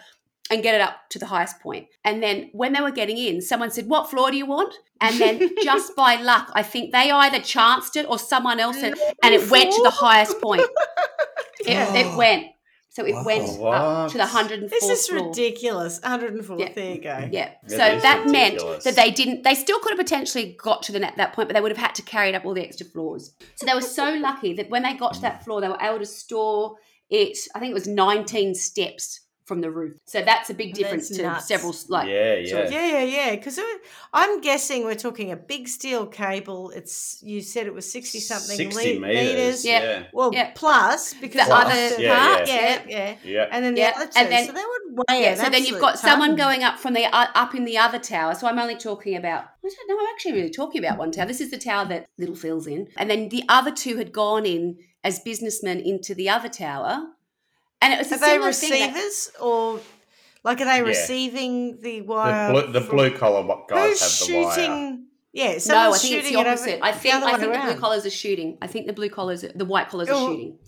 and 0.52 0.62
get 0.62 0.76
it 0.76 0.82
up 0.82 1.10
to 1.12 1.18
the 1.18 1.28
highest 1.28 1.62
point. 1.62 1.88
And 2.04 2.22
then 2.22 2.50
when 2.52 2.74
they 2.74 2.82
were 2.82 2.92
getting 2.92 3.18
in, 3.18 3.42
someone 3.42 3.72
said, 3.72 3.88
"What 3.88 4.10
floor 4.10 4.32
do 4.32 4.38
you 4.38 4.46
want?" 4.46 4.74
And 5.00 5.18
then 5.18 5.50
just 5.64 5.96
by 5.96 6.16
luck, 6.22 6.52
I 6.54 6.62
think 6.62 6.92
they 6.92 7.10
either 7.10 7.40
chanced 7.40 7.96
it 7.96 8.06
or 8.10 8.20
someone 8.20 8.60
else 8.60 8.82
said, 8.82 8.96
and 9.24 9.34
it 9.34 9.50
went 9.50 9.72
to 9.72 9.82
the 9.82 9.92
highest 9.92 10.42
point. 10.42 10.64
It, 11.60 11.70
Yeah. 11.70 11.96
it 11.96 12.08
oh. 12.08 12.18
went. 12.18 12.48
So 12.96 13.04
it 13.06 13.14
Wow. 13.16 13.24
went 13.24 13.60
up 13.60 14.12
to 14.12 14.18
the 14.20 14.24
104th 14.26 14.70
This 14.70 14.84
is 14.88 15.08
floor. 15.08 15.28
ridiculous. 15.30 16.00
104. 16.04 16.60
Yeah. 16.60 16.74
There 16.74 16.94
you 16.96 17.02
go. 17.02 17.28
Yeah. 17.32 17.50
It 17.64 17.72
So 17.72 17.86
is 17.88 18.04
that 18.04 18.28
meant 18.28 18.60
that 18.84 18.96
they 18.96 19.10
didn't, 19.10 19.42
they 19.44 19.56
still 19.56 19.80
could 19.80 19.90
have 19.92 19.98
potentially 19.98 20.56
got 20.62 20.84
to 20.84 20.92
the 20.92 21.00
net 21.00 21.16
that 21.18 21.34
point, 21.34 21.50
but 21.50 21.56
they 21.56 21.62
would 21.62 21.72
have 21.72 21.78
had 21.84 21.96
to 21.96 22.04
carry 22.04 22.30
it 22.30 22.36
up 22.36 22.46
all 22.46 22.54
the 22.54 22.64
extra 22.64 22.86
floors. 22.86 23.34
So 23.56 23.66
they 23.66 23.74
were 23.74 23.82
so 23.82 24.14
lucky 24.14 24.54
that 24.54 24.70
when 24.70 24.84
they 24.84 24.94
got 24.94 25.16
to 25.16 25.22
that 25.22 25.44
floor, 25.44 25.60
they 25.60 25.70
were 25.70 25.82
able 25.82 26.00
to 26.00 26.06
store 26.06 26.76
it, 27.10 27.38
I 27.56 27.60
think 27.60 27.72
it 27.72 27.74
was 27.74 27.88
19 27.88 28.54
steps 28.54 29.22
from 29.46 29.62
the 29.62 29.70
roof. 29.70 29.96
So 30.06 30.22
that's 30.22 30.50
a 30.50 30.54
big 30.54 30.70
That's 30.70 30.80
difference 30.80 31.10
to 31.10 31.24
nuts. 31.24 31.48
several, 31.48 31.76
like, 31.90 32.08
yeah, 32.10 32.36
sort 32.46 32.48
yeah. 32.48 32.58
of- 32.66 32.72
Yeah, 32.72 32.88
yeah, 32.88 33.04
yeah. 33.04 33.36
Because 33.36 33.60
I'm 34.14 34.42
guessing 34.42 34.86
we're 34.86 34.96
talking 34.96 35.32
a 35.32 35.36
big 35.36 35.68
steel 35.68 36.06
cable. 36.06 36.70
It's 36.72 37.20
you 37.22 37.42
said 37.42 37.68
it 37.68 37.74
was 37.74 37.92
sixty 37.92 38.20
something 38.20 38.56
60 38.58 39.00
le- 39.00 39.00
meters. 39.08 39.28
meters. 39.36 39.66
Yeah. 39.66 39.82
Yeah. 39.84 40.04
Well, 40.14 40.32
Yeah. 40.34 40.52
plus 40.56 41.14
because 41.16 41.48
The 41.48 41.54
of 41.54 41.66
other 41.66 42.02
Yeah, 42.02 42.16
part, 42.36 42.48
yeah, 42.48 42.56
yeah. 42.56 42.82
yeah, 42.88 43.16
Yeah. 43.24 43.48
and 43.52 43.66
then 43.66 43.74
the 43.76 43.82
Yeah, 43.82 43.92
other 43.96 44.06
two. 44.06 44.12
and 44.20 44.32
then- 44.32 44.46
so 44.48 44.54
they 44.54 44.62
would 44.62 45.06
weigh 45.10 45.22
Yeah, 45.24 45.36
so 45.36 45.44
then 45.44 45.54
you've 45.54 45.76
absolute 45.76 45.82
got 45.82 46.00
someone 46.00 46.36
going 46.36 46.64
up 46.64 46.80
from 46.80 46.94
the 46.94 47.06
uh, 47.06 47.28
up 47.36 47.54
in 47.56 47.66
the 47.66 47.78
other 47.78 48.00
tower. 48.00 48.36
So 48.36 48.48
I'm 48.48 48.60
only 48.60 48.76
talking 48.76 49.16
about. 49.16 49.44
I 49.66 49.70
don't 49.70 49.88
know. 49.90 49.98
I'm 50.00 50.14
actually 50.14 50.34
really 50.34 50.50
talking 50.50 50.84
about 50.84 50.98
one 50.98 51.12
tower. 51.12 51.26
This 51.26 51.40
is 51.42 51.50
the 51.52 51.58
tower 51.58 51.86
that 51.86 52.06
Little 52.18 52.36
Phil's 52.36 52.68
in, 52.68 52.88
and 52.98 53.10
then 53.10 53.30
the 53.30 53.44
other 53.50 53.72
two 53.72 53.98
had 53.98 54.12
gone 54.12 54.46
in 54.46 54.78
as 55.06 55.20
businessmen 55.20 55.80
into 55.80 56.14
the 56.16 56.30
other 56.30 56.48
tower, 56.50 57.08
and 57.84 57.94
it 57.94 58.00
was 58.00 58.12
a 58.12 58.16
Are 58.16 58.18
they 58.20 58.26
similar 58.28 58.54
thing 58.54 58.70
that- 58.72 58.94
receivers 58.96 59.32
or 59.40 59.80
like 60.44 60.60
are 60.62 60.66
they 60.66 60.78
Yeah. 60.78 60.94
receiving 60.94 61.80
the 61.82 62.00
The, 62.00 62.02
wire? 62.02 62.52
blue, 62.52 62.72
the 62.72 62.82
from- 62.82 62.96
blue 62.98 63.12
collar 63.18 63.44
guys 63.70 64.00
Who's 64.02 64.20
have 64.20 64.28
the 64.28 64.44
wire. 64.44 64.56
shooting? 64.56 65.06
Yeah, 65.32 65.48
No, 65.48 65.54
I 65.54 65.58
someone's 65.58 66.02
think 66.02 66.14
it's 66.16 66.30
the 66.30 66.36
opposite. 66.36 66.76
over 66.76 66.86
I 66.86 66.92
think 66.92 67.16
other 67.16 67.26
I 67.26 67.32
one 67.32 67.40
think 67.40 67.54
the 67.54 67.60
blue 67.72 67.80
collars 67.80 68.06
are 68.06 68.10
shooting. 68.12 68.58
I 68.62 68.68
think 68.68 68.86
the 68.88 68.94
blue 68.94 69.10
collars, 69.10 69.44
are, 69.44 69.52
the 69.56 69.66
white 69.66 69.90
collars 69.90 70.10
Oh. 70.12 70.28
are 70.28 70.32
shooting. 70.32 70.60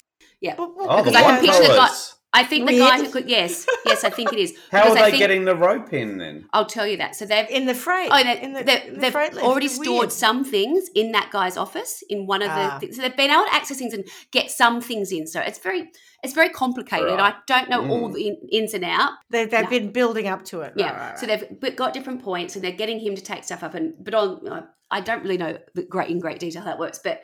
Yeah, 0.41 0.55
But 0.55 0.75
what- 0.75 0.87
Oh, 0.89 0.97
the 0.97 1.03
Because 1.03 1.15
I 1.15 1.21
can 1.21 1.31
white 1.35 1.41
picture 1.41 1.61
the 1.61 1.67
guy- 1.67 1.75
collars. 1.77 2.14
I 2.35 2.43
think 2.43 2.67
the 2.67 2.77
guy 2.77 2.97
who 3.03 3.09
could. 3.09 3.29
Yes, 3.29 3.65
yes, 3.85 4.03
I 4.03 4.09
think 4.09 4.33
it 4.33 4.39
is. 4.39 4.53
How 4.71 4.83
Because 4.83 4.91
are 4.97 5.05
they 5.05 5.11
think- 5.11 5.19
getting 5.19 5.45
the 5.45 5.55
rope 5.55 5.93
in 5.93 6.17
then? 6.17 6.45
I'll 6.53 6.65
tell 6.65 6.85
you 6.85 6.97
that. 6.97 7.15
So 7.15 7.25
they've 7.25 7.49
in 7.49 7.65
the 7.65 7.73
freight. 7.73 8.09
Oh, 8.11 8.23
they, 8.23 8.41
in 8.41 8.53
the, 8.53 8.63
they, 8.63 8.87
in 8.87 8.93
the 8.95 8.99
they've 8.99 9.11
freight 9.11 9.37
already 9.37 9.67
It's 9.67 9.75
stored 9.75 9.99
weird. 9.99 10.11
some 10.11 10.43
things 10.43 10.89
in 10.93 11.11
that 11.13 11.29
guy's 11.31 11.57
office 11.57 12.03
in 12.09 12.27
one 12.27 12.41
of 12.41 12.49
Ah. 12.51 12.73
the 12.73 12.79
things. 12.81 12.95
So 12.97 13.01
they've 13.01 13.15
been 13.15 13.31
able 13.31 13.45
to 13.45 13.53
access 13.53 13.77
things 13.77 13.93
and 13.93 14.03
get 14.31 14.51
some 14.51 14.81
things 14.81 15.11
in. 15.11 15.25
So 15.27 15.39
it's 15.39 15.59
very, 15.59 15.89
it's 16.23 16.33
very 16.33 16.49
complicated. 16.49 17.07
Right. 17.17 17.33
I 17.33 17.35
don't 17.47 17.69
know 17.69 17.81
all 17.89 18.09
Mm. 18.09 18.13
the 18.13 18.27
in, 18.27 18.37
ins 18.51 18.73
and 18.73 18.83
out. 18.83 19.11
They, 19.29 19.45
they've 19.45 19.63
No. 19.63 19.69
been 19.69 19.91
building 19.91 20.27
up 20.27 20.43
to 20.45 20.61
it. 20.61 20.73
Yeah. 20.75 20.91
Right, 20.91 21.09
right, 21.11 21.19
So 21.19 21.25
they've 21.25 21.75
got 21.75 21.93
different 21.93 22.21
points 22.23 22.55
and 22.55 22.63
they're 22.63 22.71
getting 22.71 22.99
him 22.99 23.15
to 23.15 23.21
take 23.23 23.43
stuff 23.45 23.63
up. 23.63 23.73
And 23.75 23.93
but 24.03 24.13
on, 24.13 24.47
uh, 24.47 24.61
I 24.91 25.01
don't 25.01 25.23
really 25.23 25.37
know 25.37 25.57
the 25.73 25.83
great 25.83 26.09
in 26.09 26.19
great 26.19 26.39
detail 26.39 26.61
how 26.61 26.67
that 26.69 26.79
works, 26.79 26.99
but 27.03 27.21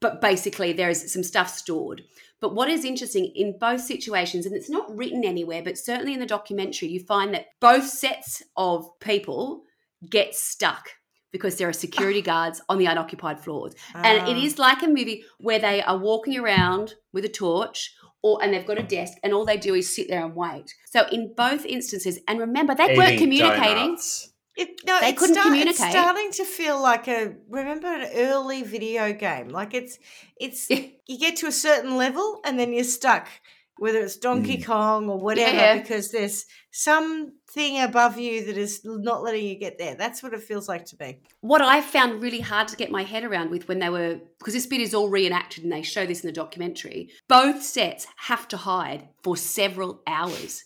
but 0.00 0.20
basically 0.20 0.72
there 0.72 0.90
is 0.90 1.12
some 1.12 1.22
stuff 1.22 1.48
stored. 1.56 2.02
But 2.40 2.54
what 2.54 2.68
is 2.68 2.84
interesting 2.84 3.32
in 3.34 3.58
both 3.58 3.80
situations, 3.80 4.44
and 4.46 4.54
it's 4.54 4.68
not 4.70 4.94
written 4.94 5.24
anywhere, 5.24 5.62
but 5.62 5.78
certainly 5.78 6.12
in 6.12 6.20
the 6.20 6.26
documentary, 6.26 6.88
you 6.88 7.00
find 7.00 7.32
that 7.34 7.46
both 7.60 7.86
sets 7.88 8.42
of 8.56 8.86
people 9.00 9.62
get 10.08 10.34
stuck 10.34 10.90
because 11.32 11.56
there 11.56 11.68
are 11.68 11.72
security 11.72 12.22
guards 12.22 12.60
on 12.68 12.78
the 12.78 12.86
unoccupied 12.86 13.40
floors. 13.40 13.74
And 13.94 14.28
it 14.28 14.36
Ah. 14.36 14.38
like 14.58 14.82
a 14.82 14.86
movie 14.86 15.24
where 15.38 15.58
they 15.58 15.82
are 15.82 15.98
walking 15.98 16.38
around 16.38 16.94
with 17.12 17.24
a 17.24 17.28
torch 17.28 17.94
or 18.22 18.42
and 18.42 18.52
they've 18.52 18.66
got 18.66 18.78
a 18.78 18.82
desk 18.82 19.14
and 19.22 19.32
all 19.32 19.44
they 19.44 19.56
do 19.56 19.74
is 19.74 19.94
sit 19.94 20.08
there 20.08 20.24
and 20.24 20.34
wait. 20.34 20.74
So 20.90 21.06
in 21.10 21.34
both 21.36 21.64
instances, 21.64 22.18
and 22.28 22.38
remember 22.38 22.74
they 22.74 22.96
weren't 22.96 23.18
communicating. 23.18 23.74
donuts. 23.74 24.32
It, 24.56 24.80
no, 24.86 24.98
They 25.00 25.10
it's 25.10 25.18
couldn't 25.18 25.34
start- 25.34 25.46
communicate. 25.48 25.80
It's 25.80 25.90
starting 25.90 26.30
to 26.32 26.44
feel 26.44 26.80
like 26.82 27.08
a 27.08 27.34
remember 27.48 27.88
an 27.88 28.08
early 28.14 28.62
video 28.62 29.12
game. 29.12 29.48
Like 29.48 29.74
it's 29.74 29.98
it's 30.38 30.70
you 30.70 31.18
get 31.18 31.36
to 31.36 31.46
a 31.46 31.52
certain 31.52 31.96
level 31.96 32.40
and 32.44 32.58
then 32.58 32.72
you're 32.72 32.84
stuck, 32.84 33.28
whether 33.78 33.98
it's 34.00 34.16
Donkey 34.16 34.56
mm. 34.58 34.64
Kong 34.64 35.10
or 35.10 35.18
whatever, 35.18 35.56
Yeah. 35.56 35.78
because 35.78 36.10
there's 36.10 36.46
something 36.70 37.80
above 37.80 38.18
you 38.18 38.44
that 38.46 38.56
is 38.56 38.80
not 38.84 39.22
letting 39.22 39.44
you 39.46 39.58
get 39.58 39.78
there. 39.78 39.94
That's 39.94 40.22
what 40.22 40.32
it 40.34 40.42
feels 40.42 40.68
like 40.68 40.84
to 40.86 40.96
me. 41.00 41.20
What 41.40 41.62
I 41.62 41.80
found 41.80 42.22
really 42.22 42.40
hard 42.40 42.68
to 42.68 42.76
get 42.76 42.90
my 42.90 43.02
head 43.02 43.24
around 43.24 43.50
with 43.50 43.68
when 43.68 43.78
they 43.78 43.88
were 43.90 44.20
because 44.38 44.54
this 44.54 44.66
bit 44.66 44.80
is 44.80 44.94
all 44.94 45.08
reenacted 45.08 45.64
and 45.64 45.72
they 45.72 45.82
show 45.82 46.06
this 46.06 46.22
in 46.22 46.28
the 46.28 46.32
documentary. 46.32 47.10
Both 47.28 47.62
sets 47.62 48.06
have 48.16 48.48
to 48.48 48.56
hide 48.56 49.08
for 49.22 49.36
several 49.36 50.02
hours. 50.06 50.64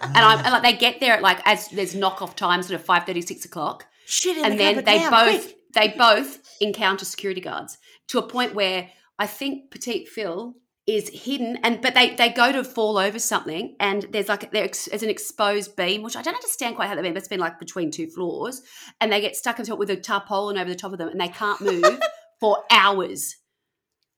And 0.00 0.16
I'm 0.16 0.38
and 0.38 0.52
like 0.52 0.62
they 0.62 0.76
get 0.76 1.00
there 1.00 1.14
at 1.14 1.22
like 1.22 1.40
as 1.44 1.68
there's 1.68 1.94
knockoff 1.94 2.34
time, 2.34 2.62
sort 2.62 2.78
of 2.78 2.84
five 2.84 3.04
thirty, 3.04 3.22
six 3.22 3.44
o'clock. 3.44 3.86
Shit, 4.06 4.38
in 4.38 4.44
and 4.44 4.54
the 4.54 4.58
then 4.58 4.84
they 4.84 4.98
now, 4.98 5.10
both 5.10 5.44
quick. 5.44 5.56
they 5.74 5.88
both 5.96 6.38
encounter 6.60 7.04
security 7.04 7.40
guards 7.40 7.78
to 8.08 8.18
a 8.18 8.22
point 8.22 8.54
where 8.54 8.90
I 9.18 9.26
think 9.26 9.70
Petite 9.70 10.08
Phil 10.08 10.54
is 10.86 11.08
hidden 11.10 11.58
and 11.62 11.80
but 11.82 11.94
they 11.94 12.16
they 12.16 12.30
go 12.30 12.50
to 12.50 12.64
fall 12.64 12.98
over 12.98 13.18
something 13.18 13.76
and 13.78 14.06
there's 14.10 14.28
like 14.28 14.50
there's 14.50 15.02
an 15.02 15.10
exposed 15.10 15.76
beam 15.76 16.02
which 16.02 16.16
I 16.16 16.22
don't 16.22 16.34
understand 16.34 16.74
quite 16.74 16.88
how 16.88 16.96
that 16.96 17.02
been 17.02 17.12
but 17.12 17.18
it's 17.18 17.28
been 17.28 17.38
like 17.38 17.60
between 17.60 17.92
two 17.92 18.08
floors 18.08 18.62
and 19.00 19.12
they 19.12 19.20
get 19.20 19.36
stuck 19.36 19.58
into 19.60 19.72
it 19.72 19.78
with 19.78 19.90
a 19.90 19.96
tarpaulin 19.96 20.58
over 20.58 20.68
the 20.68 20.74
top 20.74 20.92
of 20.92 20.98
them 20.98 21.08
and 21.08 21.20
they 21.20 21.28
can't 21.28 21.60
move 21.60 21.84
for 22.40 22.64
hours. 22.70 23.36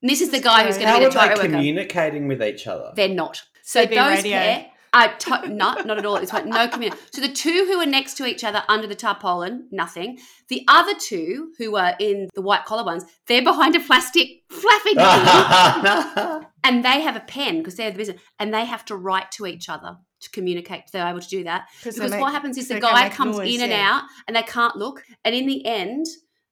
And 0.01 0.11
this 0.11 0.21
is 0.21 0.31
the 0.31 0.41
guy 0.41 0.65
who's 0.65 0.79
going 0.79 0.89
to 0.89 0.99
be 0.99 1.05
the 1.05 1.11
they 1.11 1.17
tower 1.17 1.29
worker. 1.37 1.49
communicating 1.49 2.27
with 2.29 2.43
each 2.43 2.67
other? 2.67 2.93
They're 2.97 3.09
not. 3.09 3.43
So 3.63 3.85
CB 3.87 3.91
those 3.91 4.25
radio. 4.25 4.39
pair, 4.39 4.67
I 4.93 5.09
to- 5.09 5.49
not 5.49 5.87
not 5.87 5.99
at 5.99 6.05
all. 6.05 6.17
It's 6.17 6.33
like 6.33 6.47
no 6.47 6.69
communication. 6.69 7.07
So 7.13 7.21
the 7.23 7.33
two 7.33 7.67
who 7.67 7.81
are 7.81 7.87
next 7.87 8.15
to 8.15 8.27
each 8.27 8.45
other 8.45 8.63
under 8.69 8.87
the 8.87 8.95
tarpaulin, 8.95 9.69
nothing. 9.71 10.19
The 10.49 10.65
other 10.69 10.93
two 10.95 11.53
who 11.59 11.77
are 11.77 11.95
in 11.99 12.29
the 12.35 12.43
white 12.43 12.65
collar 12.65 12.85
ones, 12.85 13.05
they're 13.27 13.43
behind 13.43 13.75
a 13.75 13.81
plastic 13.81 14.43
flapping 14.51 14.97
thing, 16.43 16.49
and 16.65 16.85
they 16.85 17.01
have 17.01 17.17
a 17.17 17.21
pen 17.21 17.59
because 17.59 17.77
they're 17.77 17.91
the 17.91 17.97
business, 17.97 18.21
and 18.39 18.53
they 18.53 18.65
have 18.65 18.85
to 18.87 18.97
write 18.97 19.31
to 19.33 19.47
each 19.47 19.69
other 19.69 19.97
to 20.21 20.31
communicate. 20.31 20.83
They're 20.93 21.07
able 21.07 21.21
to 21.21 21.29
do 21.29 21.45
that 21.45 21.69
because 21.83 21.99
make- 21.99 22.21
what 22.21 22.33
happens 22.33 22.59
is 22.59 22.69
the 22.69 22.81
guy 22.81 23.09
comes 23.09 23.39
noise, 23.39 23.55
in 23.55 23.63
and 23.63 23.73
yeah. 23.73 23.97
out, 23.97 24.03
and 24.27 24.37
they 24.37 24.43
can't 24.43 24.77
look. 24.77 25.03
And 25.25 25.35
in 25.35 25.47
the 25.47 25.65
end, 25.65 26.07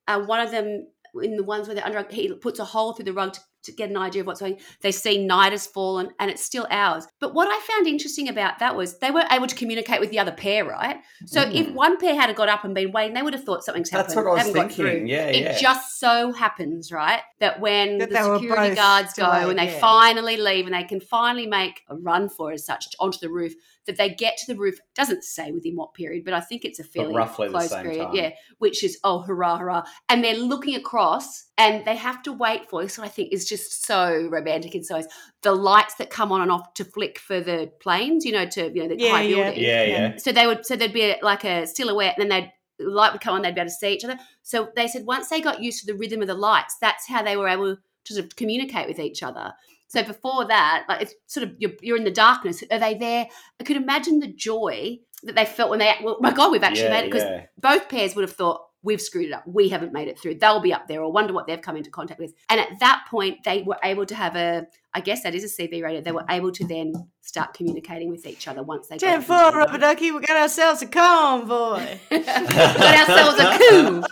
uh, 0.09 0.23
one 0.23 0.41
of 0.41 0.51
them 0.51 0.87
in 1.23 1.37
the 1.37 1.45
ones 1.45 1.67
where 1.67 1.75
they're 1.75 1.85
under, 1.87 2.07
he 2.11 2.33
puts 2.35 2.59
a 2.59 2.65
hole 2.65 2.93
through 2.93 3.05
the 3.05 3.13
rug 3.13 3.33
to, 3.33 3.41
to 3.63 3.73
get 3.73 3.91
an 3.91 3.97
idea 3.97 4.23
of 4.23 4.27
what's 4.27 4.41
going. 4.41 4.59
They 4.81 4.93
see 4.93 5.25
night 5.25 5.53
has 5.53 5.67
fallen, 5.67 6.11
and 6.19 6.31
it's 6.31 6.43
still 6.43 6.67
ours. 6.71 7.07
But 7.21 7.35
what 7.35 7.49
I 7.49 7.61
found 7.61 7.87
interesting 7.87 8.29
about 8.29 8.59
that 8.61 8.77
was 8.77 8.99
they 8.99 9.11
were 9.11 9.25
able 9.31 9.47
to 9.47 9.55
communicate 9.55 10.01
with 10.01 10.11
the 10.11 10.19
other 10.19 10.33
pair, 10.33 10.65
right? 10.65 10.97
So 11.27 11.43
if 11.43 11.67
Mm. 11.69 11.75
one 11.75 11.99
pair 11.99 12.15
had 12.15 12.35
got 12.37 12.49
up 12.49 12.65
and 12.65 12.75
been 12.75 12.93
waiting, 12.93 13.15
they 13.15 13.23
would 13.23 13.35
have 13.35 13.45
thought 13.45 13.65
something's 13.65 13.91
happened. 13.91 14.09
That's 14.09 14.17
what 14.17 14.27
I 14.27 14.31
was 14.31 14.43
They 14.45 14.49
haven't 14.49 14.63
got 14.69 14.73
through. 14.77 14.87
thinking. 14.91 15.09
Yeah, 15.09 15.27
It 15.27 15.43
yeah. 15.43 15.59
just 15.59 15.99
so 16.01 16.33
happens, 16.33 16.91
right, 16.93 17.21
that 17.41 17.61
when 17.61 17.99
That 17.99 18.11
the 18.11 18.35
security 18.39 18.75
guards 18.75 19.13
go 19.15 19.25
and 19.31 19.59
they 19.59 19.67
yeah. 19.73 19.81
finally 19.81 20.37
leave 20.37 20.67
and 20.67 20.75
they 20.75 20.85
can 20.85 21.01
finally 21.01 21.47
make 21.47 21.83
a 21.89 21.97
run 21.97 22.29
for 22.29 22.51
it 22.51 22.55
as 22.55 22.65
such 22.65 22.87
onto 22.99 23.19
the 23.19 23.29
roof, 23.29 23.55
that 23.87 23.97
they 23.97 24.11
get 24.11 24.37
to 24.37 24.47
the 24.53 24.59
roof. 24.59 24.79
Doesn't 24.95 25.25
say 25.25 25.51
within 25.53 25.75
what 25.75 25.95
period, 25.95 26.25
but 26.25 26.35
I 26.35 26.41
think 26.41 26.65
it's 26.65 26.79
a 26.79 26.85
fairly 26.85 27.15
roughly 27.15 27.49
the 27.49 27.53
close 27.53 27.71
same 27.71 27.83
period. 27.83 28.05
time. 28.05 28.15
Yeah, 28.15 28.31
which 28.59 28.85
is 28.85 28.99
oh 29.05 29.21
hurrah 29.21 29.57
hurrah, 29.59 29.83
and 30.09 30.23
they're 30.23 30.37
looking 30.37 30.75
across 30.77 31.47
and 31.59 31.85
they 31.85 31.97
have 31.97 32.23
to 32.25 32.33
wait 32.33 32.69
for 32.69 32.83
this. 32.83 32.99
What 32.99 33.07
I 33.07 33.09
think 33.09 33.33
is 33.33 33.47
just 33.51 33.85
so 33.85 34.29
romantic 34.31 34.75
in 34.75 34.83
size. 34.83 35.07
The 35.43 35.53
lights 35.53 35.97
that 35.97 36.09
come 36.09 36.33
on 36.33 36.41
and 36.41 36.51
off 36.51 36.73
to 36.75 36.85
flick 36.85 37.19
for 37.19 37.41
the 37.41 37.71
planes, 37.81 38.25
you 38.25 38.33
know, 38.33 38.47
to 38.47 38.73
you 38.75 38.83
know 38.83 38.89
the 38.89 38.99
Yeah, 38.99 39.11
high 39.11 39.23
yeah. 39.23 39.35
buildings 39.37 39.67
yeah, 39.67 39.85
yeah. 39.85 40.17
so 40.17 40.33
they 40.33 40.47
would 40.47 40.65
so 40.65 40.77
there'd 40.77 40.93
be 40.93 41.11
a, 41.11 41.19
like 41.23 41.45
a 41.45 41.67
silhouette 41.67 42.15
and 42.17 42.23
then 42.23 42.29
they'd 42.43 42.53
the 42.79 42.89
light 42.89 43.13
would 43.13 43.21
come 43.21 43.35
on 43.35 43.43
they'd 43.43 43.55
be 43.55 43.61
able 43.61 43.69
to 43.69 43.75
see 43.75 43.93
each 43.93 44.05
other 44.05 44.19
so 44.43 44.71
they 44.75 44.89
said 44.89 45.05
once 45.05 45.29
they 45.29 45.41
got 45.41 45.63
used 45.63 45.81
to 45.81 45.87
the 45.93 45.99
rhythm 45.99 46.23
of 46.23 46.29
the 46.29 46.35
lights 46.35 46.77
that's 46.81 47.07
how 47.07 47.23
they 47.23 47.37
were 47.37 47.49
able 47.49 47.77
to 48.05 48.15
sort 48.15 48.25
of 48.25 48.35
communicate 48.37 48.89
with 48.89 48.99
each 48.99 49.23
other 49.23 49.53
so 49.89 50.03
before 50.03 50.47
that 50.47 50.85
like 50.89 51.03
it's 51.03 51.15
sort 51.27 51.47
of 51.47 51.55
you're, 51.59 51.73
you're 51.83 51.97
in 51.97 52.05
the 52.05 52.11
darkness 52.11 52.65
are 52.71 52.79
they 52.79 52.95
there 52.95 53.27
i 53.61 53.65
could 53.65 53.77
imagine 53.77 54.19
the 54.19 54.33
joy 54.33 54.99
that 55.23 55.35
they 55.35 55.45
felt 55.45 55.71
when 55.71 55.79
they 55.79 55.95
well 56.03 56.17
my 56.21 56.33
god 56.33 56.51
we've 56.51 56.63
actually 56.63 56.85
yeah, 56.85 56.91
made 56.91 57.05
it 57.05 57.13
because 57.13 57.29
yeah. 57.29 57.45
both 57.59 57.89
pairs 57.89 58.15
would 58.15 58.23
have 58.23 58.33
thought 58.35 58.63
we've 58.83 59.01
screwed 59.01 59.27
it 59.27 59.33
up 59.33 59.43
we 59.47 59.69
haven't 59.69 59.93
made 59.93 60.09
it 60.09 60.19
through 60.19 60.35
they'll 60.35 60.61
be 60.61 60.73
up 60.73 60.89
there 60.89 61.03
or 61.03 61.13
wonder 61.13 61.33
what 61.33 61.47
they've 61.47 61.63
come 61.63 61.77
into 61.77 61.91
contact 61.91 62.21
with 62.21 62.33
and 62.49 62.61
at 62.61 62.69
that 62.81 63.05
point 63.11 63.39
they 63.45 63.63
were 63.63 63.79
able 63.85 64.07
to 64.07 64.15
have 64.15 64.37
a 64.37 64.67
i 64.95 65.01
guess 65.01 65.23
that 65.23 65.35
is 65.35 65.45
a 65.45 65.63
CB 65.63 65.83
radio 65.83 66.01
they 66.01 66.13
were 66.13 66.25
able 66.29 66.53
to 66.53 66.67
then 66.67 66.93
start 67.21 67.55
communicating 67.55 68.11
with 68.11 68.27
each 68.27 68.49
other 68.49 68.63
once 68.63 68.89
they 68.89 68.97
got 68.97 69.07
Ten 69.07 69.19
up 69.21 69.25
four, 69.25 69.37
into 69.37 69.51
the 69.53 69.59
Rubber 69.59 69.79
Ducky. 69.79 70.11
We 70.11 70.21
got 70.21 70.37
ourselves 70.37 70.83
a 70.83 70.87
convoy. 70.87 71.99
got 72.11 73.09
ourselves 73.09 73.41
a 73.41 73.59
coup. 73.59 74.03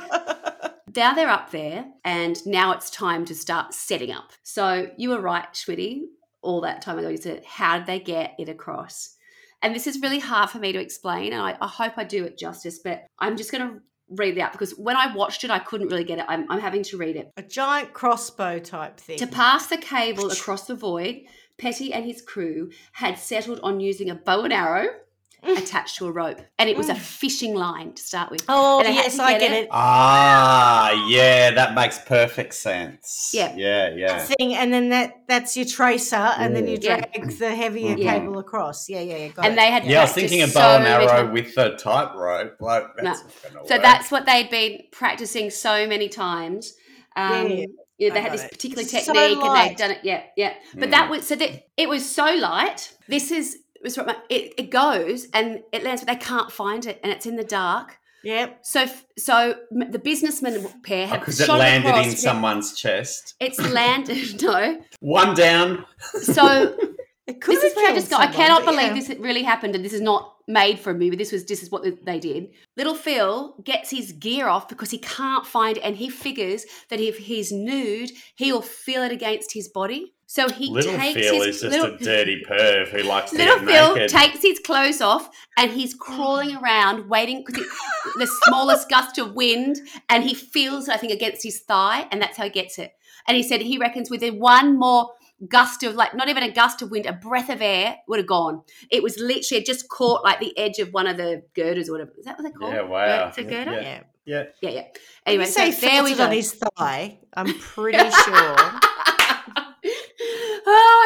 Now 0.98 1.14
they're 1.14 1.28
up 1.28 1.52
there, 1.52 1.84
and 2.04 2.44
now 2.44 2.72
it's 2.72 2.90
time 2.90 3.24
to 3.26 3.34
start 3.34 3.72
setting 3.72 4.10
up. 4.10 4.32
So 4.42 4.90
you 4.96 5.10
were 5.10 5.20
right, 5.20 5.46
Schmitty, 5.52 6.02
all 6.42 6.60
that 6.62 6.82
time 6.82 6.98
ago. 6.98 7.08
You 7.08 7.16
said, 7.16 7.44
how 7.44 7.78
did 7.78 7.86
they 7.86 8.00
get 8.00 8.34
it 8.36 8.48
across? 8.48 9.14
And 9.62 9.76
this 9.76 9.86
is 9.86 10.00
really 10.02 10.18
hard 10.18 10.50
for 10.50 10.58
me 10.58 10.72
to 10.72 10.80
explain, 10.80 11.32
and 11.32 11.40
I, 11.40 11.56
I 11.60 11.68
hope 11.68 11.92
I 11.98 12.02
do 12.02 12.24
it 12.24 12.36
justice, 12.36 12.80
but 12.82 13.06
I'm 13.18 13.36
just 13.36 13.52
going 13.52 13.68
to 13.68 13.80
read 14.10 14.36
it 14.36 14.40
out 14.40 14.52
because 14.52 14.72
when 14.72 14.96
I 14.96 15.14
watched 15.14 15.44
it, 15.44 15.50
I 15.50 15.58
couldn't 15.58 15.88
really 15.88 16.04
get 16.04 16.18
it. 16.18 16.24
I'm, 16.28 16.50
I'm 16.50 16.60
having 16.60 16.82
to 16.84 16.96
read 16.96 17.16
it. 17.16 17.30
a 17.36 17.42
giant 17.42 17.92
crossbow 17.92 18.58
type 18.58 18.98
thing. 18.98 19.18
To 19.18 19.26
pass 19.26 19.66
the 19.66 19.76
cable 19.76 20.30
across 20.30 20.66
the 20.66 20.74
void, 20.74 21.22
Petit 21.58 21.92
and 21.92 22.04
his 22.04 22.22
crew 22.22 22.70
had 22.92 23.18
settled 23.18 23.60
on 23.62 23.80
using 23.80 24.10
a 24.10 24.14
bow 24.14 24.42
and 24.42 24.52
arrow 24.52 24.88
attached 25.56 25.96
to 25.98 26.06
a 26.06 26.12
rope, 26.12 26.40
and 26.58 26.68
it 26.68 26.76
was 26.76 26.88
a 26.88 26.94
fishing 26.94 27.54
line 27.54 27.92
to 27.94 28.02
start 28.02 28.30
with. 28.30 28.44
oh, 28.48 28.78
and 28.80 28.88
they 28.88 28.94
yes, 28.94 29.18
I 29.18 29.32
get 29.32 29.40
get 29.40 29.52
it. 29.52 29.62
it. 29.64 29.68
Ah, 29.70 31.06
yeah, 31.08 31.50
that 31.52 31.74
makes 31.74 31.98
perfect 31.98 32.54
sense. 32.54 33.30
Yeah. 33.32 33.54
yeah, 33.56 33.94
yeah. 33.94 34.18
Thing, 34.18 34.54
and 34.54 34.72
then 34.72 34.88
that 34.90 35.14
that's 35.28 35.56
your 35.56 35.66
tracer, 35.66 36.16
and 36.16 36.54
then 36.56 36.66
you 36.66 36.78
Yeah. 36.80 36.96
drag 37.10 37.38
the 37.38 37.54
heavier 37.54 37.96
Yeah. 37.96 38.18
cable 38.18 38.38
across. 38.38 38.88
Yeah, 38.88 39.00
yeah, 39.00 39.16
yeah. 39.16 39.28
Got 39.28 39.44
And 39.44 39.54
it. 39.54 39.56
they 39.56 39.70
had 39.70 39.84
Yeah, 39.84 40.00
I 40.00 40.02
was 40.02 40.12
thinking 40.12 40.42
a 40.42 40.48
so 40.48 40.60
bow 40.60 40.76
and 40.76 40.86
arrow 40.86 41.06
times. 41.06 41.32
with 41.32 41.54
the 41.54 41.70
tightrope. 41.76 42.56
Like, 42.60 42.84
that's 42.96 43.22
not 43.22 43.32
gonna 43.54 43.68
So 43.68 43.74
work. 43.76 43.82
that's 43.82 44.10
what 44.10 44.26
they'd 44.26 44.50
been 44.50 44.82
practicing 44.92 45.50
so 45.50 45.86
many 45.86 46.08
times. 46.08 46.74
Um, 47.16 47.48
Yeah, 47.50 47.54
yeah. 47.56 47.66
you 47.98 48.08
know, 48.08 48.14
they 48.14 48.20
I 48.20 48.22
had 48.22 48.32
got 48.32 48.32
this 48.32 48.44
it. 48.44 48.50
particular 48.52 48.84
So 48.84 48.98
technique 48.98 49.38
and 49.44 49.56
they'd 49.56 49.76
done 49.76 49.90
it. 49.92 49.98
Yeah, 50.02 50.22
yeah. 50.36 50.54
But 50.74 50.88
Mm. 50.88 50.92
that 50.92 51.10
was 51.10 51.26
so 51.26 51.34
that 51.36 51.50
it 51.76 51.88
was 51.88 52.08
so 52.10 52.34
light. 52.34 52.92
This 53.08 53.30
is 53.30 53.58
it 53.78 53.84
was 53.84 53.96
what 53.96 54.24
it, 54.28 54.54
it 54.56 54.70
goes 54.70 55.26
and 55.32 55.62
it 55.72 55.84
lands, 55.84 56.02
but 56.02 56.08
they 56.08 56.18
can't 56.24 56.50
find 56.50 56.84
it, 56.86 57.00
and 57.02 57.12
it's 57.12 57.26
in 57.26 57.36
the 57.36 57.44
dark. 57.44 57.98
Yeah. 58.24 58.50
So, 58.62 58.86
so 59.16 59.54
the 59.70 59.98
businessman 60.00 60.66
pair 60.82 61.06
have 61.06 61.20
because 61.20 61.40
Oh, 61.40 61.44
it 61.44 61.46
shot 61.46 61.58
landed 61.60 61.88
across. 61.90 62.06
in 62.06 62.16
someone's 62.16 62.74
chest. 62.76 63.34
It's 63.40 63.60
landed. 63.60 64.42
No, 64.42 64.80
One 65.00 65.34
down. 65.34 65.84
so 66.20 66.76
It 67.28 67.42
could 67.42 67.56
this 67.56 67.62
is 67.62 67.74
have 67.74 67.74
killed 67.74 67.86
Travis 67.86 68.06
Scott. 68.06 68.20
I 68.20 68.32
cannot 68.32 68.64
believe 68.64 68.80
yeah. 68.88 68.94
this 68.94 69.10
really 69.20 69.42
happened, 69.42 69.74
and 69.74 69.84
this 69.84 69.92
is 69.92 70.00
not 70.00 70.34
made 70.48 70.78
for 70.78 70.90
a 70.90 70.94
movie. 70.94 71.14
This 71.14 71.30
was 71.30 71.44
this 71.44 71.62
is 71.62 71.70
what 71.70 71.84
they 72.06 72.18
did. 72.18 72.48
Little 72.74 72.94
Phil 72.94 73.54
gets 73.62 73.90
his 73.90 74.12
gear 74.12 74.48
off 74.48 74.66
because 74.66 74.90
he 74.90 74.96
can't 74.98 75.46
find 75.46 75.76
it, 75.76 75.82
and 75.84 75.94
he 75.94 76.08
figures 76.08 76.64
that 76.88 77.00
if 77.00 77.18
he's 77.18 77.52
nude, 77.52 78.10
he'll 78.36 78.62
feel 78.62 79.02
it 79.02 79.12
against 79.12 79.52
his 79.52 79.68
body. 79.68 80.14
So 80.30 80.46
he 80.50 80.68
Little 80.70 80.94
takes 80.94 81.18
Phil 81.18 81.36
his 81.36 81.56
is 81.56 81.60
just 81.62 81.74
little, 81.74 81.94
a 81.94 81.98
dirty 81.98 82.44
perv 82.46 82.88
who 82.88 83.02
likes 83.02 83.30
to 83.30 83.38
Little 83.38 83.60
Phil 83.60 83.94
naked. 83.94 84.10
takes 84.10 84.42
his 84.42 84.58
clothes 84.58 85.00
off 85.00 85.30
and 85.56 85.70
he's 85.70 85.94
oh. 85.94 85.98
crawling 85.98 86.54
around, 86.54 87.08
waiting 87.08 87.42
because 87.46 87.64
the 88.18 88.26
smallest 88.42 88.90
gust 88.90 89.16
of 89.16 89.32
wind, 89.32 89.78
and 90.10 90.22
he 90.22 90.34
feels, 90.34 90.90
I 90.90 90.98
think, 90.98 91.14
against 91.14 91.42
his 91.42 91.60
thigh, 91.60 92.06
and 92.12 92.20
that's 92.20 92.36
how 92.36 92.44
he 92.44 92.50
gets 92.50 92.78
it. 92.78 92.92
And 93.26 93.38
he 93.38 93.42
said 93.42 93.62
he 93.62 93.78
reckons 93.78 94.10
within 94.10 94.38
one 94.38 94.78
more 94.78 95.12
gust 95.48 95.82
of, 95.82 95.94
like, 95.94 96.14
not 96.14 96.28
even 96.28 96.42
a 96.42 96.52
gust 96.52 96.82
of 96.82 96.90
wind, 96.90 97.06
a 97.06 97.14
breath 97.14 97.48
of 97.48 97.62
air 97.62 97.96
would 98.06 98.18
have 98.18 98.26
gone. 98.28 98.60
It 98.90 99.02
was 99.02 99.18
literally 99.18 99.64
just 99.64 99.88
caught 99.88 100.24
like 100.24 100.40
the 100.40 100.56
edge 100.58 100.78
of 100.78 100.92
one 100.92 101.06
of 101.06 101.16
the 101.16 101.42
girders 101.54 101.88
or 101.88 101.92
whatever. 101.92 102.12
Is 102.18 102.26
that 102.26 102.38
what 102.38 102.44
they 102.44 102.50
call? 102.50 102.70
Yeah, 102.70 102.82
wow. 102.82 103.28
It's 103.28 103.38
a 103.38 103.44
girder. 103.44 103.72
Yeah. 103.72 103.80
Yeah. 103.80 104.02
yeah. 104.26 104.44
Yeah, 104.60 104.70
yeah. 104.70 104.82
When 104.82 104.92
Anyway, 105.24 105.44
you 105.46 105.50
say 105.50 105.70
so 105.70 105.86
there 105.86 106.04
we 106.04 106.14
go. 106.14 106.24
on 106.24 106.32
his 106.32 106.52
thigh. 106.52 107.18
I'm 107.32 107.58
pretty 107.58 108.10
sure. 108.24 108.56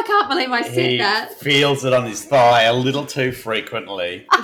Oh, 0.02 0.04
I 0.04 0.06
can't 0.06 0.28
believe 0.28 0.50
I 0.50 0.62
said 0.62 0.90
He 0.90 0.96
that. 0.98 1.34
feels 1.34 1.84
it 1.84 1.92
on 1.92 2.04
his 2.06 2.24
thigh 2.24 2.62
a 2.62 2.74
little 2.74 3.06
too 3.06 3.32
frequently. 3.32 4.26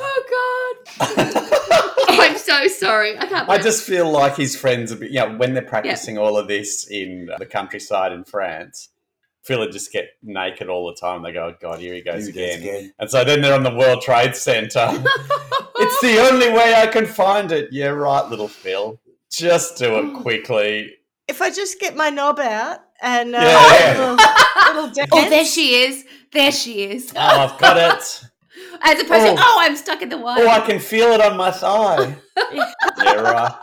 Oh 0.00 0.84
God. 0.98 1.52
I'm 2.08 2.38
so 2.38 2.66
sorry. 2.68 3.18
I 3.18 3.26
can't. 3.26 3.48
I 3.48 3.58
just 3.58 3.84
feel 3.84 4.10
like 4.10 4.36
his 4.36 4.56
friends, 4.56 4.92
are, 4.92 4.96
be- 4.96 5.08
you 5.08 5.14
know, 5.14 5.36
when 5.36 5.54
they're 5.54 5.62
practicing 5.62 6.18
all 6.18 6.36
of 6.36 6.48
this 6.48 6.88
in 6.90 7.30
the 7.38 7.46
countryside 7.46 8.12
in 8.12 8.24
France, 8.24 8.90
Phil 9.42 9.60
would 9.60 9.72
just 9.72 9.92
get 9.92 10.10
naked 10.22 10.68
all 10.68 10.86
the 10.86 10.94
time. 10.94 11.22
They 11.22 11.32
go, 11.32 11.46
oh, 11.46 11.54
God, 11.60 11.80
here 11.80 11.94
he 11.94 12.02
goes 12.02 12.26
Here 12.26 12.34
he 12.34 12.52
again. 12.52 12.60
again. 12.60 12.92
And 12.98 13.10
so 13.10 13.24
then 13.24 13.40
they're 13.40 13.54
on 13.54 13.62
the 13.62 13.74
World 13.74 14.02
Trade 14.02 14.36
Center. 14.36 14.88
it's 15.76 16.00
the 16.00 16.28
only 16.30 16.50
way 16.50 16.74
I 16.74 16.86
can 16.86 17.06
find 17.06 17.50
it. 17.52 17.68
Yeah, 17.72 17.88
right, 17.88 18.28
little 18.28 18.48
Phil. 18.48 19.00
Just 19.30 19.78
do 19.78 19.96
it 19.98 20.12
oh. 20.14 20.20
quickly. 20.20 20.94
If 21.28 21.42
I 21.42 21.50
just 21.50 21.78
get 21.78 21.96
my 21.96 22.10
knob 22.10 22.38
out 22.40 22.80
and 23.00 23.34
uh, 23.34 23.38
Yeah, 23.38 24.16
little, 24.74 24.90
little 24.92 25.06
Oh, 25.12 25.30
there 25.30 25.44
she 25.44 25.74
is. 25.74 26.04
There 26.32 26.52
she 26.52 26.84
is. 26.90 27.12
Oh, 27.14 27.20
I've 27.20 27.58
got 27.58 27.76
it. 27.76 28.24
As 28.82 29.00
opposed 29.00 29.24
to, 29.26 29.32
Oh. 29.32 29.36
oh, 29.38 29.58
I'm 29.60 29.76
stuck 29.76 30.02
in 30.02 30.08
the 30.08 30.18
wire. 30.18 30.36
Oh, 30.40 30.48
I 30.48 30.60
can 30.60 30.78
feel 30.78 31.12
it 31.12 31.20
on 31.20 31.36
my 31.36 31.50
thigh. 31.50 32.16
yeah, 32.52 33.12
right. 33.14 33.54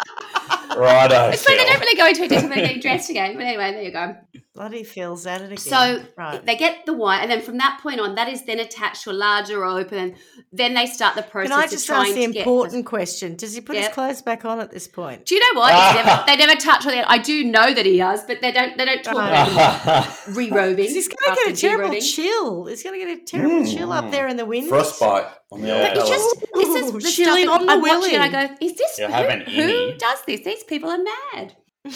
Righto. 0.78 1.30
it's 1.30 1.44
funny, 1.44 1.58
they 1.58 1.66
don't 1.66 1.80
really 1.80 1.98
go 1.98 2.08
into 2.08 2.24
it 2.24 2.32
until 2.32 2.50
they're 2.50 2.78
dressed 2.82 3.10
again. 3.10 3.36
But 3.36 3.44
anyway, 3.46 3.72
there 3.74 3.84
you 3.84 3.92
go. 3.92 4.16
Bloody 4.54 4.84
feels 4.86 5.28
at 5.28 5.42
it 5.42 5.46
again. 5.48 5.58
So 5.58 6.02
right. 6.18 6.46
they 6.46 6.56
get 6.56 6.86
the 6.86 6.94
wire, 6.94 7.20
and 7.20 7.30
then 7.30 7.42
from 7.42 7.58
that 7.58 7.80
point 7.84 8.00
on, 8.00 8.16
that 8.16 8.30
is 8.30 8.46
then 8.46 8.60
attached 8.60 9.04
to 9.04 9.12
a 9.12 9.14
larger 9.14 9.60
rope, 9.60 9.92
and 9.92 10.16
then 10.54 10.74
they 10.74 10.86
start 10.86 11.16
the 11.16 11.24
process 11.24 11.52
Can 11.52 11.60
I 11.62 11.68
just 11.68 11.86
trying 11.86 12.06
ask 12.12 12.16
the 12.16 12.26
to 12.28 12.32
get. 12.32 12.40
important 12.48 12.86
question? 12.86 13.36
Does 13.36 13.54
he 13.54 13.60
put 13.60 13.76
Yep. 13.76 13.86
his 13.86 13.94
clothes 13.94 14.22
back 14.22 14.46
on 14.46 14.62
at 14.62 14.72
this 14.72 14.88
point? 14.88 15.26
Do 15.26 15.36
you 15.36 15.42
know 15.42 15.60
what? 15.60 15.96
Never, 15.96 16.24
they 16.28 16.38
never 16.38 16.56
touch 16.58 16.86
on 16.86 16.94
it. 16.94 17.04
I 17.06 17.18
do 17.18 17.44
know 17.44 17.74
that 17.74 17.86
he 17.86 17.98
does, 17.98 18.24
but 18.24 18.40
they 18.42 18.54
don't. 18.54 18.78
They 18.78 18.86
don't 18.86 19.04
talk 19.04 19.16
about 19.16 20.28
re-robing. 20.30 20.86
He's 20.86 21.10
going 21.10 21.36
to 21.36 21.42
get 21.44 21.54
a 21.54 21.60
terrible 21.60 21.90
de-robing. 21.90 22.02
chill. 22.02 22.66
He's 22.68 22.82
going 22.84 22.98
to 23.00 23.06
get 23.06 23.18
a 23.18 23.26
terrible 23.26 23.56
Mm. 23.66 23.76
chill 23.76 23.92
up 23.92 24.10
there 24.12 24.28
in 24.30 24.38
the 24.38 24.46
wind. 24.46 24.70
Frostbite 24.70 25.26
on 25.52 25.62
the 25.62 25.68
Yeah. 25.68 25.74
old 25.74 25.84
But 25.84 25.98
it's 25.98 26.10
just 26.10 26.40
this 26.54 26.76
is 26.86 26.92
the 26.94 27.12
chilly 27.12 27.44
stuff 27.44 27.60
on 27.60 27.66
the 27.66 27.72
I'm 27.74 27.82
watching 27.82 28.16
and 28.16 28.24
I 28.24 28.48
go, 28.48 28.56
is 28.62 28.74
this 28.76 28.98
You'll 29.00 29.10
who, 29.12 29.62
who 29.92 29.98
does 29.98 30.20
this? 30.26 30.42
These 30.56 30.64
people 30.64 30.90
are 30.90 31.04
mad. 31.04 31.56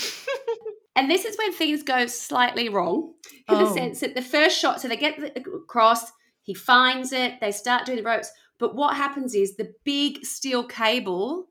and 0.95 1.09
this 1.09 1.25
is 1.25 1.37
when 1.37 1.51
things 1.53 1.81
go 1.83 2.05
slightly 2.07 2.69
wrong 2.69 3.13
in 3.47 3.57
the 3.57 3.65
Oh. 3.69 3.73
sense 3.73 4.01
that 4.01 4.15
the 4.15 4.21
first 4.21 4.59
shot, 4.59 4.81
so 4.81 4.87
they 4.87 4.97
get 4.97 5.19
the- 5.19 5.35
uh, 5.35 5.57
across, 5.57 6.11
he 6.43 6.53
finds 6.53 7.11
it, 7.13 7.39
they 7.41 7.51
start 7.51 7.85
doing 7.85 7.97
the 7.97 8.03
ropes, 8.03 8.29
but 8.59 8.75
what 8.75 8.95
happens 8.97 9.33
is 9.33 9.55
the 9.55 9.73
big 9.85 10.25
steel 10.25 10.63
cable 10.63 11.47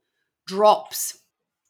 drops. 0.46 1.18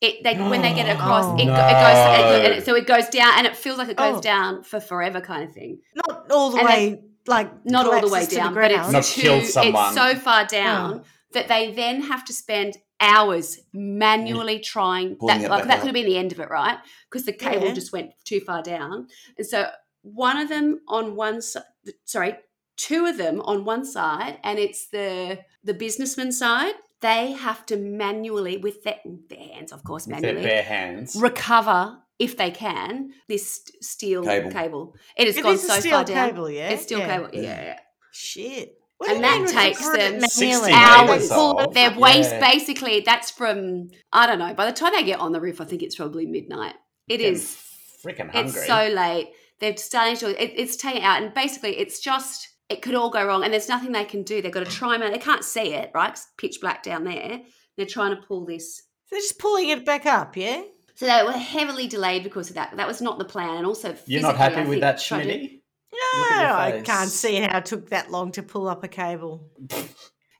it 0.00 0.22
they 0.22 0.36
when 0.36 0.62
they 0.62 0.72
get 0.74 0.88
across, 0.94 1.24
Oh, 1.24 1.34
it, 1.36 1.46
no. 1.46 1.52
it 1.54 1.56
goes 1.56 2.44
and 2.44 2.54
it- 2.54 2.64
so 2.64 2.76
it 2.76 2.86
goes 2.86 3.08
down, 3.08 3.32
and 3.38 3.46
it 3.48 3.56
feels 3.56 3.78
like 3.78 3.88
it 3.88 3.96
goes 3.96 4.18
Oh. 4.18 4.20
down 4.20 4.62
for 4.62 4.78
forever, 4.78 5.20
kind 5.20 5.42
of 5.42 5.52
thing. 5.52 5.80
Not 5.96 6.30
all 6.30 6.50
the 6.50 6.58
And 6.58 6.66
way, 6.68 7.00
like 7.26 7.50
Not 7.64 7.86
all 7.86 7.92
the 8.00 8.06
way 8.06 8.08
collapses 8.08 8.28
to 8.28 8.36
down, 8.36 8.54
but 8.54 8.70
it's 8.70 8.92
Not 8.92 9.02
too, 9.02 9.20
kill 9.20 9.40
someone. 9.42 9.86
It's 9.86 9.96
so 9.96 10.14
far 10.14 10.44
down 10.46 11.02
that 11.32 11.48
they 11.48 11.72
then 11.72 12.02
have 12.02 12.24
to 12.26 12.32
spend 12.32 12.76
hours 13.00 13.60
manually 13.72 14.58
trying 14.60 15.16
Pulling 15.16 15.42
that. 15.42 15.50
Like 15.50 15.64
that 15.64 15.74
up. 15.74 15.78
could 15.80 15.86
have 15.88 15.94
been 15.94 16.06
the 16.06 16.16
end 16.18 16.32
of 16.32 16.40
it, 16.40 16.50
right? 16.50 16.78
Because 17.10 17.24
the 17.26 17.32
cable 17.32 17.66
Yeah. 17.68 17.74
just 17.74 17.92
went 17.92 18.12
too 18.24 18.40
far 18.40 18.62
down, 18.62 19.08
and 19.36 19.46
so 19.46 19.68
one 20.02 20.36
of 20.36 20.48
them 20.48 20.80
on 20.88 21.16
one 21.16 21.40
side. 21.42 21.62
Sorry, 22.04 22.34
two 22.76 23.06
of 23.06 23.16
them 23.16 23.40
on 23.42 23.64
one 23.64 23.84
side, 23.84 24.38
and 24.42 24.58
it's 24.58 24.88
the 24.88 25.40
the 25.64 25.74
businessman 25.74 26.32
side. 26.32 26.74
They 27.00 27.30
have 27.32 27.64
to 27.66 27.76
manually, 27.76 28.56
with 28.56 28.82
their, 28.82 28.98
their 29.28 29.38
hands, 29.38 29.70
of 29.70 29.84
course, 29.84 30.08
With 30.08 30.16
their 30.20 30.32
manually 30.32 30.48
bare 30.48 30.62
hands. 30.64 31.14
recover 31.14 31.98
if 32.18 32.36
they 32.36 32.50
can 32.50 33.12
this 33.28 33.54
st- 33.54 33.84
steel 33.84 34.24
Cable. 34.24 34.50
cable. 34.50 34.96
It 35.16 35.28
has 35.28 35.36
It 35.36 35.42
gone 35.44 35.54
is 35.54 35.62
a 35.62 35.66
so 35.68 35.78
steel 35.80 35.92
far 35.92 36.04
down. 36.04 36.30
cable, 36.30 36.50
yeah? 36.50 36.70
It's 36.70 36.82
steel 36.82 36.98
Yeah. 36.98 37.06
cable. 37.16 37.28
Yeah, 37.32 37.40
yeah. 37.42 37.62
yeah. 37.64 37.78
Shit. 38.10 38.77
What 38.98 39.10
And 39.10 39.22
that 39.24 39.48
takes 39.48 39.80
them 39.80 40.20
Hours. 40.72 41.08
meters 41.10 41.28
Pull 41.28 41.70
their 41.70 41.96
waist 41.96 42.30
Yeah. 42.32 42.40
basically. 42.40 43.00
That's 43.00 43.30
from 43.30 43.90
I 44.12 44.26
don't 44.26 44.38
know. 44.40 44.52
By 44.54 44.66
the 44.66 44.72
time 44.72 44.92
they 44.92 45.04
get 45.04 45.20
on 45.20 45.32
the 45.32 45.40
roof, 45.40 45.60
I 45.60 45.64
think 45.64 45.82
it's 45.82 45.94
probably 45.96 46.26
midnight. 46.26 46.74
It 47.08 47.18
Getting 47.18 47.34
is. 47.34 47.44
freaking 48.04 48.30
hungry. 48.30 48.40
It's 48.60 48.66
so 48.66 48.88
late. 48.88 49.30
They're 49.60 49.76
starting 49.76 50.16
to. 50.16 50.42
It, 50.42 50.52
it's 50.56 50.76
taking 50.76 51.02
out, 51.02 51.22
and 51.22 51.32
basically, 51.32 51.78
it's 51.78 52.00
just. 52.00 52.48
It 52.68 52.82
could 52.82 52.94
all 52.94 53.08
go 53.08 53.24
wrong, 53.24 53.44
and 53.44 53.52
there's 53.52 53.68
nothing 53.68 53.92
they 53.92 54.04
can 54.04 54.24
do. 54.24 54.42
They've 54.42 54.52
got 54.52 54.66
to 54.66 54.70
try 54.70 54.94
and 54.94 55.02
they 55.14 55.18
can't 55.18 55.42
see 55.42 55.72
it, 55.72 55.90
right? 55.94 56.10
It's 56.10 56.26
pitch 56.36 56.58
black 56.60 56.82
down 56.82 57.04
there. 57.04 57.40
They're 57.78 57.86
trying 57.86 58.14
to 58.14 58.20
pull 58.20 58.44
this 58.44 58.82
They're 59.10 59.20
just 59.20 59.38
pulling 59.38 59.70
it 59.70 59.86
back 59.86 60.04
up, 60.04 60.36
yeah? 60.36 60.62
So 60.96 61.06
they 61.06 61.22
were 61.24 61.32
heavily 61.32 61.86
delayed 61.86 62.24
because 62.24 62.50
of 62.50 62.56
that. 62.56 62.76
That 62.76 62.86
was 62.86 63.00
not 63.00 63.18
the 63.18 63.24
plan, 63.24 63.56
and 63.56 63.64
also 63.66 63.96
You're 64.04 64.20
not 64.20 64.36
happy 64.36 64.56
I 64.56 64.64
with 64.66 64.80
that, 64.80 65.00
tried 65.00 65.26
Schmitty? 65.26 65.57
No, 65.92 66.20
Look 66.20 66.30
at 66.32 66.68
your 66.70 66.78
I 66.78 66.82
can't 66.82 67.10
see 67.10 67.36
how 67.36 67.58
it 67.58 67.66
took 67.66 67.90
that 67.90 68.10
long 68.10 68.32
to 68.32 68.42
pull 68.42 68.68
up 68.68 68.84
a 68.84 68.88
cable. 68.88 69.48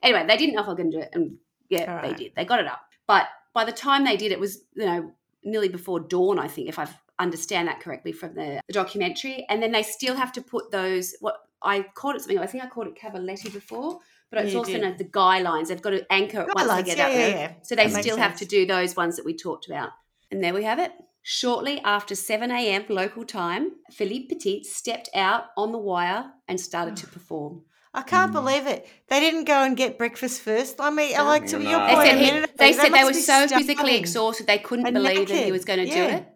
Anyway, 0.00 0.24
they 0.28 0.36
didn't 0.36 0.54
know 0.54 0.60
if 0.60 0.66
they 0.66 0.70
were 0.70 0.76
going 0.76 0.92
to 0.92 0.96
do 0.96 1.02
it, 1.02 1.10
and 1.12 1.38
yeah, 1.68 1.96
All 1.96 2.08
they 2.08 2.14
did. 2.14 2.32
They 2.36 2.44
got 2.44 2.60
it 2.60 2.68
up, 2.68 2.82
but 3.08 3.26
by 3.52 3.64
the 3.64 3.72
time 3.72 4.04
they 4.04 4.16
did, 4.16 4.30
it 4.30 4.38
was 4.38 4.62
you 4.74 4.86
know 4.86 5.12
nearly 5.42 5.68
before 5.68 5.98
dawn. 5.98 6.38
I 6.38 6.46
think, 6.46 6.68
if 6.68 6.78
I 6.78 6.86
understand 7.18 7.66
that 7.66 7.80
correctly 7.80 8.12
from 8.12 8.34
the, 8.36 8.60
the 8.68 8.72
documentary, 8.72 9.44
and 9.48 9.60
then 9.60 9.72
they 9.72 9.82
still 9.82 10.14
have 10.14 10.30
to 10.34 10.40
put 10.40 10.70
those 10.70 11.16
what 11.18 11.38
I 11.62 11.82
called 11.82 12.14
it 12.14 12.20
something. 12.20 12.38
I 12.38 12.46
think 12.46 12.62
I 12.62 12.68
called 12.68 12.86
it 12.86 12.94
cavalletti 12.94 13.52
before. 13.52 13.98
But 14.30 14.44
it's 14.44 14.52
You 14.52 14.58
also 14.58 14.72
known 14.72 14.82
know, 14.82 14.96
the 14.96 15.04
guy 15.04 15.40
lines. 15.40 15.68
They've 15.70 15.80
got 15.82 15.90
to 15.90 16.12
anchor 16.12 16.42
it 16.42 16.46
Guy 16.48 16.52
once 16.54 16.68
lines, 16.68 16.84
they 16.86 16.94
get 16.94 16.98
yeah, 16.98 17.04
out 17.06 17.12
yeah, 17.12 17.18
there. 17.18 17.38
yeah. 17.38 17.52
So 17.62 17.74
they 17.74 17.86
That 17.88 18.02
still 18.04 18.18
have 18.18 18.36
to 18.36 18.44
do 18.44 18.66
those 18.66 18.94
ones 18.94 19.16
that 19.16 19.24
we 19.24 19.34
talked 19.34 19.66
about. 19.66 19.90
And 20.30 20.44
there 20.44 20.52
we 20.52 20.64
have 20.64 20.78
it. 20.78 20.92
Shortly 21.30 21.78
after 21.84 22.14
7 22.14 22.50
a.m. 22.50 22.86
local 22.88 23.22
time, 23.22 23.72
Philippe 23.90 24.28
Petit 24.28 24.64
stepped 24.64 25.10
out 25.14 25.48
on 25.58 25.72
the 25.72 25.78
wire 25.78 26.32
and 26.48 26.58
started 26.58 26.96
to 26.96 27.06
perform. 27.16 27.66
I 27.92 28.00
can't 28.00 28.32
believe 28.32 28.66
it. 28.66 28.88
They 29.08 29.20
didn't 29.20 29.44
go 29.44 29.62
and 29.62 29.76
get 29.76 29.98
breakfast 29.98 30.40
first. 30.40 30.80
I 30.80 30.88
mean, 30.88 31.14
I 31.14 31.20
like 31.20 31.46
to 31.48 31.60
your 31.60 31.80
No. 31.80 31.86
They 31.86 31.94
point 31.94 32.06
said, 32.08 32.14
a 32.14 32.18
he, 32.18 32.24
minute 32.24 32.44
ago, 32.44 32.52
they, 32.56 32.72
said 32.72 32.94
they 32.94 33.04
were 33.04 33.10
be 33.10 33.20
so 33.20 33.46
physically 33.46 33.96
exhausted 33.96 34.46
they 34.46 34.56
couldn't 34.56 34.86
And 34.86 34.94
believe 34.94 35.28
that 35.28 35.44
he 35.44 35.52
was 35.52 35.66
going 35.66 35.80
to 35.80 35.84
do 35.84 36.02
it. 36.02 36.26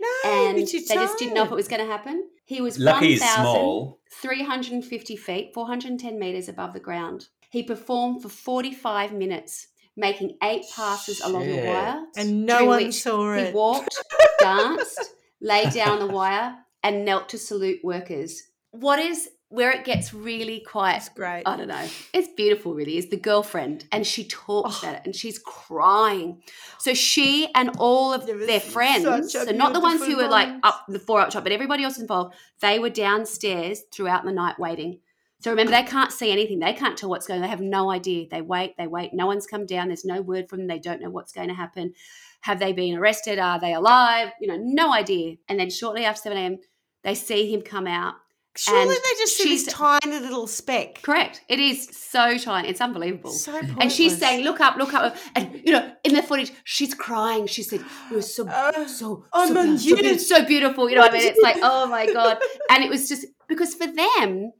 No, 0.00 0.08
And 0.24 0.56
but 0.56 0.72
you're 0.72 0.82
they 0.88 0.94
just 0.94 1.20
didn't 1.20 1.34
know 1.34 1.44
if 1.44 1.52
it 1.52 1.54
was 1.54 1.68
going 1.68 1.86
to 1.86 1.86
happen. 1.86 2.28
He 2.44 2.60
was 2.60 2.80
Lucky 2.80 3.20
1,350 3.20 5.16
feet, 5.16 5.54
410 5.54 6.18
meters 6.18 6.48
above 6.48 6.72
the 6.72 6.80
ground. 6.80 7.28
He 7.48 7.62
performed 7.62 8.22
for 8.22 8.28
45 8.28 9.12
minutes, 9.12 9.68
making 9.96 10.36
eight 10.42 10.64
passes 10.74 11.20
along 11.20 11.46
the 11.46 11.66
wire. 11.66 12.04
And 12.16 12.46
no 12.46 12.64
one 12.64 12.84
which 12.84 13.02
saw 13.02 13.34
He 13.34 13.42
it. 13.42 13.54
walked, 13.54 13.96
danced, 14.40 15.14
lay 15.40 15.68
down 15.70 15.98
the 15.98 16.06
wire, 16.06 16.56
and 16.82 17.04
knelt 17.04 17.28
to 17.30 17.38
salute 17.38 17.80
workers. 17.84 18.42
What 18.70 18.98
is 18.98 19.28
where 19.48 19.70
it 19.70 19.84
gets 19.84 20.14
really 20.14 20.60
quiet. 20.60 20.96
It's 20.96 21.10
great. 21.10 21.42
I 21.44 21.58
don't 21.58 21.68
know. 21.68 21.86
It's 22.14 22.28
beautiful, 22.38 22.72
really. 22.72 22.96
Is 22.96 23.10
the 23.10 23.18
girlfriend, 23.18 23.84
and 23.92 24.06
she 24.06 24.24
talks 24.24 24.76
Oh. 24.82 24.88
about 24.88 24.94
it, 25.00 25.02
and 25.04 25.14
she's 25.14 25.38
crying. 25.38 26.42
So 26.78 26.94
she 26.94 27.48
and 27.54 27.70
all 27.78 28.14
of 28.14 28.26
their 28.26 28.60
friends, 28.60 29.30
so 29.32 29.44
not 29.50 29.74
the 29.74 29.80
ones 29.80 30.00
who 30.00 30.06
beautiful 30.06 30.24
were 30.24 30.30
like 30.30 30.48
up 30.62 30.86
the 30.88 30.98
four 30.98 31.20
up 31.20 31.28
top, 31.28 31.42
but 31.42 31.52
everybody 31.52 31.84
else 31.84 31.98
involved, 31.98 32.34
they 32.60 32.78
were 32.78 32.88
downstairs 32.88 33.82
throughout 33.92 34.24
the 34.24 34.32
night 34.32 34.58
waiting. 34.58 35.00
So 35.42 35.50
remember, 35.50 35.72
they 35.72 35.82
can't 35.82 36.12
see 36.12 36.30
anything. 36.30 36.60
They 36.60 36.72
can't 36.72 36.96
tell 36.96 37.08
what's 37.10 37.26
going. 37.26 37.38
on. 37.38 37.42
They 37.42 37.48
have 37.50 37.60
no 37.60 37.90
idea. 37.90 38.26
They 38.30 38.42
wait. 38.42 38.76
They 38.78 38.86
wait. 38.86 39.12
No 39.12 39.26
one's 39.26 39.46
come 39.46 39.66
down. 39.66 39.88
There's 39.88 40.04
no 40.04 40.22
word 40.22 40.48
from 40.48 40.60
them. 40.60 40.68
They 40.68 40.78
don't 40.78 41.00
know 41.02 41.10
what's 41.10 41.32
going 41.32 41.48
to 41.48 41.54
happen. 41.54 41.94
Have 42.42 42.60
they 42.60 42.72
been 42.72 42.96
arrested? 42.96 43.38
Are 43.40 43.58
they 43.58 43.74
alive? 43.74 44.30
You 44.40 44.48
know, 44.48 44.58
no 44.60 44.92
idea. 44.92 45.36
And 45.48 45.58
then 45.58 45.68
shortly 45.70 46.04
after 46.04 46.22
seven 46.22 46.38
a.m., 46.38 46.58
they 47.02 47.14
see 47.16 47.52
him 47.52 47.62
come 47.62 47.88
out. 47.88 48.14
Surely 48.54 48.94
they 48.94 49.18
just 49.18 49.38
see 49.38 49.48
this 49.48 49.66
tiny 49.66 50.18
little 50.18 50.46
speck. 50.46 51.00
Correct. 51.00 51.40
It 51.48 51.58
is 51.58 51.88
so 51.96 52.36
tiny. 52.36 52.68
It's 52.68 52.82
unbelievable. 52.82 53.30
So 53.30 53.58
and 53.80 53.90
she's 53.90 54.18
saying, 54.18 54.44
"Look 54.44 54.60
up, 54.60 54.76
look 54.76 54.92
up," 54.92 55.16
and 55.34 55.60
you 55.64 55.72
know, 55.72 55.90
in 56.04 56.14
the 56.14 56.22
footage, 56.22 56.52
she's 56.64 56.92
crying. 56.92 57.46
She 57.46 57.62
said, 57.62 57.80
"It 58.10 58.14
was 58.14 58.32
so, 58.34 58.46
Oh, 58.50 58.86
so, 58.86 59.24
I'm 59.32 59.54
so, 59.54 59.58
on 59.60 59.78
so, 59.78 59.96
you. 59.96 60.18
so 60.18 60.44
beautiful." 60.44 60.90
You 60.90 60.96
know 60.96 61.00
what 61.02 61.12
I 61.12 61.18
mean? 61.18 61.28
It's 61.28 61.40
like, 61.42 61.56
oh 61.62 61.86
my 61.86 62.12
god! 62.12 62.36
And 62.68 62.84
it 62.84 62.90
was 62.90 63.08
just 63.08 63.24
because 63.48 63.74
for 63.74 63.86
them, 63.86 64.52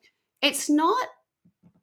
it's 0.42 0.68
not. 0.68 1.08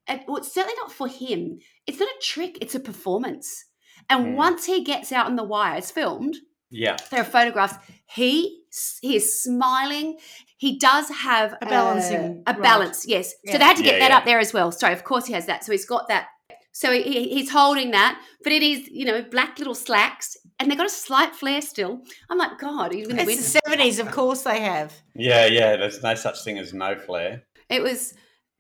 it- 0.08 0.22
Well, 0.28 0.38
it's 0.38 0.52
certainly 0.54 0.76
not 0.78 0.92
for 0.92 1.08
him. 1.08 1.60
It's 1.88 2.00
not 2.00 2.10
a 2.10 2.20
trick. 2.22 2.58
It's 2.62 2.76
a 2.76 2.80
performance. 2.80 3.66
And 4.10 4.30
Hmm. 4.30 4.36
once 4.36 4.66
he 4.66 4.84
gets 4.84 5.12
out 5.12 5.28
on 5.28 5.36
the 5.36 5.44
wire, 5.44 5.78
it's 5.78 5.92
filmed. 5.92 6.36
Yeah. 6.72 6.98
There 7.12 7.22
are 7.22 7.24
photographs. 7.26 7.76
He 8.08 8.64
he 9.02 9.16
is 9.16 9.42
smiling. 9.44 10.18
He 10.58 10.78
does 10.78 11.10
have 11.10 11.54
A 11.62 11.66
balancing 11.66 12.44
a 12.46 12.54
rod. 12.54 12.62
balance. 12.62 13.08
Yes. 13.08 13.34
Yeah. 13.44 13.54
So 13.54 13.58
they 13.60 13.64
had 13.66 13.78
to 13.78 13.84
get 13.84 13.94
Yeah, 13.96 14.00
that 14.00 14.10
yeah. 14.12 14.18
up 14.18 14.26
there 14.26 14.40
as 14.40 14.54
well. 14.54 14.72
Sorry, 14.72 14.94
of 14.94 15.04
course 15.04 15.26
he 15.26 15.34
has 15.34 15.46
that. 15.48 15.64
So 15.64 15.72
he's 15.72 15.86
got 15.86 16.08
that. 16.10 16.28
So 16.72 16.92
he- 16.92 17.02
he, 17.04 17.30
he's 17.36 17.50
holding 17.50 17.92
that, 17.92 18.20
but 18.44 18.52
it 18.54 18.62
is 18.64 18.88
you 18.90 19.06
know 19.06 19.22
black 19.24 19.58
little 19.60 19.74
slacks, 19.76 20.38
and 20.60 20.70
they've 20.70 20.78
got 20.78 20.86
a 20.88 20.90
slight 21.08 21.36
flare 21.36 21.62
still. 21.62 22.02
I'm 22.30 22.38
like, 22.38 22.58
God, 22.60 22.94
he's 22.94 23.08
going 23.08 23.18
to 23.20 23.26
win. 23.26 23.38
It's 23.38 23.54
the 23.54 23.60
seventies, 23.66 23.98
of 24.00 24.12
course 24.12 24.42
they 24.44 24.60
have. 24.62 24.94
Yeah, 25.16 25.46
yeah. 25.48 25.76
There's 25.78 26.02
no 26.04 26.14
such 26.16 26.44
thing 26.44 26.58
as 26.60 26.74
no 26.74 26.96
flare. 26.96 27.44
It 27.70 27.82
was 27.84 28.14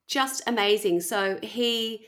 just 0.09 0.41
amazing. 0.47 1.01
So 1.01 1.39
he. 1.43 2.05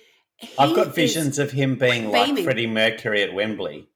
I've 0.58 0.76
got 0.76 0.95
visions 0.95 1.38
of 1.39 1.52
him 1.52 1.76
being 1.76 2.10
like. 2.12 2.39
Freddie 2.39 2.68
Mercury 2.68 3.22
at 3.24 3.34
Wembley. 3.34 3.88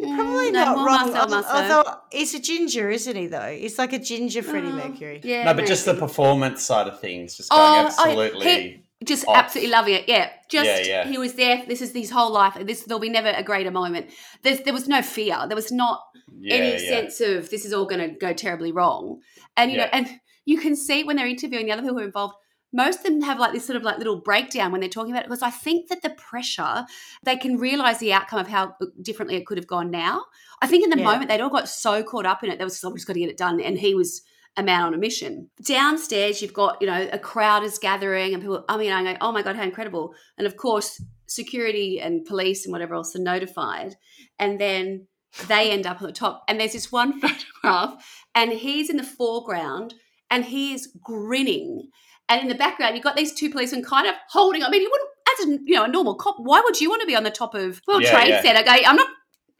Probably 0.00 0.48
Mm, 0.48 0.52
no, 0.52 0.64
not 0.64 0.76
more 0.78 0.86
wrong. 0.86 1.12
Marcel 1.12 1.16
al- 1.16 1.28
Marceau. 1.28 1.74
Although 1.76 2.00
he's 2.10 2.34
a 2.34 2.40
ginger, 2.40 2.90
isn't 2.90 3.14
he? 3.16 3.26
Though 3.26 3.54
he's 3.54 3.78
like 3.78 3.92
a 3.92 3.98
ginger 3.98 4.42
Freddie 4.42 4.68
Oh, 4.68 4.72
Mercury. 4.72 5.20
Yeah, 5.22 5.44
no, 5.44 5.52
but 5.52 5.66
just 5.66 5.84
the 5.84 5.92
performance 5.94 6.62
side 6.62 6.86
of 6.86 7.00
things, 7.00 7.36
just 7.36 7.50
going 7.50 7.60
Oh, 7.60 7.82
oh, 7.82 7.86
absolutely. 7.86 8.46
he- 8.46 8.84
just 9.04 9.26
off. 9.28 9.36
absolutely 9.36 9.70
loving 9.72 9.94
it. 9.94 10.04
Yeah, 10.08 10.30
just 10.50 10.66
Yeah, 10.66 11.04
yeah. 11.04 11.06
he 11.06 11.16
was 11.18 11.34
there. 11.34 11.64
This 11.66 11.80
is 11.82 11.92
his 11.92 12.10
whole 12.10 12.30
life. 12.32 12.56
This 12.66 12.84
there'll 12.84 12.98
be 13.00 13.08
never 13.10 13.28
a 13.28 13.42
greater 13.42 13.70
moment. 13.70 14.06
There's, 14.42 14.60
there 14.60 14.74
was 14.74 14.88
no 14.88 15.00
fear. 15.02 15.36
There 15.48 15.56
was 15.56 15.70
not 15.72 16.00
yeah, 16.38 16.54
any 16.54 16.72
yeah. 16.82 16.88
sense 16.88 17.20
of 17.20 17.50
this 17.50 17.64
is 17.66 17.72
all 17.74 17.86
going 17.86 18.00
to 18.10 18.14
go 18.18 18.32
terribly 18.32 18.72
wrong. 18.72 19.20
And 19.56 19.70
you 19.70 19.78
know, 19.78 19.88
and 19.92 20.08
you 20.46 20.58
can 20.58 20.76
see 20.76 21.02
when 21.04 21.16
they're 21.16 21.26
interviewing 21.26 21.66
the 21.66 21.72
other 21.72 21.82
people 21.82 21.96
who 21.96 22.02
are 22.02 22.06
involved. 22.06 22.34
Most 22.72 23.00
of 23.00 23.04
them 23.06 23.22
have 23.22 23.38
like 23.38 23.52
this 23.52 23.66
sort 23.66 23.76
of 23.76 23.82
like 23.82 23.98
little 23.98 24.20
breakdown 24.20 24.70
when 24.70 24.80
they're 24.80 24.88
talking 24.90 25.12
about 25.12 25.24
it 25.24 25.28
because 25.28 25.42
I 25.42 25.50
think 25.50 25.88
that 25.88 26.02
the 26.02 26.10
pressure 26.10 26.84
they 27.24 27.36
can 27.36 27.56
realize 27.56 27.98
the 27.98 28.12
outcome 28.12 28.38
of 28.38 28.48
how 28.48 28.74
uh, 28.80 28.86
differently 29.02 29.36
it 29.36 29.46
could 29.46 29.58
have 29.58 29.66
gone 29.66 29.90
now. 29.90 30.24
I 30.62 30.66
think 30.66 30.84
in 30.84 30.90
the 30.90 30.98
Yeah. 30.98 31.04
moment 31.04 31.28
they'd 31.28 31.40
all 31.40 31.50
got 31.50 31.68
so 31.68 32.02
caught 32.02 32.26
up 32.26 32.44
in 32.44 32.50
it, 32.50 32.58
they 32.58 32.64
was 32.64 32.80
just 32.80 33.06
got 33.06 33.12
to 33.14 33.18
get 33.18 33.28
it 33.28 33.36
done, 33.36 33.60
and 33.60 33.78
he 33.78 33.94
was 33.94 34.22
a 34.56 34.62
man 34.62 34.82
on 34.82 34.94
a 34.94 34.98
mission. 34.98 35.48
Downstairs, 35.64 36.42
you've 36.42 36.52
got 36.52 36.78
you 36.80 36.86
know 36.86 37.08
a 37.12 37.18
crowd 37.18 37.62
is 37.64 37.78
gathering, 37.78 38.34
and 38.34 38.42
people. 38.42 38.64
I 38.68 38.76
mean, 38.76 38.92
I 38.92 39.02
go, 39.12 39.18
oh 39.20 39.32
my 39.32 39.42
god, 39.42 39.56
how 39.56 39.62
incredible! 39.62 40.14
And 40.38 40.46
of 40.46 40.56
course, 40.56 41.02
security 41.26 42.00
and 42.00 42.24
police 42.24 42.64
and 42.66 42.72
whatever 42.72 42.94
else 42.94 43.14
are 43.16 43.20
notified, 43.22 43.96
and 44.38 44.60
then 44.60 45.06
they 45.48 45.70
end 45.70 45.86
up 45.86 46.00
on 46.02 46.06
the 46.08 46.12
top. 46.12 46.42
And 46.48 46.58
there's 46.60 46.72
this 46.72 46.90
one 46.92 47.20
photograph, 47.20 48.04
and 48.34 48.52
he's 48.52 48.90
in 48.90 48.96
the 48.96 49.02
foreground, 49.04 49.94
and 50.30 50.44
he 50.46 50.74
is 50.74 50.92
grinning. 51.02 51.88
And 52.30 52.40
in 52.42 52.48
the 52.48 52.54
background, 52.54 52.94
you've 52.94 53.04
got 53.04 53.16
these 53.16 53.32
two 53.34 53.50
policemen 53.50 53.82
kind 53.84 54.06
of 54.06 54.14
holding. 54.30 54.62
I 54.62 54.70
mean, 54.70 54.80
you 54.82 54.90
wouldn't, 54.90 55.10
as 55.58 55.60
a 55.60 55.64
you 55.70 55.74
know 55.76 55.84
a 55.84 55.88
normal 55.88 56.14
cop, 56.14 56.36
why 56.38 56.60
would 56.64 56.80
you 56.80 56.88
want 56.88 57.00
to 57.02 57.06
be 57.06 57.14
on 57.16 57.24
the 57.24 57.30
top 57.30 57.54
of 57.54 57.80
World 57.88 58.02
Yeah, 58.02 58.10
Trade 58.12 58.28
yeah. 58.30 58.40
Center? 58.42 58.62
Go, 58.62 58.70
I'm 58.70 58.96
not, 58.96 59.08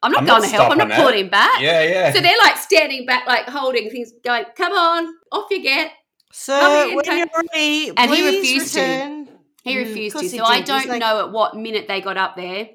I'm 0.02 0.12
not 0.12 0.20
I'm 0.20 0.26
going 0.26 0.42
not 0.42 0.48
to 0.48 0.54
help. 0.56 0.70
I'm 0.70 0.78
not 0.78 0.86
stopping 0.88 1.04
pulling 1.04 1.24
him 1.24 1.30
back. 1.30 1.60
Yeah, 1.60 1.82
yeah. 1.82 2.12
So 2.12 2.20
they're 2.20 2.38
like 2.42 2.56
standing 2.56 3.04
back, 3.06 3.26
like 3.26 3.46
holding 3.48 3.90
things, 3.90 4.12
going, 4.24 4.44
"Come 4.56 4.72
on, 4.72 5.12
off 5.32 5.50
you 5.50 5.62
get." 5.62 5.90
So 6.32 6.94
when 6.94 7.04
take- 7.04 7.18
you're 7.18 7.42
ready, 7.52 7.92
And 7.96 8.10
he 8.10 8.22
please 8.22 8.36
refused 8.36 8.74
to. 8.74 9.26
He 9.64 9.74
Mm, 9.74 9.78
refused 9.78 10.16
of 10.16 10.22
to. 10.22 10.28
he 10.28 10.38
So 10.38 10.44
I 10.44 10.60
did. 10.60 10.60
He's 10.60 10.68
don't 10.68 10.88
like, 10.88 11.00
know 11.00 11.26
at 11.26 11.32
what 11.32 11.56
minute 11.56 11.86
they 11.88 12.00
got 12.00 12.16
up 12.16 12.36
there. 12.36 12.68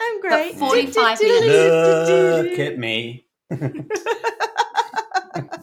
I'm 0.00 0.20
great. 0.20 0.54
45 0.54 1.20
minutes. 1.22 2.08
Look 2.08 2.58
at 2.60 2.78
me. 2.78 3.26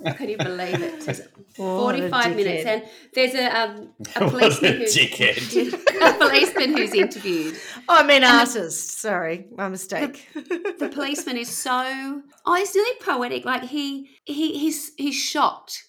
Can 0.17 0.29
you 0.29 0.37
believe 0.37 0.81
it? 0.81 0.93
It 0.95 1.03
says 1.03 1.27
What 1.55 1.95
a 1.95 2.09
45 2.09 2.35
minutes. 2.35 2.65
And 2.65 2.83
there's 3.13 3.33
a, 3.35 3.45
um, 3.45 3.93
a 4.15 4.19
What 4.19 4.27
a 4.27 4.29
policeman 4.31 4.73
who's, 4.77 4.95
a 6.01 6.13
policeman 6.13 6.77
who's 6.77 6.93
interviewed. 6.93 7.57
Oh, 7.87 7.97
I 7.99 8.03
mean 8.05 8.23
artist. 8.23 8.99
Sorry, 8.99 9.47
my 9.55 9.69
mistake. 9.69 10.27
The 10.33 10.89
policeman 10.93 11.37
is 11.37 11.49
so 11.49 12.21
oh, 12.45 12.55
he's 12.55 12.73
really 12.75 12.99
poetic. 12.99 13.45
Like 13.45 13.63
he 13.63 14.09
he 14.25 14.57
he's 14.57 14.91
he's 14.97 15.15
shocked. 15.15 15.83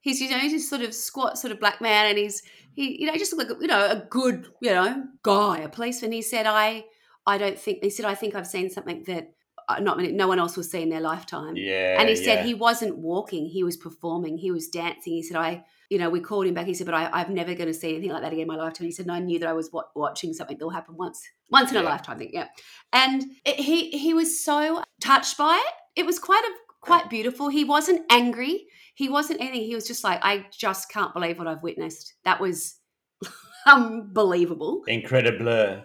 He's 0.00 0.20
you 0.20 0.30
know 0.30 0.38
he's 0.38 0.52
this 0.52 0.70
sort 0.70 0.82
of 0.82 0.94
squat 0.94 1.38
sort 1.38 1.52
of 1.52 1.60
black 1.60 1.80
man, 1.80 2.06
and 2.06 2.18
he's 2.18 2.42
he 2.74 3.00
you 3.00 3.06
know 3.06 3.16
just 3.16 3.36
like 3.36 3.48
you 3.60 3.66
know 3.66 3.86
a 3.86 4.06
good 4.08 4.46
you 4.62 4.70
know 4.70 5.04
guy, 5.22 5.58
a 5.58 5.68
policeman. 5.68 6.12
He 6.12 6.22
said 6.22 6.46
I 6.46 6.84
I 7.26 7.38
don't 7.38 7.58
think 7.58 7.82
he 7.82 7.90
said 7.90 8.06
I 8.06 8.14
think 8.14 8.34
I've 8.34 8.46
seen 8.46 8.70
something 8.70 9.04
that 9.06 9.32
Uh, 9.70 9.78
not 9.80 9.98
many, 9.98 10.12
no 10.12 10.26
one 10.26 10.38
else 10.38 10.56
will 10.56 10.64
see 10.64 10.80
in 10.80 10.88
their 10.88 11.00
lifetime. 11.02 11.54
Yeah. 11.56 12.00
and 12.00 12.08
he 12.08 12.16
said 12.16 12.36
yeah. 12.38 12.44
he 12.44 12.54
wasn't 12.54 12.96
walking 12.96 13.44
he 13.46 13.62
was 13.62 13.76
performing 13.76 14.38
he 14.38 14.50
was 14.50 14.68
dancing 14.68 15.12
he 15.12 15.22
said 15.22 15.36
i 15.36 15.62
you 15.90 15.98
know 15.98 16.08
we 16.08 16.20
called 16.20 16.46
him 16.46 16.54
back 16.54 16.64
he 16.66 16.72
said 16.72 16.86
but 16.86 16.94
I, 16.94 17.10
i'm 17.12 17.34
never 17.34 17.52
going 17.54 17.66
to 17.68 17.74
see 17.74 17.90
anything 17.90 18.10
like 18.10 18.22
that 18.22 18.32
again 18.32 18.42
in 18.48 18.48
my 18.48 18.56
lifetime 18.56 18.86
he 18.86 18.92
said 18.92 19.04
and 19.06 19.12
i 19.14 19.18
knew 19.20 19.38
that 19.40 19.48
i 19.48 19.52
was 19.52 19.70
wa- 19.70 19.90
watching 19.94 20.32
something 20.32 20.56
that 20.56 20.64
will 20.64 20.72
happen 20.80 20.96
once 20.96 21.20
once 21.50 21.70
in 21.70 21.76
a 21.76 21.82
Yeah. 21.82 21.88
lifetime 21.90 22.18
thing 22.18 22.30
yeah 22.32 22.48
and 22.94 23.24
it, 23.44 23.56
he 23.56 23.90
he 23.90 24.14
was 24.14 24.42
so 24.42 24.82
touched 25.02 25.36
by 25.36 25.54
it 25.66 26.00
it 26.00 26.06
was 26.06 26.18
quite 26.18 26.44
a 26.50 26.52
quite 26.80 27.10
beautiful 27.10 27.48
he 27.50 27.64
wasn't 27.64 28.00
angry 28.10 28.66
he 28.94 29.08
wasn't 29.10 29.38
anything 29.40 29.64
he 29.66 29.74
was 29.74 29.86
just 29.86 30.02
like 30.02 30.18
i 30.22 30.46
just 30.66 30.90
can't 30.90 31.12
believe 31.12 31.38
what 31.38 31.46
i've 31.46 31.62
witnessed 31.62 32.14
that 32.24 32.40
was 32.40 32.76
unbelievable 33.66 34.82
Incredible. 34.86 35.82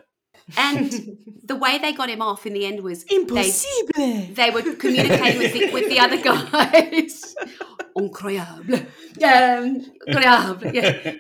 And 0.58 0.92
the 1.44 1.56
way 1.56 1.78
they 1.78 1.94
got 1.94 2.10
him 2.10 2.22
off 2.22 2.46
in 2.46 2.54
the 2.54 2.66
end 2.66 2.82
was 2.82 3.04
they 3.06 3.16
Impossible. 3.16 4.28
they 4.34 4.50
were 4.52 4.62
communicating 4.76 5.40
with 5.40 5.54
the, 5.54 5.72
with 5.72 5.90
the 5.90 6.00
other 6.00 6.22
guys. 6.22 7.36
Incroyable. 7.98 8.80
Um, 9.24 9.86
incroyable. 10.08 10.74
Yeah. 10.74 11.14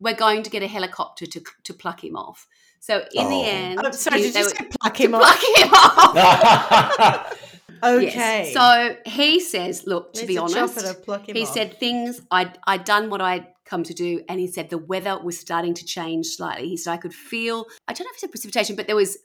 We're 0.00 0.14
going 0.14 0.42
to 0.42 0.50
get 0.50 0.62
a 0.62 0.66
helicopter 0.66 1.26
to, 1.26 1.42
to 1.64 1.74
pluck 1.74 2.04
him 2.04 2.14
off. 2.16 2.46
So 2.80 2.98
in 3.14 3.28
the 3.28 3.34
Oh. 3.36 3.44
end, 3.44 3.80
I'm 3.80 3.92
sorry, 3.92 4.22
did 4.22 4.34
you 4.34 4.42
were- 4.44 4.48
say 4.50 4.68
pluck 4.80 5.00
him 5.00 5.10
pluck 5.12 5.22
off? 5.22 5.56
him 5.56 5.70
off. 5.72 7.36
Okay. 7.82 8.52
Yes. 8.52 8.52
So 8.52 8.96
he 9.06 9.40
says, 9.40 9.84
look, 9.86 10.12
to 10.12 10.20
Needs 10.20 10.28
be 10.28 10.36
honest, 10.36 10.74
chopper 10.74 10.86
to 10.88 10.94
pluck 11.00 11.26
him 11.26 11.34
he 11.34 11.44
off. 11.44 11.54
said 11.54 11.80
things 11.80 12.20
I'd, 12.30 12.58
I'd 12.66 12.84
done 12.84 13.08
what 13.08 13.22
I'd 13.22 13.46
come 13.70 13.84
to 13.84 13.94
do, 13.94 14.22
and 14.28 14.40
he 14.40 14.46
said 14.48 14.68
the 14.68 14.78
weather 14.78 15.18
was 15.22 15.38
starting 15.38 15.72
to 15.74 15.84
change 15.84 16.26
slightly. 16.26 16.68
He 16.68 16.76
said 16.76 16.92
I 16.92 16.96
could 16.96 17.14
feel, 17.14 17.66
I 17.88 17.92
don't 17.92 18.04
know 18.04 18.10
if 18.10 18.16
it's 18.16 18.24
a 18.24 18.28
precipitation, 18.28 18.76
but 18.76 18.86
there 18.88 18.96
was 18.96 19.16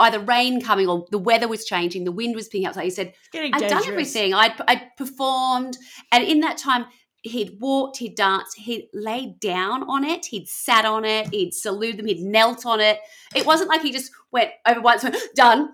either 0.00 0.20
rain 0.20 0.60
coming 0.60 0.88
or 0.88 1.06
the 1.10 1.18
weather 1.18 1.48
was 1.48 1.64
changing, 1.64 2.04
the 2.04 2.12
wind 2.12 2.34
was 2.34 2.48
picking 2.48 2.66
up. 2.66 2.74
So 2.74 2.80
he 2.80 2.90
said, 2.90 3.14
I'd 3.34 3.52
done 3.68 3.86
everything. 3.86 4.34
I'd, 4.34 4.52
I'd 4.68 4.96
performed. 4.96 5.78
And 6.12 6.24
in 6.24 6.40
that 6.40 6.58
time, 6.58 6.86
he'd 7.22 7.58
walked, 7.60 7.96
he'd 7.98 8.14
danced, 8.16 8.56
he'd 8.58 8.88
laid 8.92 9.40
down 9.40 9.84
on 9.88 10.04
it, 10.04 10.26
he'd 10.26 10.48
sat 10.48 10.84
on 10.84 11.04
it, 11.04 11.28
he'd 11.32 11.54
saluted 11.54 11.98
them, 11.98 12.06
he'd 12.06 12.20
knelt 12.20 12.66
on 12.66 12.80
it. 12.80 12.98
It 13.34 13.46
wasn't 13.46 13.68
like 13.70 13.82
he 13.82 13.92
just 13.92 14.10
went 14.30 14.50
over 14.66 14.80
once, 14.80 15.02
went, 15.02 15.16
done. 15.34 15.70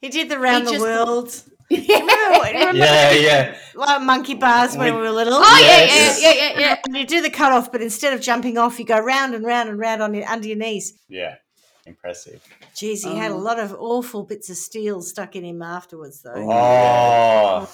He 0.00 0.08
did 0.10 0.28
the 0.28 0.38
round 0.38 0.64
He 0.64 0.66
the 0.66 0.72
just- 0.72 0.82
world. 0.82 1.42
Remember, 1.70 2.40
remember 2.44 2.76
yeah, 2.78 3.12
yeah. 3.12 3.56
like 3.74 4.02
monkey 4.02 4.34
bars 4.34 4.76
when 4.76 4.92
We- 4.94 5.00
we 5.00 5.06
were 5.06 5.12
little? 5.12 5.34
Oh, 5.34 5.58
Yes. 5.60 6.20
yeah, 6.22 6.30
yeah, 6.30 6.34
yeah, 6.36 6.52
yeah, 6.52 6.60
yeah. 6.60 6.80
And 6.86 6.96
you 6.96 7.06
do 7.06 7.20
the 7.22 7.30
cut 7.30 7.52
off, 7.52 7.72
but 7.72 7.80
instead 7.82 8.12
of 8.12 8.20
jumping 8.20 8.58
off, 8.58 8.78
you 8.78 8.84
go 8.84 8.98
round 8.98 9.34
and 9.34 9.44
round 9.44 9.68
and 9.68 9.78
round 9.78 10.02
on 10.02 10.14
your 10.14 10.28
under 10.28 10.46
your 10.46 10.56
knees. 10.58 10.92
Yeah. 11.08 11.36
Impressive. 11.86 12.42
Jeez, 12.74 13.04
he 13.06 13.16
had 13.16 13.30
a 13.30 13.34
Oh. 13.34 13.38
lot 13.38 13.58
of 13.58 13.74
awful 13.78 14.24
bits 14.24 14.48
of 14.50 14.56
steel 14.56 15.02
stuck 15.02 15.36
in 15.36 15.44
him 15.44 15.60
afterwards, 15.62 16.22
though. 16.22 16.32
Oh. 16.50 17.68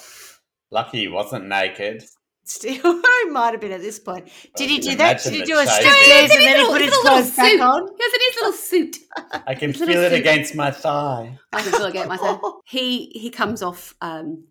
Lucky 0.69 0.99
he 1.01 1.07
wasn't 1.07 1.47
naked. 1.47 2.03
Steel, 2.43 2.81
he 3.23 3.25
might 3.29 3.51
have 3.51 3.61
been 3.61 3.71
at 3.71 3.81
this 3.81 3.99
point. 3.99 4.27
Did 4.55 4.69
he 4.69 4.79
do 4.79 4.95
that? 4.95 5.21
Did 5.23 5.33
he 5.33 5.39
the 5.41 5.45
do 5.45 5.57
a 5.59 5.65
shape 5.65 5.73
strip 5.73 5.93
of 5.93 6.31
and 6.31 6.31
then 6.31 6.39
he 6.39 6.47
Little- 6.57 6.71
put 6.71 6.81
his 6.81 6.89
little- 6.91 7.03
little 7.03 7.21
clothes 7.21 7.35
back 7.35 7.51
suit. 7.51 7.61
on? 7.61 7.87
He 7.97 8.03
has 8.03 8.13
a 8.13 8.17
nice 8.17 8.35
little 8.41 8.53
suit. 8.53 8.97
I 9.47 9.55
can 9.55 9.73
feel 9.73 9.89
it 9.89 10.09
suit. 10.11 10.19
against 10.19 10.55
my 10.55 10.71
thigh. 10.71 11.37
I 11.53 11.61
can 11.61 11.71
feel 11.71 11.85
it 11.85 11.93
get 11.93 12.07
myself. 12.07 12.41
He 12.65 13.11
he 13.13 13.29
comes 13.29 13.61
off 13.61 13.95
um, 14.01 14.45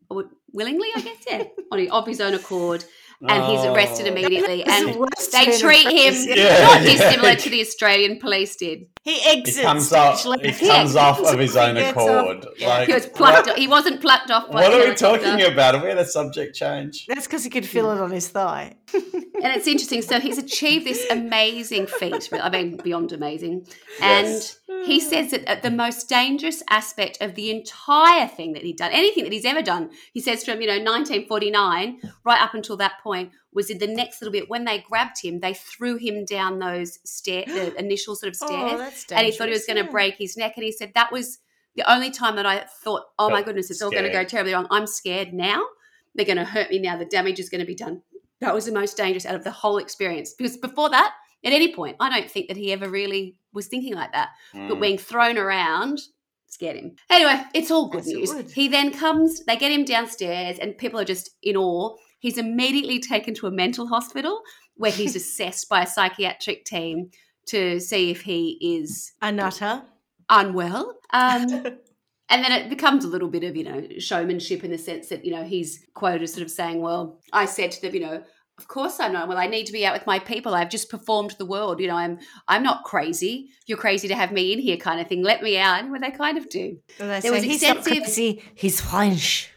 willingly, 0.53 0.88
I 0.97 1.01
guess, 1.01 1.16
yeah, 1.28 1.45
on 1.72 1.78
of 1.91 2.07
his 2.07 2.20
own 2.20 2.34
accord, 2.34 2.84
and 3.29 3.45
he's 3.45 3.64
arrested 3.64 4.07
Oh. 4.07 4.11
immediately. 4.12 4.64
And 4.64 4.97
worst 4.97 5.33
they 5.33 5.59
treat 5.59 5.87
him. 5.87 6.14
Yeah, 6.29 6.62
not 6.62 6.83
yeah. 6.83 6.85
dissimilar 6.85 7.35
to 7.37 7.51
the 7.51 7.61
Australian 7.61 8.18
police 8.18 8.57
did. 8.57 8.87
He 9.03 9.14
He 9.18 9.39
exits. 9.39 9.61
comes 9.61 9.93
off. 9.93 10.21
stage. 10.21 10.57
He 10.59 10.66
comes 10.68 10.97
off 10.97 11.21
of 11.21 11.39
his 11.39 11.57
own 11.57 11.77
He 11.77 11.83
off. 11.83 11.91
accord. 11.97 12.47
Like, 12.61 12.89
He 12.89 12.95
was 12.95 13.07
plucked. 13.07 13.47
what, 13.49 13.59
He 13.59 13.66
wasn't 13.68 14.01
plucked 14.01 14.31
off. 14.31 14.49
By 14.51 14.55
what 14.55 14.61
the 14.61 14.66
are 14.66 14.71
we 14.79 14.85
helicopter. 14.87 15.27
talking 15.37 15.53
about? 15.53 15.75
Are 15.75 15.83
we 15.85 15.91
at 15.91 15.99
a 15.99 16.05
subject 16.05 16.55
change? 16.57 17.07
That's 17.07 17.27
because 17.27 17.45
he 17.45 17.51
could 17.51 17.66
feel 17.66 17.91
it 17.91 17.99
on 18.01 18.11
his 18.11 18.29
thigh. 18.29 18.77
And 19.43 19.57
it's 19.57 19.66
interesting. 19.66 20.03
So 20.03 20.21
he's 20.21 20.37
achieved 20.37 20.85
this 20.87 21.07
amazing 21.11 21.87
feat. 21.87 22.29
I 22.31 22.51
mean, 22.51 22.77
beyond 22.77 23.12
amazing. 23.12 23.66
And 24.03 24.27
Yes. 24.27 24.59
He 24.85 25.01
mm. 25.01 25.03
says 25.03 25.31
that 25.31 25.62
the 25.62 25.70
most 25.70 26.09
dangerous 26.09 26.62
aspect 26.68 27.18
of 27.20 27.35
the 27.35 27.51
entire 27.51 28.28
thing 28.28 28.53
that 28.53 28.62
he'd 28.62 28.76
done, 28.76 28.93
anything 28.93 29.24
that 29.24 29.33
he's 29.33 29.45
ever 29.45 29.62
done, 29.62 29.91
he 30.12 30.20
says 30.20 30.45
from 30.45 30.61
you 30.61 30.66
know 30.66 30.74
1949 30.74 32.01
right 32.24 32.43
up 32.43 32.55
until 32.55 32.76
that 32.78 33.01
point, 33.03 33.33
was 33.53 33.70
in 33.70 33.78
the 33.78 33.87
next 33.87 34.20
little 34.20 34.33
bit 34.33 34.49
when 34.49 34.64
they 34.64 34.78
grabbed 34.78 35.22
him, 35.22 35.41
they 35.41 35.55
threw 35.55 35.97
him 35.97 36.24
down 36.24 36.59
those 36.59 36.99
stair, 37.05 37.45
the 37.47 37.74
initial 37.78 38.14
sort 38.14 38.35
of 38.35 38.41
oh, 38.43 38.47
stairs, 38.47 38.72
Oh, 38.72 38.78
that's 38.78 39.12
and 39.12 39.26
he 39.26 39.33
thought 39.33 39.49
he 39.49 39.55
was 39.55 39.66
going 39.66 39.78
to 39.78 39.85
yeah. 39.85 39.91
break 39.91 40.16
his 40.16 40.37
neck. 40.37 40.53
And 40.57 40.64
he 40.64 40.72
said 40.72 40.93
that 40.95 41.12
was 41.12 41.39
the 41.76 41.91
only 41.91 42.11
time 42.11 42.37
that 42.37 42.47
I 42.47 42.64
thought, 42.83 43.03
oh 43.18 43.31
my 43.31 43.43
goodness, 43.43 43.70
it's 43.70 43.83
all 43.83 43.91
going 43.91 44.05
to 44.05 44.11
go 44.11 44.24
terribly 44.24 44.53
wrong. 44.53 44.66
I'm 44.70 44.87
scared 44.87 45.33
now. 45.33 45.62
They're 46.14 46.26
going 46.26 46.39
to 46.39 46.45
hurt 46.45 46.70
me 46.70 46.78
now. 46.78 46.97
The 46.97 47.05
damage 47.05 47.39
is 47.39 47.49
going 47.49 47.61
to 47.61 47.66
be 47.66 47.74
done. 47.74 48.03
That 48.41 48.55
was 48.55 48.66
the 48.66 48.72
most 48.72 48.97
dangerous 48.97 49.26
out 49.26 49.35
of 49.35 49.45
the 49.45 49.51
whole 49.51 49.78
experience. 49.78 50.33
Because 50.33 50.57
before 50.57 50.91
that, 50.91 51.14
at 51.45 51.53
any 51.53 51.74
point, 51.74 51.97
I 52.01 52.11
don't 52.11 52.30
think 52.30 52.49
that 52.49 52.57
he 52.57 52.72
ever 52.72 52.88
really 52.88 53.36
was 53.53 53.66
thinking 53.66 53.95
like 53.95 54.12
that. 54.12 54.30
But 54.53 54.76
Mm. 54.76 54.80
being 54.80 54.99
thrown 54.99 55.38
around 55.38 56.01
scared 56.47 56.76
him. 56.76 56.97
Anyway, 57.09 57.41
it's 57.55 57.70
all 57.70 57.88
good 57.88 58.05
Yes, 58.05 58.32
news. 58.32 58.53
He 58.53 58.66
then 58.66 58.91
comes, 58.93 59.45
they 59.45 59.57
get 59.57 59.70
him 59.70 59.84
downstairs, 59.84 60.59
and 60.59 60.76
people 60.76 60.99
are 60.99 61.05
just 61.05 61.30
in 61.45 61.57
awe. 61.57 61.95
He's 62.18 62.38
immediately 62.38 62.99
taken 62.99 63.34
to 63.34 63.47
a 63.47 63.51
mental 63.53 63.86
hospital 63.86 64.43
where 64.74 64.91
he's 64.91 65.14
assessed 65.20 65.68
by 65.68 65.82
a 65.82 65.86
psychiatric 65.86 66.64
team 66.64 67.11
to 67.47 67.78
see 67.80 68.11
if 68.11 68.22
he 68.22 68.59
is 68.61 69.12
A 69.22 69.30
nutter. 69.30 69.82
unwell. 70.28 70.99
Um, 71.12 71.49
and 72.28 72.45
then 72.45 72.53
it 72.53 72.68
becomes 72.68 73.05
a 73.05 73.09
little 73.09 73.28
bit 73.28 73.45
of, 73.45 73.57
you 73.57 73.64
know, 73.64 73.86
showmanship 73.99 74.64
in 74.64 74.70
the 74.70 74.78
sense 74.78 75.09
that, 75.09 75.24
you 75.24 75.32
know, 75.32 75.45
he's 75.45 75.86
quoted 75.95 76.22
as 76.22 76.32
sort 76.32 76.43
of 76.43 76.51
saying, 76.51 76.80
well, 76.80 77.20
I 77.32 77.45
said 77.47 77.70
to 77.72 77.82
them, 77.82 77.95
you 77.95 78.01
know, 78.01 78.22
of 78.61 78.69
course 78.69 79.01
I'm 79.01 79.13
not. 79.13 79.27
Well, 79.29 79.39
I 79.39 79.47
need 79.47 79.67
to 79.67 79.73
be 79.73 79.85
out 79.87 79.95
with 79.95 80.07
my 80.07 80.19
people. 80.19 80.55
I've 80.55 80.69
just 80.71 80.91
performed 80.91 81.33
the 81.39 81.47
world. 81.47 81.81
You 81.81 81.89
know, 81.89 81.97
I'm 81.97 82.19
I'm 82.47 82.63
not 82.63 82.85
crazy. 82.85 83.49
You're 83.67 83.79
crazy 83.79 84.07
to 84.09 84.15
have 84.15 84.31
me 84.33 84.53
in 84.53 84.59
here, 84.59 84.77
kind 84.77 85.01
of 85.01 85.07
thing. 85.09 85.23
Let 85.23 85.43
me 85.43 85.57
out. 85.59 85.89
Well, 85.91 86.01
they 86.01 86.11
kind 86.11 86.37
of 86.39 86.49
do. 86.49 86.77
And 86.99 87.09
they 87.11 87.21
There 87.21 87.23
say, 87.23 87.31
was 87.31 87.43
he's 87.45 87.63
not 87.63 87.77
extensive- 87.79 88.03
crazy, 88.05 88.43
he's 88.55 88.81
French. 88.81 89.51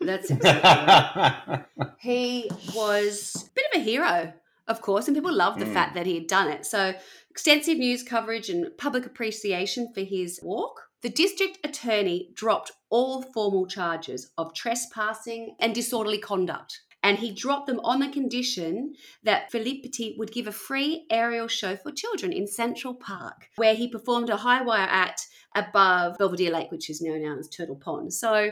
That's 0.00 0.30
it. 0.30 0.40
he 1.98 2.50
was 2.74 3.44
a 3.48 3.50
bit 3.54 3.64
of 3.74 3.80
a 3.80 3.84
hero, 3.84 4.32
of 4.68 4.80
course, 4.82 5.08
and 5.08 5.16
people 5.16 5.32
loved 5.32 5.58
the 5.58 5.64
Mm. 5.66 5.72
fact 5.72 5.94
that 5.94 6.06
he 6.06 6.14
had 6.14 6.26
done 6.26 6.48
it. 6.50 6.66
So, 6.66 6.94
extensive 7.30 7.78
news 7.78 8.02
coverage 8.02 8.48
and 8.50 8.76
public 8.78 9.06
appreciation 9.06 9.92
for 9.94 10.02
his 10.02 10.38
walk. 10.42 10.82
The 11.02 11.08
district 11.10 11.58
attorney 11.64 12.30
dropped 12.34 12.72
all 12.90 13.22
formal 13.22 13.66
charges 13.66 14.30
of 14.38 14.54
trespassing 14.54 15.54
and 15.60 15.74
disorderly 15.74 16.18
conduct. 16.18 16.80
And 17.06 17.18
he 17.18 17.30
dropped 17.32 17.66
them 17.68 17.80
on 17.84 18.00
the 18.00 18.08
condition 18.08 18.94
that 19.22 19.50
Philippe 19.52 19.82
Petit 19.82 20.16
would 20.18 20.32
give 20.32 20.46
a 20.46 20.52
free 20.52 21.06
aerial 21.10 21.48
show 21.48 21.76
for 21.76 21.92
children 21.92 22.32
in 22.32 22.46
Central 22.46 22.94
Park, 22.94 23.48
where 23.56 23.74
he 23.74 23.86
performed 23.88 24.30
a 24.30 24.36
high 24.36 24.62
wire 24.62 24.88
act 24.90 25.26
above 25.54 26.18
Belvedere 26.18 26.50
Lake, 26.52 26.70
which 26.70 26.90
is 26.90 27.00
now 27.00 27.12
known 27.12 27.22
now 27.22 27.38
as 27.38 27.48
Turtle 27.48 27.76
Pond. 27.76 28.12
So 28.12 28.50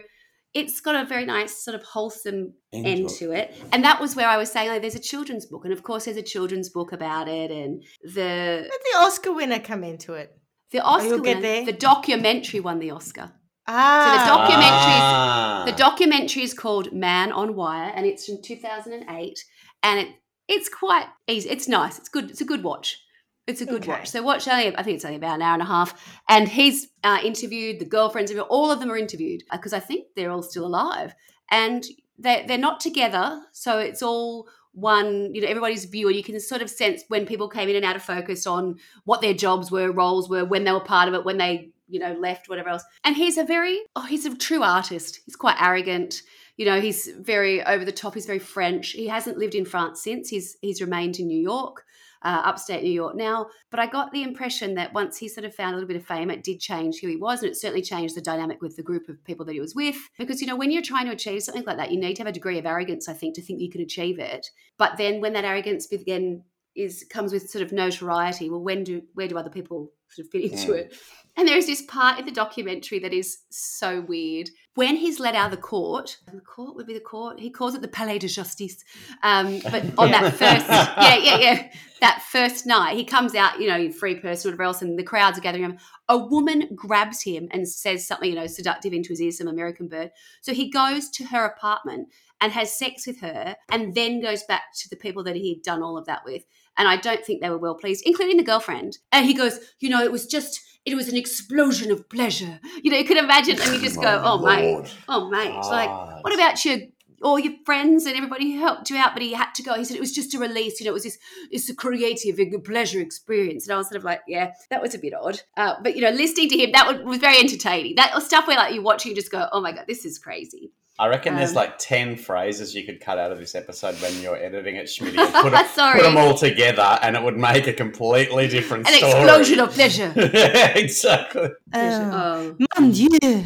it's 0.54 0.80
got 0.80 0.94
a 0.94 1.04
very 1.04 1.26
nice, 1.26 1.64
sort 1.64 1.74
of 1.74 1.82
wholesome 1.82 2.54
end 2.72 2.86
Enjoy. 2.86 3.14
to 3.18 3.32
it. 3.32 3.54
And 3.72 3.82
that 3.84 4.00
was 4.00 4.14
where 4.14 4.28
I 4.28 4.36
was 4.36 4.50
saying, 4.52 4.70
oh, 4.70 4.78
there's 4.78 4.94
a 4.94 5.00
children's 5.00 5.46
book. 5.46 5.64
And 5.64 5.72
of 5.72 5.82
course, 5.82 6.04
there's 6.04 6.16
a 6.16 6.22
children's 6.22 6.68
book 6.68 6.92
about 6.92 7.26
it. 7.28 7.50
And 7.50 7.82
the 8.04 8.68
Let 8.70 8.80
the 8.92 8.98
Oscar 8.98 9.32
winner 9.32 9.58
come 9.58 9.82
into 9.82 10.14
it. 10.14 10.30
the 10.70 10.78
Oscar, 10.80 11.08
you'll 11.08 11.18
get 11.20 11.38
winner- 11.38 11.42
there. 11.42 11.64
the 11.66 11.72
documentary 11.72 12.60
won 12.60 12.78
the 12.78 12.92
Oscar. 12.92 13.32
Ah. 13.66 14.24
documentaries- 14.28 15.00
Ah. 15.00 15.62
The 15.66 15.72
documentary 15.72 16.42
is 16.42 16.54
called 16.54 16.92
Man 16.92 17.32
on 17.32 17.54
Wire, 17.54 17.92
and 17.94 18.06
it's 18.06 18.26
from 18.26 18.42
2008, 18.42 19.44
and 19.82 20.00
it 20.00 20.08
it's 20.46 20.68
quite 20.68 21.06
easy. 21.26 21.48
It's 21.48 21.68
nice. 21.68 21.98
It's 21.98 22.10
good. 22.10 22.30
It's 22.30 22.42
a 22.42 22.44
good 22.44 22.62
watch. 22.62 23.00
It's 23.46 23.62
a 23.62 23.66
good 23.66 23.82
Okay. 23.82 23.92
watch. 23.92 24.08
So 24.10 24.22
watch 24.22 24.46
only. 24.46 24.76
I 24.76 24.82
think 24.82 24.96
it's 24.96 25.04
only 25.04 25.16
about 25.16 25.36
an 25.36 25.42
hour 25.42 25.54
and 25.54 25.62
a 25.62 25.66
half. 25.66 25.94
And 26.28 26.48
he's 26.48 26.88
uh, 27.02 27.18
interviewed 27.24 27.78
the 27.78 27.86
girlfriends. 27.86 28.30
of 28.30 28.38
All 28.50 28.70
of 28.70 28.78
them 28.80 28.90
are 28.90 28.96
interviewed 28.98 29.42
because 29.50 29.72
I 29.72 29.80
think 29.80 30.08
they're 30.16 30.30
all 30.30 30.42
still 30.42 30.66
alive, 30.66 31.14
and 31.50 31.82
they 32.18 32.44
they're 32.46 32.58
not 32.58 32.80
together. 32.80 33.42
So 33.52 33.78
it's 33.78 34.02
all 34.02 34.46
one. 34.72 35.34
You 35.34 35.40
know, 35.40 35.48
everybody's 35.48 35.86
view, 35.86 36.08
and 36.08 36.16
you 36.16 36.22
can 36.22 36.38
sort 36.40 36.60
of 36.60 36.68
sense 36.68 37.04
when 37.08 37.24
people 37.24 37.48
came 37.48 37.70
in 37.70 37.76
and 37.76 37.84
out 37.86 37.96
of 37.96 38.02
focus 38.02 38.46
on 38.46 38.76
what 39.04 39.22
their 39.22 39.34
jobs 39.34 39.70
were, 39.70 39.90
roles 39.90 40.28
were, 40.28 40.44
when 40.44 40.64
they 40.64 40.72
were 40.72 40.80
part 40.80 41.08
of 41.08 41.14
it, 41.14 41.24
when 41.24 41.38
they 41.38 41.70
you 41.94 42.00
know 42.00 42.12
left, 42.14 42.48
whatever 42.48 42.68
else. 42.68 42.84
And 43.04 43.16
he's 43.16 43.38
a 43.38 43.44
very 43.44 43.80
oh, 43.94 44.02
he's 44.02 44.26
a 44.26 44.36
true 44.36 44.62
artist. 44.62 45.20
He's 45.24 45.36
quite 45.36 45.56
arrogant. 45.60 46.22
You 46.56 46.66
know, 46.66 46.80
he's 46.80 47.08
very 47.20 47.62
over 47.64 47.84
the 47.84 47.92
top. 47.92 48.14
He's 48.14 48.26
very 48.26 48.40
French. 48.40 48.90
He 48.90 49.06
hasn't 49.06 49.38
lived 49.38 49.54
in 49.54 49.64
France 49.64 50.02
since. 50.02 50.28
He's 50.28 50.56
he's 50.60 50.80
remained 50.80 51.20
in 51.20 51.28
New 51.28 51.40
York, 51.40 51.84
uh, 52.22 52.42
upstate 52.44 52.82
New 52.82 52.90
York 52.90 53.14
now. 53.14 53.46
But 53.70 53.78
I 53.78 53.86
got 53.86 54.10
the 54.10 54.24
impression 54.24 54.74
that 54.74 54.92
once 54.92 55.16
he 55.16 55.28
sort 55.28 55.44
of 55.44 55.54
found 55.54 55.74
a 55.74 55.76
little 55.76 55.88
bit 55.88 55.96
of 55.96 56.06
fame, 56.06 56.30
it 56.30 56.42
did 56.42 56.58
change 56.58 57.00
who 57.00 57.08
he 57.08 57.16
was, 57.16 57.42
and 57.42 57.50
it 57.50 57.56
certainly 57.56 57.82
changed 57.82 58.16
the 58.16 58.20
dynamic 58.20 58.60
with 58.60 58.74
the 58.74 58.82
group 58.82 59.08
of 59.08 59.22
people 59.24 59.46
that 59.46 59.54
he 59.54 59.60
was 59.60 59.76
with. 59.76 59.96
Because 60.18 60.40
you 60.40 60.48
know, 60.48 60.56
when 60.56 60.72
you're 60.72 60.82
trying 60.82 61.06
to 61.06 61.12
achieve 61.12 61.44
something 61.44 61.64
like 61.64 61.76
that, 61.76 61.92
you 61.92 62.00
need 62.00 62.14
to 62.16 62.22
have 62.22 62.28
a 62.28 62.32
degree 62.32 62.58
of 62.58 62.66
arrogance, 62.66 63.08
I 63.08 63.12
think, 63.12 63.36
to 63.36 63.42
think 63.42 63.60
you 63.60 63.70
can 63.70 63.80
achieve 63.80 64.18
it. 64.18 64.50
But 64.78 64.96
then 64.96 65.20
when 65.20 65.32
that 65.34 65.44
arrogance 65.44 65.90
again 65.92 66.42
is 66.74 67.04
comes 67.10 67.32
with 67.32 67.48
sort 67.50 67.62
of 67.62 67.72
notoriety, 67.72 68.50
well, 68.50 68.62
when 68.62 68.84
do 68.84 69.02
where 69.14 69.28
do 69.28 69.38
other 69.38 69.50
people 69.50 69.92
sort 70.08 70.26
of 70.26 70.30
fit 70.32 70.52
into 70.52 70.72
Mm. 70.72 70.78
it? 70.78 70.94
And 71.36 71.48
there's 71.48 71.66
this 71.66 71.82
part 71.82 72.20
in 72.20 72.26
the 72.26 72.30
documentary 72.30 73.00
that 73.00 73.12
is 73.12 73.38
so 73.50 74.00
weird. 74.02 74.50
When 74.76 74.94
he's 74.94 75.18
let 75.18 75.34
out 75.34 75.46
of 75.46 75.50
the 75.50 75.56
court, 75.62 76.18
the 76.32 76.40
court 76.40 76.76
would 76.76 76.86
be 76.86 76.94
the 76.94 77.00
court. 77.00 77.40
He 77.40 77.50
calls 77.50 77.74
it 77.74 77.82
the 77.82 77.88
Palais 77.88 78.18
de 78.18 78.28
Justice. 78.28 78.84
Um, 79.24 79.58
but 79.70 79.84
on 79.98 80.12
that 80.12 80.32
first, 80.34 80.68
yeah, 80.68 81.16
yeah, 81.16 81.38
yeah, 81.38 81.72
that 82.00 82.22
first 82.30 82.66
night, 82.66 82.96
he 82.96 83.04
comes 83.04 83.34
out, 83.34 83.60
you 83.60 83.66
know, 83.66 83.90
free 83.90 84.14
person, 84.14 84.48
whatever 84.48 84.62
else, 84.62 84.80
and 84.80 84.96
the 84.96 85.02
crowds 85.02 85.36
are 85.36 85.40
gathering 85.40 85.64
him. 85.64 85.78
A 86.08 86.18
woman 86.18 86.68
grabs 86.76 87.22
him 87.22 87.48
and 87.50 87.68
says 87.68 88.06
something, 88.06 88.30
you 88.30 88.36
know, 88.36 88.46
seductive 88.46 88.92
into 88.92 89.08
his 89.08 89.20
ear, 89.20 89.32
some 89.32 89.48
American 89.48 89.88
bird. 89.88 90.12
So 90.40 90.54
he 90.54 90.70
goes 90.70 91.08
to 91.10 91.24
her 91.24 91.44
apartment 91.44 92.08
and 92.40 92.52
has 92.52 92.76
sex 92.78 93.06
with 93.08 93.20
her, 93.20 93.56
and 93.70 93.94
then 93.94 94.20
goes 94.20 94.44
back 94.44 94.62
to 94.76 94.88
the 94.88 94.96
people 94.96 95.24
that 95.24 95.34
he'd 95.36 95.62
done 95.62 95.82
all 95.82 95.96
of 95.98 96.06
that 96.06 96.22
with. 96.24 96.44
And 96.76 96.88
I 96.88 96.96
don't 96.96 97.24
think 97.24 97.40
they 97.40 97.50
were 97.50 97.58
well 97.58 97.74
pleased, 97.74 98.02
including 98.06 98.36
the 98.36 98.42
girlfriend. 98.42 98.98
And 99.12 99.26
he 99.26 99.34
goes, 99.34 99.58
you 99.80 99.88
know, 99.88 100.02
it 100.02 100.12
was 100.12 100.26
just, 100.26 100.60
it 100.84 100.94
was 100.94 101.08
an 101.08 101.16
explosion 101.16 101.90
of 101.90 102.08
pleasure. 102.08 102.60
You 102.82 102.90
know, 102.90 102.98
you 102.98 103.04
could 103.04 103.16
imagine, 103.16 103.60
and 103.60 103.74
you 103.74 103.80
just 103.80 104.00
go, 104.00 104.20
oh, 104.24 104.44
mate, 104.44 104.94
oh, 105.08 105.30
mate. 105.30 105.54
Like, 105.54 106.24
what 106.24 106.34
about 106.34 106.64
your 106.64 106.78
all 107.24 107.38
your 107.38 107.54
friends 107.64 108.04
and 108.04 108.16
everybody 108.16 108.52
who 108.52 108.60
helped 108.60 108.90
you 108.90 108.96
out, 108.96 109.14
but 109.14 109.22
he 109.22 109.32
had 109.32 109.52
to 109.54 109.62
go. 109.62 109.74
He 109.74 109.84
said 109.84 109.96
it 109.96 110.00
was 110.00 110.12
just 110.12 110.34
a 110.34 110.38
release, 110.38 110.78
you 110.78 110.84
know, 110.84 110.90
it 110.90 110.94
was 110.94 111.04
this 111.04 111.18
it's 111.50 111.68
a 111.70 111.74
creative 111.74 112.38
and 112.38 112.62
pleasure 112.62 113.00
experience. 113.00 113.66
And 113.66 113.74
I 113.74 113.78
was 113.78 113.88
sort 113.88 113.96
of 113.96 114.04
like, 114.04 114.20
yeah, 114.28 114.52
that 114.70 114.82
was 114.82 114.94
a 114.94 114.98
bit 114.98 115.14
odd. 115.14 115.40
Uh, 115.56 115.74
but 115.82 115.96
you 115.96 116.02
know, 116.02 116.10
listening 116.10 116.50
to 116.50 116.58
him, 116.58 116.72
that 116.72 116.86
was, 116.86 117.02
was 117.02 117.18
very 117.18 117.38
entertaining. 117.38 117.94
That 117.96 118.14
was 118.14 118.26
stuff 118.26 118.46
where 118.46 118.56
like 118.56 118.74
you 118.74 118.82
watch, 118.82 119.06
you 119.06 119.14
just 119.14 119.32
go, 119.32 119.48
oh 119.52 119.60
my 119.60 119.72
god, 119.72 119.86
this 119.88 120.04
is 120.04 120.18
crazy. 120.18 120.72
I 120.98 121.08
reckon 121.08 121.34
there's 121.34 121.50
Um, 121.50 121.56
like 121.56 121.78
10 121.78 122.16
phrases 122.16 122.72
you 122.74 122.84
could 122.86 123.00
cut 123.00 123.18
out 123.18 123.32
of 123.32 123.38
this 123.38 123.54
episode 123.56 123.96
when 124.00 124.20
you're 124.22 124.36
editing 124.36 124.76
it, 124.76 124.86
Schmitty, 124.86 125.18
and 125.18 125.32
put, 125.34 125.52
it- 125.52 125.66
put 125.96 126.02
them 126.02 126.16
all 126.16 126.34
together 126.34 126.98
and 127.02 127.16
it 127.16 127.22
would 127.22 127.36
make 127.36 127.66
a 127.66 127.72
completely 127.72 128.46
different 128.46 128.86
An 128.88 128.94
story. 128.94 129.12
explosion 129.12 129.60
of 129.60 129.70
pleasure. 129.70 130.12
yeah, 130.16 130.68
exactly. 130.78 131.48
Oh, 131.74 132.56
Mon 132.78 132.90
Dieu! 132.92 133.44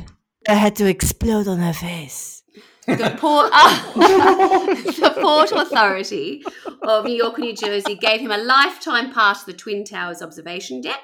I 0.48 0.54
had 0.54 0.76
to 0.76 0.86
explode 0.86 1.48
on 1.48 1.58
her 1.58 1.72
face. 1.72 2.42
the 2.86 3.14
port, 3.18 3.50
ah, 3.52 3.92
the 3.94 5.14
Port 5.20 5.52
Authority 5.52 6.42
of 6.82 7.04
New 7.04 7.14
York 7.16 7.34
and 7.38 7.44
New 7.46 7.54
Jersey 7.54 7.94
gave 7.96 8.20
him 8.20 8.30
a 8.30 8.38
lifetime 8.38 9.12
pass 9.12 9.44
to 9.44 9.52
the 9.52 9.56
Twin 9.58 9.84
Towers 9.84 10.22
observation 10.22 10.80
deck, 10.80 11.00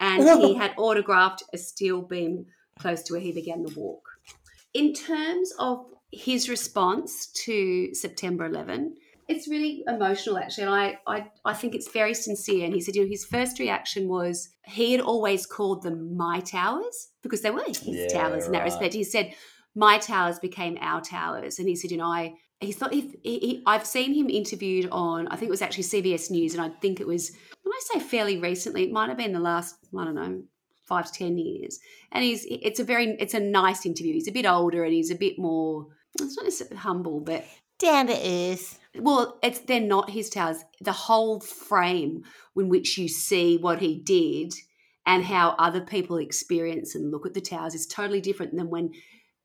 and 0.00 0.22
he 0.42 0.54
had 0.54 0.72
autographed 0.76 1.44
a 1.52 1.58
steel 1.58 2.02
beam 2.02 2.46
close 2.78 3.02
to 3.04 3.12
where 3.14 3.20
he 3.22 3.30
began 3.32 3.62
the 3.62 3.72
walk. 3.76 4.02
In 4.74 4.92
terms 4.94 5.52
of 5.58 5.86
his 6.10 6.48
response 6.48 7.26
to 7.44 7.94
September 7.94 8.46
11, 8.46 8.94
it's 9.28 9.48
really 9.48 9.82
emotional 9.86 10.36
actually, 10.38 10.64
and 10.64 10.74
I, 10.74 10.98
I 11.06 11.30
I 11.44 11.54
think 11.54 11.74
it's 11.74 11.90
very 11.90 12.14
sincere. 12.14 12.64
And 12.64 12.74
he 12.74 12.80
said, 12.80 12.96
you 12.96 13.02
know, 13.02 13.08
his 13.08 13.24
first 13.24 13.58
reaction 13.58 14.08
was 14.08 14.48
he 14.66 14.92
had 14.92 15.00
always 15.00 15.46
called 15.46 15.82
them 15.82 16.16
my 16.16 16.40
towers 16.40 17.08
because 17.22 17.40
they 17.42 17.50
were 17.50 17.62
his 17.66 17.82
Yeah, 17.86 18.08
towers 18.12 18.46
in 18.46 18.52
that 18.52 18.58
right. 18.58 18.64
respect. 18.64 18.94
He 18.94 19.04
said 19.04 19.34
my 19.74 19.98
towers 19.98 20.38
became 20.38 20.76
our 20.80 21.00
towers, 21.00 21.58
and 21.58 21.68
he 21.68 21.76
said, 21.76 21.90
you 21.90 21.96
know, 21.98 22.06
I 22.06 22.34
he 22.60 22.72
thought 22.72 22.92
he, 22.92 23.14
he, 23.22 23.38
he- 23.38 23.62
I've 23.66 23.86
seen 23.86 24.12
him 24.14 24.28
interviewed 24.28 24.88
on 24.90 25.28
I 25.28 25.36
think 25.36 25.48
it 25.48 25.50
was 25.50 25.62
actually 25.62 25.84
CBS 25.84 26.30
News, 26.30 26.54
and 26.54 26.62
I 26.62 26.68
think 26.80 27.00
it 27.00 27.06
was 27.06 27.30
when 27.62 27.72
I 27.72 27.80
say 27.84 28.00
fairly 28.00 28.38
recently, 28.38 28.84
it 28.84 28.92
might 28.92 29.08
have 29.08 29.18
been 29.18 29.32
the 29.32 29.40
last 29.40 29.76
I 29.98 30.04
don't 30.04 30.14
know 30.14 30.42
five 30.92 31.06
to 31.06 31.12
ten 31.12 31.38
years, 31.38 31.80
and 32.12 32.24
he's 32.24 32.46
it's 32.48 32.80
a 32.80 32.84
very 32.84 33.16
it's 33.18 33.34
a 33.34 33.40
nice 33.40 33.86
interview. 33.86 34.14
He's 34.14 34.28
a 34.28 34.32
bit 34.32 34.46
older 34.46 34.84
and 34.84 34.92
he's 34.92 35.10
a 35.10 35.14
bit 35.26 35.38
more. 35.38 35.86
It's 36.20 36.36
not 36.36 36.44
necessarily 36.44 36.76
humble, 36.76 37.20
but 37.20 37.44
Down 37.78 38.06
to 38.08 38.14
earth. 38.14 38.78
well, 38.98 39.38
it's 39.42 39.60
they're 39.60 39.80
not 39.80 40.10
his 40.10 40.28
towers. 40.28 40.58
The 40.80 40.92
whole 40.92 41.40
frame 41.40 42.24
in 42.56 42.68
which 42.68 42.98
you 42.98 43.08
see 43.08 43.56
what 43.56 43.78
he 43.80 43.98
did 43.98 44.52
and 45.06 45.24
how 45.24 45.54
other 45.58 45.80
people 45.80 46.18
experience 46.18 46.94
and 46.94 47.10
look 47.10 47.26
at 47.26 47.34
the 47.34 47.40
towers 47.40 47.74
is 47.74 47.86
totally 47.86 48.20
different 48.20 48.54
than 48.56 48.70
when 48.70 48.92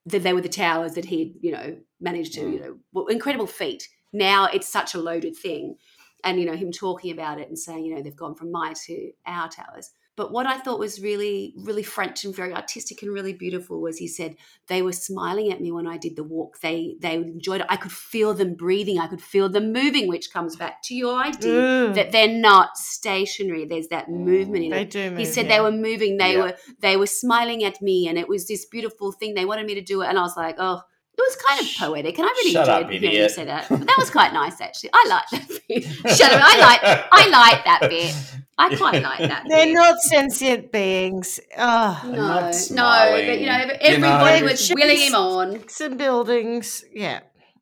that 0.06 0.24
they 0.24 0.34
were 0.34 0.42
the 0.42 0.50
towers 0.50 0.94
that 0.94 1.06
he 1.06 1.20
had, 1.20 1.34
you 1.42 1.52
know, 1.52 1.78
managed 2.00 2.34
to, 2.34 2.42
you 2.42 2.60
mm. 2.60 2.62
know, 2.62 2.78
well, 2.94 3.08
incredible 3.08 3.48
feat. 3.48 3.90
Now 4.14 4.46
it's 4.46 4.70
such 4.70 4.96
a 4.96 5.00
loaded 5.00 5.36
thing. 5.36 5.78
And, 6.24 6.40
you 6.40 6.46
know, 6.46 6.56
him 6.56 6.72
talking 6.72 7.12
about 7.12 7.40
it 7.40 7.48
and 7.48 7.60
saying, 7.60 7.86
you 7.86 7.94
know, 7.94 8.02
they've 8.02 8.16
gone 8.16 8.36
from 8.36 8.52
my 8.52 8.74
to 8.86 9.12
our 9.26 9.50
towers. 9.50 9.92
But 10.18 10.32
what 10.34 10.48
I 10.48 10.58
thought 10.58 10.80
was 10.80 11.00
really, 11.00 11.54
really 11.56 11.84
French 11.84 12.26
and 12.26 12.36
very 12.36 12.52
artistic 12.52 13.04
and 13.04 13.14
really 13.14 13.34
beautiful 13.34 13.80
was 13.80 13.98
he 14.00 14.08
said 14.08 14.36
they 14.68 14.82
were 14.82 14.92
smiling 14.92 15.52
at 15.52 15.62
me 15.62 15.72
when 15.72 15.86
I 15.88 15.98
did 15.98 16.16
the 16.16 16.24
walk. 16.24 16.60
They 16.60 16.96
they 17.00 17.14
enjoyed 17.16 17.62
it. 17.62 17.68
I 17.70 17.78
could 17.78 17.92
feel 17.92 18.34
them 18.34 18.56
breathing. 18.56 18.98
I 19.00 19.08
could 19.08 19.22
feel 19.22 19.48
them 19.48 19.72
moving, 19.72 20.08
which 20.08 20.34
comes 20.34 20.56
back 20.56 20.82
to 20.88 20.96
your 20.96 21.16
idea 21.24 21.62
Mm. 21.62 21.94
that 21.96 22.12
they're 22.12 22.28
not 22.52 22.78
stationary. 22.78 23.66
There's 23.66 23.90
that 23.90 24.10
movement 24.10 24.64
in 24.66 24.72
They 24.72 24.82
it. 24.82 24.90
do 24.90 25.10
move. 25.12 25.20
He 25.20 25.26
said 25.26 25.46
yeah. 25.46 25.56
they 25.58 25.62
were 25.62 25.72
moving. 25.90 26.18
They 26.18 26.34
Yeah. 26.34 26.44
were 26.44 26.58
they 26.80 26.98
were 26.98 27.06
smiling 27.24 27.64
at 27.64 27.80
me, 27.82 28.08
and 28.10 28.18
it 28.18 28.28
was 28.28 28.48
this 28.48 28.66
beautiful 28.66 29.12
thing. 29.12 29.36
They 29.36 29.46
wanted 29.46 29.68
me 29.68 29.76
to 29.76 29.82
do 29.94 30.02
it, 30.02 30.08
and 30.10 30.18
I 30.18 30.24
was 30.24 30.36
like, 30.36 30.56
oh. 30.58 30.82
It 31.18 31.22
was 31.22 31.36
kind 31.48 31.62
of 31.62 31.68
poetic, 31.78 32.18
and 32.20 32.28
I 32.28 32.30
really 32.30 32.52
Shut 32.52 32.70
up, 32.70 32.82
enjoyed 32.84 33.02
hearing 33.02 33.16
you 33.18 33.30
say 33.30 33.46
that. 33.46 33.68
But 33.70 33.80
that 33.88 33.96
was 33.98 34.10
quite 34.12 34.34
nice, 34.34 34.62
actually. 34.62 34.92
I 34.94 35.06
like 35.10 35.30
that 35.32 35.60
bit. 35.68 35.84
Shut 36.16 36.32
up! 36.32 36.42
I 36.44 36.60
like 36.60 37.08
I 37.12 37.30
like 37.30 37.64
that 37.66 37.80
bit. 37.90 38.16
I 38.60 38.76
quite 38.76 39.02
like 39.02 39.20
that. 39.20 39.46
They're 39.50 39.66
bit. 39.66 39.74
not 39.74 40.00
sentient 40.00 40.72
beings. 40.72 41.40
Oh, 41.58 42.02
No, 42.06 42.12
not 42.12 42.56
no, 42.72 43.12
but 43.12 43.40
you 43.40 43.46
know, 43.48 43.58
you 43.58 43.72
everybody 43.82 44.40
know. 44.42 44.46
was 44.46 44.72
willing 44.76 44.98
him 45.00 45.16
on. 45.16 45.68
some 45.70 45.98
buildings. 45.98 46.86
Yeah. 46.94 47.22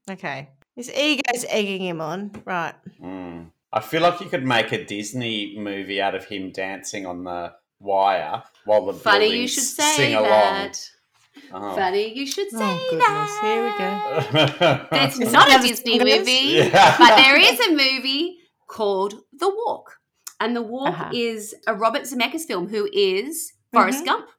Okay. 0.09 0.49
His 0.75 0.91
ego's 0.91 1.45
egging 1.49 1.81
him 1.81 2.01
on. 2.01 2.31
Right. 2.43 2.73
Mm. 3.01 3.51
I 3.71 3.79
feel 3.79 4.01
like 4.01 4.19
you 4.19 4.27
could 4.27 4.45
make 4.45 4.71
a 4.73 4.83
Disney 4.85 5.55
movie 5.57 6.01
out 6.01 6.15
of 6.15 6.25
him 6.25 6.51
dancing 6.51 7.05
on 7.05 7.23
the 7.23 7.53
wire 7.79 8.43
while 8.65 8.85
the 8.85 8.93
Funny 8.93 9.25
you 9.25 9.31
buildings 9.31 9.53
should 9.53 9.63
say 9.63 9.95
sing 9.95 10.15
along. 10.15 10.29
that. 10.29 10.89
Oh. 11.53 11.75
Funny 11.75 12.13
you 12.17 12.25
should 12.25 12.49
say 12.49 12.57
Oh, 12.59 12.87
goodness. 12.89 13.07
that. 13.07 13.39
Here 13.43 13.63
we 13.65 14.97
go. 14.97 15.19
It's 15.23 15.31
not 15.31 15.47
a 15.53 15.61
Disney 15.65 15.99
movie, 15.99 16.31
Yeah. 16.71 16.97
but 16.97 17.15
there 17.17 17.39
is 17.39 17.59
a 17.59 17.71
movie 17.71 18.39
called 18.67 19.13
The 19.33 19.49
Walk. 19.49 19.99
And 20.39 20.55
The 20.55 20.61
Walk 20.61 20.89
Uh-huh. 20.89 21.09
is 21.13 21.55
a 21.67 21.73
Robert 21.73 22.03
Zemeckis 22.03 22.45
film, 22.45 22.67
who 22.67 22.89
is 22.91 23.53
Forrest 23.71 24.03
Mhm. 24.03 24.05
Gump 24.05 24.29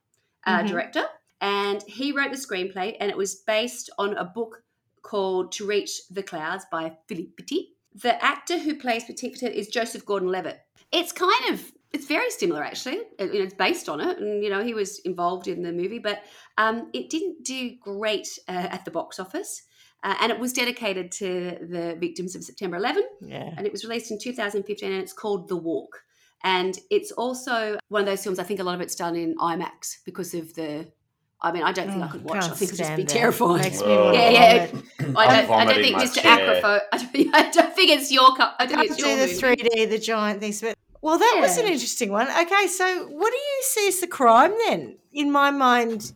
uh, 0.45 0.59
Mhm. 0.59 0.67
director. 0.69 1.05
And 1.41 1.83
he 1.83 2.11
wrote 2.11 2.31
the 2.31 2.37
screenplay, 2.37 2.95
and 2.99 3.09
it 3.11 3.17
was 3.17 3.35
based 3.35 3.89
on 3.97 4.15
a 4.17 4.23
book 4.25 4.63
called 5.01 5.51
To 5.53 5.65
Reach 5.65 6.07
the 6.09 6.23
Clouds 6.23 6.65
by 6.71 6.97
Philippe 7.07 7.33
Petit. 7.37 7.73
The 7.93 8.23
actor 8.23 8.57
who 8.57 8.75
plays 8.75 9.05
Petit 9.05 9.29
Petit 9.29 9.47
is 9.47 9.67
Joseph 9.69 10.05
Gordon-Levitt. 10.05 10.59
It's 10.91 11.11
kind 11.11 11.45
of 11.51 11.71
it's 11.93 12.05
very 12.05 12.29
similar 12.29 12.63
actually. 12.63 12.99
It- 13.19 13.33
you 13.33 13.39
know, 13.39 13.45
it's 13.45 13.53
based 13.53 13.87
on 13.89 14.01
it, 14.01 14.17
and 14.19 14.43
you 14.43 14.49
know 14.49 14.63
he 14.63 14.73
was 14.73 14.99
involved 14.99 15.47
in 15.47 15.61
the 15.63 15.71
movie, 15.71 15.99
but 15.99 16.23
um, 16.57 16.89
it 16.93 17.09
didn't 17.09 17.43
do 17.43 17.71
great 17.81 18.27
uh, 18.47 18.67
at 18.71 18.85
the 18.85 18.91
box 18.91 19.19
office. 19.19 19.63
Uh, 20.03 20.13
and 20.21 20.31
it 20.31 20.39
was 20.39 20.53
dedicated 20.53 21.11
to 21.11 21.57
the 21.71 21.97
victims 21.99 22.35
of 22.35 22.43
September 22.43 22.77
11 22.77 23.03
Yeah. 23.19 23.51
and 23.57 23.65
it 23.65 23.71
was 23.71 23.83
released 23.83 24.11
in 24.11 24.19
2015 24.19 24.91
and 24.91 25.01
it's 25.01 25.11
called 25.11 25.47
The 25.49 25.57
Walk. 25.57 26.03
And 26.43 26.77
it's 26.91 27.11
also 27.11 27.79
one 27.89 28.01
of 28.01 28.05
those 28.05 28.23
films, 28.23 28.37
I 28.37 28.43
think 28.43 28.59
a 28.59 28.63
lot 28.63 28.75
of 28.75 28.81
it's 28.81 28.93
done 28.93 29.15
in 29.15 29.35
IMAX 29.37 29.97
because 30.05 30.35
of 30.35 30.53
the. 30.53 30.87
I 31.41 31.51
mean, 31.51 31.63
I 31.63 31.71
don't 31.71 31.87
think 31.89 32.03
I 32.03 32.05
Oh, 32.07 32.11
could 32.11 32.23
watch. 32.23 32.43
I 32.43 32.49
think 32.49 32.71
it'd 32.73 32.77
just 32.77 32.79
be 32.79 32.83
stand 32.85 32.99
it. 33.01 33.09
terrifying. 33.09 33.61
Makes 33.63 33.79
me 33.81 33.85
Oh. 33.87 34.11
Yeah, 34.13 34.29
yeah. 34.29 34.67
I 35.17 35.41
don't, 35.41 35.51
I 35.51 35.65
don't 35.65 35.83
think 35.83 35.97
Mr. 35.97 36.21
chair. 36.21 36.31
I 36.93 36.97
don't, 36.97 37.33
I 37.35 37.49
don't 37.51 37.75
think 37.75 37.89
it's 37.91 38.11
your 38.11 38.35
cup. 38.35 38.55
I 38.59 38.65
don't 38.67 38.75
Can't 38.77 38.89
think 38.89 38.99
do 39.01 39.07
it's 39.23 39.39
the 39.41 39.47
your 39.47 39.55
movie. 39.55 39.85
3D, 39.85 39.89
the 39.89 39.97
giant 39.99 40.39
things. 40.39 40.61
But 40.61 40.75
well, 41.01 41.17
that 41.17 41.37
was 41.39 41.57
an 41.57 41.65
interesting 41.65 42.11
one. 42.11 42.27
Okay, 42.29 42.67
so 42.67 43.07
what 43.07 43.31
do 43.31 43.37
you 43.37 43.59
see 43.63 43.87
as 43.87 43.99
the 43.99 44.07
crime 44.07 44.53
then? 44.67 44.97
In 45.11 45.31
my 45.31 45.51
mind, 45.51 46.11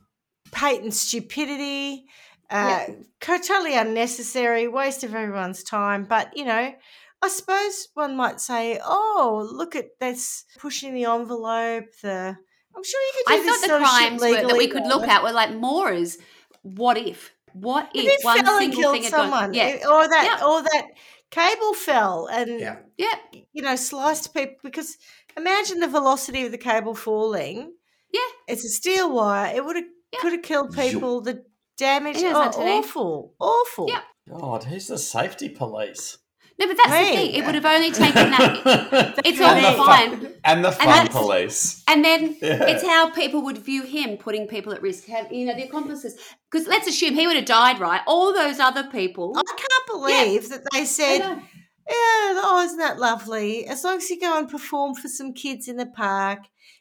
patent 0.51 0.93
stupidity, 0.93 2.05
uh, 2.49 2.85
co- 3.19 3.37
totally 3.37 3.75
unnecessary, 3.75 4.67
waste 4.67 5.03
of 5.03 5.15
everyone's 5.15 5.63
time. 5.63 6.05
But 6.05 6.35
you 6.35 6.45
know, 6.45 6.73
I 7.21 7.27
suppose 7.27 7.87
one 7.93 8.15
might 8.15 8.39
say, 8.41 8.79
"Oh, 8.83 9.47
look 9.51 9.75
at 9.75 9.99
this 9.99 10.45
pushing 10.59 10.93
the 10.93 11.05
envelope." 11.05 11.85
The 12.01 12.35
I'm 12.75 12.83
sure 12.83 13.01
you 13.01 13.11
could 13.17 13.25
do 13.27 13.33
I 13.33 13.37
this 13.37 13.45
thought 13.47 13.61
the 13.61 13.67
sort 13.67 13.81
of 13.81 13.87
shit 13.87 14.07
crimes 14.07 14.21
were, 14.21 14.47
that 14.47 14.57
we 14.57 14.67
could 14.67 14.85
look 14.87 15.07
at 15.07 15.23
were 15.23 15.31
like 15.31 15.53
more 15.55 15.89
as 15.91 16.17
what 16.63 16.97
if? 16.97 17.33
What 17.53 17.89
If 17.93 18.05
if 18.19 18.23
one 18.23 18.45
single 18.45 18.79
killed 18.81 18.93
thing 18.95 19.03
had 19.03 19.11
gone? 19.11 19.19
someone, 19.29 19.53
Yeah, 19.53 19.63
eh, 19.63 19.87
or 19.87 20.07
that, 20.07 20.23
Yeah. 20.39 20.45
or 20.47 20.61
that 20.63 20.87
cable 21.31 21.73
fell 21.73 22.27
and 22.27 22.59
Yeah. 22.59 22.77
yeah, 22.97 23.15
you 23.53 23.61
know, 23.61 23.75
sliced 23.75 24.33
people 24.33 24.57
because 24.63 24.97
imagine 25.35 25.79
the 25.79 25.87
velocity 25.87 26.45
of 26.45 26.51
the 26.51 26.57
cable 26.57 26.93
falling. 26.93 27.73
Yeah. 28.13 28.19
It's 28.47 28.65
a 28.65 28.69
steel 28.69 29.11
wire. 29.11 29.55
It 29.55 29.65
would 29.65 29.77
have 29.77 29.85
Yeah. 30.13 30.19
could 30.19 30.33
have 30.33 30.41
killed 30.43 30.75
people. 30.75 31.21
The 31.21 31.45
damage. 31.77 32.17
It 32.17 32.25
is 32.25 32.33
Oh, 32.35 32.51
awful, 32.61 33.33
awful. 33.39 33.87
Yep. 33.89 34.03
God, 34.39 34.63
who's 34.65 34.87
the 34.87 34.97
safety 34.97 35.49
police? 35.49 36.17
No, 36.61 36.67
but 36.67 36.77
that's 36.77 36.89
Hey. 36.89 37.09
the 37.09 37.17
thing. 37.17 37.31
It 37.35 37.45
would 37.45 37.55
have 37.55 37.65
only 37.65 37.91
taken 37.91 38.29
that. 38.31 39.21
It's 39.25 39.41
all 39.41 39.47
and 39.55 39.65
the 39.65 39.83
fine. 39.83 40.09
Fun, 40.19 40.33
and 40.43 40.65
the 40.65 40.71
fun 40.71 40.87
that's- 40.87 41.09
police. 41.21 41.83
And 41.87 42.05
then 42.05 42.37
Yeah. 42.41 42.65
it's 42.71 42.83
how 42.85 43.09
people 43.09 43.41
would 43.45 43.57
view 43.57 43.83
him 43.83 44.17
putting 44.17 44.47
people 44.47 44.71
at 44.73 44.81
risk. 44.81 45.05
Have 45.07 45.31
you 45.31 45.45
know 45.47 45.55
the 45.55 45.63
accomplices? 45.63 46.13
Because 46.51 46.67
let's 46.67 46.87
assume 46.87 47.15
he 47.15 47.25
would 47.27 47.35
have 47.41 47.45
died, 47.45 47.79
right? 47.79 48.01
All 48.05 48.31
those 48.33 48.59
other 48.59 48.83
people. 48.99 49.33
I 49.35 49.43
can't 49.65 49.85
believe 49.87 50.49
that 50.49 50.61
they 50.73 50.85
said, 50.85 51.19
"Yeah, 51.19 52.41
oh, 52.47 52.61
isn't 52.65 52.77
that 52.77 52.99
lovely? 52.99 53.65
As 53.67 53.83
long 53.83 53.97
as 53.97 54.09
you 54.09 54.19
go 54.19 54.37
and 54.37 54.47
perform 54.49 54.93
for 54.95 55.07
some 55.07 55.33
kids 55.33 55.67
in 55.67 55.77
the 55.77 55.87
park, 55.87 56.39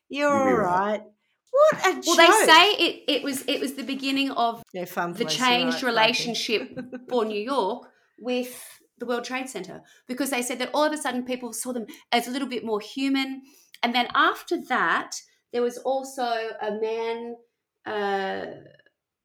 you're 0.09 0.29
You'll 0.29 0.39
all 0.39 0.47
be 0.47 0.53
right." 0.53 0.91
right. 0.91 1.03
What 1.53 1.87
a 1.87 1.93
Well, 1.93 2.03
joke! 2.03 2.17
they 2.17 2.31
say 2.53 2.65
it, 2.87 2.95
it 3.15 3.23
was 3.23 3.45
it 3.47 3.59
was 3.61 3.73
the 3.75 3.83
beginning 3.95 4.31
of 4.47 4.63
yeah, 4.73 4.85
fun 4.85 5.13
the 5.15 5.25
changed 5.25 5.83
right, 5.83 5.91
relationship 5.93 6.79
for 7.09 7.25
New 7.33 7.41
York 7.55 7.89
with 8.19 8.53
the 9.01 9.07
World 9.07 9.25
Trade 9.25 9.49
Center 9.49 9.83
because 10.07 10.31
they 10.31 10.43
said 10.43 10.59
that 10.61 10.71
all 10.73 10.85
of 10.85 10.93
a 10.93 10.97
sudden 10.97 11.25
people 11.25 11.53
saw 11.53 11.73
them 11.73 11.87
as 12.13 12.29
a 12.29 12.31
little 12.31 12.49
bit 12.49 12.65
more 12.65 12.81
human. 12.81 13.43
And 13.83 13.95
then 13.95 14.07
after 14.15 14.57
that, 14.69 15.13
there 15.53 15.63
was 15.63 15.79
also 15.79 16.23
a 16.23 16.71
man 16.81 17.35
uh, 17.87 18.45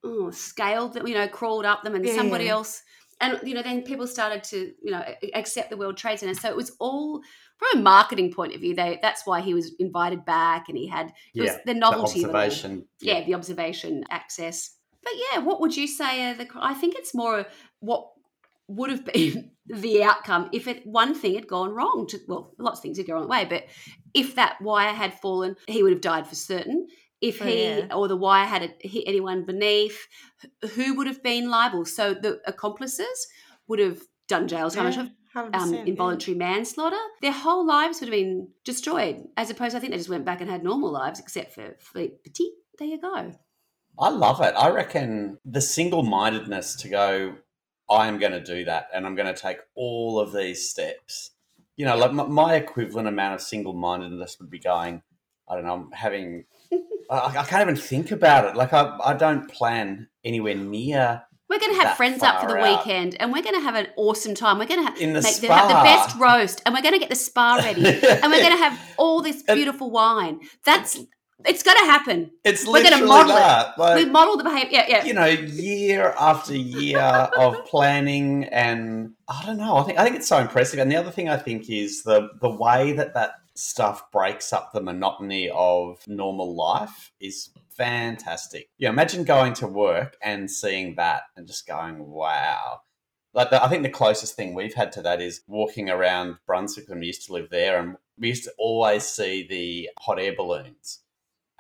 oh, 0.03 0.31
scaled 0.31 0.93
them, 0.93 1.07
you 1.07 1.14
know, 1.14 1.27
crawled 1.27 1.65
up 1.65 1.84
them, 1.84 1.95
and 1.95 2.06
Yeah, 2.06 2.15
somebody 2.15 2.45
yeah. 2.45 2.52
else. 2.52 2.81
And 3.22 3.39
you 3.43 3.53
know, 3.53 3.61
then 3.61 3.84
people 3.84 4.07
started 4.07 4.43
to 4.45 4.73
you 4.84 4.91
know 4.91 5.03
accept 5.34 5.69
the 5.69 5.77
World 5.77 5.97
Trade 5.97 6.19
Center. 6.19 6.34
So 6.34 6.49
it 6.49 6.56
was 6.56 6.76
all 6.80 7.22
from 7.57 7.80
a 7.80 7.84
marketing 7.84 8.34
point 8.34 8.53
of 8.53 8.60
view. 8.61 8.76
They 8.76 8.99
that's 9.02 9.26
why 9.26 9.41
he 9.41 9.53
was 9.53 9.73
invited 9.80 10.26
back, 10.26 10.65
and 10.68 10.77
he 10.77 10.88
had 10.88 11.14
it 11.34 11.41
was 11.41 11.52
Yeah, 11.52 11.57
the 11.65 11.73
The 11.73 11.80
novelty 11.80 12.23
all 12.26 12.35
observation. 12.35 12.88
yeah, 12.99 13.23
the 13.26 13.35
observation 13.35 14.03
access. 14.10 14.72
But 15.03 15.14
yeah, 15.31 15.39
what 15.39 15.61
would 15.61 15.77
you 15.77 15.88
say? 15.88 16.31
Are 16.31 16.34
the, 16.34 16.47
I 16.60 16.73
think 16.73 16.95
it's 16.97 17.14
more 17.14 17.45
what 17.80 18.10
would 18.67 18.89
have 18.89 19.05
been 19.05 19.51
the 19.67 20.03
outcome 20.03 20.49
if 20.53 20.67
it 20.67 20.85
one 20.85 21.13
thing 21.15 21.35
had 21.35 21.47
gone 21.47 21.71
wrong. 21.71 22.05
To, 22.09 22.19
well, 22.27 22.53
lots 22.57 22.79
of 22.79 22.83
things 22.83 22.97
had 22.97 23.07
gone 23.07 23.15
wrong 23.17 23.27
way, 23.29 23.45
but 23.45 23.65
if 24.13 24.35
that 24.35 24.61
wire 24.61 24.93
had 24.93 25.13
fallen, 25.19 25.55
he 25.67 25.83
would 25.83 25.91
have 25.91 26.01
died 26.01 26.27
for 26.27 26.35
certain. 26.35 26.87
If 27.21 27.41
Oh, 27.41 27.45
he 27.45 27.63
yeah. 27.63 27.87
or 27.93 28.07
the 28.07 28.17
wire 28.17 28.45
had 28.45 28.73
hit 28.81 29.03
anyone 29.07 29.45
beneath, 29.45 29.97
who 30.75 30.95
would 30.95 31.07
have 31.07 31.23
been 31.23 31.49
liable? 31.49 31.85
So 31.85 32.13
the 32.13 32.39
accomplices 32.45 33.27
would 33.67 33.79
have 33.79 33.99
done 34.27 34.47
jail 34.47 34.69
time. 34.69 34.91
Yeah, 34.91 35.07
Um, 35.35 35.51
100%, 35.51 35.73
yeah. 35.73 35.83
involuntary 35.85 36.37
manslaughter, 36.37 36.99
their 37.21 37.31
whole 37.31 37.65
lives 37.65 37.99
would 37.99 38.09
have 38.09 38.17
been 38.19 38.49
destroyed. 38.63 39.23
As 39.37 39.49
opposed, 39.49 39.75
I 39.75 39.79
think 39.79 39.91
they 39.91 39.97
just 39.97 40.09
went 40.09 40.25
back 40.25 40.41
and 40.41 40.49
had 40.49 40.63
normal 40.63 40.91
lives, 40.91 41.19
except 41.19 41.53
for 41.53 41.75
Philippe 41.79 42.15
Petit. 42.23 42.51
There 42.77 42.87
you 42.87 42.99
go. 43.01 43.31
I 43.97 44.09
love 44.09 44.41
it. 44.41 44.53
I 44.57 44.69
reckon 44.69 45.37
the 45.45 45.61
single 45.61 46.03
mindedness 46.03 46.75
to 46.77 46.89
go, 46.89 47.35
I 47.90 48.07
am 48.07 48.20
going 48.20 48.32
to 48.32 48.44
do 48.44 48.66
that 48.66 48.90
and 48.94 49.06
I'm 49.06 49.16
going 49.16 49.34
to 49.34 49.40
take 49.40 49.57
all 49.76 50.20
of 50.20 50.34
these 50.34 50.70
steps. 50.70 51.32
You 51.78 51.86
know, 51.86 51.98
like 51.98 52.14
my, 52.14 52.26
my 52.26 52.56
equivalent 52.56 53.07
amount 53.07 53.36
of 53.36 53.41
single 53.41 53.74
mindedness 53.74 54.38
would 54.40 54.49
be 54.49 54.60
going, 54.60 55.02
I 55.48 55.56
don't 55.56 55.66
know, 55.66 55.74
I'm 55.74 55.91
having, 55.91 56.45
I, 57.10 57.38
I 57.38 57.44
can't 57.44 57.62
even 57.62 57.76
think 57.76 58.12
about 58.12 58.45
it. 58.45 58.56
Like, 58.56 58.74
I, 58.74 58.98
I 59.03 59.14
don't 59.14 59.49
plan 59.49 60.07
anywhere 60.24 60.56
near 60.56 61.24
We're 61.49 61.60
going 61.60 61.76
to 61.76 61.82
have 61.82 61.98
friends 61.98 62.24
up 62.24 62.41
for 62.41 62.48
the 62.48 62.57
out. 62.57 62.86
weekend, 62.86 63.16
and 63.20 63.32
we're 63.32 63.44
going 63.44 63.56
to 63.56 63.62
have 63.62 63.76
an 63.76 63.88
awesome 63.98 64.34
time. 64.34 64.57
We're 64.57 64.66
going 64.66 64.84
to 64.84 64.90
have, 64.90 64.99
In 64.99 65.14
the 65.14 65.22
make, 65.22 65.36
the, 65.38 65.53
have 65.53 65.68
the 65.68 65.74
best 65.76 66.18
roast, 66.18 66.62
and 66.66 66.74
we're 66.74 66.82
going 66.82 66.94
to 66.94 66.99
get 66.99 67.10
the 67.10 67.16
spa 67.16 67.57
ready, 67.57 67.86
and 67.86 68.32
we're 68.32 68.41
going 68.41 68.57
to 68.57 68.64
have 68.64 68.80
all 68.98 69.22
this 69.22 69.44
beautiful 69.44 69.91
wine. 69.91 70.40
That's 70.64 70.98
it's 71.44 71.64
going 71.64 71.78
to 71.78 71.86
happen. 71.86 72.32
It's 72.44 72.66
We're 72.66 72.84
gonna 72.84 73.03
literally 73.03 73.07
model 73.07 73.36
it. 73.38 73.78
Like, 73.78 73.95
we 73.98 74.06
model 74.06 74.38
the 74.38 74.44
behavior. 74.44 74.70
Yeah, 74.72 74.86
yeah. 74.88 75.06
you 75.06 75.14
know, 75.14 75.26
year 75.26 76.16
after 76.18 76.56
year 76.56 76.99
of 76.99 77.66
planning, 77.70 78.45
and 78.45 79.14
I 79.28 79.45
don't 79.45 79.57
know. 79.57 79.78
I 79.78 79.84
think 79.84 79.99
I 79.99 80.03
think 80.03 80.16
it's 80.16 80.28
so 80.28 80.38
impressive. 80.38 80.80
And 80.80 80.91
the 80.91 80.95
other 80.95 81.12
thing 81.12 81.28
I 81.28 81.38
think 81.38 81.70
is 81.70 82.03
the 82.03 82.30
the 82.41 82.49
way 82.49 82.94
that 82.94 83.14
that 83.16 83.34
stuff 83.56 84.12
breaks 84.12 84.53
up 84.53 84.72
the 84.72 84.82
monotony 84.82 85.49
of 85.53 85.99
normal 86.07 86.56
life 86.56 87.12
is 87.20 87.49
fantastic. 87.70 88.70
Yeah, 88.78 88.90
imagine 88.90 89.24
going 89.24 89.53
to 89.56 89.68
work 89.68 90.18
and 90.22 90.49
seeing 90.49 90.95
that 90.95 91.24
and 91.36 91.48
just 91.48 91.68
going, 91.68 92.07
"Wow." 92.07 92.82
Like 93.34 93.49
the, 93.49 93.62
I 93.62 93.68
think 93.68 93.84
the 93.84 93.90
closest 93.90 94.36
thing 94.36 94.53
we've 94.53 94.74
had 94.74 94.94
to 94.94 95.02
that 95.02 95.22
is 95.22 95.41
walking 95.45 95.90
around 95.90 96.38
Brunswick 96.48 96.88
when 96.88 96.99
we 96.99 97.07
used 97.07 97.26
to 97.26 97.34
live 97.34 97.49
there, 97.49 97.80
and 97.80 97.98
we 98.18 98.30
used 98.30 98.45
to 98.45 98.53
always 98.57 99.03
see 99.03 99.45
the 99.48 99.90
hot 99.99 100.20
air 100.20 100.34
balloons, 100.36 100.99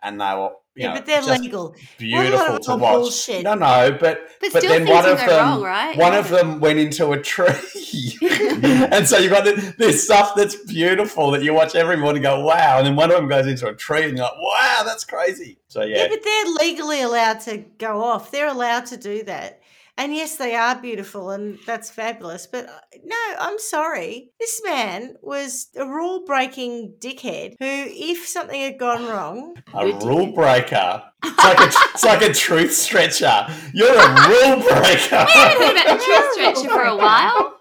and 0.05 0.21
they 0.21 0.33
were 0.35 0.51
yeah, 0.77 0.89
know, 0.89 0.93
but 0.95 1.05
they're 1.05 1.21
legal. 1.21 1.73
beautiful 1.97 2.59
to 2.59 2.75
watch. 2.75 2.93
bullshit. 2.93 3.43
No, 3.43 3.53
no, 3.53 3.97
but 3.97 4.27
But 4.41 4.51
but 4.51 4.61
then 4.63 4.85
one 4.85 5.05
of 5.09 5.17
them, 5.17 5.29
wrong, 5.29 5.63
right? 5.63 5.97
one 5.97 6.11
Yeah. 6.11 6.19
of 6.19 6.27
them 6.29 6.59
went 6.59 6.79
into 6.79 7.11
a 7.13 7.21
tree, 7.21 8.17
and 8.21 9.07
so 9.07 9.17
you've 9.17 9.31
got 9.31 9.45
this, 9.45 9.73
this 9.77 10.03
stuff 10.03 10.33
that's 10.35 10.55
beautiful 10.65 11.31
that 11.31 11.43
you 11.43 11.53
watch 11.53 11.75
every 11.75 11.95
morning. 11.95 12.17
and 12.25 12.35
Go 12.35 12.45
wow, 12.45 12.77
and 12.77 12.87
then 12.87 12.95
one 12.97 13.09
of 13.09 13.15
them 13.15 13.29
goes 13.29 13.47
into 13.47 13.67
a 13.67 13.73
tree, 13.73 14.03
and 14.03 14.17
you're 14.17 14.25
like, 14.25 14.37
wow, 14.37 14.81
that's 14.85 15.05
crazy. 15.05 15.59
So 15.69 15.81
Yeah. 15.83 15.97
yeah, 16.03 16.07
but 16.09 16.19
they're 16.23 16.45
legally 16.67 17.01
allowed 17.01 17.39
to 17.41 17.57
go 17.77 18.01
off. 18.03 18.31
They're 18.31 18.47
allowed 18.49 18.85
to 18.87 18.97
do 18.97 19.23
that. 19.23 19.61
And 19.97 20.13
yes, 20.13 20.35
they 20.35 20.55
are 20.55 20.75
beautiful 20.79 21.29
and 21.31 21.57
that's 21.65 21.89
fabulous. 21.89 22.47
But 22.47 22.67
uh, 22.67 22.79
no, 23.03 23.15
I'm 23.39 23.57
sorry. 23.59 24.31
This 24.39 24.61
man 24.65 25.15
was 25.21 25.69
a 25.75 25.85
rule 25.85 26.25
breaking 26.25 26.95
dickhead 26.99 27.55
who, 27.59 27.65
if 27.65 28.27
something 28.27 28.59
had 28.59 28.77
gone 28.77 29.05
wrong, 29.05 29.55
a 29.73 29.87
rule 30.05 30.33
breaker. 30.33 31.03
It's 31.23 31.43
like 31.43 31.59
a 31.59 31.71
it's 31.93 32.03
like 32.03 32.21
a 32.21 32.33
truth 32.33 32.73
stretcher. 32.73 33.47
You're 33.73 33.95
a 33.95 34.27
rule 34.29 34.61
breaker. 34.67 35.25
we 35.33 35.41
haven't 35.41 35.61
heard 35.61 35.77
about 35.77 35.97
the 35.97 36.03
truth 36.03 36.33
stretcher 36.33 36.69
for 36.69 36.83
a 36.83 36.95
while. 36.97 37.51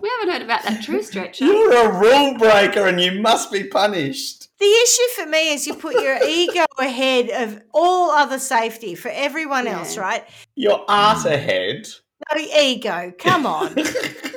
We 0.00 0.08
haven't 0.08 0.32
heard 0.32 0.42
about 0.42 0.62
that 0.62 0.82
truth 0.82 1.06
stretcher. 1.06 1.44
You're 1.44 1.72
a 1.72 1.98
rule 1.98 2.38
breaker, 2.38 2.86
and 2.86 3.00
you 3.00 3.20
must 3.20 3.50
be 3.50 3.64
punished. 3.64 4.48
The 4.62 4.82
issue 4.84 5.08
for 5.22 5.26
me 5.28 5.52
is 5.52 5.66
you 5.66 5.74
put 5.74 5.94
your 6.00 6.16
ego 6.22 6.64
ahead 6.78 7.30
of 7.30 7.60
all 7.74 8.10
other 8.12 8.38
safety 8.38 8.94
for 8.94 9.10
everyone 9.12 9.66
else, 9.66 9.96
right? 9.98 10.24
Your 10.54 10.84
art 10.88 11.24
ahead. 11.26 11.86
No 12.32 12.40
ego. 12.40 13.12
Come 13.18 13.46
on. 13.46 13.74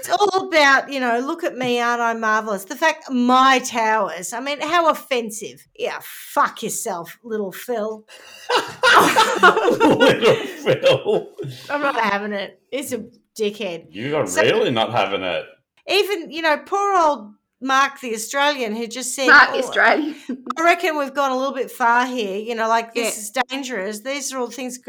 It's 0.07 0.11
all 0.21 0.47
about, 0.49 0.91
you 0.93 0.99
know, 0.99 1.17
look 1.17 1.43
at 1.43 1.57
me, 1.57 1.79
aren't 1.79 1.99
I 1.99 2.13
marvelous? 2.13 2.65
The 2.65 2.75
fact 2.75 3.09
my 3.09 3.57
towers, 3.57 4.33
I 4.33 4.39
mean, 4.39 4.61
how 4.61 4.87
offensive. 4.87 5.67
Yeah, 5.79 5.97
fuck 6.03 6.61
yourself, 6.61 7.17
little 7.23 7.51
Phil. 7.51 8.05
Little 9.41 10.35
Phil. 10.63 11.27
I'm 11.71 11.81
not 11.81 11.95
having 11.99 12.33
it. 12.33 12.61
It's 12.71 12.91
a 12.91 13.05
dickhead. 13.35 13.87
You 13.89 14.15
are 14.17 14.27
So- 14.27 14.43
really 14.43 14.69
not 14.69 14.91
having 14.91 15.23
it. 15.23 15.45
Even, 15.89 16.29
you 16.29 16.43
know, 16.43 16.57
poor 16.57 16.95
old 16.99 17.33
Mark 17.61 17.99
the 18.01 18.13
Australian 18.13 18.75
who 18.75 18.85
just 18.85 19.15
said, 19.15 19.27
Mark 19.27 19.49
"Oh, 19.53 19.59
Australian. 19.59 20.15
I 20.57 20.63
reckon 20.63 20.97
we've 20.97 21.13
gone 21.13 21.31
a 21.31 21.37
little 21.37 21.53
bit 21.53 21.71
far 21.71 22.05
here. 22.05 22.37
You 22.37 22.53
know, 22.53 22.67
like 22.67 22.93
this 22.93 23.15
Yeah. 23.15 23.21
is 23.21 23.31
dangerous. 23.49 23.99
These 24.01 24.33
are 24.33 24.39
all 24.39 24.49
things. 24.51 24.79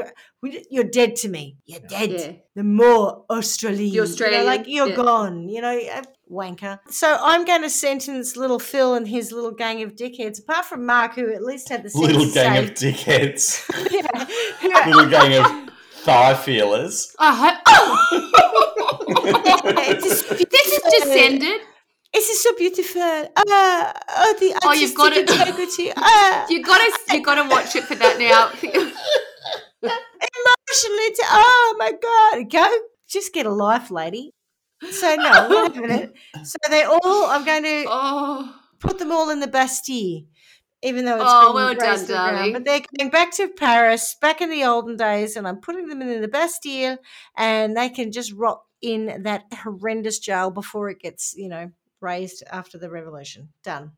You're 0.71 0.85
dead 0.85 1.17
to 1.17 1.29
me. 1.29 1.57
You're 1.65 1.81
dead. 1.81 2.11
Yeah. 2.11 2.33
The 2.57 2.65
more 2.65 3.25
Australian. 3.31 3.93
The 3.93 4.01
Australian, 4.01 4.41
You 4.41 4.45
know, 4.47 4.51
like 4.57 4.65
you're 4.67 4.89
yeah. 4.89 4.97
gone. 4.97 5.49
You 5.49 5.61
know, 5.63 5.79
uh, 5.79 6.03
wanker. 6.31 6.81
So 6.91 7.17
I'm 7.23 7.45
going 7.45 7.63
to 7.63 7.71
sentence 7.71 8.37
little 8.37 8.59
Phil 8.59 8.95
and 8.95 9.07
his 9.07 9.31
little 9.33 9.53
gang 9.53 9.83
of 9.83 9.95
dickheads. 9.95 10.41
Apart 10.41 10.65
from 10.67 10.85
Mark, 10.85 11.15
who 11.15 11.33
at 11.33 11.43
least 11.45 11.69
had 11.69 11.85
the 11.85 11.91
sense 11.91 12.05
Little 12.05 12.27
to 12.27 12.33
gang 12.35 12.53
say- 12.53 12.65
of 12.65 12.71
dickheads. 12.75 13.63
Yeah. 14.63 14.83
Who- 14.85 14.91
Little 14.91 15.11
gang 15.11 15.35
of 15.35 15.71
thigh 16.03 16.35
feelers. 16.35 17.15
I 17.19 17.33
hope. 17.35 17.59
It's 19.29 20.05
just- 20.05 20.29
this 20.51 20.67
is 20.73 20.83
descended. 21.05 21.61
This 22.17 22.31
is 22.31 22.43
so 22.43 22.55
beautiful. 22.57 23.03
Uh, 23.03 23.93
oh, 24.09 24.35
the 24.41 24.59
Oh, 24.65 24.73
you've 24.73 24.95
got 24.95 25.13
it. 25.13 25.29
integrity. 25.29 25.93
Uh, 25.95 26.47
You 26.51 26.63
gotta, 26.63 26.91
you 27.13 27.23
gotta 27.23 27.47
watch 27.47 27.77
it 27.77 27.85
for 27.85 27.95
that 27.95 28.19
now. 28.19 28.49
emotionally. 29.83 31.11
To, 31.17 31.23
oh 31.29 31.77
my 31.79 31.93
god, 31.93 32.51
go 32.51 32.79
just 33.07 33.35
get 33.35 33.45
a 33.45 33.51
life, 33.53 33.91
lady. 33.91 34.31
So 34.91 35.15
no, 35.17 35.47
we're 35.51 35.63
having 35.65 35.91
it. 35.91 36.15
So 36.45 36.57
they're 36.71 36.89
all. 36.89 37.27
I'm 37.27 37.45
going 37.45 37.63
to 37.65 37.85
oh, 37.89 38.55
put 38.81 38.99
them 38.99 39.13
all 39.13 39.29
in 39.31 39.41
the 39.41 39.47
Bastille, 39.47 40.23
even 40.83 41.05
though 41.05 41.17
it's 41.17 41.25
Oh, 41.27 41.49
been 41.49 41.55
well 41.55 41.75
done, 41.75 41.99
around. 41.99 42.07
darling. 42.09 42.53
But 42.55 42.65
they're 42.65 42.81
going 42.99 43.11
back 43.11 43.31
to 43.37 43.49
Paris, 43.49 44.17
back 44.23 44.41
in 44.41 44.49
the 44.51 44.65
olden 44.65 44.97
days, 44.97 45.37
and 45.37 45.47
I'm 45.47 45.61
putting 45.61 45.87
them 45.89 46.01
in 46.01 46.23
the 46.23 46.29
Bastille, 46.29 46.97
and 47.37 47.77
they 47.77 47.91
can 47.91 48.11
just 48.11 48.33
rot 48.33 48.63
in 48.83 49.23
that 49.25 49.45
horrendous 49.53 50.19
jail 50.19 50.51
before 50.51 50.89
it 50.91 51.01
gets, 51.01 51.35
you 51.37 51.49
know, 51.49 51.71
raised 52.01 52.43
after 52.51 52.79
the 52.79 52.91
revolution. 52.91 53.49
Done. 53.63 53.93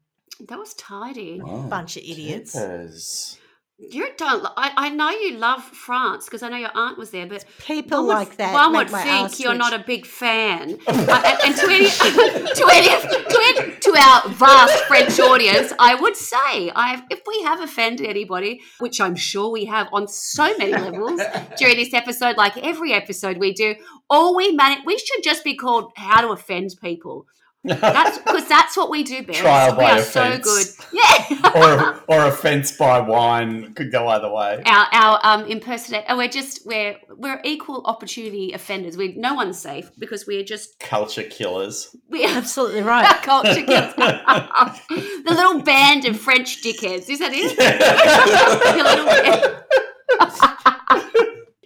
that 0.49 0.59
was 0.59 0.75
tidy. 0.75 1.41
Bunch 1.41 1.97
of 1.97 2.03
idiots. 2.05 2.53
Jeepers. 2.53 3.39
You 3.81 4.09
don't. 4.17 4.45
I, 4.57 4.73
I 4.77 4.89
know 4.89 5.09
you 5.11 5.37
love 5.37 5.63
France 5.63 6.25
because 6.25 6.43
I 6.43 6.49
know 6.49 6.57
your 6.57 6.73
aunt 6.75 6.99
was 6.99 7.11
there, 7.11 7.29
but 7.29 7.45
People 7.65 7.99
one 7.99 8.07
would- 8.09 8.15
like 8.15 8.37
that. 8.39 8.53
One 8.53 8.73
would 8.75 8.91
think 8.91 9.39
you're 9.39 9.51
twitch. 9.53 9.59
not 9.59 9.73
a 9.73 9.85
big 9.85 10.05
fan. 10.05 10.79
Uh, 10.89 11.23
and, 11.25 11.39
and 11.45 11.57
to, 11.57 11.67
any, 11.71 11.89
to, 11.89 12.69
any, 12.73 12.89
to, 12.89 13.39
any, 13.41 13.77
to 13.81 13.91
our 13.97 14.29
vast 14.31 14.85
French 14.85 15.19
audience, 15.21 15.73
I 15.79 15.95
would 15.95 16.17
say, 16.17 16.71
I've, 16.75 17.03
if 17.09 17.21
we 17.27 17.41
have 17.45 17.61
offended 17.61 18.07
anybody, 18.09 18.61
which 18.81 19.01
I'm 19.01 19.15
sure 19.15 19.51
we 19.51 19.65
have 19.67 19.87
on 19.93 20.09
so 20.09 20.55
many 20.59 20.73
levels 20.73 21.21
during 21.59 21.77
this 21.77 21.95
episode, 21.95 22.37
like 22.37 22.57
every 22.59 22.93
episode 22.93 23.39
we 23.39 23.53
do, 23.55 23.77
all 24.11 24.35
we 24.37 24.53
manage, 24.53 24.85
we 24.87 24.99
should 24.99 25.23
just 25.23 25.45
be 25.45 25.55
called 25.55 25.93
"How 25.97 26.21
to 26.21 26.29
Offend 26.31 26.71
People." 26.83 27.27
That's 27.65 28.19
because 28.19 28.47
that's 28.49 28.77
what 28.77 28.89
we 28.91 29.03
do 29.03 29.23
best. 29.23 29.39
Trial 29.41 29.73
we 29.73 29.79
by 29.79 29.99
are 29.99 30.03
so 30.03 30.39
good. 30.39 30.67
Yeah. 30.93 31.51
or 31.55 32.01
or 32.09 32.27
offence 32.27 32.77
by 32.77 33.01
wine 33.01 33.75
could 33.75 33.91
go 33.93 34.07
either 34.09 34.31
way. 34.33 34.63
our 34.65 34.87
our 34.93 35.21
um 35.25 35.45
impersonate 35.47 36.05
oh 36.09 36.17
we're 36.17 36.29
just 36.29 36.65
we're 36.67 36.97
we're 37.17 37.41
equal 37.45 37.83
opportunity 37.85 38.53
offenders 38.53 38.97
we 38.97 39.15
no 39.17 39.35
one's 39.35 39.59
safe 39.59 39.91
because 39.99 40.25
we're 40.27 40.45
just 40.45 40.79
Culture 40.79 41.25
killers. 41.25 41.95
we 42.09 42.25
are 42.25 42.37
Absolutely 42.39 42.81
our 42.81 42.87
right. 42.87 43.23
culture 43.23 43.63
killers. 43.65 43.95
the 43.97 45.35
little 45.35 45.61
band 45.63 46.05
of 46.07 46.19
french 46.19 46.63
dickheads 46.63 47.11
is 47.11 47.19
that 47.19 47.33
it 47.35 47.57
The 47.59 48.83
little 48.83 49.07
band. 49.07 49.55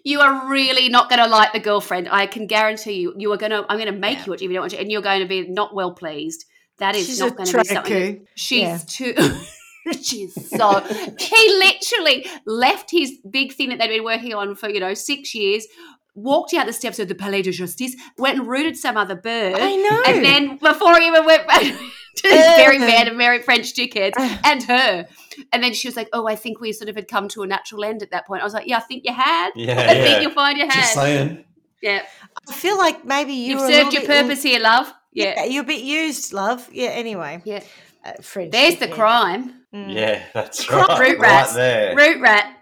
You 0.05 0.21
are 0.21 0.49
really 0.51 0.89
not 0.89 1.09
going 1.09 1.23
to 1.23 1.29
like 1.29 1.53
the 1.53 1.61
girlfriend 1.61 2.09
i 2.11 2.27
can 2.27 2.47
guarantee 2.47 2.95
you 3.01 3.15
you 3.17 3.33
are 3.33 3.37
going 3.37 3.51
to 3.53 3.65
i'm 3.69 3.79
going 3.79 3.93
to 3.93 3.99
make 3.99 4.19
Yeah. 4.19 4.25
you 4.27 4.31
watch 4.33 4.43
if 4.43 4.49
you 4.49 4.55
don't 4.55 4.63
watch 4.65 4.73
it 4.75 4.81
and 4.81 4.91
you're 4.91 5.03
going 5.03 5.21
to 5.21 5.29
be 5.29 5.49
not 5.49 5.75
well 5.75 5.93
pleased 5.95 6.45
that 6.79 6.97
is 6.97 7.07
She's 7.07 7.21
not 7.21 7.33
a 7.33 7.35
going 7.35 7.49
to 7.49 7.59
be 7.59 7.65
something. 7.65 8.27
She's 8.35 8.61
Yeah. 8.61 8.79
too. 8.89 9.15
She's 10.03 10.35
so. 10.51 10.81
he 10.81 11.49
literally 11.59 12.27
left 12.47 12.91
his 12.91 13.19
big 13.29 13.53
thing 13.53 13.69
that 13.69 13.79
they'd 13.79 13.89
been 13.89 14.05
working 14.05 14.33
on 14.35 14.55
for 14.55 14.69
you 14.69 14.81
know 14.81 14.95
six 14.95 15.35
years. 15.35 15.67
Walked 16.15 16.55
out 16.55 16.67
the 16.67 16.73
steps 16.73 16.99
of 16.99 17.09
the 17.09 17.15
Palais 17.15 17.43
de 17.43 17.53
Justice, 17.53 17.95
went 18.19 18.39
and 18.39 18.47
rooted 18.47 18.77
some 18.77 18.97
other 18.97 19.15
bird, 19.17 19.55
I 19.57 19.77
know. 19.77 20.03
and 20.07 20.25
then 20.25 20.57
before 20.59 20.99
he 21.01 21.07
even 21.07 21.25
went 21.25 21.47
back 21.47 21.63
to 21.63 21.69
this 21.73 21.81
very 22.23 22.79
band 22.91 23.09
and 23.09 23.17
very 23.19 23.41
French 23.43 23.73
dickheads 23.75 24.13
and 24.45 24.63
her, 24.65 25.07
and 25.53 25.63
then 25.63 25.73
she 25.75 25.89
was 25.89 25.97
like, 25.97 26.09
"Oh, 26.13 26.27
I 26.27 26.37
think 26.37 26.61
we 26.61 26.73
sort 26.73 26.89
of 26.89 26.97
had 26.97 27.09
come 27.09 27.29
to 27.29 27.43
a 27.43 27.47
natural 27.47 27.85
end 27.85 28.03
at 28.03 28.11
that 28.11 28.27
point." 28.27 28.43
I 28.43 28.45
was 28.45 28.55
like, 28.55 28.67
"Yeah, 28.67 28.79
I 28.79 28.81
think 28.81 29.05
you 29.05 29.13
had. 29.13 29.51
Yeah, 29.55 29.73
I 29.73 29.93
yeah. 29.93 30.05
think 30.05 30.23
you'll 30.23 30.33
find 30.33 30.59
you 30.59 30.67
Just 30.71 30.95
saying. 30.95 31.45
Yeah, 31.83 32.03
I 32.49 32.53
feel 32.53 32.79
like 32.79 33.05
maybe 33.05 33.33
you 33.33 33.59
you've 33.59 33.71
served 33.71 33.93
your 33.93 34.03
bit- 34.03 34.11
purpose 34.11 34.43
here, 34.43 34.61
love. 34.61 34.93
Yeah, 35.13 35.35
Yeah, 35.37 35.45
you're 35.45 35.63
a 35.65 35.67
bit 35.67 35.83
used, 35.83 36.33
love. 36.33 36.69
Yeah. 36.73 36.89
Anyway, 36.91 37.43
yeah. 37.45 37.63
uh, 38.05 38.13
French. 38.23 38.53
There's 38.53 38.77
the 38.79 38.89
crime. 38.89 39.61
Mm. 39.75 39.93
Yeah, 39.95 40.23
that's 40.33 40.71
right. 40.71 40.99
root 40.99 41.19
rats. 41.19 41.51
Right 41.51 41.57
there. 41.57 41.97
Root 41.97 42.21
rat. 42.21 42.57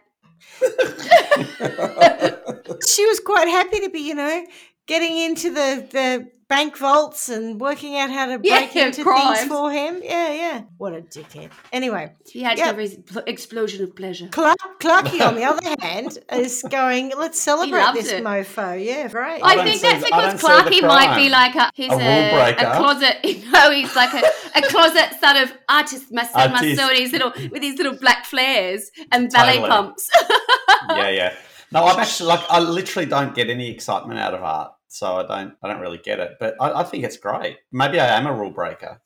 She 2.86 3.06
was 3.06 3.20
quite 3.20 3.48
happy 3.48 3.80
to 3.80 3.90
be, 3.90 4.00
you 4.00 4.14
know, 4.14 4.44
getting 4.86 5.16
into 5.18 5.50
the 5.50 5.86
the 5.90 6.30
bank 6.50 6.76
vaults 6.76 7.28
and 7.30 7.58
working 7.60 7.96
out 7.96 8.10
how 8.10 8.26
to 8.26 8.38
Yeah, 8.42 8.58
break 8.58 8.76
into 8.76 9.02
crimes. 9.04 9.38
things 9.38 9.48
for 9.52 9.70
him. 9.72 10.00
Yeah, 10.02 10.32
yeah. 10.44 10.60
What 10.76 10.92
a 10.92 11.00
dickhead. 11.00 11.50
Anyway, 11.72 12.12
He 12.30 12.42
had 12.42 12.58
Yeah. 12.58 12.64
to 12.64 12.70
have 12.72 12.78
his 12.78 12.94
pl- 13.10 13.22
explosion 13.26 13.82
of 13.84 13.94
pleasure. 13.96 14.28
Clark, 14.30 14.58
Clarky, 14.80 15.20
on 15.26 15.34
the 15.36 15.44
other 15.50 15.62
hand, 15.80 16.18
is 16.32 16.62
going, 16.78 17.12
let's 17.16 17.40
celebrate 17.40 17.94
this 17.94 18.10
it. 18.12 18.22
mofo. 18.24 18.68
Yeah, 18.84 19.08
great. 19.08 19.40
I, 19.42 19.54
don't 19.54 19.64
think 19.64 19.80
that's 19.80 20.00
the- 20.00 20.06
because 20.06 20.40
don't 20.40 20.40
see 20.40 20.46
the 20.80 20.86
Clarky 20.86 20.86
might 20.94 21.16
be 21.16 21.28
like 21.30 21.54
a 21.54 21.70
he's 21.74 21.92
A 21.92 21.96
a, 21.96 22.50
a 22.50 22.76
closet. 22.76 23.16
No, 23.50 23.70
he's 23.70 23.94
like 23.96 24.12
a, 24.14 24.22
a 24.58 24.62
closet 24.62 25.08
sort 25.22 25.36
of 25.42 25.52
artist, 25.68 26.04
my 26.12 26.24
son, 26.24 26.50
my 26.52 26.56
Artiste. 26.58 26.80
son, 26.80 26.94
his 26.96 27.12
little 27.12 27.32
with 27.52 27.62
his 27.62 27.76
little 27.78 27.96
black 27.96 28.24
flares 28.26 28.90
and 29.12 29.30
ballet 29.30 29.54
Totally. 29.58 29.68
pumps. 29.68 30.08
yeah, 30.90 31.08
yeah. 31.10 31.34
No, 31.72 31.84
I'm 31.86 31.98
actually 32.00 32.28
like 32.28 32.40
I 32.50 32.58
literally 32.60 33.06
don't 33.08 33.34
get 33.34 33.48
any 33.50 33.70
excitement 33.70 34.18
out 34.18 34.34
of 34.34 34.42
art, 34.42 34.72
so 34.90 35.16
I 35.16 35.22
don't 35.22 35.54
I 35.62 35.68
don't 35.68 35.80
really 35.80 35.98
get 35.98 36.18
it. 36.18 36.36
But 36.38 36.56
I, 36.60 36.80
I 36.80 36.84
think 36.84 37.04
it's 37.04 37.16
great. 37.16 37.58
Maybe 37.72 37.98
I 37.98 38.18
am 38.18 38.26
a 38.26 38.34
rule 38.34 38.50
breaker. 38.50 39.00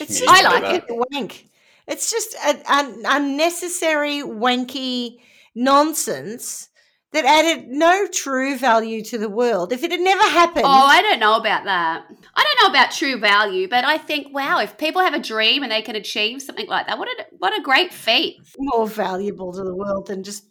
It's 0.00 0.20
just 0.20 0.28
I 0.28 0.42
like 0.42 0.62
whatever. 0.62 0.84
it. 0.88 1.08
wank. 1.12 1.48
It's 1.86 2.10
just 2.10 2.34
an, 2.44 2.60
an 2.68 3.02
unnecessary, 3.06 4.22
wanky 4.22 5.18
nonsense 5.54 6.68
that 7.12 7.24
added 7.24 7.68
no 7.68 8.06
true 8.08 8.58
value 8.58 9.02
to 9.04 9.18
the 9.18 9.28
world. 9.28 9.72
If 9.72 9.84
it 9.84 9.92
had 9.92 10.00
never 10.00 10.22
happened, 10.24 10.64
oh, 10.66 10.68
I 10.68 11.00
don't 11.02 11.20
know 11.20 11.36
about 11.36 11.64
that. 11.64 12.04
I 12.34 12.42
don't 12.42 12.62
know 12.62 12.70
about 12.70 12.92
true 12.92 13.18
value, 13.18 13.68
but 13.68 13.84
I 13.84 13.98
think 13.98 14.34
wow, 14.34 14.60
if 14.60 14.76
people 14.78 15.02
have 15.02 15.14
a 15.14 15.20
dream 15.20 15.62
and 15.62 15.70
they 15.70 15.82
can 15.82 15.96
achieve 15.96 16.42
something 16.42 16.66
like 16.66 16.86
that, 16.88 16.98
what 16.98 17.08
a 17.08 17.24
what 17.38 17.58
a 17.58 17.62
great 17.62 17.92
feat. 17.92 18.36
more 18.58 18.86
valuable 18.86 19.52
to 19.52 19.62
the 19.62 19.74
world 19.74 20.08
than 20.08 20.24
just 20.24 20.44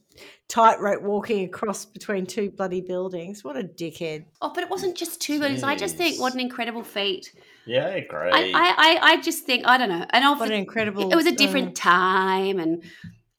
tightrope 0.48 1.02
walking 1.02 1.46
across 1.46 1.86
between 1.86 2.26
two 2.26 2.52
bloody 2.52 2.82
buildings. 2.82 3.44
What 3.44 3.58
a 3.58 3.64
dickhead. 3.64 4.26
Oh, 4.42 4.52
but 4.54 4.64
it 4.64 4.70
wasn't 4.70 4.96
just 4.96 5.20
two 5.20 5.40
buildings. 5.40 5.64
I 5.64 5.76
just 5.76 5.96
think 5.96 6.20
what 6.20 6.34
an 6.34 6.40
incredible 6.40 6.84
feat. 6.84 7.34
Yeah, 7.66 7.86
I 7.86 7.90
agree. 7.90 8.30
I, 8.32 8.52
I, 8.54 8.74
I, 8.78 9.00
I 9.14 9.22
just 9.22 9.46
think 9.46 9.66
I 9.66 9.78
don't 9.78 9.90
know. 9.90 10.06
And 10.12 10.24
What 10.24 10.42
often 10.42 10.52
an 10.52 10.60
incredible. 10.60 11.12
it 11.12 11.16
was 11.16 11.26
a 11.26 11.32
uh, 11.32 11.36
different 11.36 11.76
time 11.76 12.60
and 12.60 12.84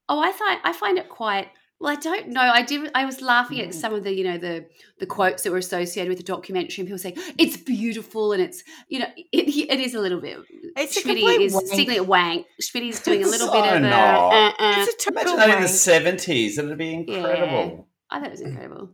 oh 0.09 0.21
i 0.21 0.33
thought 0.33 0.61
i 0.65 0.73
find 0.73 0.99
it 0.99 1.09
quite 1.09 1.49
well 1.81 1.93
i 1.93 1.97
don't 1.97 2.29
know 2.29 2.41
i 2.41 2.63
did 2.63 2.91
i 2.95 3.05
was 3.05 3.21
laughing 3.21 3.59
Mm. 3.59 3.67
at 3.69 3.75
some 3.75 3.93
of 3.95 4.03
the 4.05 4.13
you 4.15 4.25
know 4.25 4.39
the 4.39 4.67
the 4.99 5.07
quotes 5.07 5.43
that 5.43 5.51
were 5.53 5.59
associated 5.59 6.09
with 6.09 6.19
the 6.19 6.25
documentary 6.25 6.81
and 6.81 6.89
people 6.89 6.99
saying 6.99 7.17
it's 7.39 7.57
beautiful 7.57 8.33
and 8.33 8.43
it's 8.43 8.63
you 8.89 8.99
know 8.99 9.07
it, 9.17 9.49
it 9.75 9.81
is 9.81 9.95
a 9.95 10.01
little 10.01 10.21
bit 10.21 10.39
It's 10.77 10.97
a 10.97 11.01
Schmitty 11.01 11.21
complete 11.21 11.41
is 11.43 11.53
wank. 11.55 11.69
signaling 11.69 11.99
a 12.01 12.03
wank 12.05 12.47
Schmitty's 12.63 13.01
doing 13.03 13.23
a 13.25 13.27
little 13.27 13.49
So 13.49 13.53
bit 13.63 13.65
of 13.73 13.75
a 13.75 13.81
not. 13.81 14.33
uh, 14.33 14.53
uh. 14.59 14.75
It's 14.79 15.07
a 15.07 15.11
total 15.11 15.35
Imagine 15.35 15.49
that 15.51 15.57
in 15.57 15.63
the 15.63 15.69
seventies. 15.69 16.59
It'd 16.59 16.79
be 16.79 16.95
incredible. 16.95 17.89
i 18.11 18.19
thought 18.19 18.27
it 18.29 18.31
was 18.31 18.41
incredible 18.41 18.91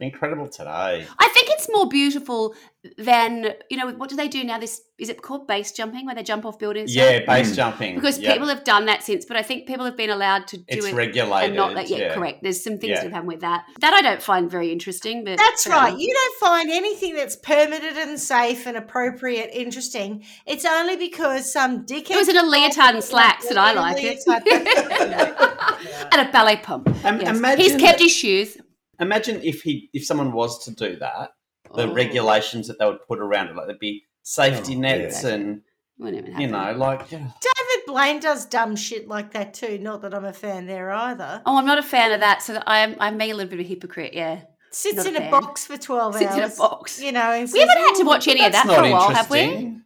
Incredible 0.00 0.48
today. 0.48 1.06
i 1.18 1.28
think 1.34 1.48
it's 1.50 1.68
more 1.72 1.88
beautiful 1.88 2.54
than 2.96 3.52
you 3.70 3.76
know 3.76 3.90
what 3.92 4.08
do 4.08 4.16
they 4.16 4.28
do 4.28 4.42
now 4.42 4.58
this 4.58 4.80
is 4.98 5.08
it 5.10 5.20
called 5.22 5.46
base 5.46 5.72
jumping 5.72 6.06
where 6.06 6.14
they 6.14 6.22
jump 6.22 6.44
off 6.46 6.58
buildings 6.58 6.94
now? 6.96 7.04
Yeah, 7.04 7.18
base 7.26 7.52
mm. 7.52 7.56
jumping. 7.56 7.94
because 7.96 8.18
Yep. 8.18 8.32
people 8.32 8.48
have 8.48 8.64
done 8.64 8.86
that 8.86 9.02
since 9.02 9.26
but 9.26 9.36
i 9.36 9.42
think 9.42 9.66
people 9.66 9.84
have 9.84 9.96
been 9.96 10.08
allowed 10.10 10.46
to 10.48 10.56
do 10.56 10.64
it's 10.68 10.86
it 10.86 10.94
regulated. 10.94 11.50
and 11.50 11.56
not 11.56 11.74
that 11.74 11.90
yeah, 11.90 11.98
yeah. 11.98 12.14
correct. 12.14 12.42
There's 12.42 12.62
some 12.64 12.78
things 12.78 12.90
Yeah. 12.90 12.96
that 12.96 13.02
have 13.04 13.12
happened 13.12 13.28
with 13.28 13.40
that. 13.40 13.64
That 13.80 13.92
I 13.94 14.00
don't 14.02 14.22
find 14.22 14.50
very 14.50 14.70
interesting, 14.72 15.24
but 15.24 15.36
That's 15.38 15.64
fair 15.64 15.74
right. 15.74 15.88
enough. 15.88 16.00
You 16.00 16.14
don't 16.14 16.38
find 16.48 16.70
anything 16.70 17.14
that's 17.16 17.36
permitted 17.36 17.96
and 17.96 18.18
safe 18.18 18.66
and 18.66 18.76
appropriate 18.76 19.50
interesting. 19.52 20.24
It's 20.46 20.64
only 20.64 20.96
because 20.96 21.52
some 21.52 21.84
dickhead. 21.84 22.10
It 22.12 22.16
was 22.16 22.28
in 22.28 22.36
a 22.36 22.42
leotard 22.44 22.94
and 22.94 23.04
slacks 23.04 23.48
that 23.48 23.58
I 23.58 23.72
In 23.72 23.78
a 23.78 23.80
liked 23.80 24.00
it. 24.02 24.20
leotard. 24.26 26.08
and 26.12 26.28
a 26.28 26.32
ballet 26.32 26.56
pump. 26.56 26.88
Im- 27.04 27.20
Yes. 27.20 27.36
imagine 27.36 27.60
He's 27.64 27.72
kept 27.76 27.98
that- 27.98 28.04
his 28.04 28.12
shoes. 28.12 28.56
Imagine 29.00 29.40
if 29.42 29.62
he 29.62 29.90
if 29.92 30.04
someone 30.04 30.32
was 30.32 30.64
to 30.64 30.74
do 30.74 30.96
that, 30.96 31.30
the 31.74 31.88
Oh, 31.88 31.92
regulations 31.92 32.68
that 32.68 32.78
they 32.78 32.86
would 32.86 33.06
put 33.06 33.18
around 33.18 33.48
it, 33.48 33.56
like 33.56 33.66
there'd 33.66 33.78
be 33.78 34.04
safety 34.22 34.76
Oh, 34.76 34.80
nets 34.80 35.24
yeah. 35.24 35.30
and 35.30 35.62
you 35.98 36.46
know, 36.46 36.72
like 36.72 37.10
yeah. 37.10 37.18
David 37.18 37.86
Blaine 37.86 38.20
does 38.20 38.46
dumb 38.46 38.74
shit 38.76 39.06
like 39.08 39.32
that 39.32 39.52
too. 39.54 39.78
Not 39.78 40.02
that 40.02 40.14
I'm 40.14 40.24
a 40.24 40.32
fan 40.32 40.66
there 40.66 40.90
either. 40.90 41.42
Oh, 41.44 41.58
I'm 41.58 41.66
not 41.66 41.78
a 41.78 41.82
fan 41.82 42.12
of 42.12 42.20
that. 42.20 42.42
So 42.42 42.54
that 42.54 42.64
I'm 42.66 42.96
I'm 43.00 43.18
being 43.18 43.32
a 43.32 43.34
little 43.34 43.50
bit 43.50 43.60
of 43.60 43.66
a 43.66 43.68
hypocrite. 43.68 44.14
Yeah, 44.14 44.40
Sits 44.70 44.96
Not 44.98 45.06
in 45.06 45.16
a 45.16 45.20
fan. 45.20 45.30
box 45.30 45.66
for 45.66 45.76
12 45.76 46.14
sits 46.16 46.26
hours. 46.32 46.38
in 46.38 46.44
a 46.44 46.56
box. 46.56 47.00
You 47.02 47.12
know, 47.12 47.40
We 47.40 47.46
says, 47.46 47.60
haven't 47.60 47.76
had 47.84 47.94
to 47.96 48.02
oh, 48.02 48.06
watch 48.06 48.28
any 48.28 48.44
of 48.44 48.52
that 48.52 48.66
for 48.66 48.84
a 48.84 48.90
while, 48.90 49.10
have 49.10 49.30
we? 49.30 49.76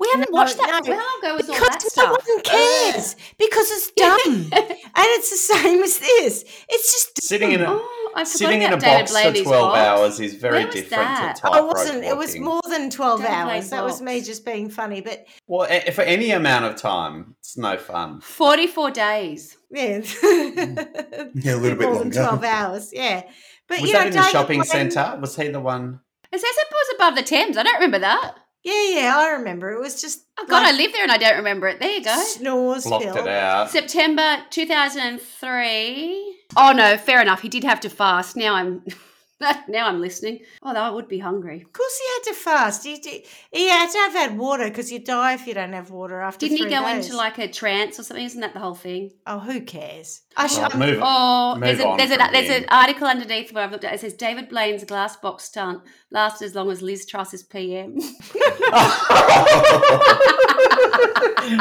Interesting. 0.00 0.06
We 0.06 0.08
haven't 0.12 0.32
No, 0.32 0.38
watched 0.38 0.56
that. 0.56 0.82
no. 0.86 0.94
How 0.94 0.98
long 0.98 1.18
ago 1.22 1.36
was 1.36 1.48
all 1.48 1.54
Because 1.54 1.68
that 1.68 1.82
no 1.82 1.88
stuff? 1.88 2.26
one 2.28 2.42
cares. 2.42 3.16
because 3.38 3.70
it's 3.70 3.90
dumb. 3.96 4.50
and 4.52 5.06
it's 5.16 5.30
the 5.30 5.36
same 5.36 5.82
as 5.82 5.98
this. 5.98 6.44
It's 6.68 6.92
just 6.92 7.22
Sitting 7.22 7.52
in 7.52 7.60
a 7.60 7.66
Oh, 7.68 8.12
I 8.16 8.24
sitting 8.24 8.62
in 8.62 8.72
a 8.72 8.74
about 8.76 8.80
David 8.80 8.98
box 9.02 9.12
Blaine's 9.12 9.38
for 9.38 9.44
twelve 9.44 9.72
box. 9.72 9.78
hours 9.78 10.20
is 10.20 10.34
very 10.34 10.58
Where 10.58 10.66
was 10.66 10.74
different 10.74 11.04
that? 11.04 11.36
to 11.36 11.46
I 11.48 11.60
wasn't. 11.60 12.02
It 12.04 12.16
was 12.16 12.36
more 12.38 12.60
than 12.68 12.90
twelve 12.90 13.22
Don't 13.22 13.30
hours. 13.30 13.70
That 13.70 13.84
was 13.84 14.02
me 14.02 14.20
just 14.20 14.44
being 14.44 14.68
funny. 14.68 15.00
But 15.00 15.26
Well, 15.46 15.68
a- 15.70 15.92
for 15.92 16.02
any 16.02 16.32
amount 16.32 16.64
of 16.64 16.74
time, 16.76 17.36
it's 17.38 17.56
no 17.56 17.76
fun. 17.76 18.20
Forty-four 18.20 18.90
days. 18.90 19.56
yeah, 19.70 19.98
mm. 20.00 21.30
Yeah, 21.34 21.54
a 21.54 21.56
little 21.56 21.78
bit 21.78 21.86
more 21.88 21.94
longer. 21.96 22.10
than 22.10 22.24
twelve 22.24 22.42
hours. 22.44 22.90
Yeah, 22.92 23.22
but 23.68 23.80
Was 23.80 23.90
you 23.90 23.92
that 23.96 24.00
know, 24.02 24.06
in 24.08 24.12
the 24.14 24.22
shopping 24.30 24.58
Blaine- 24.62 24.90
centre? 24.90 25.18
Was 25.20 25.36
he 25.36 25.48
the 25.48 25.60
one? 25.60 26.00
It 26.32 26.40
says 26.40 26.50
it 26.56 26.66
was 26.72 26.94
above 26.96 27.14
the 27.16 27.22
Thames. 27.22 27.56
I 27.56 27.62
don't 27.62 27.74
remember 27.74 28.00
that. 28.00 28.34
Yeah, 28.62 28.88
yeah, 28.90 29.16
I 29.16 29.30
remember. 29.30 29.70
It 29.72 29.80
was 29.80 30.00
just 30.00 30.26
Oh 30.38 30.44
God, 30.46 30.62
I 30.62 30.70
like 30.72 30.80
live 30.80 30.92
there 30.92 31.02
and 31.02 31.10
I 31.12 31.16
don't 31.16 31.36
remember 31.38 31.66
it. 31.68 31.80
There 31.80 31.90
you 31.90 32.04
go. 32.04 32.22
snores. 32.24 32.84
Blocked 32.84 33.04
Phil. 33.04 33.16
it 33.16 33.28
out. 33.28 33.70
September 33.70 34.38
2003. 34.50 36.36
Oh 36.56 36.72
no, 36.72 36.96
fair 36.98 37.22
enough. 37.22 37.40
He 37.42 37.48
did 37.48 37.64
have 37.64 37.80
to 37.80 37.90
fast. 37.90 38.36
Now 38.36 38.54
I'm 38.54 38.82
now 39.68 39.88
I'm 39.88 40.00
listening. 40.00 40.40
Oh, 40.62 40.74
I 40.74 40.90
would 40.90 41.08
be 41.08 41.18
hungry. 41.18 41.62
Of 41.62 41.72
course, 41.72 41.98
he 41.98 42.04
had 42.14 42.34
to 42.34 42.40
fast. 42.40 42.84
He, 42.84 42.96
he, 42.96 43.24
he 43.52 43.68
had 43.68 43.90
to 43.90 43.98
have 43.98 44.12
had 44.12 44.38
water 44.38 44.68
because 44.68 44.92
you 44.92 44.98
die 44.98 45.34
if 45.34 45.46
you 45.46 45.54
don't 45.54 45.72
have 45.72 45.90
water 45.90 46.20
after 46.20 46.46
Didn't 46.46 46.58
he 46.58 46.64
go 46.70 46.82
days. 46.84 47.06
into 47.06 47.16
like 47.16 47.38
a 47.38 47.48
trance 47.48 47.98
or 47.98 48.02
something? 48.02 48.24
Isn't 48.24 48.40
that 48.42 48.52
the 48.54 48.60
whole 48.60 48.74
thing? 48.74 49.12
Oh, 49.26 49.38
who 49.38 49.60
cares? 49.62 50.22
I 50.36 50.46
sh- 50.46 50.58
Well, 50.58 50.76
move, 50.76 51.00
Oh, 51.02 51.54
Move 51.54 51.62
there's, 51.62 51.80
a, 51.80 51.88
on 51.88 51.96
there's, 51.96 52.10
a, 52.12 52.18
there's 52.32 52.50
an 52.50 52.66
article 52.68 53.06
underneath 53.06 53.52
where 53.52 53.64
I've 53.64 53.72
looked 53.72 53.84
at 53.84 53.92
it. 53.92 53.96
It 53.96 54.00
says 54.00 54.14
David 54.14 54.48
Blaine's 54.48 54.84
glass 54.84 55.16
box 55.16 55.44
stunt 55.44 55.82
lasted 56.10 56.46
as 56.46 56.54
long 56.54 56.70
as 56.70 56.82
Liz 56.82 57.06
Truss's 57.06 57.42
PM. 57.42 57.98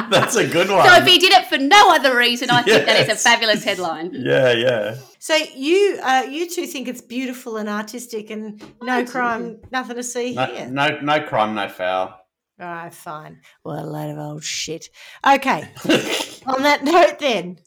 That's 0.10 0.35
a 0.35 0.47
good 0.47 0.69
one. 0.69 0.85
so 0.88 0.95
if 0.97 1.06
he 1.07 1.18
did 1.18 1.31
it 1.34 1.47
for 1.47 1.57
no 1.57 1.91
other 1.93 2.15
reason, 2.18 2.49
I 2.49 2.61
think 2.61 2.85
that 2.85 2.99
is 2.99 3.10
a 3.10 3.15
fabulous 3.15 3.64
headline. 3.64 4.11
yeah, 4.14 4.51
yeah. 4.51 4.95
So 5.20 5.36
you 5.36 6.00
uh, 6.02 6.26
you 6.30 6.50
two 6.50 6.66
think 6.66 6.88
it's 6.88 7.02
beautiful 7.02 7.58
and 7.58 7.68
artistic 7.70 8.30
and 8.30 8.64
no 8.82 9.06
crime, 9.06 9.60
nothing 9.72 9.98
to 9.98 10.04
see 10.04 10.34
No, 10.34 10.46
here. 10.46 10.68
no, 10.70 11.00
no 11.02 11.22
crime, 11.22 11.56
no 11.56 11.68
foul. 11.68 12.16
All 12.62 12.68
right, 12.68 12.94
fine. 12.94 13.40
Well, 13.64 13.84
a 13.84 13.88
load 13.88 14.12
of 14.12 14.18
old 14.18 14.44
shit. 14.44 14.90
Okay. 15.26 15.62
On 16.46 16.64
that 16.64 16.84
note, 16.84 17.20
then, 17.20 17.60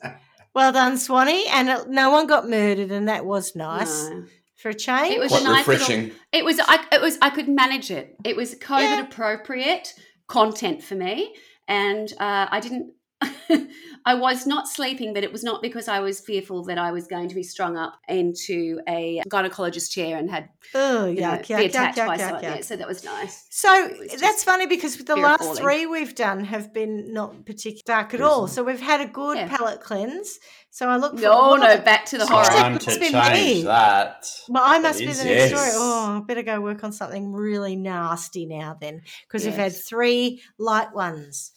well 0.54 0.72
done, 0.72 0.98
Swanny. 0.98 1.46
And 1.48 1.88
no 1.90 2.10
one 2.10 2.26
got 2.26 2.48
murdered, 2.48 2.90
and 2.90 3.08
that 3.08 3.24
was 3.24 3.54
nice 3.56 4.08
No. 4.10 4.24
for 4.56 4.70
a 4.70 4.74
change. 4.74 5.14
It 5.14 5.20
was 5.20 5.28
Quite 5.30 5.42
a 5.42 5.44
nice 5.44 5.66
refreshing. 5.68 6.00
Little, 6.04 6.16
it 6.32 6.44
was. 6.44 6.60
I. 6.60 6.84
It 6.92 7.00
was. 7.00 7.16
I 7.22 7.30
could 7.30 7.48
manage 7.48 7.90
it. 7.90 8.16
It 8.24 8.36
was 8.36 8.54
COVID 8.54 8.80
Yeah. 8.80 9.02
appropriate 9.02 9.94
content 10.26 10.82
for 10.82 10.94
me, 10.94 11.34
and 11.68 12.10
uh, 12.18 12.46
I 12.50 12.60
didn't. 12.60 12.92
I 14.04 14.14
was 14.14 14.46
not 14.46 14.66
sleeping, 14.68 15.14
but 15.14 15.22
it 15.22 15.30
was 15.30 15.44
not 15.44 15.62
because 15.62 15.86
I 15.86 16.00
was 16.00 16.18
fearful 16.20 16.64
that 16.64 16.76
I 16.76 16.90
was 16.90 17.06
going 17.06 17.28
to 17.28 17.34
be 17.36 17.44
strung 17.44 17.76
up 17.76 17.94
into 18.08 18.80
a 18.88 19.22
gynecologist 19.28 19.90
chair 19.92 20.18
and 20.18 20.28
had 20.28 20.48
oh, 20.74 21.06
you 21.06 21.20
know, 21.20 21.28
yuck, 21.30 21.46
be 21.48 21.54
yuck, 21.54 21.58
yuck, 21.60 21.66
attacked 21.66 21.98
yuck, 21.98 22.06
by 22.06 22.16
yuck, 22.16 22.20
someone. 22.20 22.42
yuck. 22.42 22.56
Yeah, 22.56 22.60
so 22.62 22.76
that 22.76 22.88
was 22.88 23.04
nice. 23.04 23.46
So 23.50 23.88
was 24.00 24.20
that's 24.20 24.42
funny 24.42 24.66
because 24.66 24.96
the 24.96 25.14
last 25.16 25.42
falling. 25.44 25.62
three 25.62 25.86
we've 25.86 26.14
done 26.16 26.42
have 26.44 26.74
been 26.74 27.12
not 27.12 27.46
particularly 27.46 27.82
dark 27.86 28.12
at 28.14 28.20
all. 28.20 28.48
So 28.48 28.64
we've 28.64 28.80
had 28.80 29.00
a 29.00 29.06
good 29.06 29.36
Yeah. 29.36 29.48
palate 29.56 29.80
cleanse. 29.80 30.38
So 30.70 30.88
I 30.88 30.96
look 30.96 31.14
for 31.16 31.20
No, 31.22 31.54
no, 31.56 31.66
are 31.66 31.82
back 31.82 32.06
to 32.06 32.16
the 32.16 32.22
It's 32.24 32.30
horror. 32.32 32.44
time 32.46 32.72
Must 32.74 32.88
to 32.88 32.98
be 32.98 33.10
change 33.10 33.56
me. 33.58 33.62
that. 33.64 34.26
Well, 34.48 34.64
I 34.64 34.78
It 34.78 34.82
must 34.82 34.98
be 34.98 35.04
is, 35.04 35.18
the 35.18 35.24
next 35.24 35.36
yes. 35.36 35.48
story. 35.50 35.70
Oh, 35.74 36.16
I 36.22 36.26
better 36.26 36.42
go 36.42 36.60
work 36.60 36.82
on 36.82 36.92
something 36.92 37.30
really 37.32 37.76
nasty 37.76 38.46
now 38.46 38.76
then, 38.80 39.02
because 39.28 39.44
we've 39.44 39.54
had 39.54 39.76
three 39.76 40.42
light 40.58 40.92
ones. 40.94 41.52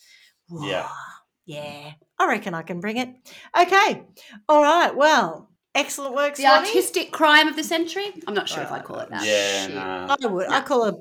Whoa. 0.50 0.68
Yeah, 0.68 0.90
I 1.50 2.28
reckon 2.28 2.54
I 2.54 2.62
can 2.62 2.80
bring 2.80 2.98
it. 2.98 3.10
Okay, 3.60 4.04
all 4.50 4.62
right. 4.64 4.96
Well, 4.96 5.50
excellent 5.74 6.16
work, 6.16 6.36
The 6.36 6.44
Swanny. 6.44 6.68
artistic 6.68 7.12
crime 7.12 7.48
of 7.48 7.56
the 7.56 7.64
century. 7.64 8.14
I'm 8.28 8.34
not 8.34 8.50
sure 8.50 8.64
if 8.64 8.72
I'd 8.72 8.84
call 8.84 9.00
it 9.00 9.10
that. 9.10 9.24
Yeah, 9.26 9.66
Shit. 9.68 9.76
no. 9.76 10.16
I 10.22 10.28
would. 10.28 10.48
I 10.50 10.62
call 10.62 10.86
it. 10.86 10.96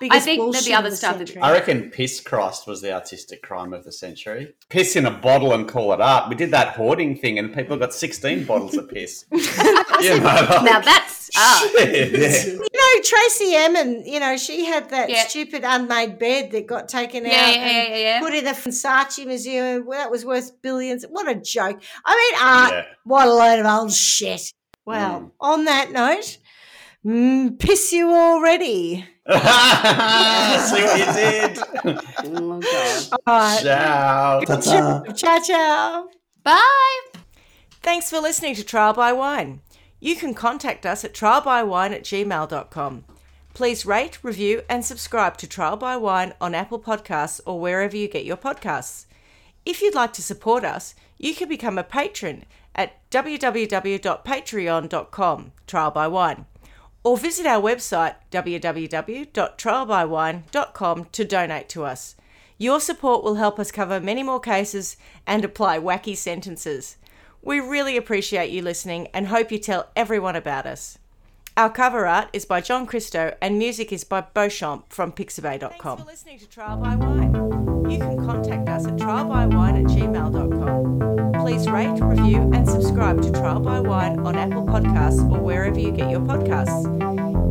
Biggest 0.00 0.24
think 0.24 0.38
there'd 0.40 0.64
be 0.64 0.72
bullshit 0.72 0.74
other 0.74 0.86
of 0.88 0.90
the 0.90 0.96
stuff 0.96 1.18
that- 1.18 1.28
century. 1.28 1.42
I 1.42 1.52
reckon 1.52 1.90
Piss 1.90 2.20
Christ 2.20 2.66
was 2.66 2.80
the 2.82 2.92
artistic 2.92 3.40
crime 3.40 3.72
of 3.72 3.84
the 3.84 3.92
century. 3.92 4.52
Piss 4.68 4.96
in 4.96 5.06
a 5.06 5.12
bottle 5.12 5.52
and 5.52 5.68
call 5.68 5.92
it 5.92 6.00
art. 6.00 6.28
We 6.28 6.34
did 6.34 6.50
that 6.50 6.74
hoarding 6.74 7.16
thing, 7.16 7.38
and 7.38 7.54
people 7.54 7.76
got 7.76 7.94
sixteen 7.94 8.42
bottles 8.44 8.76
of 8.76 8.88
piss. 8.88 9.24
you 9.30 9.38
know, 9.38 10.16
like- 10.24 10.64
Now 10.64 10.80
that's 10.80 11.30
art. 11.38 11.70
Shit, 11.70 12.12
yeah. 12.18 12.52
You 12.52 12.68
know, 12.96 13.02
Tracey 13.02 13.54
Emin, 13.54 14.04
you 14.06 14.20
know, 14.20 14.36
she 14.36 14.64
had 14.64 14.90
that 14.90 15.08
Yeah. 15.10 15.26
stupid 15.26 15.62
unmade 15.64 16.18
bed 16.18 16.50
that 16.52 16.66
got 16.66 16.88
taken 16.88 17.24
Yeah, 17.24 17.30
out 17.32 17.48
yeah, 17.54 17.60
and 17.62 17.88
yeah, 17.90 17.96
yeah. 17.96 18.20
put 18.20 18.34
in 18.34 18.44
the 18.44 18.50
Versace 18.52 19.24
Museum. 19.26 19.84
Well, 19.86 19.98
that 19.98 20.10
was 20.10 20.24
worth 20.24 20.60
billions. 20.62 21.04
What 21.08 21.28
a 21.28 21.34
joke. 21.34 21.80
I 22.04 22.16
mean, 22.16 22.42
art, 22.42 22.72
Yeah. 22.72 22.82
what 23.04 23.26
a 23.28 23.32
load 23.32 23.58
of 23.60 23.66
old 23.66 23.92
shit. 23.92 24.52
Well, 24.84 25.20
Mm. 25.20 25.30
on 25.40 25.64
that 25.66 25.92
note, 25.92 26.38
mm, 27.06 27.58
piss 27.58 27.92
you 27.92 28.12
already. 28.12 29.06
See 29.28 30.82
what 30.82 30.98
you 30.98 31.12
did? 31.12 31.58
Oh, 32.24 32.60
God. 32.60 33.20
All 33.26 33.38
right. 33.38 33.60
Ciao. 33.62 34.40
Ta-ta. 34.40 35.02
Ciao, 35.14 35.38
ciao. 35.38 36.08
Bye. 36.42 36.98
Thanks 37.82 38.10
for 38.10 38.18
listening 38.20 38.54
to 38.56 38.64
Trial 38.64 38.92
by 38.92 39.12
Wine. 39.12 39.60
You 40.02 40.16
can 40.16 40.34
contact 40.34 40.84
us 40.84 41.04
at 41.04 41.14
trialbywine 41.14 41.92
at 41.92 42.02
gmail.com. 42.02 43.04
Please 43.54 43.86
rate, 43.86 44.18
review, 44.24 44.62
and 44.68 44.84
subscribe 44.84 45.36
to 45.36 45.46
Trial 45.46 45.76
by 45.76 45.96
Wine 45.96 46.34
on 46.40 46.56
Apple 46.56 46.80
Podcasts 46.80 47.40
or 47.46 47.60
wherever 47.60 47.96
you 47.96 48.08
get 48.08 48.24
your 48.24 48.36
podcasts. 48.36 49.06
If 49.64 49.80
you'd 49.80 49.94
like 49.94 50.12
to 50.14 50.22
support 50.22 50.64
us, 50.64 50.96
you 51.18 51.36
can 51.36 51.48
become 51.48 51.78
a 51.78 51.84
patron 51.84 52.46
at 52.74 53.08
www.patreon.com, 53.12 55.52
Trial 55.68 55.90
by 55.92 56.08
Wine, 56.08 56.46
or 57.04 57.16
visit 57.16 57.46
our 57.46 57.62
website 57.62 58.16
www.trialbywine.com 58.32 61.04
to 61.12 61.24
donate 61.24 61.68
to 61.68 61.84
us. 61.84 62.16
Your 62.58 62.80
support 62.80 63.22
will 63.22 63.36
help 63.36 63.60
us 63.60 63.70
cover 63.70 64.00
many 64.00 64.24
more 64.24 64.40
cases 64.40 64.96
and 65.28 65.44
apply 65.44 65.78
wacky 65.78 66.16
sentences. 66.16 66.96
We 67.42 67.58
really 67.58 67.96
appreciate 67.96 68.50
you 68.50 68.62
listening 68.62 69.08
and 69.12 69.26
hope 69.26 69.50
you 69.50 69.58
tell 69.58 69.88
everyone 69.96 70.36
about 70.36 70.64
us. 70.64 70.98
Our 71.56 71.70
cover 71.70 72.06
art 72.06 72.28
is 72.32 72.44
by 72.46 72.60
John 72.60 72.86
Christo 72.86 73.34
and 73.42 73.58
music 73.58 73.92
is 73.92 74.04
by 74.04 74.20
Beauchamp 74.22 74.92
from 74.92 75.12
Pixabay.com. 75.12 75.98
Thanks 75.98 76.02
for 76.02 76.08
listening 76.08 76.38
to 76.38 76.48
Trial 76.48 76.78
by 76.78 76.94
Wine. 76.96 77.34
You 77.90 77.98
can 77.98 78.24
contact 78.24 78.68
us 78.68 78.86
at 78.86 78.96
trialbywine 78.96 79.84
at 79.84 79.90
gmail.com. 79.90 81.42
Please 81.42 81.68
rate, 81.68 82.00
review, 82.00 82.50
and 82.54 82.66
subscribe 82.66 83.20
to 83.22 83.30
Trial 83.32 83.60
by 83.60 83.80
Wine 83.80 84.20
on 84.20 84.36
Apple 84.36 84.64
Podcasts 84.64 85.20
or 85.30 85.40
wherever 85.40 85.78
you 85.78 85.90
get 85.90 86.08
your 86.10 86.20
podcasts. 86.20 86.86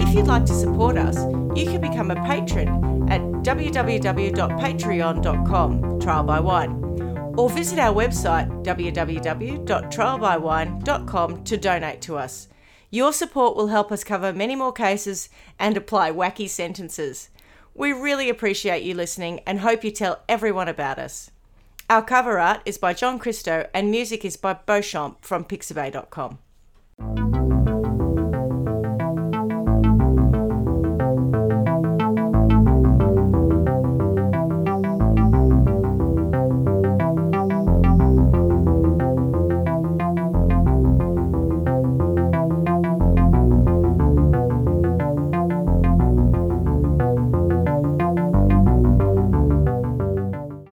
If 0.02 0.16
you'd 0.16 0.28
like 0.28 0.46
to 0.46 0.54
support 0.54 0.98
us, 0.98 1.18
you 1.56 1.66
can 1.66 1.82
become 1.82 2.10
a 2.10 2.16
patron 2.26 2.70
at 3.12 3.20
www.patreon.com, 3.20 6.00
Trial 6.00 6.24
by 6.24 6.40
Wine, 6.40 7.11
or 7.38 7.50
visit 7.50 7.80
our 7.80 7.94
website 7.94 8.48
www.trialbywine.com 8.64 11.44
to 11.44 11.58
donate 11.58 12.02
to 12.02 12.18
us. 12.18 12.48
Your 12.90 13.14
support 13.14 13.56
will 13.56 13.68
help 13.68 13.92
us 13.92 14.04
cover 14.04 14.34
many 14.34 14.56
more 14.56 14.74
cases 14.74 15.30
and 15.58 15.78
apply 15.78 16.12
wacky 16.12 16.50
sentences. 16.50 17.30
We 17.74 17.94
really 17.94 18.30
appreciate 18.30 18.84
you 18.84 18.94
listening 18.94 19.40
and 19.48 19.62
hope 19.62 19.84
you 19.84 19.92
tell 19.92 20.24
everyone 20.28 20.68
about 20.68 21.00
us. 21.00 21.32
Our 21.90 22.02
cover 22.02 22.40
art 22.40 22.62
is 22.66 22.78
by 22.78 22.94
John 22.94 23.18
Christo 23.18 23.70
and 23.74 23.92
music 23.92 24.26
is 24.26 24.38
by 24.38 24.54
Beauchamp 24.54 25.24
from 25.24 25.46
Pixabay.com. 25.46 27.41